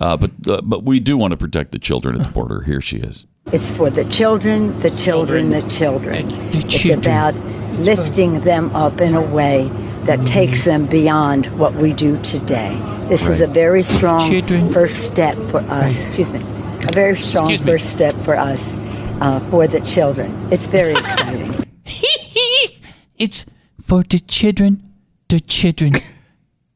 Uh, 0.00 0.16
but 0.16 0.30
uh, 0.48 0.60
but 0.62 0.84
we 0.84 1.00
do 1.00 1.16
want 1.18 1.32
to 1.32 1.36
protect 1.36 1.72
the 1.72 1.78
children 1.78 2.18
at 2.18 2.26
the 2.26 2.32
border. 2.32 2.62
Here 2.62 2.80
she 2.80 2.98
is. 2.98 3.26
It's 3.46 3.70
for 3.70 3.90
the 3.90 4.04
children, 4.04 4.78
the 4.80 4.90
children, 4.90 5.50
the 5.50 5.62
children. 5.62 6.30
It's 6.54 6.64
children. 6.64 7.00
about 7.00 7.34
lifting 7.80 8.40
them 8.40 8.74
up 8.74 9.00
in 9.00 9.14
a 9.14 9.20
way 9.20 9.68
that 10.04 10.24
takes 10.26 10.64
them 10.64 10.86
beyond 10.86 11.46
what 11.58 11.74
we 11.74 11.92
do 11.92 12.20
today. 12.22 12.78
This 13.08 13.28
is 13.28 13.40
a 13.40 13.46
very 13.46 13.82
strong 13.82 14.30
first 14.72 15.04
step 15.04 15.36
for 15.50 15.58
us. 15.58 15.94
Excuse 16.06 16.32
me. 16.32 16.40
A 16.40 16.92
very 16.92 17.16
strong 17.16 17.58
first 17.58 17.90
step 17.90 18.14
for 18.24 18.36
us 18.36 18.76
uh, 19.20 19.40
for 19.50 19.66
the 19.66 19.80
children. 19.80 20.48
It's 20.52 20.66
very 20.66 20.92
exciting. 20.92 21.66
It's 23.18 23.46
for 23.80 24.02
the 24.02 24.18
children, 24.18 24.82
the 25.28 25.38
children, 25.38 25.92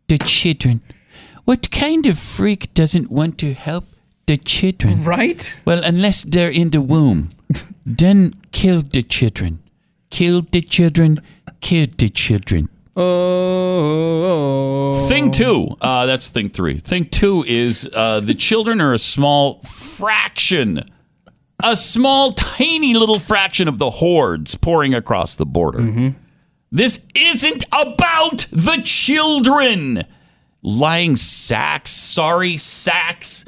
the 0.06 0.18
children. 0.18 0.80
What 1.44 1.72
kind 1.72 2.06
of 2.06 2.20
freak 2.20 2.72
doesn't 2.72 3.10
want 3.10 3.38
to 3.38 3.52
help 3.52 3.84
the 4.26 4.36
children? 4.36 5.04
Right? 5.04 5.58
Well, 5.64 5.82
unless 5.84 6.24
they're 6.24 6.50
in 6.50 6.70
the 6.70 6.80
womb, 6.80 7.30
then 7.86 8.34
kill 8.52 8.82
the 8.82 9.02
children. 9.02 9.60
Kill 10.10 10.42
the 10.42 10.60
children, 10.60 11.20
kill 11.60 11.86
the 11.98 12.08
children. 12.08 12.68
Oh. 12.96 15.06
Thing 15.08 15.30
two, 15.30 15.76
uh, 15.80 16.06
that's 16.06 16.28
thing 16.28 16.50
three. 16.50 16.78
Thing 16.78 17.08
two 17.08 17.44
is 17.46 17.88
uh, 17.92 18.20
the 18.20 18.34
children 18.34 18.80
are 18.80 18.94
a 18.94 18.98
small 18.98 19.60
fraction, 19.62 20.84
a 21.62 21.76
small, 21.76 22.32
tiny 22.32 22.94
little 22.94 23.18
fraction 23.18 23.68
of 23.68 23.78
the 23.78 23.90
hordes 23.90 24.54
pouring 24.54 24.94
across 24.94 25.34
the 25.36 25.46
border. 25.46 26.14
This 26.72 27.06
isn't 27.14 27.64
about 27.72 28.46
the 28.50 28.80
children. 28.84 30.04
Lying 30.62 31.16
sacks, 31.16 31.90
sorry 31.90 32.56
sacks, 32.56 33.44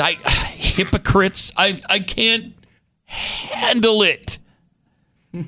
I, 0.00 0.12
hypocrites. 0.54 1.52
I, 1.56 1.80
I 1.88 2.00
can't 2.00 2.54
handle 3.06 4.02
it. 4.02 4.38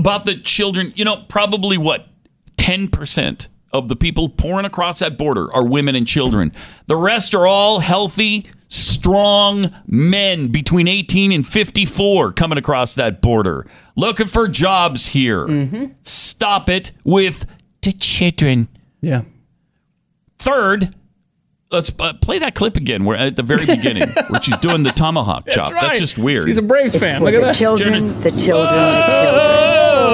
about 0.00 0.24
the 0.24 0.36
children, 0.36 0.92
you 0.96 1.04
know, 1.04 1.24
probably 1.28 1.76
what? 1.76 2.08
10% 2.56 3.48
of 3.72 3.88
the 3.88 3.96
people 3.96 4.28
pouring 4.28 4.64
across 4.64 4.98
that 4.98 5.16
border 5.16 5.52
are 5.54 5.64
women 5.64 5.94
and 5.94 6.06
children. 6.06 6.52
The 6.86 6.96
rest 6.96 7.34
are 7.34 7.46
all 7.46 7.80
healthy, 7.80 8.46
strong 8.68 9.70
men 9.86 10.48
between 10.48 10.88
18 10.88 11.32
and 11.32 11.46
54 11.46 12.32
coming 12.32 12.58
across 12.58 12.94
that 12.94 13.20
border, 13.20 13.66
looking 13.94 14.26
for 14.26 14.48
jobs 14.48 15.08
here. 15.08 15.46
Mm-hmm. 15.46 15.92
Stop 16.02 16.68
it 16.68 16.92
with 17.04 17.46
the 17.82 17.92
children. 17.92 18.68
Yeah. 19.00 19.22
Third, 20.38 20.94
let's 21.70 21.92
uh, 21.98 22.12
play 22.14 22.38
that 22.40 22.54
clip 22.54 22.76
again. 22.76 23.04
Where 23.04 23.16
at 23.16 23.36
the 23.36 23.42
very 23.42 23.66
beginning, 23.66 24.08
where 24.28 24.42
she's 24.42 24.56
doing 24.58 24.82
the 24.82 24.90
tomahawk 24.90 25.44
That's 25.44 25.56
chop. 25.56 25.72
right. 25.72 25.82
That's 25.82 25.98
just 25.98 26.18
weird. 26.18 26.46
She's 26.46 26.58
a 26.58 26.62
Braves 26.62 26.94
It's 26.94 27.02
fan. 27.02 27.22
Look 27.22 27.34
at 27.34 27.40
the 27.40 27.46
that. 27.46 27.54
children, 27.56 28.08
the 28.20 28.30
children, 28.30 28.74
the 28.76 29.06
children. 29.20 29.46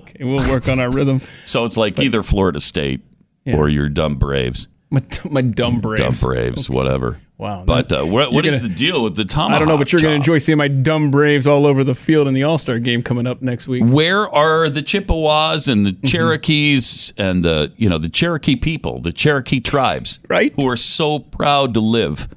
Okay, 0.00 0.24
we'll 0.24 0.48
work 0.50 0.68
on 0.68 0.80
our 0.80 0.90
rhythm. 0.90 1.20
So 1.46 1.64
it's 1.66 1.76
like 1.76 1.98
either 2.00 2.22
Florida 2.22 2.58
State 2.58 3.02
or 3.46 3.68
your 3.68 3.88
dumb 3.88 4.16
Braves. 4.16 4.68
My, 4.90 5.02
my 5.30 5.42
dumb 5.42 5.80
Braves. 5.80 6.00
Dumb 6.00 6.14
Braves, 6.30 6.68
whatever. 6.70 7.20
Wow. 7.44 7.64
But 7.66 7.92
uh, 7.92 8.06
what, 8.06 8.32
what 8.32 8.46
You're 8.46 8.54
is 8.54 8.62
the 8.62 8.70
deal 8.70 9.04
with 9.04 9.16
the 9.16 9.26
tomahawk? 9.26 9.56
I 9.56 9.58
don't 9.58 9.68
know, 9.68 9.76
but 9.76 9.92
you're 9.92 10.00
going 10.00 10.12
to 10.12 10.16
enjoy 10.16 10.38
seeing 10.38 10.56
my 10.56 10.66
dumb 10.68 11.10
Braves 11.10 11.46
all 11.46 11.66
over 11.66 11.84
the 11.84 11.94
field 11.94 12.26
in 12.26 12.32
the 12.32 12.42
All 12.42 12.56
Star 12.56 12.78
game 12.78 13.02
coming 13.02 13.26
up 13.26 13.42
next 13.42 13.68
week. 13.68 13.82
Where 13.84 14.26
are 14.34 14.70
the 14.70 14.80
Chippewas 14.80 15.68
and 15.68 15.84
the 15.84 15.90
Mm-hmm. 15.92 16.06
Cherokees 16.06 17.12
and 17.18 17.44
the 17.44 17.70
you 17.76 17.88
know 17.90 17.98
the 17.98 18.08
Cherokee 18.08 18.56
people, 18.56 18.98
the 19.00 19.12
Cherokee 19.12 19.60
tribes, 19.72 20.20
right? 20.28 20.54
Who 20.56 20.66
are 20.66 20.76
so 20.76 21.18
proud 21.18 21.74
to 21.74 21.80
live 21.80 22.28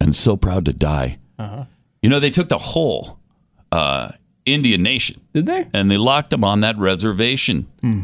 and 0.00 0.14
so 0.14 0.36
proud 0.36 0.66
to 0.66 0.74
die. 0.74 1.18
Uh-huh. 1.38 1.64
You 2.02 2.10
know, 2.10 2.20
they 2.20 2.28
took 2.30 2.50
the 2.50 2.58
whole 2.58 3.18
uh, 3.72 4.12
Indian 4.44 4.82
nation, 4.82 5.22
Did 5.32 5.46
they? 5.46 5.66
and 5.72 5.90
they 5.90 5.96
locked 5.96 6.28
them 6.28 6.44
on 6.44 6.60
that 6.60 6.76
reservation. 6.76 7.68
Hmm. 7.80 8.00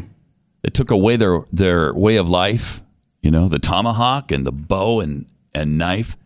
They 0.63 0.69
took 0.69 0.89
away 0.89 1.15
their 1.15 1.41
their 1.53 1.93
way 1.93 2.15
of 2.15 2.27
life. 2.27 2.81
You 3.21 3.29
know, 3.29 3.47
the 3.47 3.59
tomahawk 3.59 4.31
and 4.31 4.47
the 4.47 4.51
bow 4.51 4.99
and 4.99 5.27
and 5.53 5.77
knife. 5.77 6.17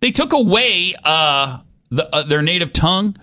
They 0.00 0.10
took 0.10 0.32
away 0.32 0.94
uh, 1.04 1.60
the, 1.90 2.14
uh, 2.14 2.22
their 2.22 2.42
native 2.42 2.72
tongue, 2.72 3.16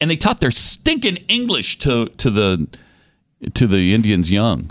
and 0.00 0.10
they 0.10 0.16
taught 0.16 0.40
their 0.40 0.50
stinking 0.50 1.16
English 1.28 1.78
to 1.80 2.06
to 2.06 2.30
the 2.30 2.66
to 3.54 3.66
the 3.66 3.94
Indians 3.94 4.30
young. 4.30 4.70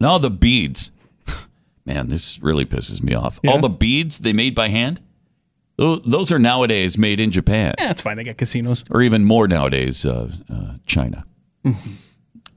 Now 0.00 0.18
the 0.18 0.30
beads, 0.30 0.92
man, 1.84 2.08
this 2.08 2.38
really 2.40 2.64
pisses 2.64 3.02
me 3.02 3.14
off. 3.14 3.40
All 3.48 3.58
the 3.60 3.68
beads 3.68 4.18
they 4.20 4.32
made 4.32 4.54
by 4.54 4.68
hand, 4.68 5.00
those 5.76 6.30
are 6.30 6.38
nowadays 6.38 6.96
made 6.98 7.18
in 7.20 7.30
Japan, 7.32 7.74
Yeah, 7.78 7.90
it's 7.90 8.00
fine. 8.00 8.16
They 8.16 8.24
got 8.24 8.36
casinos. 8.36 8.84
or 8.92 9.02
even 9.02 9.24
more 9.24 9.48
nowadays, 9.48 10.04
uh, 10.06 10.30
uh, 10.52 10.74
China. 10.86 11.24
Uh, 11.64 11.72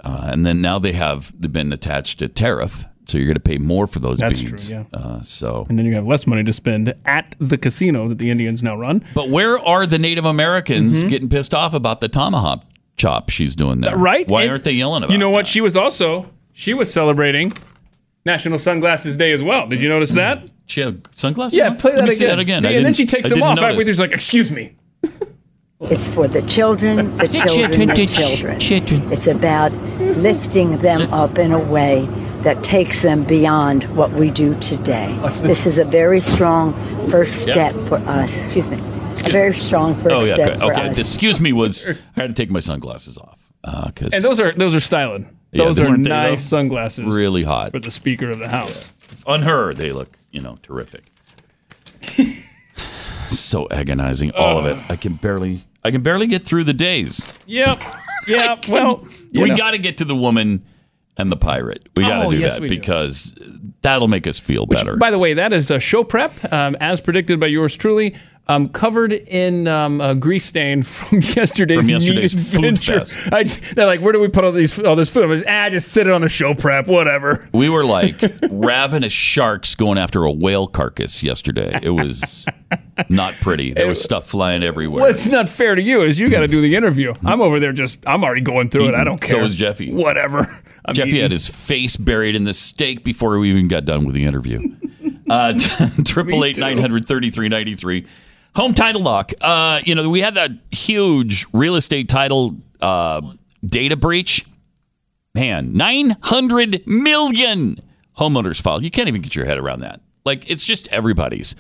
and 0.03 0.45
then 0.45 0.61
now 0.61 0.77
they 0.80 0.91
have 0.93 1.31
they've 1.39 1.52
been 1.53 1.72
attached 1.73 2.19
to 2.19 2.27
tariff, 2.27 2.85
so 3.05 3.17
you're 3.17 3.27
going 3.27 3.35
to 3.35 3.39
pay 3.39 3.57
more 3.57 3.87
for 3.87 3.99
those 3.99 4.19
That's 4.19 4.41
beads. 4.41 4.69
true, 4.69 4.85
yeah. 4.91 4.97
Uh, 4.99 5.21
so 5.21 5.65
And 5.69 5.77
then 5.77 5.85
you 5.85 5.93
have 5.95 6.05
less 6.07 6.25
money 6.27 6.43
to 6.43 6.53
spend 6.53 6.93
at 7.05 7.35
the 7.39 7.57
casino 7.57 8.07
that 8.07 8.17
the 8.17 8.29
Indians 8.29 8.61
now 8.63 8.77
run. 8.77 9.03
But 9.15 9.29
where 9.29 9.59
are 9.59 9.85
the 9.85 9.97
Native 9.99 10.25
Americans 10.25 11.03
Mhm. 11.03 11.09
getting 11.09 11.29
pissed 11.29 11.53
off 11.53 11.73
about 11.73 11.99
the 12.01 12.07
tomahawk 12.07 12.63
chop 12.97 13.29
she's 13.29 13.55
doing 13.55 13.81
there? 13.81 13.97
Right? 13.97 14.27
Why 14.29 14.43
And 14.43 14.51
aren't 14.51 14.63
they 14.63 14.71
yelling 14.73 15.03
about 15.03 15.11
You 15.13 15.17
know 15.19 15.29
what? 15.29 15.47
She 15.47 15.61
was 15.61 15.75
also 15.75 16.27
she 16.53 16.73
was 16.73 16.91
celebrating 16.93 17.53
National 18.25 18.57
Sunglasses 18.59 19.17
Day 19.17 19.31
as 19.31 19.41
well. 19.41 19.67
Did 19.67 19.81
you 19.81 19.89
notice 19.89 20.11
that? 20.11 20.43
She 20.67 20.81
had 20.81 21.01
sunglasses. 21.15 21.57
Yeah, 21.57 21.69
on? 21.69 21.77
play 21.77 21.91
Let 21.91 21.97
that 21.97 22.03
me 22.03 22.07
again. 22.09 22.17
see 22.17 22.25
that 22.27 22.39
again. 22.39 22.61
See, 22.61 22.75
and 22.75 22.85
then 22.85 22.93
she 22.93 23.05
takes 23.05 23.25
I 23.31 23.33
them 23.33 23.43
off 23.43 23.57
halfway 23.57 23.71
notice. 23.73 23.85
through. 23.85 23.93
She's 23.93 23.99
like, 23.99 24.13
"Excuse 24.13 24.51
me." 24.51 24.73
It's 25.81 26.07
for 26.07 26.27
the 26.27 26.43
children, 26.43 27.17
the 27.17 27.27
children, 27.27 27.71
children, 27.71 27.87
the 27.89 27.95
the 27.95 28.05
children. 28.05 28.59
children. 28.59 29.11
It's 29.11 29.25
about 29.27 29.71
lifting 29.99 30.77
them 30.77 31.11
up 31.11 31.39
in 31.39 31.51
a 31.51 31.59
way 31.59 32.07
that 32.43 32.63
takes 32.63 33.01
them 33.01 33.23
beyond 33.23 33.84
what 33.95 34.11
we 34.11 34.31
do 34.31 34.57
today. 34.59 35.18
This 35.43 35.65
is 35.65 35.77
a 35.77 35.85
very 35.85 36.19
strong 36.19 36.73
first 37.09 37.47
Yeah. 37.47 37.53
step 37.53 37.76
for 37.88 37.97
us. 37.97 38.31
Excuse 38.45 38.69
me. 38.69 38.77
A 38.77 39.30
very 39.30 39.53
strong 39.53 39.95
first 39.95 40.15
Oh 40.15 40.23
yeah, 40.23 40.35
step 40.35 40.47
good. 40.49 40.59
for 40.59 40.72
okay. 40.73 40.89
us. 40.89 40.97
Excuse 40.97 41.39
me. 41.41 41.53
Was 41.53 41.85
I 41.88 41.95
had 42.22 42.27
to 42.27 42.34
take 42.34 42.49
my 42.49 42.59
sunglasses 42.59 43.18
off 43.18 43.38
uh, 43.63 43.88
because 43.88 44.13
And 44.13 44.23
those 44.23 44.39
are 44.39 44.53
those 44.53 44.73
are 44.73 44.80
styling. 44.80 45.27
Those 45.53 45.76
they 45.76 45.84
are 45.84 45.89
weren't 45.89 46.03
they, 46.05 46.09
nice 46.09 46.43
sunglasses. 46.43 47.05
really 47.05 47.43
hot 47.43 47.72
for 47.72 47.80
the 47.80 47.91
Speaker 47.91 48.31
of 48.31 48.39
the 48.39 48.47
House. 48.47 48.91
on 49.27 49.41
her. 49.43 49.73
They 49.73 49.91
look 49.91 50.18
you 50.31 50.41
know 50.41 50.57
terrific. 50.63 51.03
so 52.76 53.68
agonizing, 53.69 54.31
all 54.34 54.57
of 54.57 54.65
it. 54.65 54.77
Uh. 54.77 54.84
I 54.89 54.95
can 54.95 55.13
barely, 55.15 55.61
I 55.84 55.91
can 55.91 56.01
barely 56.01 56.27
get 56.27 56.45
through 56.45 56.63
the 56.65 56.73
days. 56.73 57.22
Yep. 57.47 57.81
Yep. 58.27 58.68
well, 58.69 59.05
we 59.34 59.49
know. 59.49 59.55
got 59.55 59.72
to 59.72 59.77
get 59.77 59.97
to 59.97 60.05
the 60.05 60.15
woman 60.15 60.63
and 61.17 61.31
the 61.31 61.38
pirate. 61.38 61.88
We 61.97 62.03
got 62.03 62.19
to 62.19 62.25
Oh, 62.27 62.31
do 62.31 62.38
yes, 62.38 62.53
that 62.53 62.61
we 62.61 62.67
do. 62.69 62.75
because 62.75 63.35
that'll 63.81 64.07
make 64.07 64.27
us 64.27 64.39
feel 64.39 64.65
better. 64.65 64.95
By 64.95 65.11
the 65.11 65.19
way, 65.19 65.33
that 65.33 65.53
is 65.53 65.69
a 65.71 65.79
show 65.79 66.03
prep, 66.03 66.51
um, 66.53 66.75
as 66.79 67.01
predicted 67.01 67.39
by 67.39 67.47
yours 67.47 67.75
truly, 67.77 68.15
um, 68.47 68.69
covered 68.69 69.13
in 69.13 69.67
um, 69.67 70.01
a 70.01 70.15
grease 70.15 70.45
stain 70.45 70.83
from 70.83 71.19
yesterday's, 71.21 71.81
From 71.85 71.89
yesterday's 71.89 72.53
food 72.53 72.79
fest. 72.79 73.17
I 73.31 73.43
just- 73.43 73.75
they're 73.75 73.85
like, 73.85 74.01
where 74.01 74.11
do 74.13 74.19
we 74.19 74.27
put 74.29 74.43
all 74.43 74.51
these 74.51 74.77
all 74.79 74.95
this 74.95 75.09
food? 75.11 75.23
I'm 75.25 75.29
just, 75.35 75.47
ah, 75.47 75.69
just 75.69 75.89
sit 75.89 76.07
it 76.07 76.11
on 76.13 76.21
the 76.21 76.27
show 76.27 76.53
prep, 76.55 76.88
whatever. 76.88 77.47
We 77.53 77.69
were 77.69 77.85
like 77.85 78.19
ravenous 78.49 79.13
sharks 79.13 79.75
going 79.75 79.97
after 79.97 80.23
a 80.23 80.31
whale 80.31 80.67
carcass 80.67 81.21
yesterday. 81.23 81.79
It 81.83 81.91
was 81.91 82.45
not 83.09 83.35
pretty. 83.35 83.73
There 83.73 83.88
was 83.88 84.01
stuff 84.03 84.27
flying 84.27 84.63
everywhere. 84.63 85.01
What's 85.01 85.27
not 85.27 85.47
fair 85.47 85.75
to 85.75 85.81
you 85.81 86.01
is 86.01 86.19
you 86.19 86.29
got 86.29 86.41
to 86.41 86.47
do 86.47 86.61
the 86.61 86.75
interview. 86.75 87.13
I'm 87.25 87.41
over 87.41 87.59
there 87.59 87.73
just, 87.73 87.99
I'm 88.07 88.23
already 88.23 88.41
going 88.41 88.69
through 88.69 88.89
it. 88.89 88.95
I 88.95 89.03
don't 89.03 89.19
care. 89.19 89.29
So 89.29 89.39
is 89.43 89.55
Jeffy. 89.55 89.93
Whatever. 89.93 90.60
Jeffy 90.93 91.09
eating. 91.09 91.21
had 91.21 91.31
his 91.31 91.47
face 91.47 91.95
buried 91.97 92.35
in 92.35 92.43
the 92.43 92.53
steak 92.53 93.03
before 93.03 93.37
we 93.39 93.49
even 93.49 93.67
got 93.67 93.85
done 93.85 94.05
with 94.05 94.15
the 94.15 94.25
interview. 94.25 94.75
Uh, 95.29 95.57
Triple 96.05 96.43
eight 96.43 96.57
nine 96.57 96.77
hundred 96.77 97.07
thirty 97.07 97.29
three 97.29 97.47
ninety 97.47 97.73
three. 97.73 98.05
Home 98.57 98.73
title 98.73 99.01
lock. 99.01 99.31
Uh, 99.39 99.79
you 99.85 99.95
know, 99.95 100.09
we 100.09 100.19
had 100.19 100.35
that 100.35 100.51
huge 100.71 101.45
real 101.53 101.77
estate 101.77 102.09
title 102.09 102.57
uh, 102.81 103.21
data 103.65 103.95
breach. 103.95 104.45
Man, 105.33 105.71
nine 105.71 106.17
hundred 106.21 106.85
million 106.85 107.77
homeowners 108.17 108.61
filed. 108.61 108.83
You 108.83 108.91
can't 108.91 109.07
even 109.07 109.21
get 109.21 109.33
your 109.33 109.45
head 109.45 109.57
around 109.57 109.79
that. 109.81 110.01
Like 110.25 110.49
it's 110.49 110.65
just 110.65 110.89
everybody's. 110.89 111.55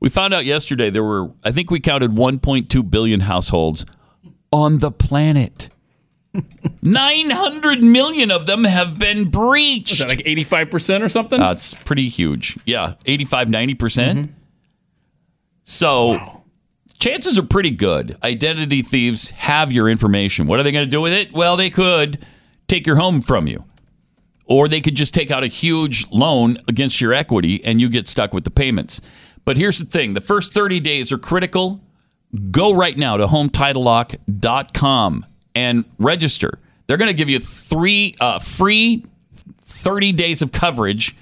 We 0.00 0.08
found 0.08 0.34
out 0.34 0.44
yesterday 0.44 0.90
there 0.90 1.04
were, 1.04 1.30
I 1.44 1.52
think 1.52 1.70
we 1.70 1.78
counted 1.78 2.10
1.2 2.10 2.90
billion 2.90 3.20
households 3.20 3.86
on 4.52 4.78
the 4.78 4.90
planet. 4.90 5.70
900 6.82 7.84
million 7.84 8.30
of 8.30 8.46
them 8.46 8.64
have 8.64 8.98
been 8.98 9.30
breached. 9.30 9.90
Was 9.90 9.98
that 10.00 10.08
like 10.08 10.18
85% 10.20 11.02
or 11.02 11.08
something? 11.08 11.40
Uh, 11.40 11.52
it's 11.52 11.74
pretty 11.74 12.08
huge. 12.08 12.56
Yeah, 12.66 12.94
85, 13.06 13.48
90%. 13.48 13.78
percent 13.78 14.18
Mm-hmm. 14.18 14.32
So 15.64 16.42
chances 16.98 17.38
are 17.38 17.44
pretty 17.44 17.70
good. 17.70 18.16
Identity 18.22 18.82
thieves 18.82 19.30
have 19.30 19.70
your 19.70 19.88
information. 19.88 20.46
What 20.46 20.58
are 20.58 20.64
they 20.64 20.72
going 20.72 20.84
to 20.84 20.90
do 20.90 21.00
with 21.00 21.12
it? 21.12 21.32
Well, 21.32 21.56
they 21.56 21.70
could 21.70 22.24
take 22.66 22.86
your 22.86 22.96
home 22.96 23.20
from 23.20 23.46
you. 23.46 23.64
Or 24.46 24.66
they 24.68 24.80
could 24.80 24.96
just 24.96 25.14
take 25.14 25.30
out 25.30 25.44
a 25.44 25.46
huge 25.46 26.10
loan 26.10 26.56
against 26.66 27.00
your 27.00 27.12
equity 27.12 27.64
and 27.64 27.80
you 27.80 27.88
get 27.88 28.08
stuck 28.08 28.34
with 28.34 28.42
the 28.44 28.50
payments. 28.50 29.00
But 29.44 29.56
here's 29.56 29.78
the 29.78 29.86
thing 29.86 30.14
the 30.14 30.20
first 30.20 30.52
30 30.52 30.80
days 30.80 31.12
are 31.12 31.18
critical. 31.18 31.80
Go 32.50 32.72
right 32.72 32.98
now 32.98 33.16
to 33.16 33.26
hometitlelock.com 33.26 35.26
and 35.54 35.84
register. 35.98 36.58
They're 36.86 36.96
going 36.96 37.10
to 37.10 37.14
give 37.14 37.28
you 37.28 37.38
three 37.38 38.14
uh, 38.20 38.38
free 38.38 39.04
30 39.32 40.12
days 40.12 40.42
of 40.42 40.52
coverage 40.52 41.16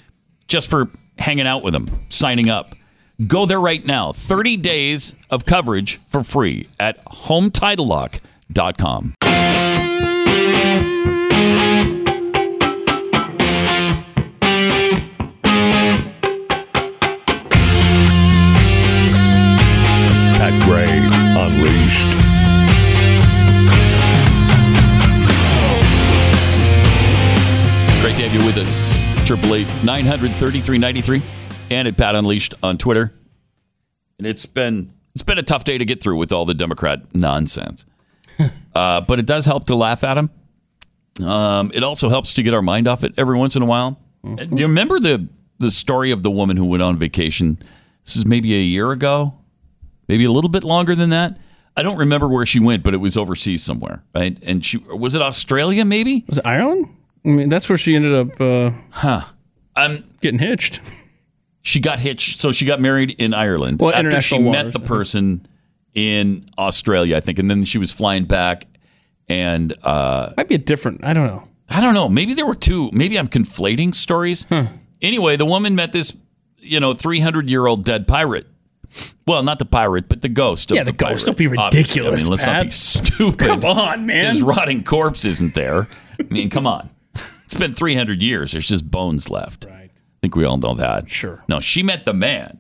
just 0.49 0.69
for 0.69 0.89
hanging 1.19 1.47
out 1.47 1.63
with 1.63 1.73
them, 1.75 1.87
signing 2.09 2.51
up. 2.51 2.75
Go 3.27 3.45
there 3.47 3.61
right 3.61 3.85
now. 3.85 4.13
30 4.13 4.57
days 4.57 5.15
of 5.31 5.45
coverage 5.45 6.01
for 6.07 6.23
free 6.23 6.69
at 6.79 7.05
hometitlelock.com. 7.05 9.15
Pat 20.39 20.55
Gray 20.67 20.99
Unleashed. 21.39 22.30
Have 28.31 28.41
you 28.41 28.47
with 28.47 28.59
us. 28.59 28.99
Triple 29.27 29.55
eight 29.57 29.67
nine 29.83 30.07
hundred 30.07 30.33
thirty 30.37 30.61
three 30.61 30.79
ninety 30.79 31.01
three, 31.01 31.23
and 31.71 31.89
at 31.89 31.97
Pat 31.97 32.15
Unleashed 32.15 32.55
on 32.63 32.79
Twitter. 32.79 33.13
And 34.19 34.27
it's 34.27 34.47
been 34.47 34.93
it's 35.15 35.23
been 35.23 35.39
a 35.39 35.43
tough 35.43 35.65
day 35.65 35.79
to 35.79 35.85
get 35.85 36.01
through 36.01 36.17
with 36.17 36.31
all 36.31 36.45
the 36.47 36.55
Democrat 36.55 37.15
nonsense, 37.15 37.87
uh, 38.75 39.01
but 39.01 39.19
it 39.19 39.27
does 39.27 39.47
help 39.47 39.67
to 39.67 39.75
laugh 39.75 40.05
at 40.05 40.15
them. 40.15 40.31
Um, 41.27 41.73
it 41.75 41.83
also 41.83 42.09
helps 42.09 42.35
to 42.35 42.43
get 42.43 42.55
our 42.55 42.63
mind 42.63 42.87
off 42.87 43.03
it 43.03 43.15
every 43.17 43.37
once 43.37 43.57
in 43.57 43.63
a 43.63 43.67
while. 43.67 43.99
Do 44.25 44.47
you 44.57 44.67
remember 44.67 45.01
the 45.01 45.27
the 45.59 45.71
story 45.71 46.13
of 46.13 46.23
the 46.23 46.31
woman 46.31 46.57
who 46.57 46.67
went 46.67 46.83
on 46.83 46.99
vacation? 46.99 47.59
This 48.05 48.17
is 48.17 48.27
maybe 48.27 48.55
a 48.55 48.63
year 48.63 48.93
ago, 48.93 49.35
maybe 50.09 50.25
a 50.25 50.31
little 50.31 50.51
bit 50.51 50.63
longer 50.63 50.95
than 50.95 51.11
that. 51.11 51.39
I 51.77 51.83
don't 51.83 51.99
remember 51.99 52.29
where 52.29 52.47
she 52.47 52.61
went, 52.61 52.85
but 52.85 52.95
it 52.95 52.99
was 52.99 53.17
overseas 53.17 53.63
somewhere, 53.63 54.05
right? 54.15 54.39
And 54.43 54.65
she 54.65 54.79
was 54.79 55.17
it 55.17 55.23
Australia, 55.23 55.85
maybe? 55.85 56.25
Was 56.29 56.39
it 56.39 56.47
Ireland? 56.47 56.89
I 57.25 57.29
mean, 57.29 57.49
that's 57.49 57.69
where 57.69 57.79
she 57.79 57.95
ended 57.95 58.15
up. 58.15 58.41
Uh, 58.41 58.71
huh. 58.91 59.21
I'm 59.77 60.05
getting 60.21 60.39
hitched. 60.39 60.81
She 61.63 61.81
got 61.81 61.99
hitched, 61.99 62.39
so 62.41 62.53
she 62.53 62.65
got 62.65 62.81
married 62.81 63.11
in 63.19 63.35
Ireland 63.35 63.81
Well, 63.81 63.91
after 63.91 64.21
she 64.21 64.37
international 64.37 64.53
met 64.53 64.73
the 64.73 64.81
person 64.81 65.47
in 65.95 66.47
Australia, 66.57 67.17
I 67.17 67.21
think, 67.21 67.39
and 67.39 67.51
then 67.51 67.65
she 67.65 67.77
was 67.79 67.93
flying 67.93 68.25
back, 68.25 68.67
and 69.29 69.73
uh, 69.83 70.33
might 70.37 70.49
be 70.49 70.55
a 70.55 70.59
different. 70.59 71.05
I 71.05 71.13
don't 71.13 71.27
know. 71.27 71.47
I 71.69 71.81
don't 71.81 71.95
know. 71.95 72.09
Maybe 72.09 72.35
there 72.35 72.47
were 72.47 72.55
two. 72.55 72.91
Maybe 72.93 73.19
I'm 73.19 73.29
conflating 73.29 73.95
stories. 73.95 74.47
Anyway, 75.03 75.37
the 75.37 75.45
woman 75.47 75.75
met 75.77 75.93
this, 75.93 76.17
you 76.59 76.81
know, 76.81 76.95
300 76.95 77.49
year 77.49 77.67
old 77.67 77.85
dead 77.85 78.09
pirate. 78.09 78.47
Well, 79.27 79.43
not 79.45 79.59
the 79.61 79.65
pirate, 79.65 80.09
but 80.09 80.21
the 80.21 80.29
ghost 80.29 80.71
of 80.73 80.77
Yeah, 80.77 80.83
the 80.85 80.93
pirate, 80.93 81.13
ghost. 81.13 81.27
Don't 81.27 81.39
be 81.39 81.47
obviously. 81.47 82.03
ridiculous, 82.03 82.21
I 82.21 82.25
mean, 82.25 82.31
let's 82.31 82.47
not 82.47 82.63
be 82.65 82.71
stupid. 82.71 83.39
Come 83.39 83.65
on, 83.65 84.07
man. 84.07 84.25
His 84.27 84.43
rotting 84.43 84.83
corpse 84.83 85.25
isn't 85.25 85.55
there. 85.55 85.87
I 86.19 86.23
mean, 86.25 86.51
come 86.51 86.67
on. 86.67 86.90
It's 87.51 87.59
been 87.59 87.75
300 87.75 88.23
years. 88.23 88.53
There's 88.53 88.69
just 88.69 88.89
bones 88.93 89.29
left. 89.29 89.65
Right. 89.69 89.91
I 89.93 90.19
think 90.23 90.37
we 90.37 90.45
all 90.45 90.57
know 90.57 90.75
that. 90.75 91.11
Sure. 91.11 91.43
No, 91.49 91.59
she 91.59 91.83
met 91.83 92.05
the 92.05 92.15
man, 92.15 92.59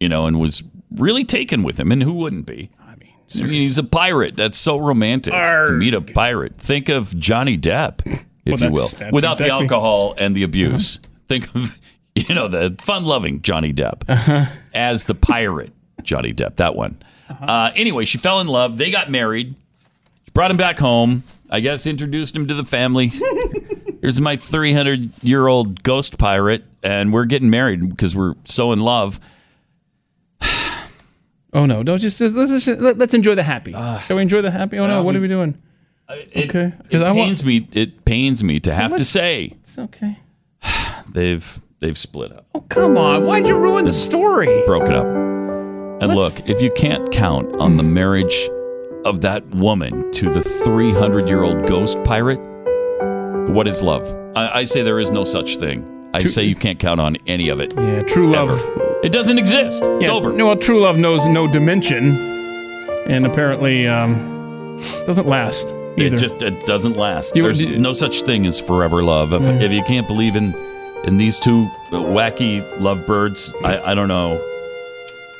you 0.00 0.08
know, 0.08 0.24
and 0.26 0.40
was 0.40 0.62
really 0.96 1.24
taken 1.24 1.62
with 1.62 1.78
him. 1.78 1.92
And 1.92 2.02
who 2.02 2.14
wouldn't 2.14 2.46
be? 2.46 2.70
I 2.88 3.42
mean, 3.42 3.50
he's 3.62 3.76
a 3.76 3.84
pirate. 3.84 4.34
That's 4.36 4.56
so 4.56 4.78
romantic 4.78 5.34
to 5.34 5.72
meet 5.72 5.92
a 5.94 6.00
pirate. 6.00 6.56
Think 6.58 6.88
of 6.88 7.14
Johnny 7.18 7.58
Depp, 7.58 8.00
if 8.06 8.24
Well, 8.60 8.70
you 8.70 8.72
will, 8.74 8.88
without 9.12 9.36
the 9.38 9.48
alcohol 9.50 10.14
and 10.18 10.34
the 10.34 10.42
abuse. 10.44 10.98
Think 11.28 11.54
of, 11.54 11.78
you 12.14 12.34
know, 12.34 12.48
the 12.48 12.74
fun-loving 12.80 13.42
Johnny 13.42 13.72
Depp 13.74 14.04
Uh-huh. 14.08 14.46
as 14.72 15.04
the 15.04 15.14
pirate 15.14 15.72
Johnny 16.02 16.32
Depp. 16.32 16.56
That 16.56 16.74
one. 16.74 17.02
uh 17.28 17.70
anyway, 17.74 18.04
she 18.06 18.16
fell 18.18 18.40
in 18.40 18.46
love. 18.46 18.78
They 18.78 18.90
got 18.90 19.10
married. 19.10 19.54
She 20.24 20.30
brought 20.32 20.50
him 20.50 20.56
back 20.58 20.78
home. 20.78 21.22
I 21.50 21.60
guess 21.60 21.86
introduced 21.86 22.34
him 22.34 22.48
to 22.48 22.54
the 22.54 22.64
family. 22.64 23.12
Here's 24.02 24.20
my 24.20 24.36
300 24.36 25.22
year 25.24 25.46
old 25.46 25.82
ghost 25.84 26.18
pirate, 26.18 26.64
and 26.82 27.12
we're 27.12 27.24
getting 27.24 27.48
married 27.50 27.88
because 27.88 28.14
we're 28.14 28.34
so 28.44 28.72
in 28.72 28.80
love. 28.80 29.18
Oh 31.54 31.66
no! 31.66 31.82
Don't 31.82 31.98
just, 32.00 32.18
just 32.18 32.34
let's 32.34 32.50
just, 32.64 32.80
let, 32.80 32.98
us 32.98 33.12
enjoy 33.12 33.34
the 33.34 33.42
happy. 33.42 33.72
Shall 33.72 34.16
we 34.16 34.22
enjoy 34.22 34.40
the 34.40 34.50
happy? 34.50 34.78
Oh 34.78 34.86
no! 34.86 35.00
Uh, 35.00 35.02
what 35.02 35.12
we- 35.12 35.18
are 35.18 35.20
we 35.20 35.28
doing? 35.28 35.60
It, 36.08 36.48
okay. 36.48 36.72
It 36.78 36.90
'Cause 36.90 37.02
I 37.02 37.12
want- 37.12 37.28
pains 37.28 37.44
me. 37.44 37.68
It 37.74 38.06
pains 38.06 38.42
me 38.42 38.58
to 38.60 38.72
have 38.74 38.96
to 38.96 39.04
say 39.04 39.52
It's 39.60 39.78
okay. 39.78 40.18
they've 41.12 41.60
they've 41.80 41.98
split 41.98 42.32
up, 42.32 42.46
Oh 42.54 42.62
come 42.62 42.96
on! 42.96 43.26
Why'd 43.26 43.46
you 43.46 43.58
ruin 43.58 43.84
the 43.84 43.92
story? 43.92 44.62
broken 44.64 44.94
up. 44.94 45.04
And 45.04 46.14
Let's- 46.14 46.48
look, 46.48 46.48
if 46.56 46.62
you 46.62 46.70
can't 46.70 47.10
count 47.12 47.54
on 47.56 47.76
the 47.76 47.82
marriage 47.82 48.48
of 49.04 49.20
that 49.20 49.46
woman 49.54 50.10
to 50.12 50.30
the 50.32 50.40
300 50.40 51.28
year 51.28 51.42
old 51.42 51.66
ghost 51.66 52.02
pirate, 52.02 52.40
what 53.48 53.66
is 53.68 53.82
love? 53.82 54.06
I, 54.36 54.60
I 54.60 54.64
say 54.64 54.82
there 54.82 55.00
is 55.00 55.10
no 55.10 55.24
such 55.24 55.56
thing. 55.58 56.10
I 56.14 56.20
say 56.24 56.44
you 56.44 56.54
can't 56.54 56.78
count 56.78 57.00
on 57.00 57.16
any 57.26 57.48
of 57.48 57.60
it. 57.60 57.74
Yeah, 57.74 58.02
true 58.02 58.30
love. 58.30 58.50
Ever. 58.50 59.00
It 59.02 59.12
doesn't 59.12 59.38
exist. 59.38 59.82
It's 59.84 60.08
Yeah, 60.08 60.14
over. 60.14 60.32
No, 60.32 60.46
well, 60.46 60.56
true 60.56 60.80
love 60.80 60.98
knows 60.98 61.24
no 61.26 61.50
dimension, 61.50 62.16
and 63.06 63.26
apparently 63.26 63.86
um, 63.88 64.78
doesn't 65.06 65.26
last 65.26 65.66
either. 65.96 66.14
It 66.14 66.18
just 66.18 66.42
it 66.42 66.66
doesn't 66.66 66.96
last. 66.96 67.34
You- 67.34 67.42
There's 67.44 67.64
no 67.64 67.92
such 67.94 68.22
thing 68.22 68.46
as 68.46 68.60
forever 68.60 69.02
love. 69.02 69.32
If, 69.32 69.42
if 69.62 69.72
you 69.72 69.82
can't 69.84 70.06
believe 70.06 70.36
in 70.36 70.54
in 71.04 71.16
these 71.16 71.40
two 71.40 71.66
wacky 71.90 72.62
lovebirds, 72.80 73.52
I, 73.64 73.90
I 73.92 73.94
don't 73.94 74.08
know. 74.08 74.40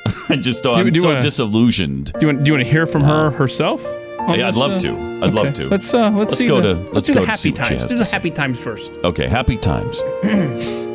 I 0.31 0.37
just 0.37 0.65
don't. 0.65 0.75
Do 0.75 0.81
I'm 0.81 0.87
do 0.89 0.95
you 0.95 1.03
so 1.03 1.09
wanna- 1.09 1.23
disillusioned. 1.23 2.13
do 2.15 2.19
you 2.23 2.27
want? 2.29 2.45
Do 2.45 2.49
you 2.51 2.55
want 2.55 2.65
to 2.67 2.71
hear 2.73 2.87
from 2.87 3.03
her 3.05 3.31
herself? 3.31 3.85
On 4.27 4.39
Yeah, 4.39 4.49
I'd 4.49 4.57
love 4.57 4.73
uh, 4.73 4.79
to. 4.81 4.91
I'd 5.23 5.35
love 5.35 5.55
to. 5.55 5.69
Let's 5.69 5.93
uh, 5.93 6.11
let's, 6.11 6.31
Let's 6.31 6.39
see 6.39 6.49
go 6.49 6.61
the, 6.61 6.75
to- 6.75 6.81
let's, 6.81 6.93
let's 6.93 7.07
do 7.07 7.15
go 7.15 7.21
the 7.21 7.27
to 7.27 7.37
see 7.37 7.51
happy 7.51 7.61
what 7.61 7.69
she 7.69 7.77
times. 7.77 7.91
Do 7.91 7.99
the 7.99 8.05
happy 8.05 8.31
times 8.31 8.61
first. 8.61 8.93
Okay, 9.05 9.29
happy 9.29 9.57
times. 9.57 10.03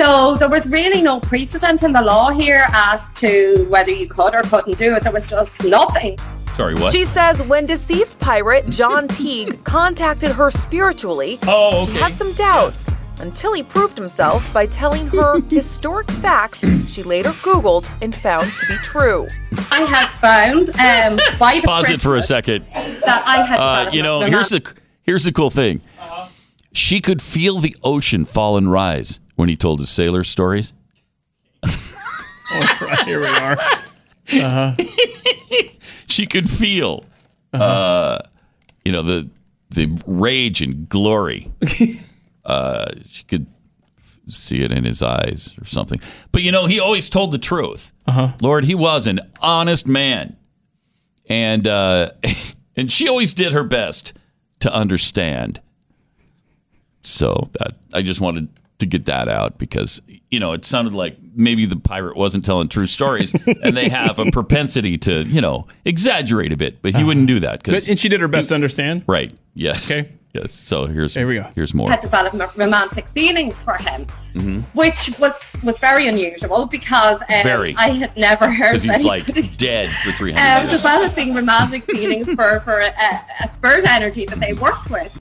So 0.00 0.34
there 0.36 0.48
was 0.48 0.66
really 0.72 1.02
no 1.02 1.20
precedent 1.20 1.82
in 1.82 1.92
the 1.92 2.00
law 2.00 2.30
here 2.30 2.64
as 2.72 3.12
to 3.14 3.66
whether 3.68 3.90
you 3.90 4.08
could 4.08 4.34
or 4.34 4.40
couldn't 4.40 4.78
do 4.78 4.94
it. 4.94 5.02
There 5.02 5.12
was 5.12 5.28
just 5.28 5.62
nothing. 5.66 6.16
Sorry, 6.52 6.74
what? 6.74 6.90
She 6.90 7.04
says 7.04 7.42
when 7.42 7.66
deceased 7.66 8.18
pirate 8.18 8.66
John 8.70 9.08
Teague 9.08 9.62
contacted 9.64 10.30
her 10.30 10.50
spiritually, 10.50 11.38
oh, 11.46 11.86
she 11.86 11.98
had 11.98 12.16
some 12.16 12.32
doubts 12.32 12.88
until 13.20 13.52
he 13.54 13.62
proved 13.62 13.96
himself 13.96 14.52
by 14.52 14.66
telling 14.66 15.06
her 15.08 15.40
historic 15.50 16.10
facts 16.10 16.60
she 16.88 17.02
later 17.02 17.30
Googled 17.30 17.90
and 18.02 18.14
found 18.14 18.50
to 18.52 18.66
be 18.66 18.74
true. 18.76 19.26
I 19.70 19.82
had 19.82 20.08
found 20.18 20.68
um, 20.70 21.38
by 21.38 21.60
the 21.60 21.62
Pause 21.66 21.90
it 21.90 22.00
for 22.00 22.16
a 22.16 22.22
second. 22.22 22.64
that 22.74 23.22
I 23.26 23.44
had 23.44 23.60
Uh, 23.60 23.90
you 23.92 24.02
know, 24.02 24.22
an 24.22 24.30
here's 24.32 24.48
the 24.50 24.62
here's 25.02 25.24
the 25.24 25.32
cool 25.32 25.50
thing. 25.50 25.80
She 26.72 27.00
could 27.00 27.20
feel 27.20 27.58
the 27.58 27.76
ocean 27.82 28.24
fall 28.24 28.56
and 28.56 28.70
rise 28.70 29.20
when 29.36 29.48
he 29.48 29.56
told 29.56 29.80
his 29.80 29.90
sailor 29.90 30.24
stories. 30.24 30.72
Oh, 32.52 32.78
right, 32.80 33.04
here 33.04 33.20
we 33.20 33.28
are. 33.28 33.52
Uh-huh. 34.32 34.74
she 36.08 36.26
could 36.26 36.50
feel, 36.50 37.04
uh 37.52 38.18
you 38.84 38.90
know, 38.90 39.02
the 39.04 39.28
the 39.70 40.02
rage 40.04 40.60
and 40.60 40.88
glory. 40.88 41.52
Uh, 42.44 42.92
she 43.06 43.24
could 43.24 43.46
see 44.26 44.62
it 44.62 44.72
in 44.72 44.84
his 44.84 45.02
eyes 45.02 45.54
or 45.60 45.64
something. 45.64 46.00
But 46.32 46.42
you 46.42 46.52
know, 46.52 46.66
he 46.66 46.80
always 46.80 47.08
told 47.08 47.32
the 47.32 47.38
truth. 47.38 47.92
Uh-huh. 48.06 48.32
Lord, 48.40 48.64
he 48.64 48.74
was 48.74 49.06
an 49.06 49.20
honest 49.40 49.86
man, 49.86 50.36
and 51.28 51.66
uh, 51.66 52.10
and 52.76 52.90
she 52.90 53.08
always 53.08 53.34
did 53.34 53.52
her 53.52 53.64
best 53.64 54.14
to 54.60 54.72
understand. 54.72 55.60
So 57.02 57.48
that 57.58 57.76
I 57.94 58.02
just 58.02 58.20
wanted 58.20 58.48
to 58.78 58.86
get 58.86 59.06
that 59.06 59.28
out 59.28 59.58
because 59.58 60.02
you 60.30 60.38
know 60.38 60.52
it 60.52 60.64
sounded 60.64 60.92
like 60.92 61.16
maybe 61.34 61.64
the 61.64 61.76
pirate 61.76 62.16
wasn't 62.16 62.44
telling 62.44 62.68
true 62.68 62.86
stories, 62.86 63.34
and 63.62 63.76
they 63.76 63.88
have 63.88 64.18
a 64.18 64.30
propensity 64.30 64.98
to 64.98 65.22
you 65.22 65.40
know 65.40 65.66
exaggerate 65.84 66.52
a 66.52 66.56
bit, 66.56 66.82
but 66.82 66.94
he 66.94 67.04
wouldn't 67.04 67.26
do 67.26 67.40
that 67.40 67.62
because 67.62 67.88
and 67.88 67.98
she 67.98 68.08
did 68.08 68.20
her 68.20 68.28
best 68.28 68.50
to 68.50 68.54
understand. 68.54 69.04
right. 69.06 69.32
Yes. 69.54 69.90
Okay. 69.90 70.10
Yes. 70.32 70.52
So 70.52 70.86
here's 70.86 71.14
here 71.14 71.26
we 71.26 71.36
go. 71.36 71.48
Here's 71.56 71.74
more. 71.74 71.90
had 71.90 72.00
developed 72.00 72.36
m- 72.40 72.48
romantic 72.56 73.08
feelings 73.08 73.64
for 73.64 73.74
him, 73.74 74.06
Mhm. 74.34 74.62
which 74.74 75.10
was 75.18 75.34
was 75.64 75.80
very 75.80 76.06
unusual 76.06 76.66
because 76.66 77.20
um, 77.22 77.42
Very. 77.42 77.74
I 77.76 77.88
had 77.90 78.16
never 78.16 78.48
heard 78.50 78.80
Because 78.80 78.84
he's 78.84 79.02
like 79.04 79.24
dead 79.58 79.90
for 80.04 80.12
300 80.20 80.40
um, 80.62 80.68
years. 80.68 80.82
developing 80.82 81.34
romantic 81.34 81.82
feelings 81.84 82.32
for 82.34 82.60
for 82.60 82.78
a, 82.80 82.92
a 83.44 83.48
spirit 83.48 83.88
energy 83.88 84.24
that 84.26 84.38
they 84.38 84.52
worked 84.52 84.88
with. 84.90 85.20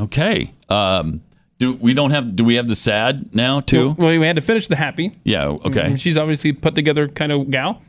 Okay. 0.00 0.52
Um, 0.68 1.22
do 1.58 1.74
we 1.74 1.94
don't 1.94 2.10
have? 2.10 2.34
Do 2.34 2.42
we 2.44 2.56
have 2.56 2.66
the 2.66 2.74
sad 2.74 3.32
now 3.34 3.60
too? 3.60 3.94
Well, 3.98 4.18
we 4.18 4.26
had 4.26 4.34
to 4.36 4.42
finish 4.42 4.66
the 4.66 4.74
happy. 4.76 5.12
yeah. 5.22 5.46
Okay. 5.46 5.90
Mm, 5.90 6.00
She's 6.00 6.16
obviously 6.16 6.52
put 6.52 6.74
together 6.74 7.06
kind 7.08 7.30
of 7.30 7.50
gal. 7.50 7.80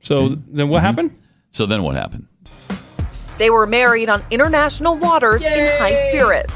So 0.00 0.28
then 0.28 0.38
Mm-hmm. 0.38 0.68
what 0.68 0.82
happened? 0.82 1.18
So 1.50 1.64
then 1.64 1.82
what 1.82 1.94
happened? 1.96 2.26
They 3.42 3.50
were 3.50 3.66
married 3.66 4.08
on 4.08 4.22
international 4.30 4.96
waters 4.96 5.42
in 5.42 5.76
high 5.80 5.96
spirits. 6.10 6.54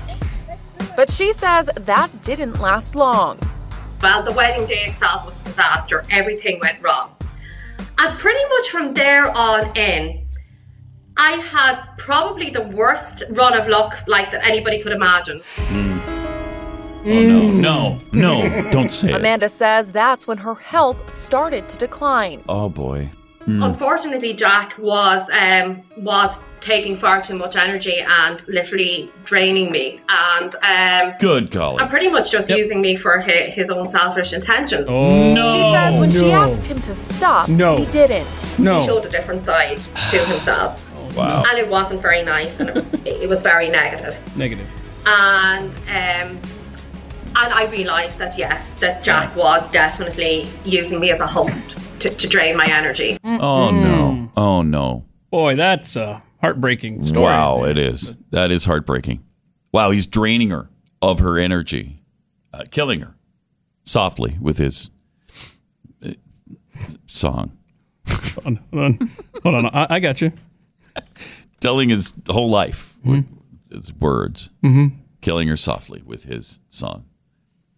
But 0.95 1.11
she 1.11 1.33
says 1.33 1.67
that 1.67 2.09
didn't 2.23 2.61
last 2.61 2.95
long. 2.95 3.41
Well, 4.01 4.23
the 4.23 4.31
wedding 4.31 4.69
day 4.69 4.85
itself 4.85 5.27
was 5.27 5.41
a 5.41 5.45
disaster. 5.47 6.05
Everything 6.13 6.61
went 6.63 6.81
wrong. 6.81 7.11
And 7.99 8.17
pretty 8.21 8.45
much 8.51 8.69
from 8.69 8.95
there 8.95 9.37
on 9.37 9.77
in, 9.77 10.29
I 11.17 11.33
had 11.33 11.83
probably 11.99 12.51
the 12.51 12.63
worst 12.63 13.25
run 13.31 13.55
of 13.55 13.67
luck 13.67 14.05
like 14.07 14.31
that 14.31 14.47
anybody 14.47 14.81
could 14.81 14.93
imagine. 14.93 15.41
Mm. 15.41 16.01
Oh 17.05 17.21
no! 17.21 17.41
Mm. 17.41 18.13
No! 18.13 18.49
No! 18.49 18.71
Don't 18.71 18.91
say 18.91 19.09
it. 19.13 19.17
Amanda 19.17 19.49
says 19.49 19.91
that's 19.91 20.29
when 20.29 20.39
her 20.39 20.55
health 20.55 21.11
started 21.11 21.69
to 21.69 21.77
decline. 21.79 22.45
Oh 22.49 22.69
boy. 22.69 23.11
Hmm. 23.47 23.63
Unfortunately, 23.63 24.35
Jack 24.35 24.77
was 24.77 25.31
um, 25.31 25.83
was 25.97 26.43
taking 26.61 26.97
far 26.97 27.23
too 27.23 27.37
much 27.37 27.55
energy 27.55 28.01
and 28.01 28.43
literally 28.49 29.09
draining 29.25 29.71
me, 29.71 30.01
and 30.09 30.55
um, 30.57 31.15
Good 31.21 31.53
golly. 31.53 31.81
and 31.81 31.89
pretty 31.89 32.09
much 32.09 32.33
just 32.33 32.51
using 32.51 32.81
me 32.81 32.97
for 32.97 33.21
his, 33.21 33.55
his 33.55 33.71
own 33.71 33.89
selfish 33.89 34.33
intentions. 34.33 34.89
Oh 34.91 35.33
no! 35.33 35.55
She 35.55 35.61
says 35.73 36.01
when 36.01 36.11
she 36.11 36.33
asked 36.33 36.67
him 36.67 36.81
to 36.81 36.95
stop, 36.95 37.49
No. 37.49 37.77
he 37.77 37.87
didn't. 37.87 38.59
No, 38.59 38.81
He 38.81 38.87
showed 38.87 39.05
a 39.07 39.09
different 39.09 39.45
side 39.45 39.79
to 40.11 40.19
himself. 40.25 40.83
Wow. 41.17 41.45
And 41.49 41.59
it 41.59 41.67
wasn't 41.67 42.03
very 42.03 42.23
nice, 42.23 42.61
and 42.61 42.69
it 42.69 42.75
was 42.75 42.91
it 43.07 43.27
was 43.27 43.41
very 43.41 43.71
negative. 43.71 44.21
Negative. 44.37 44.67
And 45.07 45.73
um, 45.89 46.39
and 47.45 47.53
I 47.53 47.65
realised 47.71 48.19
that 48.19 48.39
yes, 48.39 48.75
that 48.77 49.03
Jack 49.03 49.35
was 49.37 49.69
definitely 49.71 50.49
using 50.65 51.01
me 51.01 51.11
as 51.11 51.21
a 51.21 51.27
host 51.27 51.77
to, 52.01 52.09
to 52.09 52.29
drain 52.29 52.57
my 52.57 52.67
energy. 52.67 53.17
Oh 53.25 53.71
no! 53.71 54.31
Oh 54.37 54.63
no! 54.63 55.05
Boy, 55.31 55.57
that's 55.57 55.97
a 55.97 56.23
heartbreaking 56.41 57.05
story. 57.05 57.25
Wow! 57.27 57.65
It 57.65 57.79
is. 57.79 58.15
That 58.31 58.51
is 58.51 58.65
heartbreaking. 58.65 59.25
Wow! 59.73 59.91
He's 59.91 60.07
draining 60.07 60.51
her 60.51 60.69
of 61.03 61.19
her 61.21 61.39
energy, 61.39 62.03
uh, 62.53 62.65
killing 62.71 63.01
her 63.01 63.15
softly 63.85 64.37
with 64.41 64.59
his 64.59 64.91
uh, 66.05 66.13
song. 67.07 67.53
on, 68.45 68.57
hold 68.73 68.85
on, 68.85 69.11
hold 69.43 69.55
on. 69.55 69.67
I, 69.67 69.87
I 69.91 70.01
got 70.01 70.21
you. 70.21 70.33
Telling 71.61 71.89
his 71.89 72.13
whole 72.29 72.49
life 72.49 72.97
with 73.05 73.25
his 73.71 73.93
words, 73.95 74.51
Mhm. 74.63 74.93
killing 75.21 75.49
her 75.49 75.57
softly 75.57 76.03
with 76.05 76.25
his 76.25 76.61
song. 76.69 77.05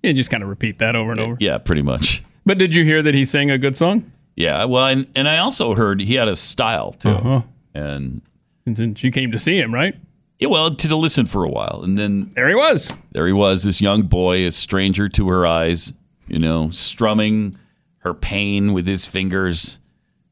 You 0.03 0.13
just 0.13 0.31
kind 0.31 0.43
of 0.43 0.49
repeat 0.49 0.79
that 0.79 0.95
over 0.97 1.11
and 1.11 1.21
over. 1.21 1.37
Yeah, 1.41 1.59
pretty 1.59 1.83
much. 1.83 2.23
But 2.47 2.57
did 2.59 2.75
you 2.75 2.85
hear 2.85 3.03
that 3.03 3.15
he 3.15 3.25
sang 3.25 3.51
a 3.51 3.59
good 3.59 3.77
song? 3.77 4.11
Yeah, 4.37 4.65
well, 4.65 4.87
and, 4.87 5.07
and 5.17 5.29
I 5.29 5.39
also 5.39 5.75
heard 5.75 6.01
he 6.01 6.15
had 6.15 6.29
a 6.29 6.37
style 6.37 6.93
too, 6.93 7.09
Uh-huh. 7.11 7.43
and 7.75 8.23
And 8.67 8.77
since 8.77 9.03
you 9.03 9.11
came 9.11 9.33
to 9.33 9.39
see 9.39 9.59
him, 9.59 9.75
right? 9.75 9.95
yeah, 10.39 10.47
well, 10.49 10.73
to, 10.75 10.89
to 10.89 10.95
listen 10.97 11.27
for 11.27 11.43
a 11.45 11.49
while, 11.49 11.81
and 11.83 11.99
then 11.99 12.31
there 12.37 12.49
he 12.49 12.55
was. 12.55 12.89
There 13.11 13.27
he 13.27 13.33
was, 13.33 13.65
this 13.65 13.81
young 13.81 14.03
boy, 14.03 14.47
a 14.47 14.53
stranger 14.53 15.09
to 15.09 15.29
her 15.29 15.45
eyes, 15.45 15.93
you 16.29 16.39
know, 16.39 16.71
strumming 16.71 17.59
her 17.99 18.15
pain 18.15 18.73
with 18.73 18.87
his 18.87 19.05
fingers, 19.05 19.81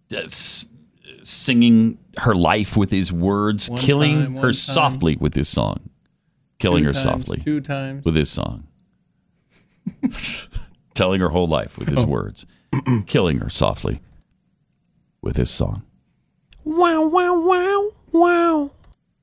just 0.08 0.68
singing 1.24 1.98
her 2.18 2.34
life 2.36 2.76
with 2.76 2.90
his 2.92 3.12
words, 3.12 3.68
One 3.68 3.80
killing 3.80 4.22
time, 4.22 4.36
her 4.36 4.42
time. 4.42 4.52
softly 4.52 5.16
with 5.18 5.34
his 5.34 5.48
song, 5.48 5.90
killing 6.60 6.84
Two 6.84 6.88
her 6.88 6.92
times, 6.92 7.02
softly 7.02 7.38
two 7.38 7.60
times. 7.60 8.04
with 8.04 8.14
his 8.14 8.30
song, 8.30 8.65
telling 10.94 11.20
her 11.20 11.28
whole 11.30 11.46
life 11.46 11.78
with 11.78 11.88
his 11.88 12.00
Oh. 12.04 12.06
words, 12.06 12.46
killing 13.06 13.38
her 13.38 13.48
softly 13.48 14.00
with 15.22 15.36
his 15.36 15.50
song. 15.50 15.82
Wow, 16.64 17.06
wow, 17.06 17.38
wow, 17.40 17.90
wow. 18.12 18.70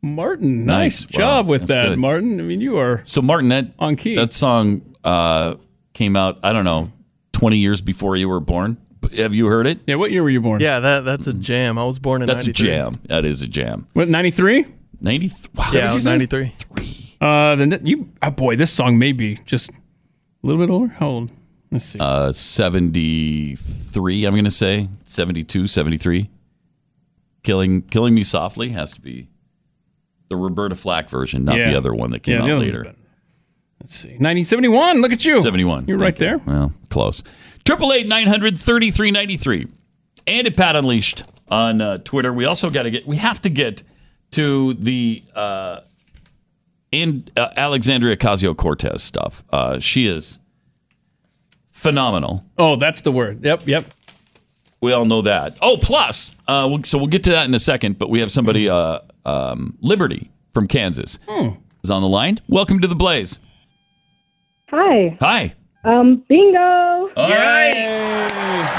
Martin, 0.01 0.65
nice, 0.65 1.03
Nice. 1.03 1.11
job 1.11 1.45
Wow, 1.45 1.51
with 1.51 1.61
that's 1.61 1.73
that, 1.73 1.87
good. 1.89 1.97
Martin. 1.99 2.39
I 2.39 2.43
mean, 2.43 2.59
you 2.61 2.77
are 2.77 3.01
So 3.05 3.21
Martin, 3.21 3.49
that 3.49 3.67
on 3.79 3.95
key. 3.95 4.15
That 4.15 4.33
song 4.33 4.81
uh, 5.03 5.55
came 5.93 6.15
out. 6.15 6.39
I 6.43 6.51
don't 6.53 6.65
know, 6.65 6.91
twenty 7.31 7.57
years 7.57 7.81
before 7.81 8.15
you 8.15 8.27
were 8.27 8.39
born. 8.41 8.77
Have 9.17 9.33
you 9.35 9.47
heard 9.47 9.65
it? 9.67 9.79
Yeah. 9.85 9.95
What 9.95 10.11
year 10.11 10.23
were 10.23 10.29
you 10.29 10.41
born? 10.41 10.61
Yeah, 10.61 10.79
that 10.79 11.05
that's 11.05 11.27
a 11.27 11.33
jam. 11.33 11.77
I 11.77 11.83
was 11.83 11.99
born 11.99 12.21
in 12.21 12.25
That's 12.25 12.47
a 12.47 12.53
jam. 12.53 12.99
That 13.07 13.25
is 13.25 13.41
a 13.41 13.47
jam. 13.47 13.87
What, 13.93 14.07
93? 14.07 14.65
Ninety. 15.01 15.29
Wow. 15.55 15.69
Yeah, 15.73 15.91
I 15.91 15.93
was 15.93 16.05
93. 16.05 16.53
Uh, 17.19 17.55
then 17.55 17.79
you, 17.85 18.09
oh 18.21 18.31
boy, 18.31 18.55
this 18.55 18.71
song 18.71 18.97
may 18.97 19.11
be 19.11 19.37
just 19.45 19.71
a 20.43 20.47
little 20.47 20.61
bit 20.65 20.71
older. 20.71 20.93
How 20.93 21.07
old? 21.07 21.31
Let's 21.71 21.85
see. 21.85 21.99
Uh, 21.99 22.31
73, 22.31 24.25
I'm 24.25 24.33
going 24.33 24.43
to 24.43 24.51
say. 24.51 24.87
72, 25.05 25.67
73. 25.67 26.29
Killing, 27.43 27.81
Killing 27.83 28.13
Me 28.13 28.23
Softly 28.23 28.69
has 28.69 28.93
to 28.93 29.01
be 29.01 29.27
the 30.29 30.35
Roberta 30.37 30.75
Flack 30.75 31.09
version, 31.09 31.43
not 31.45 31.57
Yeah. 31.57 31.71
the 31.71 31.77
other 31.77 31.93
one 31.93 32.11
that 32.11 32.19
came 32.21 32.43
Yeah, 32.45 32.53
out 32.53 32.59
later. 32.59 32.93
Let's 33.81 33.95
see. 33.95 34.09
1971. 34.09 35.01
Look 35.01 35.11
at 35.11 35.25
you. 35.25 35.41
71. 35.41 35.85
You're 35.87 35.97
right 35.97 36.15
there. 36.15 36.37
Well, 36.37 36.73
close. 36.89 37.23
Triple 37.65 37.91
eight 37.93 38.07
nine 38.07 38.27
hundred 38.27 38.57
thirty 38.57 38.91
three 38.91 39.09
ninety 39.09 39.37
three, 39.37 39.67
and 40.27 40.45
at 40.47 40.57
Pat 40.57 40.75
Unleashed 40.75 41.23
on 41.47 41.79
uh, 41.79 41.97
Twitter. 41.99 42.33
We 42.33 42.43
also 42.43 42.69
got 42.69 42.83
to 42.83 42.91
get. 42.91 43.07
We 43.07 43.15
have 43.17 43.39
to 43.41 43.49
get 43.49 43.83
to 44.31 44.73
the 44.73 45.23
uh, 45.33 45.79
and 46.93 47.29
uh, 47.35 47.49
Alexandria 47.57 48.15
Ocasio 48.15 48.55
Cortez 48.55 49.01
stuff. 49.03 49.43
Uh, 49.51 49.79
she 49.79 50.05
is 50.07 50.39
phenomenal. 51.71 52.45
Oh, 52.57 52.75
that's 52.75 53.01
the 53.01 53.11
word. 53.11 53.43
Yep, 53.43 53.63
yep. 53.67 53.85
We 54.81 54.91
all 54.93 55.05
know 55.05 55.21
that. 55.23 55.57
Oh, 55.61 55.77
plus, 55.77 56.35
uh, 56.47 56.67
we'll- 56.69 56.83
so 56.83 56.97
we'll 56.97 57.07
get 57.07 57.23
to 57.25 57.31
that 57.31 57.47
in 57.47 57.53
a 57.53 57.59
second. 57.59 57.97
But 57.99 58.09
we 58.09 58.19
have 58.19 58.31
somebody, 58.31 58.69
uh, 58.69 58.99
um, 59.25 59.77
Liberty 59.81 60.29
from 60.53 60.67
Kansas, 60.67 61.19
is 61.83 61.89
on 61.89 62.01
the 62.01 62.07
line. 62.07 62.39
Welcome 62.47 62.79
to 62.81 62.87
the 62.87 62.95
Blaze. 62.95 63.39
Hi. 64.69 65.17
Hi. 65.21 65.53
Um, 65.85 66.23
bingo. 66.27 66.59
All 66.59 67.09
right. 67.29 67.73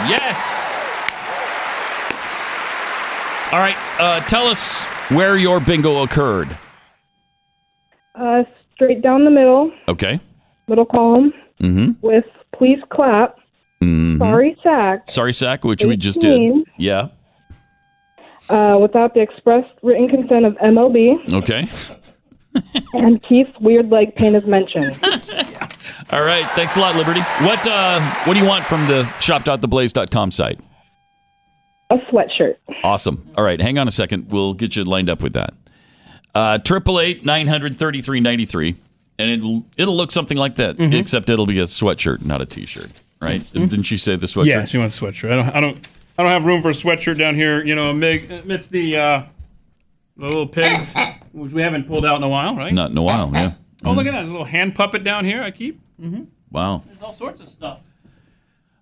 Yes. 0.08 0.72
All 3.52 3.58
right. 3.60 3.76
Uh, 4.00 4.20
tell 4.22 4.46
us 4.46 4.84
where 5.10 5.36
your 5.36 5.60
bingo 5.60 6.02
occurred. 6.02 6.48
Uh, 8.14 8.44
straight 8.74 9.02
down 9.02 9.24
the 9.24 9.30
middle, 9.30 9.72
Okay. 9.88 10.20
middle 10.68 10.86
column 10.86 11.32
Mm-hmm. 11.60 11.92
with 12.06 12.24
please 12.56 12.78
clap. 12.90 13.36
Mm-hmm. 13.82 14.18
Sorry, 14.18 14.56
sack. 14.62 15.08
Sorry, 15.08 15.32
Sack, 15.32 15.64
which 15.64 15.84
we 15.84 15.96
just 15.96 16.20
did. 16.20 16.64
Yeah. 16.78 17.08
Uh, 18.48 18.76
without 18.80 19.14
the 19.14 19.20
express 19.20 19.64
written 19.82 20.08
consent 20.08 20.44
of 20.44 20.54
MLB 20.56 21.32
Okay. 21.32 21.66
and 22.94 23.22
Keith's 23.22 23.58
weird 23.60 23.90
leg 23.90 24.14
pain 24.16 24.34
is 24.34 24.46
mentioned. 24.46 24.98
All 26.12 26.22
right. 26.22 26.44
Thanks 26.54 26.76
a 26.76 26.80
lot, 26.80 26.94
Liberty. 26.96 27.20
What 27.42 27.66
uh, 27.66 28.00
What 28.24 28.34
do 28.34 28.40
you 28.40 28.46
want 28.46 28.64
from 28.64 28.86
the 28.86 29.04
shop.theblaze.com 29.20 30.30
site? 30.30 30.60
A 31.90 31.96
sweatshirt. 32.10 32.56
Awesome. 32.82 33.26
All 33.36 33.44
right, 33.44 33.60
hang 33.60 33.78
on 33.78 33.86
a 33.88 33.90
second. 33.90 34.30
We'll 34.30 34.54
get 34.54 34.76
you 34.76 34.84
lined 34.84 35.08
up 35.10 35.22
with 35.22 35.32
that. 35.34 35.54
Uh, 36.34 36.58
Triple 36.58 36.98
eight 37.00 37.24
nine 37.24 37.46
hundred 37.46 37.78
thirty 37.78 38.00
three 38.02 38.20
ninety 38.20 38.44
three, 38.44 38.76
and 39.18 39.30
it'll 39.30 39.64
it'll 39.76 39.96
look 39.96 40.10
something 40.10 40.36
like 40.36 40.56
that, 40.56 40.76
Mhm. 40.76 40.94
except 40.98 41.30
it'll 41.30 41.46
be 41.46 41.60
a 41.60 41.64
sweatshirt, 41.64 42.24
not 42.24 42.40
a 42.42 42.46
t-shirt, 42.46 42.90
right? 43.20 43.42
Didn't 43.52 43.84
she 43.84 43.96
say 43.96 44.16
the 44.16 44.26
sweatshirt? 44.26 44.46
Yeah, 44.46 44.64
she 44.64 44.78
wants 44.78 45.00
a 45.00 45.04
sweatshirt. 45.04 45.30
I 45.32 45.36
don't. 45.36 45.56
I 45.56 45.60
don't. 45.60 45.88
I 46.18 46.22
don't 46.22 46.32
have 46.32 46.44
room 46.44 46.62
for 46.62 46.70
a 46.70 46.72
sweatshirt 46.72 47.18
down 47.18 47.34
here. 47.34 47.64
You 47.64 47.74
know, 47.74 47.90
amidst 47.90 48.70
the 48.70 48.96
uh, 48.96 49.22
the 50.16 50.26
little 50.26 50.46
pigs, 50.46 50.94
which 51.32 51.52
we 51.52 51.62
haven't 51.62 51.86
pulled 51.86 52.04
out 52.06 52.16
in 52.16 52.22
a 52.24 52.28
while, 52.28 52.56
right? 52.56 52.72
Not 52.74 52.90
in 52.90 52.98
a 52.98 53.02
while. 53.02 53.30
Yeah. 53.34 53.52
Oh, 53.84 53.92
look 53.92 54.06
at 54.06 54.12
that! 54.12 54.18
There's 54.18 54.28
a 54.28 54.32
little 54.32 54.44
hand 54.46 54.74
puppet 54.74 55.04
down 55.04 55.24
here. 55.24 55.42
I 55.42 55.50
keep. 55.52 55.78
Mm-hmm. 56.02 56.22
Wow. 56.50 56.82
There's 56.86 57.00
all 57.02 57.12
sorts 57.12 57.40
of 57.40 57.48
stuff. 57.48 57.78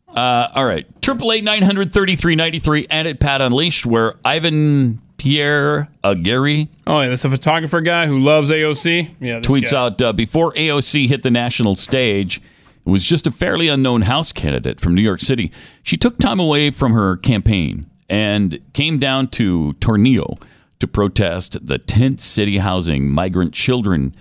Uh, 0.09 0.49
all 0.55 0.65
right. 0.67 0.87
Triple 1.01 1.33
eight 1.33 1.43
nine 1.45 1.63
hundred 1.63 1.93
thirty 1.93 2.17
three 2.17 2.35
ninety 2.37 2.59
three, 2.59 2.87
and 2.91 3.09
at 3.09 3.19
Pat 3.19 3.41
Unleashed, 3.41 3.87
where 3.87 4.15
Ivan 4.25 5.01
Pierre 5.23 5.89
Aguirre 6.03 6.67
Oh, 6.85 7.01
yeah, 7.01 7.09
that's 7.09 7.25
a 7.25 7.31
photographer 7.31 7.81
guy 7.81 8.09
who 8.09 8.19
loves 8.19 8.51
AOC. 8.51 9.15
Yeah, 9.21 9.39
this 9.39 9.47
tweets 9.47 9.71
guy. 9.71 9.79
out 9.81 10.03
uh, 10.03 10.13
before 10.13 10.53
AOC 10.55 11.07
hit 11.07 11.23
the 11.23 11.31
national 11.31 11.77
stage, 11.77 12.39
it 12.39 12.91
was 12.91 13.05
just 13.05 13.29
a 13.29 13.31
fairly 13.31 13.69
unknown 13.69 14.03
House 14.03 14.33
candidate 14.33 14.81
from 14.81 14.97
New 14.97 15.03
York 15.03 15.21
City. 15.21 15.53
She 15.85 15.97
took 15.97 16.19
time 16.19 16.41
away 16.41 16.71
from 16.71 16.93
her 16.93 17.17
campaign 17.19 17.89
and 18.09 18.59
came 18.73 18.99
down 18.99 19.29
to 19.29 19.75
Tornillo 19.79 20.43
to 20.81 20.89
protest 20.89 21.65
the 21.65 21.79
tent 21.79 22.21
city 22.21 22.59
housing 22.59 23.09
migrant 23.09 23.55
children 23.55 24.17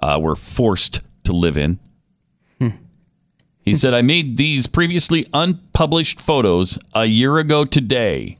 uh, 0.00 0.20
were 0.22 0.36
forced 0.36 1.00
to 1.24 1.32
live 1.32 1.58
in. 1.58 1.80
He 3.64 3.74
said, 3.74 3.94
I 3.94 4.02
made 4.02 4.36
these 4.36 4.66
previously 4.66 5.26
unpublished 5.32 6.20
photos 6.20 6.78
a 6.94 7.06
year 7.06 7.38
ago 7.38 7.64
today. 7.64 8.36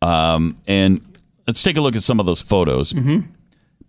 Um, 0.00 0.56
and 0.68 1.00
let's 1.48 1.62
take 1.62 1.76
a 1.76 1.80
look 1.80 1.96
at 1.96 2.02
some 2.04 2.20
of 2.20 2.26
those 2.26 2.40
photos 2.40 2.94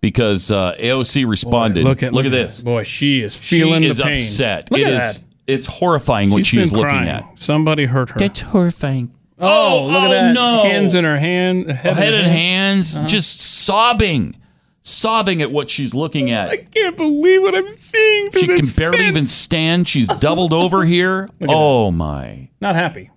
because 0.00 0.50
uh, 0.50 0.74
AOC 0.80 1.28
responded. 1.28 1.84
look 1.84 2.02
at- 2.02 2.12
look, 2.12 2.24
look 2.24 2.32
at 2.32 2.38
at 2.38 2.46
this. 2.48 2.60
Boy, 2.62 2.82
she 2.84 3.22
is 3.22 3.36
feeling 3.36 3.82
she 3.82 3.88
the 3.88 3.90
is 3.92 4.00
pain. 4.00 4.12
upset. 4.16 4.70
Look 4.72 4.80
It 4.80 4.86
at 4.88 4.92
is- 4.92 5.18
that. 5.18 5.24
It's 5.46 5.66
horrifying 5.66 6.30
what 6.30 6.46
she 6.46 6.58
been 6.58 6.62
is 6.64 6.72
looking 6.72 6.90
crying. 6.90 7.08
at. 7.08 7.24
Somebody 7.34 7.84
hurt 7.86 8.10
her. 8.10 8.18
That's 8.18 8.40
horrifying. 8.40 9.12
Oh, 9.40 9.86
look 9.86 9.96
at 10.02 10.06
oh, 10.06 10.10
that! 10.10 10.32
no. 10.32 10.62
Hands 10.62 10.94
in 10.94 11.02
her 11.04 11.18
hand, 11.18 11.68
head, 11.70 11.94
Head 11.96 12.14
in 12.14 12.20
and 12.20 12.30
hands, 12.30 12.96
Uh-huh. 12.96 13.08
just 13.08 13.40
sobbing, 13.40 14.36
sobbing 14.82 15.42
at 15.42 15.50
what 15.50 15.68
she's 15.68 15.92
looking 15.92 16.30
at. 16.30 16.50
I 16.50 16.56
can't 16.58 16.96
believe 16.96 17.42
what 17.42 17.56
I'm 17.56 17.68
seeing. 17.72 18.30
through 18.30 18.40
She 18.42 18.46
can 18.46 18.66
barely 18.76 18.98
fence. 18.98 19.08
even 19.08 19.26
stand. 19.26 19.88
She's 19.88 20.06
doubled 20.20 20.52
over 20.52 20.84
here. 20.84 21.22
Look 21.40 21.50
at 21.50 21.54
Oh 21.56 21.90
my! 21.90 22.48
Not 22.60 22.76
happy. 22.76 23.10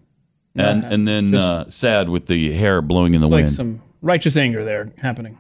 And 0.55 0.83
and 0.85 1.07
then 1.07 1.35
uh, 1.35 1.69
sad 1.69 2.09
with 2.09 2.25
the 2.25 2.51
hair 2.53 2.81
blowing 2.81 3.13
in 3.13 3.21
the 3.21 3.27
It's 3.27 3.31
like 3.31 3.43
wind. 3.45 3.51
some 3.55 3.81
righteous 4.03 4.37
anger 4.37 4.63
there 4.63 4.91
happening. 4.99 5.39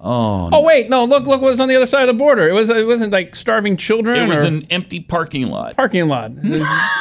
oh, 0.00 0.48
Oh 0.52 0.62
wait, 0.62 0.90
no! 0.90 1.04
Look, 1.04 1.26
look 1.26 1.40
what's 1.40 1.60
on 1.60 1.68
the 1.68 1.76
other 1.76 1.86
side 1.86 2.02
of 2.02 2.08
the 2.08 2.14
border. 2.18 2.48
It 2.48 2.52
was 2.52 2.68
it 2.70 2.86
wasn't 2.86 3.12
like 3.12 3.36
starving 3.36 3.76
children. 3.76 4.16
it 4.18 4.26
was 4.26 4.42
an 4.42 4.66
empty 4.70 4.98
parking 4.98 5.46
lot. 5.48 5.76
parking 5.76 6.08
lot. 6.08 6.32
she 6.42 6.48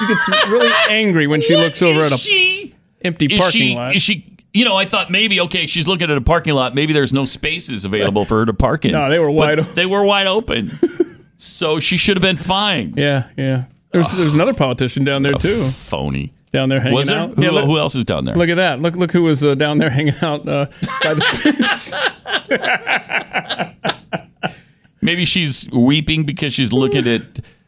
gets 0.07 0.27
really 0.49 0.69
angry 0.89 1.25
when 1.25 1.41
she 1.41 1.55
looks 1.55 1.81
over 1.81 2.01
at 2.01 2.11
a 2.11 2.17
she? 2.17 2.75
empty 3.03 3.25
Is 3.25 3.39
parking 3.39 3.61
she? 3.61 3.75
lot. 3.75 3.95
Is 3.95 4.01
she? 4.03 4.27
You 4.53 4.65
know, 4.65 4.75
I 4.75 4.83
thought 4.85 5.09
maybe 5.09 5.39
okay, 5.39 5.65
she's 5.65 5.87
looking 5.87 6.11
at 6.11 6.17
a 6.17 6.21
parking 6.21 6.53
lot. 6.53 6.75
Maybe 6.75 6.91
there's 6.93 7.13
no 7.13 7.23
spaces 7.25 7.85
available 7.85 8.25
for 8.25 8.39
her 8.39 8.45
to 8.45 8.53
park 8.53 8.83
in. 8.85 8.91
No, 8.91 9.09
they 9.09 9.17
were 9.17 9.31
wide 9.31 9.59
open. 9.59 9.73
They 9.75 9.85
were 9.85 10.03
wide 10.03 10.27
open. 10.27 11.25
so 11.37 11.79
she 11.79 11.95
should 11.95 12.17
have 12.17 12.21
been 12.21 12.35
fine. 12.35 12.93
yeah, 12.97 13.29
yeah. 13.37 13.63
There's 13.91 14.11
there's 14.11 14.33
another 14.33 14.53
politician 14.53 15.05
down 15.05 15.23
there 15.23 15.33
too. 15.33 15.63
Phony. 15.63 16.33
Down 16.51 16.67
there 16.69 16.79
hanging 16.81 16.97
Was 16.97 17.07
there? 17.07 17.19
out. 17.19 17.35
Who, 17.35 17.43
Yeah, 17.43 17.51
look- 17.51 17.65
who 17.65 17.77
else 17.77 17.95
is 17.95 18.03
down 18.03 18.25
there? 18.25 18.35
Look 18.35 18.49
at 18.49 18.55
that. 18.55 18.81
Look 18.81 18.95
look 18.95 19.11
who 19.11 19.23
was 19.23 19.43
uh, 19.43 19.55
down 19.55 19.77
there 19.77 19.89
hanging 19.89 20.15
out 20.21 20.47
uh, 20.47 20.65
by 21.03 21.13
the 21.13 21.21
fence. 21.21 21.93
Maybe 25.01 25.25
she's 25.25 25.69
weeping 25.71 26.25
because 26.25 26.53
she's 26.53 26.71
looking 26.73 27.07
at 27.07 27.21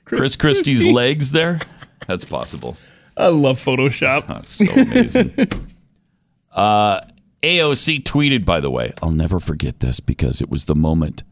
Chris 0.06 0.36
Christie's 0.36 0.80
Christie. 0.82 0.94
legs 0.94 1.32
there. 1.32 1.60
That's 2.08 2.26
possible. 2.26 2.78
I 3.18 3.28
love 3.28 3.58
Photoshop. 3.58 4.28
That's 4.28 4.52
so 4.52 4.72
amazing. 4.74 5.34
uh, 6.52 7.02
AOC 7.42 8.04
tweeted, 8.04 8.46
by 8.46 8.60
the 8.60 8.70
way, 8.70 8.94
I'll 9.02 9.12
never 9.12 9.40
forget 9.40 9.80
this 9.80 10.00
because 10.00 10.42
it 10.42 10.50
was 10.50 10.66
the 10.66 10.76
moment 10.76 11.24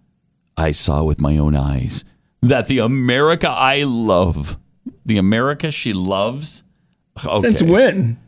I 0.57 0.71
saw 0.71 1.03
with 1.03 1.21
my 1.21 1.37
own 1.37 1.55
eyes 1.55 2.03
that 2.41 2.67
the 2.67 2.79
America 2.79 3.47
I 3.49 3.83
love, 3.83 4.57
the 5.05 5.17
America 5.17 5.69
she 5.71 5.93
loves, 5.93 6.63
okay, 7.25 7.39
Since 7.39 7.61
when? 7.61 8.19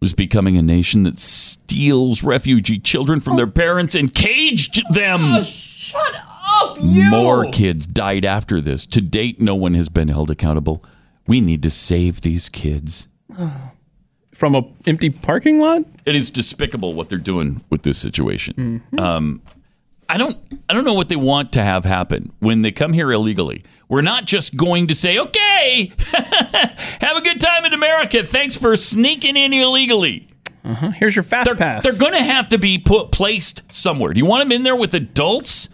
was 0.00 0.12
becoming 0.12 0.56
a 0.58 0.62
nation 0.62 1.04
that 1.04 1.18
steals 1.18 2.22
refugee 2.22 2.78
children 2.78 3.20
from 3.20 3.36
their 3.36 3.46
parents 3.46 3.94
and 3.94 4.12
caged 4.14 4.82
them. 4.92 5.42
Shut 5.44 6.14
up, 6.60 6.76
you. 6.80 7.04
More 7.10 7.46
kids 7.50 7.86
died 7.86 8.24
after 8.26 8.60
this. 8.60 8.84
To 8.86 9.00
date, 9.00 9.40
no 9.40 9.54
one 9.54 9.72
has 9.74 9.88
been 9.88 10.08
held 10.08 10.30
accountable. 10.30 10.84
We 11.26 11.40
need 11.40 11.62
to 11.62 11.70
save 11.70 12.20
these 12.20 12.48
kids. 12.50 13.08
From 14.34 14.56
a 14.56 14.64
empty 14.86 15.10
parking 15.10 15.60
lot? 15.60 15.84
It 16.04 16.16
is 16.16 16.30
despicable 16.32 16.92
what 16.92 17.08
they're 17.08 17.18
doing 17.18 17.62
with 17.70 17.82
this 17.84 17.96
situation. 17.98 18.82
Mhm. 18.92 18.98
Um, 19.00 19.40
I 20.08 20.18
don't, 20.18 20.36
I 20.68 20.74
don't 20.74 20.84
know 20.84 20.94
what 20.94 21.08
they 21.08 21.16
want 21.16 21.52
to 21.52 21.62
have 21.62 21.84
happen 21.84 22.32
when 22.40 22.62
they 22.62 22.72
come 22.72 22.92
here 22.92 23.10
illegally. 23.10 23.64
We're 23.88 24.02
not 24.02 24.24
just 24.24 24.56
going 24.56 24.88
to 24.88 24.94
say, 24.94 25.18
"Okay, 25.18 25.92
have 25.98 27.16
a 27.16 27.20
good 27.20 27.40
time 27.40 27.64
in 27.64 27.72
America. 27.72 28.24
Thanks 28.24 28.56
for 28.56 28.76
sneaking 28.76 29.36
in 29.36 29.52
illegally." 29.52 30.28
Uh-huh. 30.64 30.90
Here's 30.90 31.14
your 31.14 31.22
fast 31.22 31.46
they're, 31.46 31.54
pass. 31.54 31.82
They're 31.82 31.98
going 31.98 32.14
to 32.14 32.22
have 32.22 32.48
to 32.48 32.58
be 32.58 32.78
put 32.78 33.12
placed 33.12 33.70
somewhere. 33.72 34.12
Do 34.14 34.18
you 34.18 34.26
want 34.26 34.42
them 34.42 34.52
in 34.52 34.62
there 34.62 34.76
with 34.76 34.94
adults 34.94 35.68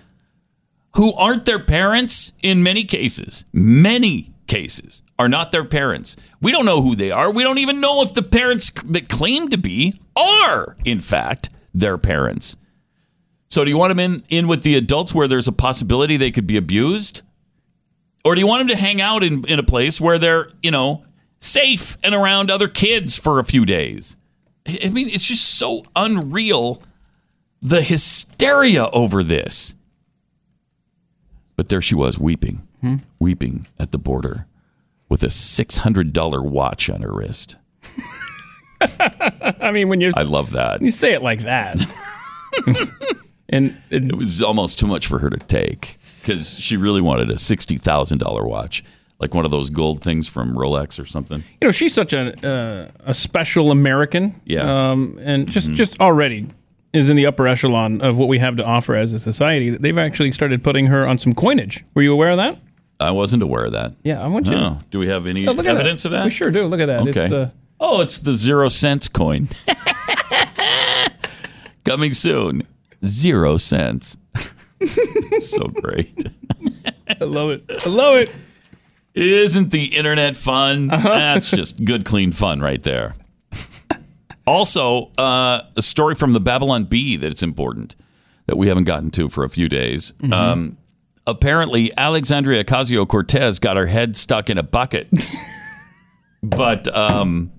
who 0.96 1.12
aren't 1.14 1.44
their 1.44 1.60
parents? 1.60 2.32
In 2.42 2.62
many 2.62 2.84
cases, 2.84 3.44
many 3.52 4.32
cases 4.48 5.02
are 5.18 5.28
not 5.28 5.52
their 5.52 5.64
parents. 5.64 6.16
We 6.40 6.50
don't 6.50 6.64
know 6.64 6.82
who 6.82 6.96
they 6.96 7.12
are. 7.12 7.30
We 7.30 7.44
don't 7.44 7.58
even 7.58 7.80
know 7.80 8.02
if 8.02 8.14
the 8.14 8.22
parents 8.22 8.70
that 8.88 9.08
claim 9.08 9.48
to 9.50 9.56
be 9.56 9.94
are, 10.16 10.76
in 10.84 10.98
fact, 10.98 11.50
their 11.72 11.96
parents. 11.96 12.56
So, 13.50 13.64
do 13.64 13.70
you 13.70 13.76
want 13.76 13.90
them 13.90 13.98
in, 13.98 14.22
in 14.30 14.48
with 14.48 14.62
the 14.62 14.76
adults 14.76 15.14
where 15.14 15.26
there's 15.28 15.48
a 15.48 15.52
possibility 15.52 16.16
they 16.16 16.30
could 16.30 16.46
be 16.46 16.56
abused? 16.56 17.22
Or 18.24 18.34
do 18.34 18.40
you 18.40 18.46
want 18.46 18.60
them 18.60 18.68
to 18.68 18.76
hang 18.76 19.00
out 19.00 19.24
in, 19.24 19.44
in 19.46 19.58
a 19.58 19.62
place 19.62 20.00
where 20.00 20.18
they're, 20.18 20.50
you 20.62 20.70
know, 20.70 21.04
safe 21.40 21.96
and 22.04 22.14
around 22.14 22.50
other 22.50 22.68
kids 22.68 23.16
for 23.16 23.38
a 23.38 23.44
few 23.44 23.64
days? 23.64 24.16
I 24.68 24.90
mean, 24.90 25.08
it's 25.08 25.24
just 25.24 25.44
so 25.56 25.82
unreal 25.96 26.82
the 27.62 27.82
hysteria 27.82 28.88
over 28.90 29.22
this. 29.24 29.74
But 31.56 31.70
there 31.70 31.82
she 31.82 31.94
was, 31.94 32.18
weeping, 32.18 32.66
Hmm? 32.82 32.96
weeping 33.18 33.66
at 33.78 33.90
the 33.90 33.98
border 33.98 34.46
with 35.08 35.22
a 35.24 35.26
$600 35.28 36.44
watch 36.48 36.88
on 36.88 37.02
her 37.02 37.12
wrist. 37.12 37.56
I 38.80 39.70
mean, 39.72 39.88
when 39.88 40.00
you 40.00 40.12
I 40.16 40.22
love 40.22 40.52
that. 40.52 40.80
you 40.82 40.90
say 40.90 41.12
it 41.12 41.22
like 41.22 41.40
that, 41.40 41.78
and, 43.50 43.76
It 43.90 44.16
was 44.16 44.42
almost 44.42 44.78
too 44.78 44.86
much 44.86 45.06
for 45.06 45.18
her 45.18 45.30
to 45.30 45.36
take 45.36 45.98
because 46.22 46.58
she 46.58 46.76
really 46.76 47.00
wanted 47.00 47.30
a 47.30 47.34
$60,000 47.34 48.48
watch, 48.48 48.82
like 49.18 49.34
one 49.34 49.44
of 49.44 49.50
those 49.50 49.70
gold 49.70 50.02
things 50.02 50.28
from 50.28 50.54
Rolex 50.56 50.98
or 50.98 51.04
something. 51.06 51.42
you 51.60 51.68
know, 51.68 51.72
she's 51.72 51.92
such 51.92 52.12
a 52.12 52.32
uh, 52.46 52.90
a 53.04 53.14
special 53.14 53.70
American. 53.70 54.40
Yeah. 54.44 54.60
Mm-hmm. 54.62 54.70
Um, 54.70 55.18
and 55.22 55.50
just 55.50 55.70
just 55.72 56.00
already 56.00 56.46
is 56.92 57.08
in 57.08 57.16
the 57.16 57.26
upper 57.26 57.46
echelon 57.46 58.00
of 58.00 58.16
what 58.16 58.28
we 58.28 58.38
have 58.40 58.56
to 58.56 58.64
offer 58.64 58.96
as 58.96 59.12
a 59.12 59.18
society. 59.20 59.70
They've 59.70 59.98
actually 59.98 60.32
started 60.32 60.64
putting 60.64 60.86
her 60.86 61.06
on 61.06 61.18
some 61.18 61.32
coinage. 61.34 61.84
Were 61.94 62.02
you 62.02 62.12
aware 62.12 62.30
of 62.30 62.36
that? 62.38 62.58
I 62.98 63.12
wasn't 63.12 63.42
aware 63.42 63.64
of 63.64 63.72
that. 63.72 63.94
Yeah, 64.02 64.22
I 64.22 64.26
want 64.26 64.46
you. 64.48 64.56
Oh, 64.56 64.78
do 64.90 64.98
we 64.98 65.06
have 65.08 65.26
any 65.26 65.46
Oh, 65.46 65.52
evidence 65.52 66.04
of 66.04 66.10
that? 66.10 66.24
We 66.24 66.30
sure 66.30 66.50
do. 66.50 66.66
Look 66.66 66.80
at 66.80 66.86
that. 66.86 67.00
Okay. 67.08 67.24
It's, 67.24 67.32
uh, 67.32 67.50
oh, 67.78 68.00
it's 68.00 68.18
the 68.18 68.32
zero 68.34 68.68
cents 68.68 69.08
coin. 69.08 69.48
Coming 71.84 72.12
soon. 72.12 72.66
Zero 73.04 73.56
cents. 73.56 74.16
so 75.38 75.68
great. 75.68 76.26
I 77.20 77.24
love 77.24 77.50
it. 77.50 77.64
I 77.86 77.88
love 77.88 78.16
it. 78.16 78.32
Isn't 79.14 79.70
the 79.70 79.96
internet 79.96 80.36
fun? 80.36 80.88
That's 80.88 81.50
just 81.50 81.84
good, 81.84 82.04
clean 82.04 82.32
fun 82.32 82.60
right 82.60 82.82
there. 82.82 83.14
Also, 84.46 85.10
uh, 85.18 85.62
a 85.76 85.82
story 85.82 86.14
from 86.14 86.32
the 86.32 86.40
Babylon 86.40 86.84
Bee 86.84 87.16
that's 87.16 87.42
important 87.42 87.94
that 88.46 88.56
we 88.56 88.68
haven't 88.68 88.84
gotten 88.84 89.10
to 89.12 89.28
for 89.28 89.44
a 89.44 89.48
few 89.48 89.68
days. 89.68 90.12
Mm-hmm. 90.18 90.32
Um, 90.32 90.78
apparently, 91.26 91.92
Alexandria 91.96 92.64
Ocasio 92.64 93.06
Cortez 93.06 93.58
got 93.58 93.76
her 93.76 93.86
head 93.86 94.16
stuck 94.16 94.50
in 94.50 94.58
a 94.58 94.62
bucket, 94.62 95.08
but 96.42 96.92
um, 96.96 97.52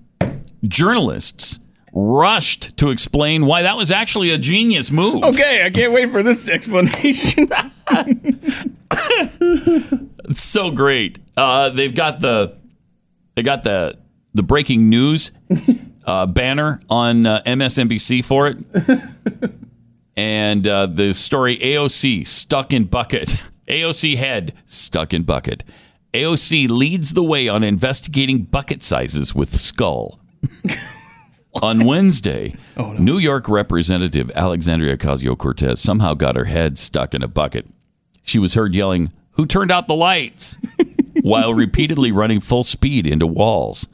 journalists 0.64 1.60
rushed 1.92 2.76
to 2.78 2.90
explain 2.90 3.46
why 3.46 3.62
that 3.62 3.76
was 3.76 3.90
actually 3.90 4.30
a 4.30 4.38
genius 4.38 4.90
move. 4.90 5.22
Okay, 5.22 5.64
I 5.64 5.70
can't 5.70 5.92
wait 5.92 6.10
for 6.10 6.22
this 6.22 6.48
explanation. 6.48 7.48
It's 10.24 10.42
so 10.42 10.70
great. 10.70 11.18
Uh, 11.36 11.70
they've 11.70 11.94
got 11.94 12.20
the 12.20 12.56
they 13.34 13.42
got 13.42 13.64
the 13.64 13.98
the 14.34 14.42
breaking 14.42 14.88
news 14.88 15.30
uh, 16.06 16.26
banner 16.26 16.80
on 16.88 17.26
uh, 17.26 17.42
MSNBC 17.44 18.24
for 18.24 18.46
it, 18.46 18.56
and 20.16 20.66
uh, 20.66 20.86
the 20.86 21.12
story 21.12 21.58
AOC 21.58 22.26
stuck 22.26 22.72
in 22.72 22.84
bucket. 22.84 23.42
AOC 23.68 24.16
head 24.16 24.54
stuck 24.66 25.12
in 25.12 25.22
bucket. 25.22 25.64
AOC 26.14 26.68
leads 26.68 27.14
the 27.14 27.22
way 27.22 27.48
on 27.48 27.62
investigating 27.62 28.44
bucket 28.44 28.82
sizes 28.82 29.34
with 29.34 29.54
skull. 29.54 30.18
On 31.62 31.84
Wednesday, 31.84 32.54
oh, 32.78 32.92
New 32.94 33.18
York 33.18 33.48
Representative 33.48 34.30
Alexandria 34.34 34.96
Ocasio 34.96 35.36
Cortez 35.36 35.80
somehow 35.80 36.14
got 36.14 36.34
her 36.34 36.46
head 36.46 36.78
stuck 36.78 37.14
in 37.14 37.22
a 37.22 37.28
bucket. 37.28 37.66
She 38.22 38.38
was 38.38 38.54
heard 38.54 38.74
yelling, 38.74 39.12
Who 39.32 39.44
turned 39.44 39.70
out 39.70 39.86
the 39.86 39.94
lights? 39.94 40.58
while 41.22 41.54
repeatedly 41.54 42.12
running 42.12 42.40
full 42.40 42.62
speed 42.62 43.06
into 43.06 43.26
walls. 43.26 43.88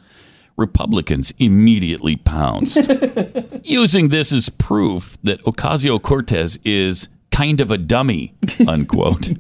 Republicans 0.56 1.32
immediately 1.39 2.16
pounced, 2.16 2.78
using 3.62 4.09
this 4.09 4.32
as 4.32 4.48
proof 4.48 5.16
that 5.22 5.40
Ocasio 5.43 6.02
Cortez 6.02 6.59
is 6.64 7.09
kind 7.30 7.60
of 7.60 7.70
a 7.70 7.78
dummy, 7.78 8.35
unquote. 8.66 9.30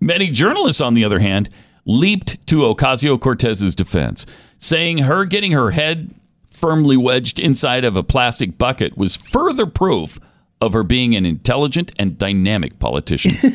Many 0.00 0.30
journalists, 0.30 0.82
on 0.82 0.92
the 0.92 1.04
other 1.04 1.20
hand, 1.20 1.48
leaped 1.86 2.46
to 2.48 2.58
Ocasio 2.58 3.18
Cortez's 3.18 3.74
defense, 3.74 4.26
saying 4.58 4.98
her 4.98 5.24
getting 5.24 5.52
her 5.52 5.70
head 5.70 6.10
firmly 6.50 6.96
wedged 6.96 7.38
inside 7.38 7.84
of 7.84 7.96
a 7.96 8.02
plastic 8.02 8.58
bucket 8.58 8.96
was 8.96 9.16
further 9.16 9.66
proof 9.66 10.18
of 10.60 10.72
her 10.72 10.82
being 10.82 11.14
an 11.14 11.24
intelligent 11.24 11.92
and 11.98 12.18
dynamic 12.18 12.78
politician. 12.78 13.52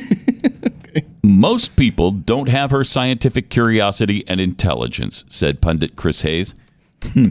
Most 1.23 1.75
people 1.75 2.11
don't 2.11 2.49
have 2.49 2.71
her 2.71 2.83
scientific 2.83 3.49
curiosity 3.49 4.23
and 4.27 4.39
intelligence, 4.39 5.25
said 5.27 5.61
pundit 5.61 5.95
Chris 5.95 6.21
Hayes. 6.21 6.55
Hmm. 7.03 7.25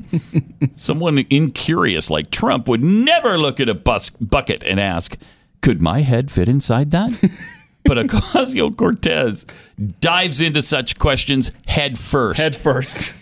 Someone 0.72 1.26
incurious 1.30 2.10
like 2.10 2.30
Trump 2.30 2.68
would 2.68 2.84
never 2.84 3.38
look 3.38 3.58
at 3.58 3.68
a 3.68 3.74
bus- 3.74 4.10
bucket 4.10 4.62
and 4.64 4.78
ask, 4.78 5.16
Could 5.62 5.82
my 5.82 6.02
head 6.02 6.30
fit 6.30 6.48
inside 6.48 6.90
that? 6.92 7.30
But 7.86 7.98
Ocasio 7.98 8.74
Cortez 8.74 9.44
dives 10.00 10.40
into 10.40 10.62
such 10.62 10.98
questions 10.98 11.50
head 11.66 11.98
first. 11.98 12.40
Head 12.40 12.56
first. 12.56 13.12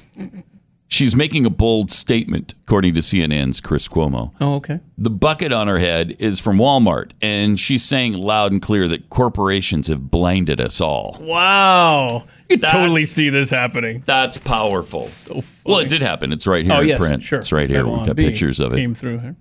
She's 0.93 1.17
making 1.17 1.47
a 1.47 1.51
bold 1.51 1.91
statement, 1.91 2.53
according 2.65 2.93
to 2.93 3.01
CNN's 3.01 3.63
Chris 3.63 3.89
Cuomo. 3.89 4.33
Oh, 4.43 4.57
okay. 4.57 4.81
The 4.99 5.09
bucket 5.09 5.51
on 5.51 5.67
her 5.67 5.79
head 5.79 6.15
is 6.19 6.39
from 6.39 6.59
Walmart, 6.59 7.13
and 7.23 7.59
she's 7.59 7.83
saying 7.83 8.13
loud 8.13 8.53
and 8.53 8.61
clear 8.61 8.87
that 8.89 9.09
corporations 9.09 9.89
have 9.89 10.11
blinded 10.11 10.61
us 10.61 10.83
all. 10.83 11.17
Wow. 11.23 12.25
You 12.51 12.59
That's- 12.59 12.73
totally 12.73 13.05
see 13.05 13.31
this 13.31 13.49
happening. 13.49 14.03
That's 14.05 14.37
powerful. 14.37 15.01
So 15.01 15.41
funny. 15.41 15.47
well, 15.65 15.79
it 15.79 15.89
did 15.89 16.03
happen. 16.03 16.31
It's 16.31 16.47
right 16.47 16.63
here 16.63 16.75
Oh, 16.75 16.81
in 16.83 16.89
yes, 16.89 16.99
print. 16.99 17.23
sure. 17.23 17.39
It's 17.39 17.53
right 17.53 17.71
here. 17.71 17.87
We've 17.87 18.05
got 18.05 18.15
Bee 18.17 18.25
pictures 18.25 18.61
of 18.61 18.75
it. 18.75 18.77
Came 18.77 18.95
through 18.95 19.21
here. 19.21 19.37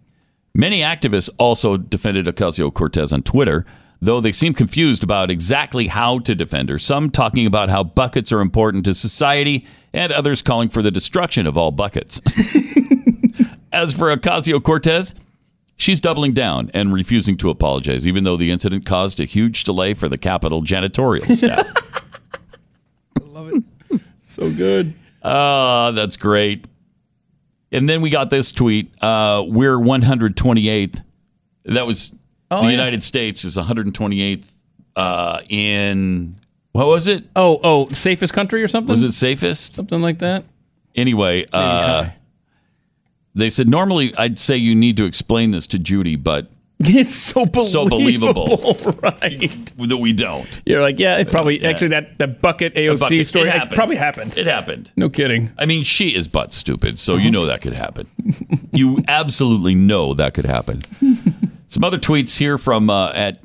Many 0.56 0.80
activists 0.80 1.30
also 1.38 1.76
defended 1.76 2.28
Ocasio 2.28 2.74
Cortez 2.74 3.12
on 3.12 3.24
Twitter, 3.24 3.66
though 4.02 4.20
they 4.20 4.32
seem 4.32 4.54
confused 4.54 5.04
about 5.04 5.30
exactly 5.30 5.88
how 5.88 6.20
to 6.20 6.34
defend 6.34 6.70
her. 6.70 6.80
Some 6.80 7.10
talking 7.10 7.46
about 7.46 7.70
how 7.70 7.84
buckets 7.84 8.32
are 8.32 8.42
important 8.42 8.84
to 8.86 8.94
society, 8.94 9.66
and 9.94 10.12
others 10.12 10.42
calling 10.42 10.70
for 10.70 10.82
the 10.82 10.92
destruction 10.92 11.46
of 11.46 11.58
all 11.58 11.72
buckets. 11.72 12.20
As 13.74 13.94
for 13.94 14.14
Ocasio 14.16 14.62
Cortez, 14.62 15.16
she's 15.78 16.02
doubling 16.02 16.34
down 16.34 16.72
and 16.74 16.94
refusing 16.94 17.38
to 17.38 17.50
apologize, 17.50 18.08
even 18.08 18.24
though 18.24 18.38
the 18.38 18.52
incident 18.52 18.86
caused 18.86 19.20
a 19.20 19.26
huge 19.26 19.64
delay 19.64 19.94
for 19.94 20.10
the 20.10 20.18
Capitol 20.18 20.62
janitorial 20.62 21.32
staff. 21.36 21.68
I 23.20 23.32
love 23.32 23.54
it. 23.54 24.02
So 24.20 24.52
good. 24.52 24.94
Ah, 25.24 25.92
that's 25.92 26.18
great. 26.18 26.66
And 27.72 27.88
then 27.88 28.02
we 28.02 28.10
got 28.10 28.30
this 28.30 28.52
tweet. 28.52 28.92
Uh, 29.02 29.44
we're 29.48 29.78
128th. 29.78 31.04
That 31.66 31.86
was 31.86 32.18
Oh, 32.52 32.62
the 32.62 32.68
yeah. 32.68 32.72
United 32.72 33.02
States 33.02 33.46
is 33.46 33.58
128th 33.58 34.52
uh, 34.98 35.42
in 35.50 36.36
what 36.74 36.88
was 36.88 37.08
it? 37.08 37.24
Oh, 37.36 37.60
oh, 37.64 37.88
safest 37.90 38.34
country 38.34 38.62
or 38.62 38.68
something? 38.68 38.92
Was 38.92 39.04
it 39.04 39.14
safest? 39.14 39.76
Something 39.76 40.02
like 40.02 40.20
that? 40.20 40.44
Anyway, 40.96 41.46
uh, 41.54 42.10
they 43.34 43.50
said 43.50 43.68
normally 43.68 44.14
I'd 44.18 44.38
say 44.38 44.58
you 44.58 44.76
need 44.76 44.98
to 44.98 45.06
explain 45.06 45.52
this 45.52 45.66
to 45.68 45.80
Judy, 45.80 46.18
but 46.18 46.48
It's 46.84 47.14
so 47.14 47.46
believable. 47.46 47.62
So 47.62 47.86
believable. 47.88 49.00
right. 49.04 49.72
that 49.78 49.98
we 49.98 50.14
don't. 50.14 50.62
You're 50.66 50.82
like, 50.82 50.98
yeah, 50.98 51.18
it 51.18 51.30
probably 51.32 51.64
actually 51.64 51.90
that 51.90 52.18
that 52.18 52.42
bucket 52.42 52.74
AOC 52.74 53.00
bucket. 53.00 53.26
story 53.28 53.50
It 53.50 53.54
happened. 53.54 53.72
probably 53.72 53.96
happened. 53.98 54.38
It 54.38 54.48
happened. 54.48 54.92
No 54.96 55.08
kidding. 55.10 55.52
I 55.60 55.66
mean, 55.68 55.84
she 55.84 56.16
is 56.16 56.28
butt 56.28 56.54
stupid, 56.54 56.98
so 56.98 57.18
you 57.18 57.30
know 57.30 57.46
that 57.46 57.62
could 57.62 57.74
happen. 57.76 58.08
you 58.72 59.04
absolutely 59.08 59.76
know 59.76 60.16
that 60.16 60.34
could 60.34 60.46
happen. 60.46 60.82
Some 61.72 61.86
other 61.86 61.98
tweets 61.98 62.38
here 62.38 62.58
from 62.58 62.90
uh, 62.90 63.12
at 63.14 63.40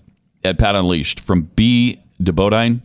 at 0.45 0.59
Pat 0.59 0.75
Unleashed 0.75 1.21
from 1.21 1.43
B 1.57 2.01
DeBodine. 2.21 2.81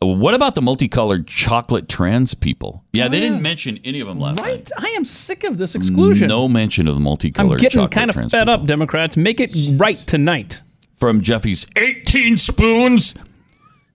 Uh, 0.00 0.06
What 0.06 0.34
about 0.34 0.54
the 0.54 0.62
multicolored 0.62 1.26
chocolate 1.26 1.88
trans 1.88 2.32
people? 2.34 2.84
Yeah, 2.92 3.08
they 3.08 3.18
didn't 3.18 3.42
mention 3.42 3.80
any 3.84 3.98
of 3.98 4.06
them 4.06 4.20
last 4.20 4.40
Right? 4.40 4.70
I 4.78 4.88
am 4.90 5.04
sick 5.04 5.42
of 5.42 5.58
this 5.58 5.74
exclusion. 5.74 6.28
No 6.28 6.46
mention 6.48 6.86
of 6.86 6.94
the 6.94 7.00
multicolored. 7.00 7.58
I'm 7.58 7.58
getting 7.58 7.88
kind 7.88 8.08
of 8.08 8.30
fed 8.30 8.48
up, 8.48 8.66
Democrats. 8.66 9.16
Make 9.16 9.40
it 9.40 9.50
right 9.76 9.96
tonight. 9.96 10.62
from 10.94 11.22
Jeffy's 11.22 11.66
18 11.76 12.36
spoons. 12.36 13.14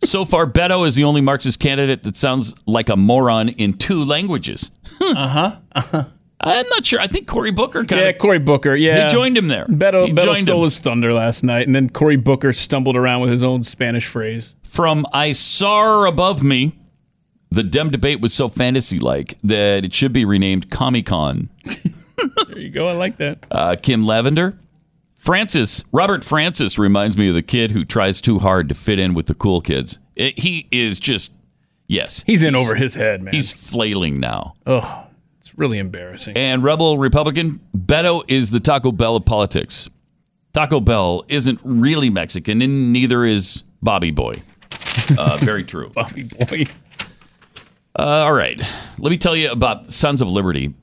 So 0.04 0.26
far, 0.26 0.46
Beto 0.46 0.86
is 0.86 0.96
the 0.96 1.06
only 1.06 1.22
Marxist 1.22 1.62
candidate 1.62 2.04
that 2.04 2.18
sounds 2.18 2.54
like 2.66 2.90
a 2.90 2.98
moron 2.98 3.48
in 3.48 3.72
two 3.72 4.04
languages. 4.04 4.72
Uh 5.00 5.28
huh. 5.28 5.56
Uh-huh. 5.74 6.06
I'm 6.44 6.68
not 6.70 6.86
sure. 6.86 6.99
I 6.99 7.07
think 7.07 7.28
Cory 7.28 7.52
Booker 7.52 7.84
kind 7.86 8.02
Yeah. 8.02 8.11
Cory 8.14 8.40
Booker. 8.40 8.76
Yeah, 8.76 9.03
He 9.03 9.10
joined 9.10 9.38
him 9.38 9.48
there. 9.48 9.65
Beto, 9.65 10.06
He 10.07 10.14
Beto 10.14 10.24
joined 10.26 10.40
stole 10.48 10.60
him. 10.60 10.64
his 10.65 10.80
thunder 10.80 11.14
last 11.14 11.44
night, 11.44 11.65
and 11.65 11.74
then 11.76 11.90
Cory 11.90 12.18
Booker 12.18 12.53
stumbled 12.53 12.95
around 12.95 13.22
with 13.22 13.32
his 13.32 13.44
own 13.44 13.64
Spanish 13.64 14.06
phrase. 14.07 14.53
From 14.64 15.06
I 15.14 15.32
saw 15.32 16.06
above 16.06 16.44
me, 16.44 16.74
the 17.52 17.64
Dem 17.64 17.90
debate 17.91 18.20
was 18.22 18.34
so 18.34 18.49
fantasy 18.49 18.98
like 18.99 19.38
that 19.44 19.84
it 19.84 19.94
should 19.94 20.11
be 20.14 20.26
renamed 20.26 20.70
Comic 20.70 21.06
Con. 21.06 21.49
There 22.48 22.60
you 22.60 22.70
go. 22.70 22.88
I 22.88 22.94
like 22.94 23.18
that. 23.18 23.45
Uh, 23.52 23.76
Kim 23.82 24.06
Lavender. 24.06 24.57
Francis, 25.15 25.84
Robert 25.91 26.24
Francis 26.24 26.78
reminds 26.78 27.18
me 27.18 27.28
of 27.30 27.36
the 27.36 27.41
kid 27.41 27.72
who 27.72 27.84
tries 27.86 28.22
too 28.22 28.40
hard 28.40 28.70
to 28.70 28.76
fit 28.76 28.99
in 28.99 29.14
with 29.14 29.26
the 29.26 29.34
cool 29.34 29.61
kids. 29.61 29.99
It- 30.15 30.40
he 30.40 30.68
is 30.72 30.99
just, 30.99 31.34
yes. 31.88 32.24
He's 32.26 32.44
in 32.44 32.56
over 32.56 32.76
his 32.76 32.95
head, 32.95 33.22
man. 33.24 33.34
He's 33.34 33.52
flailing 33.52 34.20
now. 34.20 34.53
Oh, 34.65 35.06
it's 35.54 35.60
really 35.60 35.78
embarrassing. 35.78 36.36
And 36.36 36.64
Rebel 36.64 36.98
Republican, 36.98 37.60
Beto 37.78 38.24
is 38.28 38.52
the 38.52 38.60
Taco 38.60 38.92
Bell 38.92 39.16
of 39.16 39.26
politics. 39.26 39.90
Taco 40.54 40.80
Bell 40.80 41.26
isn't 41.30 41.60
really 41.64 42.10
Mexican, 42.10 42.62
and 42.62 42.94
neither 42.94 43.26
is 43.26 43.64
Bobby 43.82 44.12
Boy. 44.12 44.34
Uh, 45.18 45.38
very 45.42 45.64
true. 45.64 45.90
Bobby 45.90 46.24
Boy. 46.24 46.64
Uh, 47.98 48.02
all 48.26 48.34
right. 48.34 48.62
Let 49.00 49.10
me 49.10 49.18
tell 49.18 49.36
you 49.36 49.52
about 49.52 49.92
Sons 49.92 50.22
of 50.22 50.32
Liberty 50.32 50.74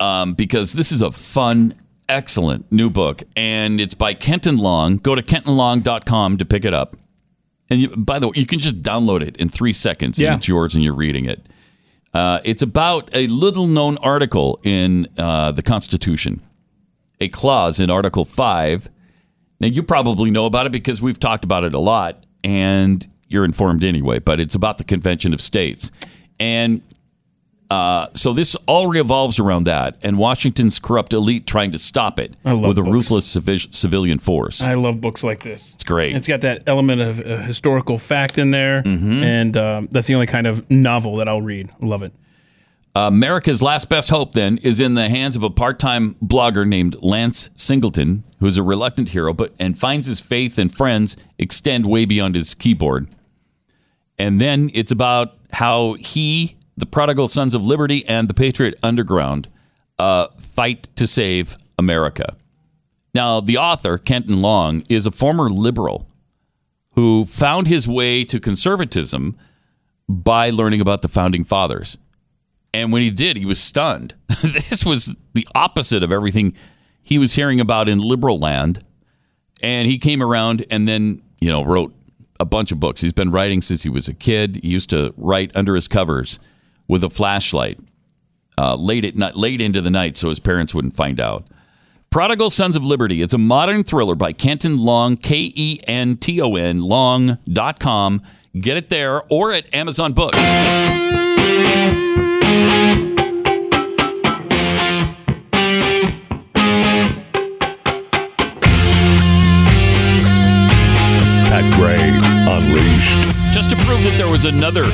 um, 0.00 0.34
because 0.34 0.72
this 0.72 0.92
is 0.92 1.02
a 1.02 1.10
fun, 1.10 1.74
excellent 2.08 2.70
new 2.72 2.90
book, 2.90 3.22
and 3.36 3.80
it's 3.80 3.94
by 3.94 4.14
Kenton 4.14 4.56
Long. 4.56 4.96
Go 4.96 5.14
to 5.14 5.22
kentonlong.com 5.22 6.38
to 6.38 6.44
pick 6.44 6.64
it 6.64 6.74
up. 6.74 6.96
And 7.70 7.80
you, 7.80 7.88
by 7.88 8.18
the 8.18 8.28
way, 8.28 8.32
you 8.36 8.46
can 8.46 8.60
just 8.60 8.82
download 8.82 9.20
it 9.22 9.36
in 9.36 9.48
three 9.48 9.72
seconds, 9.72 10.18
Yeah. 10.18 10.32
and 10.32 10.38
it's 10.38 10.48
yours, 10.48 10.74
and 10.74 10.82
you're 10.82 10.94
reading 10.94 11.26
it. 11.26 11.44
Uh, 12.18 12.40
it's 12.42 12.62
about 12.62 13.08
a 13.12 13.28
little 13.28 13.68
known 13.68 13.96
article 13.98 14.58
in 14.64 15.06
uh, 15.18 15.52
the 15.52 15.62
Constitution, 15.62 16.42
a 17.20 17.28
clause 17.28 17.78
in 17.78 17.90
Article 17.90 18.24
5. 18.24 18.90
Now, 19.60 19.68
you 19.68 19.84
probably 19.84 20.32
know 20.32 20.44
about 20.44 20.66
it 20.66 20.72
because 20.72 21.00
we've 21.00 21.20
talked 21.20 21.44
about 21.44 21.62
it 21.62 21.74
a 21.74 21.78
lot, 21.78 22.26
and 22.42 23.08
you're 23.28 23.44
informed 23.44 23.84
anyway, 23.84 24.18
but 24.18 24.40
it's 24.40 24.56
about 24.56 24.78
the 24.78 24.84
Convention 24.84 25.32
of 25.32 25.40
States. 25.40 25.92
And 26.40 26.82
uh, 27.70 28.06
so 28.14 28.32
this 28.32 28.54
all 28.66 28.86
revolves 28.86 29.38
around 29.38 29.64
that 29.64 29.98
and 30.02 30.16
Washington's 30.16 30.78
corrupt 30.78 31.12
elite 31.12 31.46
trying 31.46 31.70
to 31.72 31.78
stop 31.78 32.18
it 32.18 32.30
with 32.44 32.78
a 32.78 32.82
books. 32.82 32.88
ruthless 32.88 33.36
civi- 33.36 33.74
civilian 33.74 34.18
force. 34.18 34.62
I 34.62 34.74
love 34.74 35.00
books 35.00 35.22
like 35.22 35.42
this. 35.42 35.74
It's 35.74 35.84
great. 35.84 36.16
It's 36.16 36.26
got 36.28 36.40
that 36.40 36.62
element 36.66 37.00
of 37.02 37.20
uh, 37.20 37.36
historical 37.42 37.98
fact 37.98 38.38
in 38.38 38.50
there, 38.52 38.82
Mm-hmm. 38.82 39.22
and 39.22 39.56
um, 39.56 39.88
that's 39.90 40.06
the 40.06 40.14
only 40.14 40.26
kind 40.26 40.46
of 40.46 40.68
novel 40.70 41.16
that 41.16 41.28
I'll 41.28 41.42
read. 41.42 41.68
I 41.82 41.86
love 41.86 42.02
it. 42.02 42.12
America's 42.96 43.62
last 43.62 43.88
best 43.88 44.10
hope, 44.10 44.32
then, 44.32 44.58
is 44.58 44.80
in 44.80 44.94
the 44.94 45.08
hands 45.08 45.36
of 45.36 45.44
a 45.44 45.50
part-time 45.50 46.16
blogger 46.24 46.66
named 46.66 46.96
Lance 47.00 47.48
Singleton, 47.54 48.24
who's 48.40 48.56
a 48.56 48.62
reluctant 48.62 49.10
hero, 49.10 49.32
but 49.32 49.54
and 49.60 49.78
finds 49.78 50.08
his 50.08 50.18
faith 50.18 50.58
and 50.58 50.74
friends 50.74 51.16
extend 51.38 51.86
way 51.86 52.04
beyond 52.06 52.34
his 52.34 52.54
keyboard. 52.54 53.06
And 54.18 54.40
then 54.40 54.70
it's 54.74 54.90
about 54.90 55.34
how 55.52 55.94
he, 56.00 56.56
the 56.78 56.86
prodigal 56.86 57.28
sons 57.28 57.54
of 57.54 57.64
liberty, 57.64 58.06
and 58.06 58.28
the 58.28 58.34
patriot 58.34 58.74
underground 58.82 59.48
uh, 59.98 60.28
fight 60.38 60.88
to 60.96 61.06
save 61.06 61.56
America. 61.78 62.36
Now, 63.14 63.40
the 63.40 63.58
author, 63.58 63.98
Kenton 63.98 64.42
Long, 64.42 64.82
is 64.88 65.06
a 65.06 65.10
former 65.10 65.48
liberal 65.48 66.08
who 66.92 67.24
found 67.24 67.66
his 67.66 67.88
way 67.88 68.24
to 68.24 68.40
conservatism 68.40 69.36
by 70.08 70.50
learning 70.50 70.80
about 70.80 71.02
the 71.02 71.08
founding 71.08 71.44
fathers. 71.44 71.98
And 72.74 72.92
when 72.92 73.02
he 73.02 73.10
did, 73.10 73.36
he 73.36 73.46
was 73.46 73.60
stunned. 73.60 74.14
this 74.42 74.84
was 74.84 75.16
the 75.34 75.46
opposite 75.54 76.02
of 76.02 76.12
everything 76.12 76.54
he 77.02 77.18
was 77.18 77.34
hearing 77.34 77.60
about 77.60 77.88
in 77.88 77.98
liberal 77.98 78.38
land. 78.38 78.84
And 79.62 79.88
he 79.88 79.98
came 79.98 80.22
around 80.22 80.66
and 80.70 80.86
then, 80.86 81.22
you 81.40 81.50
know, 81.50 81.64
wrote 81.64 81.94
a 82.38 82.44
bunch 82.44 82.70
of 82.70 82.78
books. 82.78 83.00
He's 83.00 83.12
been 83.12 83.30
writing 83.30 83.62
since 83.62 83.82
he 83.82 83.88
was 83.88 84.08
a 84.08 84.14
kid. 84.14 84.60
He 84.62 84.68
used 84.68 84.90
to 84.90 85.12
write 85.16 85.50
under 85.56 85.74
his 85.74 85.88
covers 85.88 86.38
with 86.88 87.04
a 87.04 87.10
flashlight 87.10 87.78
uh, 88.58 88.74
late 88.74 89.04
at 89.04 89.14
night, 89.14 89.36
late 89.36 89.60
into 89.60 89.80
the 89.80 89.90
night, 89.90 90.16
so 90.16 90.28
his 90.30 90.40
parents 90.40 90.74
wouldn't 90.74 90.94
find 90.94 91.20
out. 91.20 91.46
Prodigal 92.10 92.50
Sons 92.50 92.74
of 92.74 92.84
Liberty. 92.84 93.22
It's 93.22 93.34
a 93.34 93.38
modern 93.38 93.84
thriller 93.84 94.14
by 94.14 94.32
Kenton 94.32 94.78
Long, 94.78 95.16
K 95.16 95.52
E 95.54 95.78
N 95.86 96.16
T 96.16 96.40
O 96.40 96.56
N, 96.56 96.80
long.com. 96.80 98.22
Get 98.58 98.76
it 98.78 98.88
there 98.88 99.22
or 99.28 99.52
at 99.52 99.72
Amazon 99.74 100.14
Books. 100.14 100.38
Pat 111.48 111.74
Gray 111.76 112.10
Unleashed. 112.50 113.36
Just 113.52 113.70
to 113.70 113.76
prove 113.76 114.02
that 114.02 114.14
there 114.16 114.28
was 114.28 114.46
another 114.46 114.84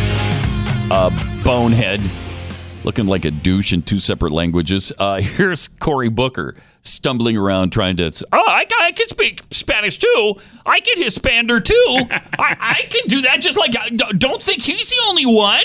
uh, 0.91 1.43
bonehead 1.45 2.01
looking 2.85 3.07
like 3.07 3.25
a 3.25 3.31
douche 3.31 3.73
in 3.73 3.83
two 3.83 3.99
separate 3.99 4.33
languages, 4.33 4.93
uh, 4.99 5.21
here's 5.21 5.69
Cory 5.69 6.09
Booker 6.09 6.57
stumbling 6.83 7.37
around 7.37 7.71
trying 7.71 7.97
to. 7.97 8.13
Oh, 8.33 8.45
I, 8.47 8.67
I 8.81 8.93
can 8.93 9.09
speak 9.09 9.43
Spanish 9.51 9.99
too. 9.99 10.37
I 10.67 10.81
can 10.81 11.03
Hispander 11.03 11.65
too. 11.65 12.07
I, 12.39 12.57
I 12.61 12.83
can 12.89 13.07
do 13.07 13.23
that 13.23 13.41
just 13.41 13.59
like. 13.59 13.73
Don't 14.19 14.43
think 14.43 14.63
he's 14.63 14.91
the 14.91 14.97
only 15.09 15.27
one. 15.27 15.65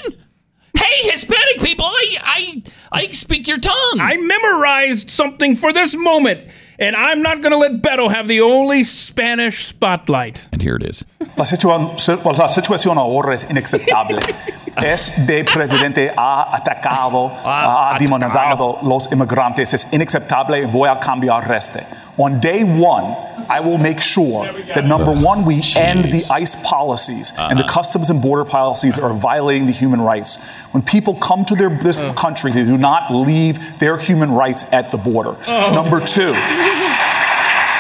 Hey, 0.80 1.12
Hispanic 1.12 1.60
people, 1.62 1.86
I, 1.86 2.18
I, 2.24 2.64
I 2.92 3.08
speak 3.10 3.48
your 3.48 3.60
tongue. 3.60 4.00
I 4.00 4.18
memorized 4.18 5.10
something 5.10 5.56
for 5.56 5.74
this 5.74 5.96
moment, 5.96 6.42
and 6.80 6.96
I'm 6.96 7.22
not 7.22 7.42
going 7.42 7.52
to 7.52 7.58
let 7.58 7.82
Beto 7.82 8.10
have 8.10 8.28
the 8.28 8.40
only 8.42 8.84
Spanish 8.84 9.66
spotlight. 9.66 10.48
And 10.54 10.62
here 10.62 10.78
it 10.78 10.84
is. 10.84 11.06
La, 11.38 11.44
situa- 11.44 11.98
la 12.38 12.48
situación 12.48 12.98
ahora 12.98 13.34
es 13.34 13.50
inaceptable. 13.50 14.20
este 14.78 15.44
presidente 15.44 16.14
ha 16.16 16.56
atacado, 16.56 17.32
ah, 17.44 17.92
ha 17.92 17.96
ah, 17.96 18.00
demonizado 18.00 18.80
los 18.84 19.12
inmigrantes. 19.12 19.74
Es 19.74 19.88
inaceptable 19.92 20.66
voy 20.66 20.88
a 20.90 20.98
cambiar 21.00 21.52
este. 21.52 21.84
On 22.18 22.40
day 22.40 22.64
one, 22.64 23.16
I 23.50 23.60
will 23.62 23.78
make 23.78 24.00
sure 24.00 24.46
that 24.46 24.86
number 24.86 25.12
one, 25.12 25.44
we 25.44 25.62
end 25.76 26.06
the 26.06 26.24
ICE 26.32 26.56
policies 26.64 27.34
and 27.38 27.58
the 27.58 27.64
uh-huh. 27.64 27.74
customs 27.74 28.10
and 28.10 28.22
border 28.22 28.46
policies 28.46 28.96
that 28.96 29.04
are 29.04 29.14
violating 29.14 29.66
the 29.66 29.72
human 29.72 30.02
rights. 30.02 30.44
When 30.72 30.84
people 30.84 31.16
come 31.16 31.46
to 31.46 31.56
their, 31.56 31.70
this 31.70 31.98
country, 32.16 32.52
they 32.52 32.64
do 32.64 32.78
not 32.78 33.12
leave 33.14 33.80
their 33.80 33.98
human 33.98 34.32
rights 34.32 34.72
at 34.72 34.92
the 34.92 34.98
border. 34.98 35.36
Number 35.48 36.00
two, 36.00 36.34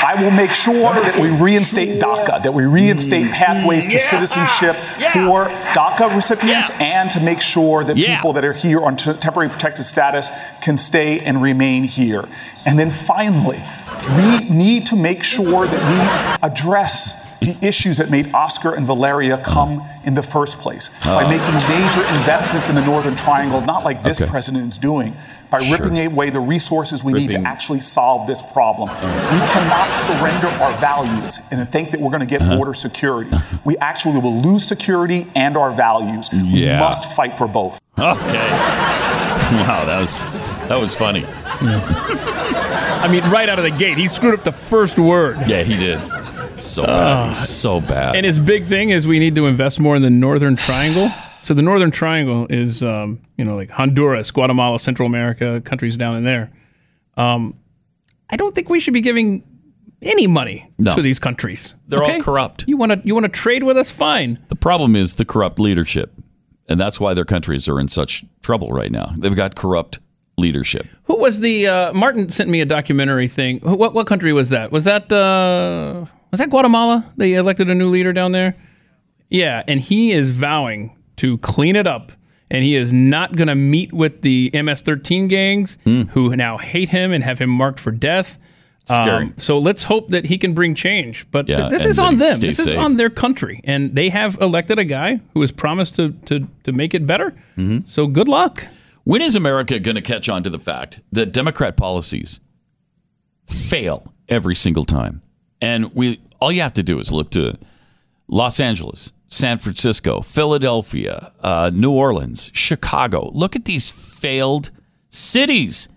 I 0.09 0.19
will 0.23 0.31
make 0.31 0.49
sure 0.49 0.73
that 0.73 1.19
we 1.19 1.29
reinstate 1.29 2.01
DACA, 2.01 2.41
that 2.41 2.51
we 2.51 2.65
reinstate 2.65 3.27
mm. 3.27 3.31
pathways 3.31 3.87
to 3.89 3.99
citizenship 3.99 4.75
for 5.13 5.45
DACA 5.75 6.15
recipients, 6.15 6.71
and 6.79 7.11
to 7.11 7.19
make 7.19 7.41
sure 7.41 7.83
that 7.83 7.95
people 7.95 8.33
that 8.33 8.43
are 8.43 8.53
here 8.53 8.81
on 8.81 8.95
t- 8.95 9.13
temporary 9.13 9.49
protected 9.51 9.85
status 9.85 10.31
can 10.63 10.79
stay 10.79 11.19
and 11.19 11.43
remain 11.43 11.83
here. 11.83 12.27
And 12.65 12.79
then 12.79 12.89
finally, 12.89 13.61
we 14.17 14.49
need 14.49 14.87
to 14.87 14.95
make 14.95 15.23
sure 15.23 15.67
that 15.67 16.39
we 16.41 16.47
address 16.47 17.29
the 17.39 17.55
issues 17.61 17.97
that 17.97 18.09
made 18.09 18.33
Oscar 18.33 18.73
and 18.73 18.87
Valeria 18.87 19.37
come 19.37 19.83
in 20.05 20.15
the 20.15 20.23
first 20.23 20.57
place 20.57 20.89
by 21.05 21.23
Oh. 21.23 21.29
making 21.29 21.53
major 21.69 22.03
investments 22.17 22.67
in 22.67 22.73
the 22.73 22.81
Northern 22.83 23.15
Triangle, 23.15 23.61
not 23.61 23.83
like 23.83 24.01
this 24.01 24.19
Okay. 24.19 24.29
president 24.29 24.73
is 24.73 24.79
doing, 24.79 25.15
by 25.49 25.59
ripping 25.71 25.97
away 25.99 26.29
the 26.29 26.39
resources 26.39 27.03
we 27.03 27.13
need 27.13 27.31
to 27.31 27.39
actually 27.41 27.81
solve 27.81 28.27
this 28.27 28.41
problem. 28.41 28.89
We 28.89 29.39
cannot 29.53 29.91
surrender 29.93 30.47
our 30.63 30.73
values 30.79 31.39
and 31.51 31.67
think 31.69 31.91
that 31.91 31.99
we're 31.99 32.11
going 32.11 32.19
to 32.21 32.25
get 32.25 32.41
Uh-huh. 32.41 32.55
border 32.57 32.73
security. 32.73 33.31
We 33.65 33.77
actually 33.77 34.19
will 34.19 34.41
lose 34.41 34.63
security 34.65 35.27
and 35.35 35.57
our 35.57 35.71
values. 35.71 36.29
We 36.31 36.65
must 36.77 37.09
fight 37.15 37.37
for 37.37 37.47
both. 37.47 37.79
Okay. 37.97 38.49
Wow, 39.51 39.83
that 39.85 39.99
was 39.99 40.23
that 40.69 40.79
was 40.79 40.95
funny. 40.95 41.25
I 41.27 43.07
mean, 43.11 43.23
right 43.31 43.49
out 43.49 43.57
of 43.59 43.63
the 43.65 43.71
gate, 43.71 43.97
he 43.97 44.07
screwed 44.07 44.37
up 44.37 44.43
the 44.45 44.51
first 44.51 44.99
word. 44.99 45.37
Yeah, 45.47 45.63
he 45.63 45.75
did. 45.77 45.99
So 46.59 46.83
bad. 46.85 47.29
He's 47.29 47.47
so 47.49 47.81
bad. 47.81 48.15
And 48.15 48.25
his 48.25 48.37
big 48.37 48.65
thing 48.65 48.89
is 48.89 49.07
we 49.07 49.17
need 49.19 49.35
to 49.35 49.47
invest 49.47 49.79
more 49.79 49.95
in 49.95 50.01
the 50.01 50.09
Northern 50.09 50.55
Triangle. 50.55 51.09
So 51.41 51.53
the 51.53 51.61
Northern 51.61 51.91
Triangle 51.91 52.47
is, 52.49 52.83
um, 52.83 53.21
you 53.37 53.45
know, 53.45 53.55
like 53.55 53.69
Honduras, 53.69 54.29
Guatemala, 54.31 54.77
Central 54.79 55.07
America, 55.07 55.61
countries 55.61 55.95
down 55.97 56.15
in 56.17 56.23
there. 56.23 56.51
Um, 57.17 57.55
I 58.29 58.35
don't 58.37 58.53
think 58.53 58.69
we 58.69 58.79
should 58.79 58.93
be 58.93 59.01
giving 59.01 59.43
any 60.01 60.27
money 60.27 60.69
No. 60.77 60.91
to 60.95 61.01
these 61.01 61.19
countries. 61.19 61.75
They're 61.87 62.03
all 62.03 62.21
corrupt. 62.21 62.65
You 62.67 62.77
want 62.77 62.91
to 62.91 63.01
you 63.03 63.13
want 63.13 63.25
to 63.25 63.29
trade 63.31 63.63
with 63.63 63.77
us? 63.77 63.91
Fine. 63.91 64.39
The 64.49 64.55
problem 64.55 64.95
is 64.95 65.15
the 65.15 65.25
corrupt 65.25 65.59
leadership. 65.59 66.13
And 66.67 66.79
that's 66.79 66.99
why 66.99 67.13
their 67.15 67.25
countries 67.25 67.67
are 67.67 67.79
in 67.79 67.87
such 67.87 68.23
trouble 68.43 68.69
right 68.71 68.91
now. 68.91 69.11
They've 69.17 69.35
got 69.35 69.55
corrupt 69.55 69.99
leadership. 70.37 70.85
Who 71.05 71.19
was 71.19 71.39
the 71.39 71.67
uh, 71.67 71.93
Martin 71.93 72.29
sent 72.29 72.49
me 72.49 72.61
a 72.61 72.65
documentary 72.65 73.27
thing? 73.27 73.59
Who- 73.61 73.75
What 73.75 73.93
what 73.93 74.07
country 74.07 74.31
was 74.33 74.49
that? 74.51 74.71
Was 74.71 74.83
that 74.85 75.11
uh, 75.11 76.05
was 76.31 76.39
that 76.39 76.49
Guatemala? 76.49 77.11
They 77.17 77.33
elected 77.33 77.69
a 77.69 77.75
new 77.75 77.87
leader 77.87 78.13
down 78.13 78.31
there. 78.33 78.55
Yeah, 79.29 79.63
and 79.67 79.79
he 79.81 80.11
is 80.11 80.29
vowing 80.31 80.95
to 81.19 81.37
clean 81.39 81.75
it 81.75 81.87
up, 81.87 82.11
and 82.51 82.63
he 82.63 82.75
is 82.75 82.91
not 82.91 83.35
going 83.35 83.47
to 83.47 83.55
meet 83.55 83.93
with 83.93 84.21
the 84.21 84.49
MS-13 84.53 85.29
gangs 85.29 85.77
who 85.85 86.35
now 86.35 86.57
hate 86.57 86.89
him 86.89 87.11
and 87.13 87.23
have 87.23 87.39
him 87.39 87.49
marked 87.49 87.79
for 87.79 87.91
death. 87.91 88.37
Um, 88.89 89.33
so 89.37 89.59
let's 89.59 89.83
hope 89.83 90.09
that 90.09 90.25
he 90.25 90.37
can 90.39 90.53
bring 90.55 90.73
change. 90.73 91.27
But 91.29 91.47
th- 91.57 91.71
this 91.71 91.85
is 91.85 91.99
on 91.99 92.17
them. 92.17 92.39
This 92.39 92.57
is 92.59 92.73
on 92.79 92.97
their 92.97 93.11
country, 93.11 93.61
and 93.63 93.93
they 93.93 94.09
have 94.09 94.37
elected 94.41 94.79
a 94.79 94.83
guy 94.85 95.19
who 95.35 95.41
has 95.41 95.51
promised 95.51 95.95
to 95.97 96.13
to 96.25 96.47
to 96.63 96.71
make 96.71 96.95
it 96.95 97.05
better. 97.05 97.35
So 97.85 98.07
good 98.07 98.27
luck. 98.27 98.65
When 99.03 99.21
is 99.21 99.35
America 99.35 99.79
going 99.79 99.95
to 99.95 100.01
catch 100.01 100.27
on 100.29 100.41
to 100.43 100.49
the 100.49 100.59
fact 100.59 101.01
that 101.11 101.31
Democrat 101.31 101.77
policies 101.77 102.39
fail 103.45 104.13
every 104.27 104.55
single 104.55 104.85
time? 104.85 105.21
And 105.61 105.93
we 105.93 106.19
all 106.41 106.51
you 106.51 106.61
have 106.61 106.73
to 106.73 106.83
do 106.83 106.99
is 106.99 107.11
look 107.11 107.29
to 107.31 107.57
Los 108.27 108.59
Angeles, 108.59 109.11
San 109.29 109.59
Francisco, 109.59 110.21
Philadelphia, 110.21 111.31
uh, 111.41 111.71
New 111.73 111.91
Orleans, 111.91 112.51
Chicago. 112.53 113.29
Look 113.31 113.55
at 113.55 113.65
these 113.65 113.89
failed 113.89 114.71
cities. 115.09 115.87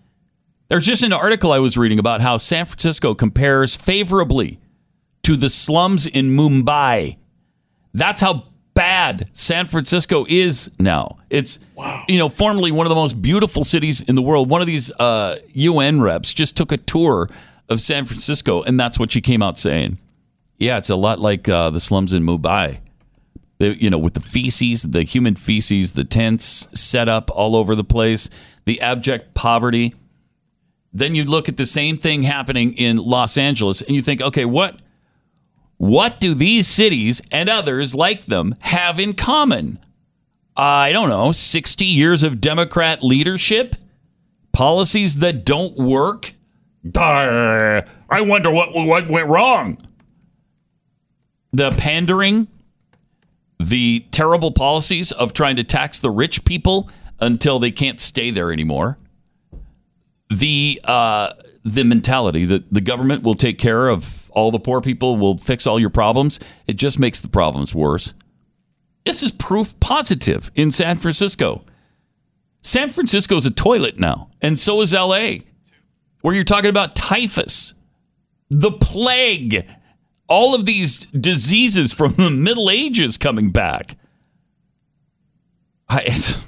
There's 0.69 0.87
just 0.87 1.03
an 1.03 1.13
article 1.13 1.51
I 1.53 1.59
was 1.59 1.77
reading 1.77 1.99
about 1.99 2.21
how 2.21 2.37
San 2.37 2.67
Francisco 2.67 3.15
compares 3.15 3.75
favorably 3.75 4.61
to 5.23 5.37
the 5.37 5.49
slums 5.49 6.07
in 6.07 6.37
Mumbai. 6.37 7.17
That's 7.95 8.21
how 8.21 8.45
bad 8.75 9.31
San 9.33 9.67
Francisco 9.67 10.27
is 10.29 10.71
now. 10.79 11.17
It's 11.31 11.59
you 12.09 12.19
know 12.19 12.29
formerly 12.29 12.71
one 12.71 12.87
of 12.87 12.91
the 12.91 12.97
most 12.97 13.21
beautiful 13.21 13.65
cities 13.65 14.03
in 14.03 14.15
the 14.15 14.23
world. 14.23 14.51
One 14.51 14.61
of 14.61 14.67
these 14.67 14.91
uh, 14.93 15.39
UN 15.53 16.01
reps 16.01 16.35
just 16.35 16.57
took 16.57 16.73
a 16.73 16.79
tour 16.79 17.29
of 17.69 17.81
San 17.81 18.05
Francisco, 18.05 18.63
and 18.63 18.79
that's 18.79 18.99
what 18.99 19.13
she 19.13 19.21
came 19.21 19.43
out 19.43 19.59
saying. 19.59 19.99
Yeah, 20.59 20.79
it's 20.79 20.91
a 20.91 20.97
lot 20.97 21.19
like 21.19 21.49
uh, 21.49 21.71
the 21.71 21.81
slums 21.81 22.13
in 22.13 22.25
Mumbai. 22.25 22.79
You 23.71 23.91
know, 23.91 23.99
with 23.99 24.15
the 24.15 24.21
feces, 24.21 24.83
the 24.83 25.03
human 25.03 25.35
feces, 25.35 25.93
the 25.93 26.05
tents 26.05 26.69
set 26.79 27.09
up 27.09 27.31
all 27.31 27.57
over 27.57 27.75
the 27.75 27.85
place, 27.85 28.29
the 28.65 28.81
abject 28.81 29.35
poverty. 29.35 29.95
Then 30.93 31.15
you 31.15 31.25
look 31.25 31.49
at 31.49 31.57
the 31.57 31.67
same 31.67 31.97
thing 31.97 32.23
happening 32.23 32.75
in 32.75 32.97
Los 32.97 33.39
Angeles, 33.39 33.81
and 33.83 33.95
you 33.95 34.03
think, 34.03 34.21
okay, 34.21 34.45
what 34.45 34.81
what 35.83 36.21
do 36.21 36.33
these 36.33 36.69
cities 36.69 37.21
and 37.33 37.49
others 37.49 37.93
like 37.93 38.27
them 38.27 38.55
have 38.61 39.01
in 39.01 39.15
common? 39.15 39.81
I 40.57 40.93
don't 40.93 41.09
know, 41.09 41.33
60 41.33 41.85
years 41.85 42.23
of 42.23 42.41
Democrat 42.41 43.03
leadership? 43.03 43.75
Policies 44.53 45.17
that 45.17 45.45
don't 45.45 45.77
work? 45.77 46.35
Duh. 46.89 47.83
I 48.11 48.21
wonder 48.21 48.51
what, 48.51 48.73
what 48.75 49.09
went 49.09 49.29
wrong. 49.29 49.79
The 51.53 51.73
pandering, 51.73 52.47
the 53.69 54.07
terrible 54.11 54.53
policies 54.53 55.13
of 55.13 55.33
trying 55.33 55.57
to 55.57 55.65
tax 55.65 56.01
the 56.01 56.11
rich 56.11 56.45
people 56.45 56.91
until 57.21 57.59
they 57.59 57.71
can't 57.71 58.01
stay 58.01 58.31
there 58.31 58.53
anymore. 58.53 58.99
The 60.31 60.81
uh, 60.85 61.35
the 61.65 61.85
mentality 61.85 62.45
that 62.45 62.73
the 62.73 62.81
government 62.81 63.23
will 63.23 63.35
take 63.35 63.59
care 63.59 63.89
of 63.89 64.31
all 64.31 64.51
the 64.51 64.59
poor 64.59 64.81
people, 64.81 65.17
will 65.17 65.39
fix 65.39 65.67
all 65.67 65.79
your 65.79 65.91
problems. 65.91 66.41
It 66.67 66.77
just 66.77 66.99
makes 66.99 67.21
the 67.21 67.29
problems 67.29 67.75
worse. 67.75 68.15
This 69.05 69.23
is 69.23 69.31
proof 69.31 69.79
positive 69.81 70.51
in 70.55 70.71
San 70.71 70.97
Francisco. 70.97 71.65
San 72.63 72.89
Francisco's 72.89 73.47
a 73.47 73.51
toilet 73.51 73.99
now, 73.99 74.31
and 74.41 74.59
so 74.59 74.81
is 74.81 74.95
LA, 74.95 75.35
where 76.21 76.35
you're 76.35 76.45
talking 76.45 76.71
about 76.71 76.95
typhus, 76.95 77.75
the 78.51 78.71
plague, 78.71 79.67
all 80.33 80.55
of 80.55 80.65
these 80.65 81.01
diseases 81.07 81.93
from 81.93 82.13
the 82.15 82.31
Middle 82.31 82.71
Ages 82.71 83.19
coming 83.19 83.51
back. 83.51 83.97
I, 85.89 86.01
it's, 86.07 86.43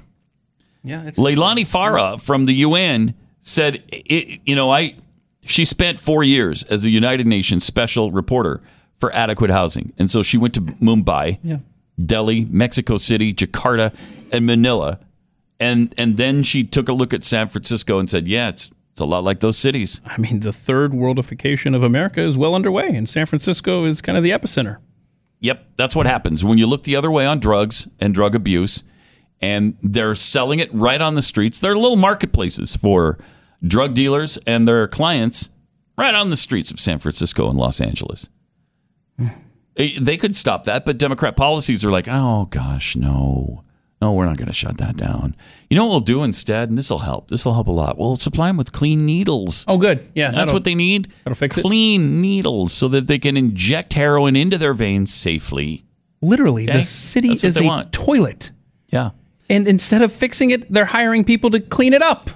Yeah, 0.83 1.05
it's 1.07 1.19
Leilani 1.19 1.67
Farha 1.67 2.21
from 2.21 2.47
the 2.47 2.55
UN 2.67 3.15
said, 3.43 3.83
it, 3.89 4.41
you 4.47 4.57
know, 4.57 4.71
I 4.71 4.97
she 5.43 5.65
spent 5.67 5.99
four 6.01 6.25
years 6.25 6.63
as 6.65 6.87
a 6.87 6.91
United 6.91 7.27
Nations 7.27 7.65
special 7.65 8.11
reporter 8.11 8.63
for 8.97 9.15
adequate 9.15 9.51
housing, 9.51 9.93
and 9.99 10.11
so 10.11 10.23
she 10.23 10.39
went 10.39 10.55
to 10.55 10.63
Mumbai, 10.63 11.39
Yeah. 11.43 11.59
Delhi, 12.05 12.47
Mexico 12.47 12.97
City, 12.97 13.35
Jakarta, 13.35 13.95
and 14.33 14.47
Manila, 14.47 14.99
and 15.61 15.95
and 15.99 16.17
then 16.17 16.43
she 16.43 16.65
took 16.65 16.89
a 16.89 16.93
look 16.95 17.13
at 17.13 17.23
San 17.25 17.47
Francisco 17.49 17.99
and 17.99 18.09
said, 18.09 18.27
yeah, 18.27 18.49
it's 18.49 18.71
it's 18.95 19.01
a 19.01 19.05
lot 19.05 19.25
like 19.25 19.41
those 19.41 19.59
cities. 19.59 20.01
I 20.07 20.19
mean, 20.19 20.39
the 20.39 20.53
third 20.53 20.93
worldification 20.93 21.75
of 21.75 21.83
America 21.83 22.21
is 22.23 22.37
well 22.39 22.55
underway, 22.55 22.95
and 22.95 23.09
San 23.09 23.27
Francisco 23.27 23.85
is 23.87 24.01
kind 24.01 24.17
of 24.17 24.23
the 24.23 24.31
epicenter. 24.31 24.77
Yep, 25.41 25.67
that's 25.75 25.97
what 25.97 26.07
happens 26.07 26.45
when 26.45 26.59
you 26.59 26.69
look 26.69 26.85
the 26.85 26.95
other 26.95 27.11
way 27.11 27.27
on 27.27 27.41
drugs 27.41 27.89
and 27.99 28.15
drug 28.15 28.37
abuse, 28.37 28.85
and 29.43 29.77
they're 29.83 30.15
selling 30.15 30.61
it 30.61 30.73
right 30.73 31.01
on 31.01 31.17
the 31.17 31.23
streets. 31.23 31.59
They're 31.59 31.75
little 31.75 31.97
marketplaces 31.97 32.77
for 32.77 33.19
drug 33.67 33.95
dealers 33.95 34.39
and 34.47 34.69
their 34.69 34.87
clients 34.87 35.49
right 35.99 36.15
on 36.15 36.31
the 36.31 36.37
streets 36.37 36.71
of 36.71 36.79
San 36.79 36.99
Francisco 36.99 37.49
and 37.49 37.59
Los 37.59 37.81
Angeles. 37.81 38.29
Eh, 39.77 39.99
They 40.01 40.17
could 40.17 40.37
stop 40.37 40.63
that, 40.65 40.85
but 40.85 40.99
Democrat 40.99 41.35
policies 41.35 41.85
are 41.85 41.91
like, 41.91 42.07
oh 42.09 42.47
gosh, 42.47 42.95
no, 42.95 43.64
no, 44.03 44.13
we're 44.13 44.27
not 44.27 44.37
going 44.37 44.49
to 44.49 44.53
shut 44.55 44.77
that 44.79 44.97
down. 44.97 45.35
You 45.71 45.77
know 45.79 45.85
what 45.87 45.91
we'll 45.93 46.01
do 46.01 46.23
instead, 46.25 46.69
and 46.69 46.77
this 46.77 46.91
will 46.91 46.99
help. 46.99 47.29
This 47.29 47.45
will 47.47 47.55
help 47.55 47.69
a 47.69 47.73
lot. 47.73 47.97
We'll 47.97 48.17
supply 48.17 48.49
them 48.49 48.57
with 48.59 48.71
clean 48.73 49.07
needles. 49.07 49.65
Oh, 49.67 49.79
good. 49.79 50.07
Yeah, 50.15 50.31
that's 50.31 50.53
what 50.53 50.65
they 50.65 50.75
need. 50.75 51.11
That'll 51.25 51.37
fix 51.37 51.57
it. 51.57 51.63
Clean 51.63 52.21
needles 52.21 52.73
so 52.73 52.89
that 52.89 53.07
they 53.07 53.19
can 53.19 53.37
inject 53.37 53.95
heroin 53.95 54.37
into 54.37 54.59
their 54.59 54.75
veins 54.75 55.13
safely. 55.13 55.85
Literally, 56.21 56.65
Okay? 56.69 56.79
the 56.79 56.85
city 56.85 57.29
That's 57.29 57.45
is 57.45 57.57
a 57.57 57.65
want. 57.65 57.93
toilet. 57.93 58.51
Yeah. 58.89 59.11
And 59.51 59.67
instead 59.69 60.03
of 60.03 60.13
fixing 60.13 60.51
it, 60.51 60.71
they're 60.73 60.85
hiring 60.87 61.25
people 61.25 61.51
to 61.51 61.61
clean 61.61 61.93
it 61.93 62.01
up 62.03 62.31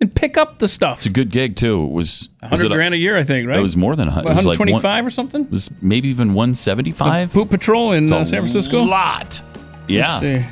and 0.00 0.14
pick 0.14 0.36
up 0.36 0.58
the 0.58 0.66
stuff. 0.68 0.98
It's 0.98 1.06
a 1.06 1.10
good 1.10 1.30
gig 1.30 1.54
too. 1.56 1.76
It 1.84 1.90
was 1.90 2.28
was 2.42 2.50
100 2.62 2.72
it 2.72 2.74
grand 2.74 2.94
a 2.94 2.98
year, 2.98 3.16
I 3.16 3.22
think, 3.24 3.48
right? 3.48 3.58
It 3.58 3.62
was 3.62 3.76
more 3.76 3.94
than 3.96 4.08
a 4.08 4.10
hundred. 4.10 4.24
What, 4.26 4.32
It 4.32 4.36
was 4.36 4.46
like 4.46 4.58
125 4.58 5.02
one- 5.02 5.06
or 5.06 5.10
something? 5.10 5.44
It 5.44 5.50
was 5.50 5.70
maybe 5.82 6.08
even 6.08 6.34
one 6.34 6.54
seventy 6.54 6.90
five. 6.92 7.32
Poop 7.32 7.50
Patrol 7.50 7.92
in 7.92 8.04
uh, 8.12 8.24
San 8.24 8.40
Francisco. 8.40 8.78
A 8.78 8.82
lot. 8.82 9.42
Yeah. 9.86 10.50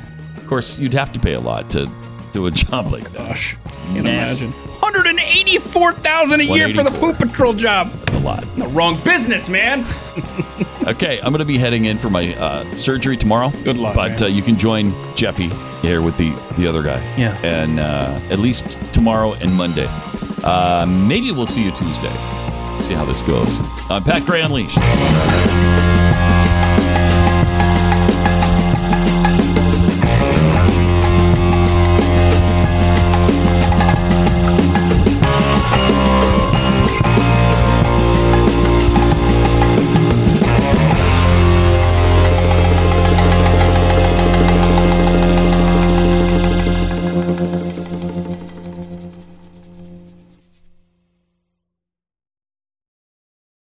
Let's 0.49 0.67
see. 0.67 0.73
Of 0.75 0.77
course, 0.77 0.79
you'd 0.79 0.93
have 0.93 1.11
to 1.13 1.19
pay 1.19 1.33
a 1.33 1.39
lot 1.39 1.69
to 1.71 1.89
do 2.31 2.45
a 2.47 2.51
job 2.65 2.91
like 2.91 3.03
that. 3.11 3.27
Gosh, 3.27 3.57
can't 3.91 4.03
Nasty. 4.05 4.45
imagine. 4.45 4.61
184,000 4.79 6.39
a 6.39 6.43
year 6.43 6.69
for 6.69 6.83
the 6.83 6.91
184. 6.91 7.13
Poop 7.13 7.17
Patrol 7.19 7.53
job. 7.53 7.89
That's 7.89 8.15
a 8.15 8.19
lot. 8.19 8.45
The 8.55 8.67
wrong 8.67 8.99
business, 9.03 9.49
man. 9.49 9.85
Okay, 10.87 11.17
I'm 11.17 11.33
going 11.33 11.39
to 11.39 11.43
be 11.45 11.57
heading 11.57 11.83
in 11.83 11.97
for 11.97 12.09
my 12.09 12.33
uh, 12.35 12.63
surgery 12.77 13.17
tomorrow. 13.17 13.49
Good 13.65 13.75
luck. 13.77 13.93
But 13.93 14.21
uh, 14.21 14.27
you 14.27 14.41
can 14.41 14.57
join 14.57 14.93
Jeffy 15.17 15.49
here 15.81 16.01
with 16.01 16.15
the 16.17 16.31
the 16.57 16.65
other 16.65 16.81
guy. 16.81 17.01
Yeah. 17.17 17.37
And 17.43 17.81
uh, 17.81 18.17
at 18.31 18.39
least 18.39 18.79
tomorrow 18.93 19.33
and 19.33 19.53
Monday. 19.53 19.87
Uh, 20.45 20.85
maybe 20.87 21.33
we'll 21.33 21.45
see 21.45 21.61
you 21.61 21.71
Tuesday. 21.71 22.13
See 22.79 22.93
how 22.93 23.03
this 23.03 23.21
goes. 23.21 23.57
I'm 23.91 24.01
Pat 24.05 24.25
Gray 24.25 24.41
Unleashed. 24.43 24.77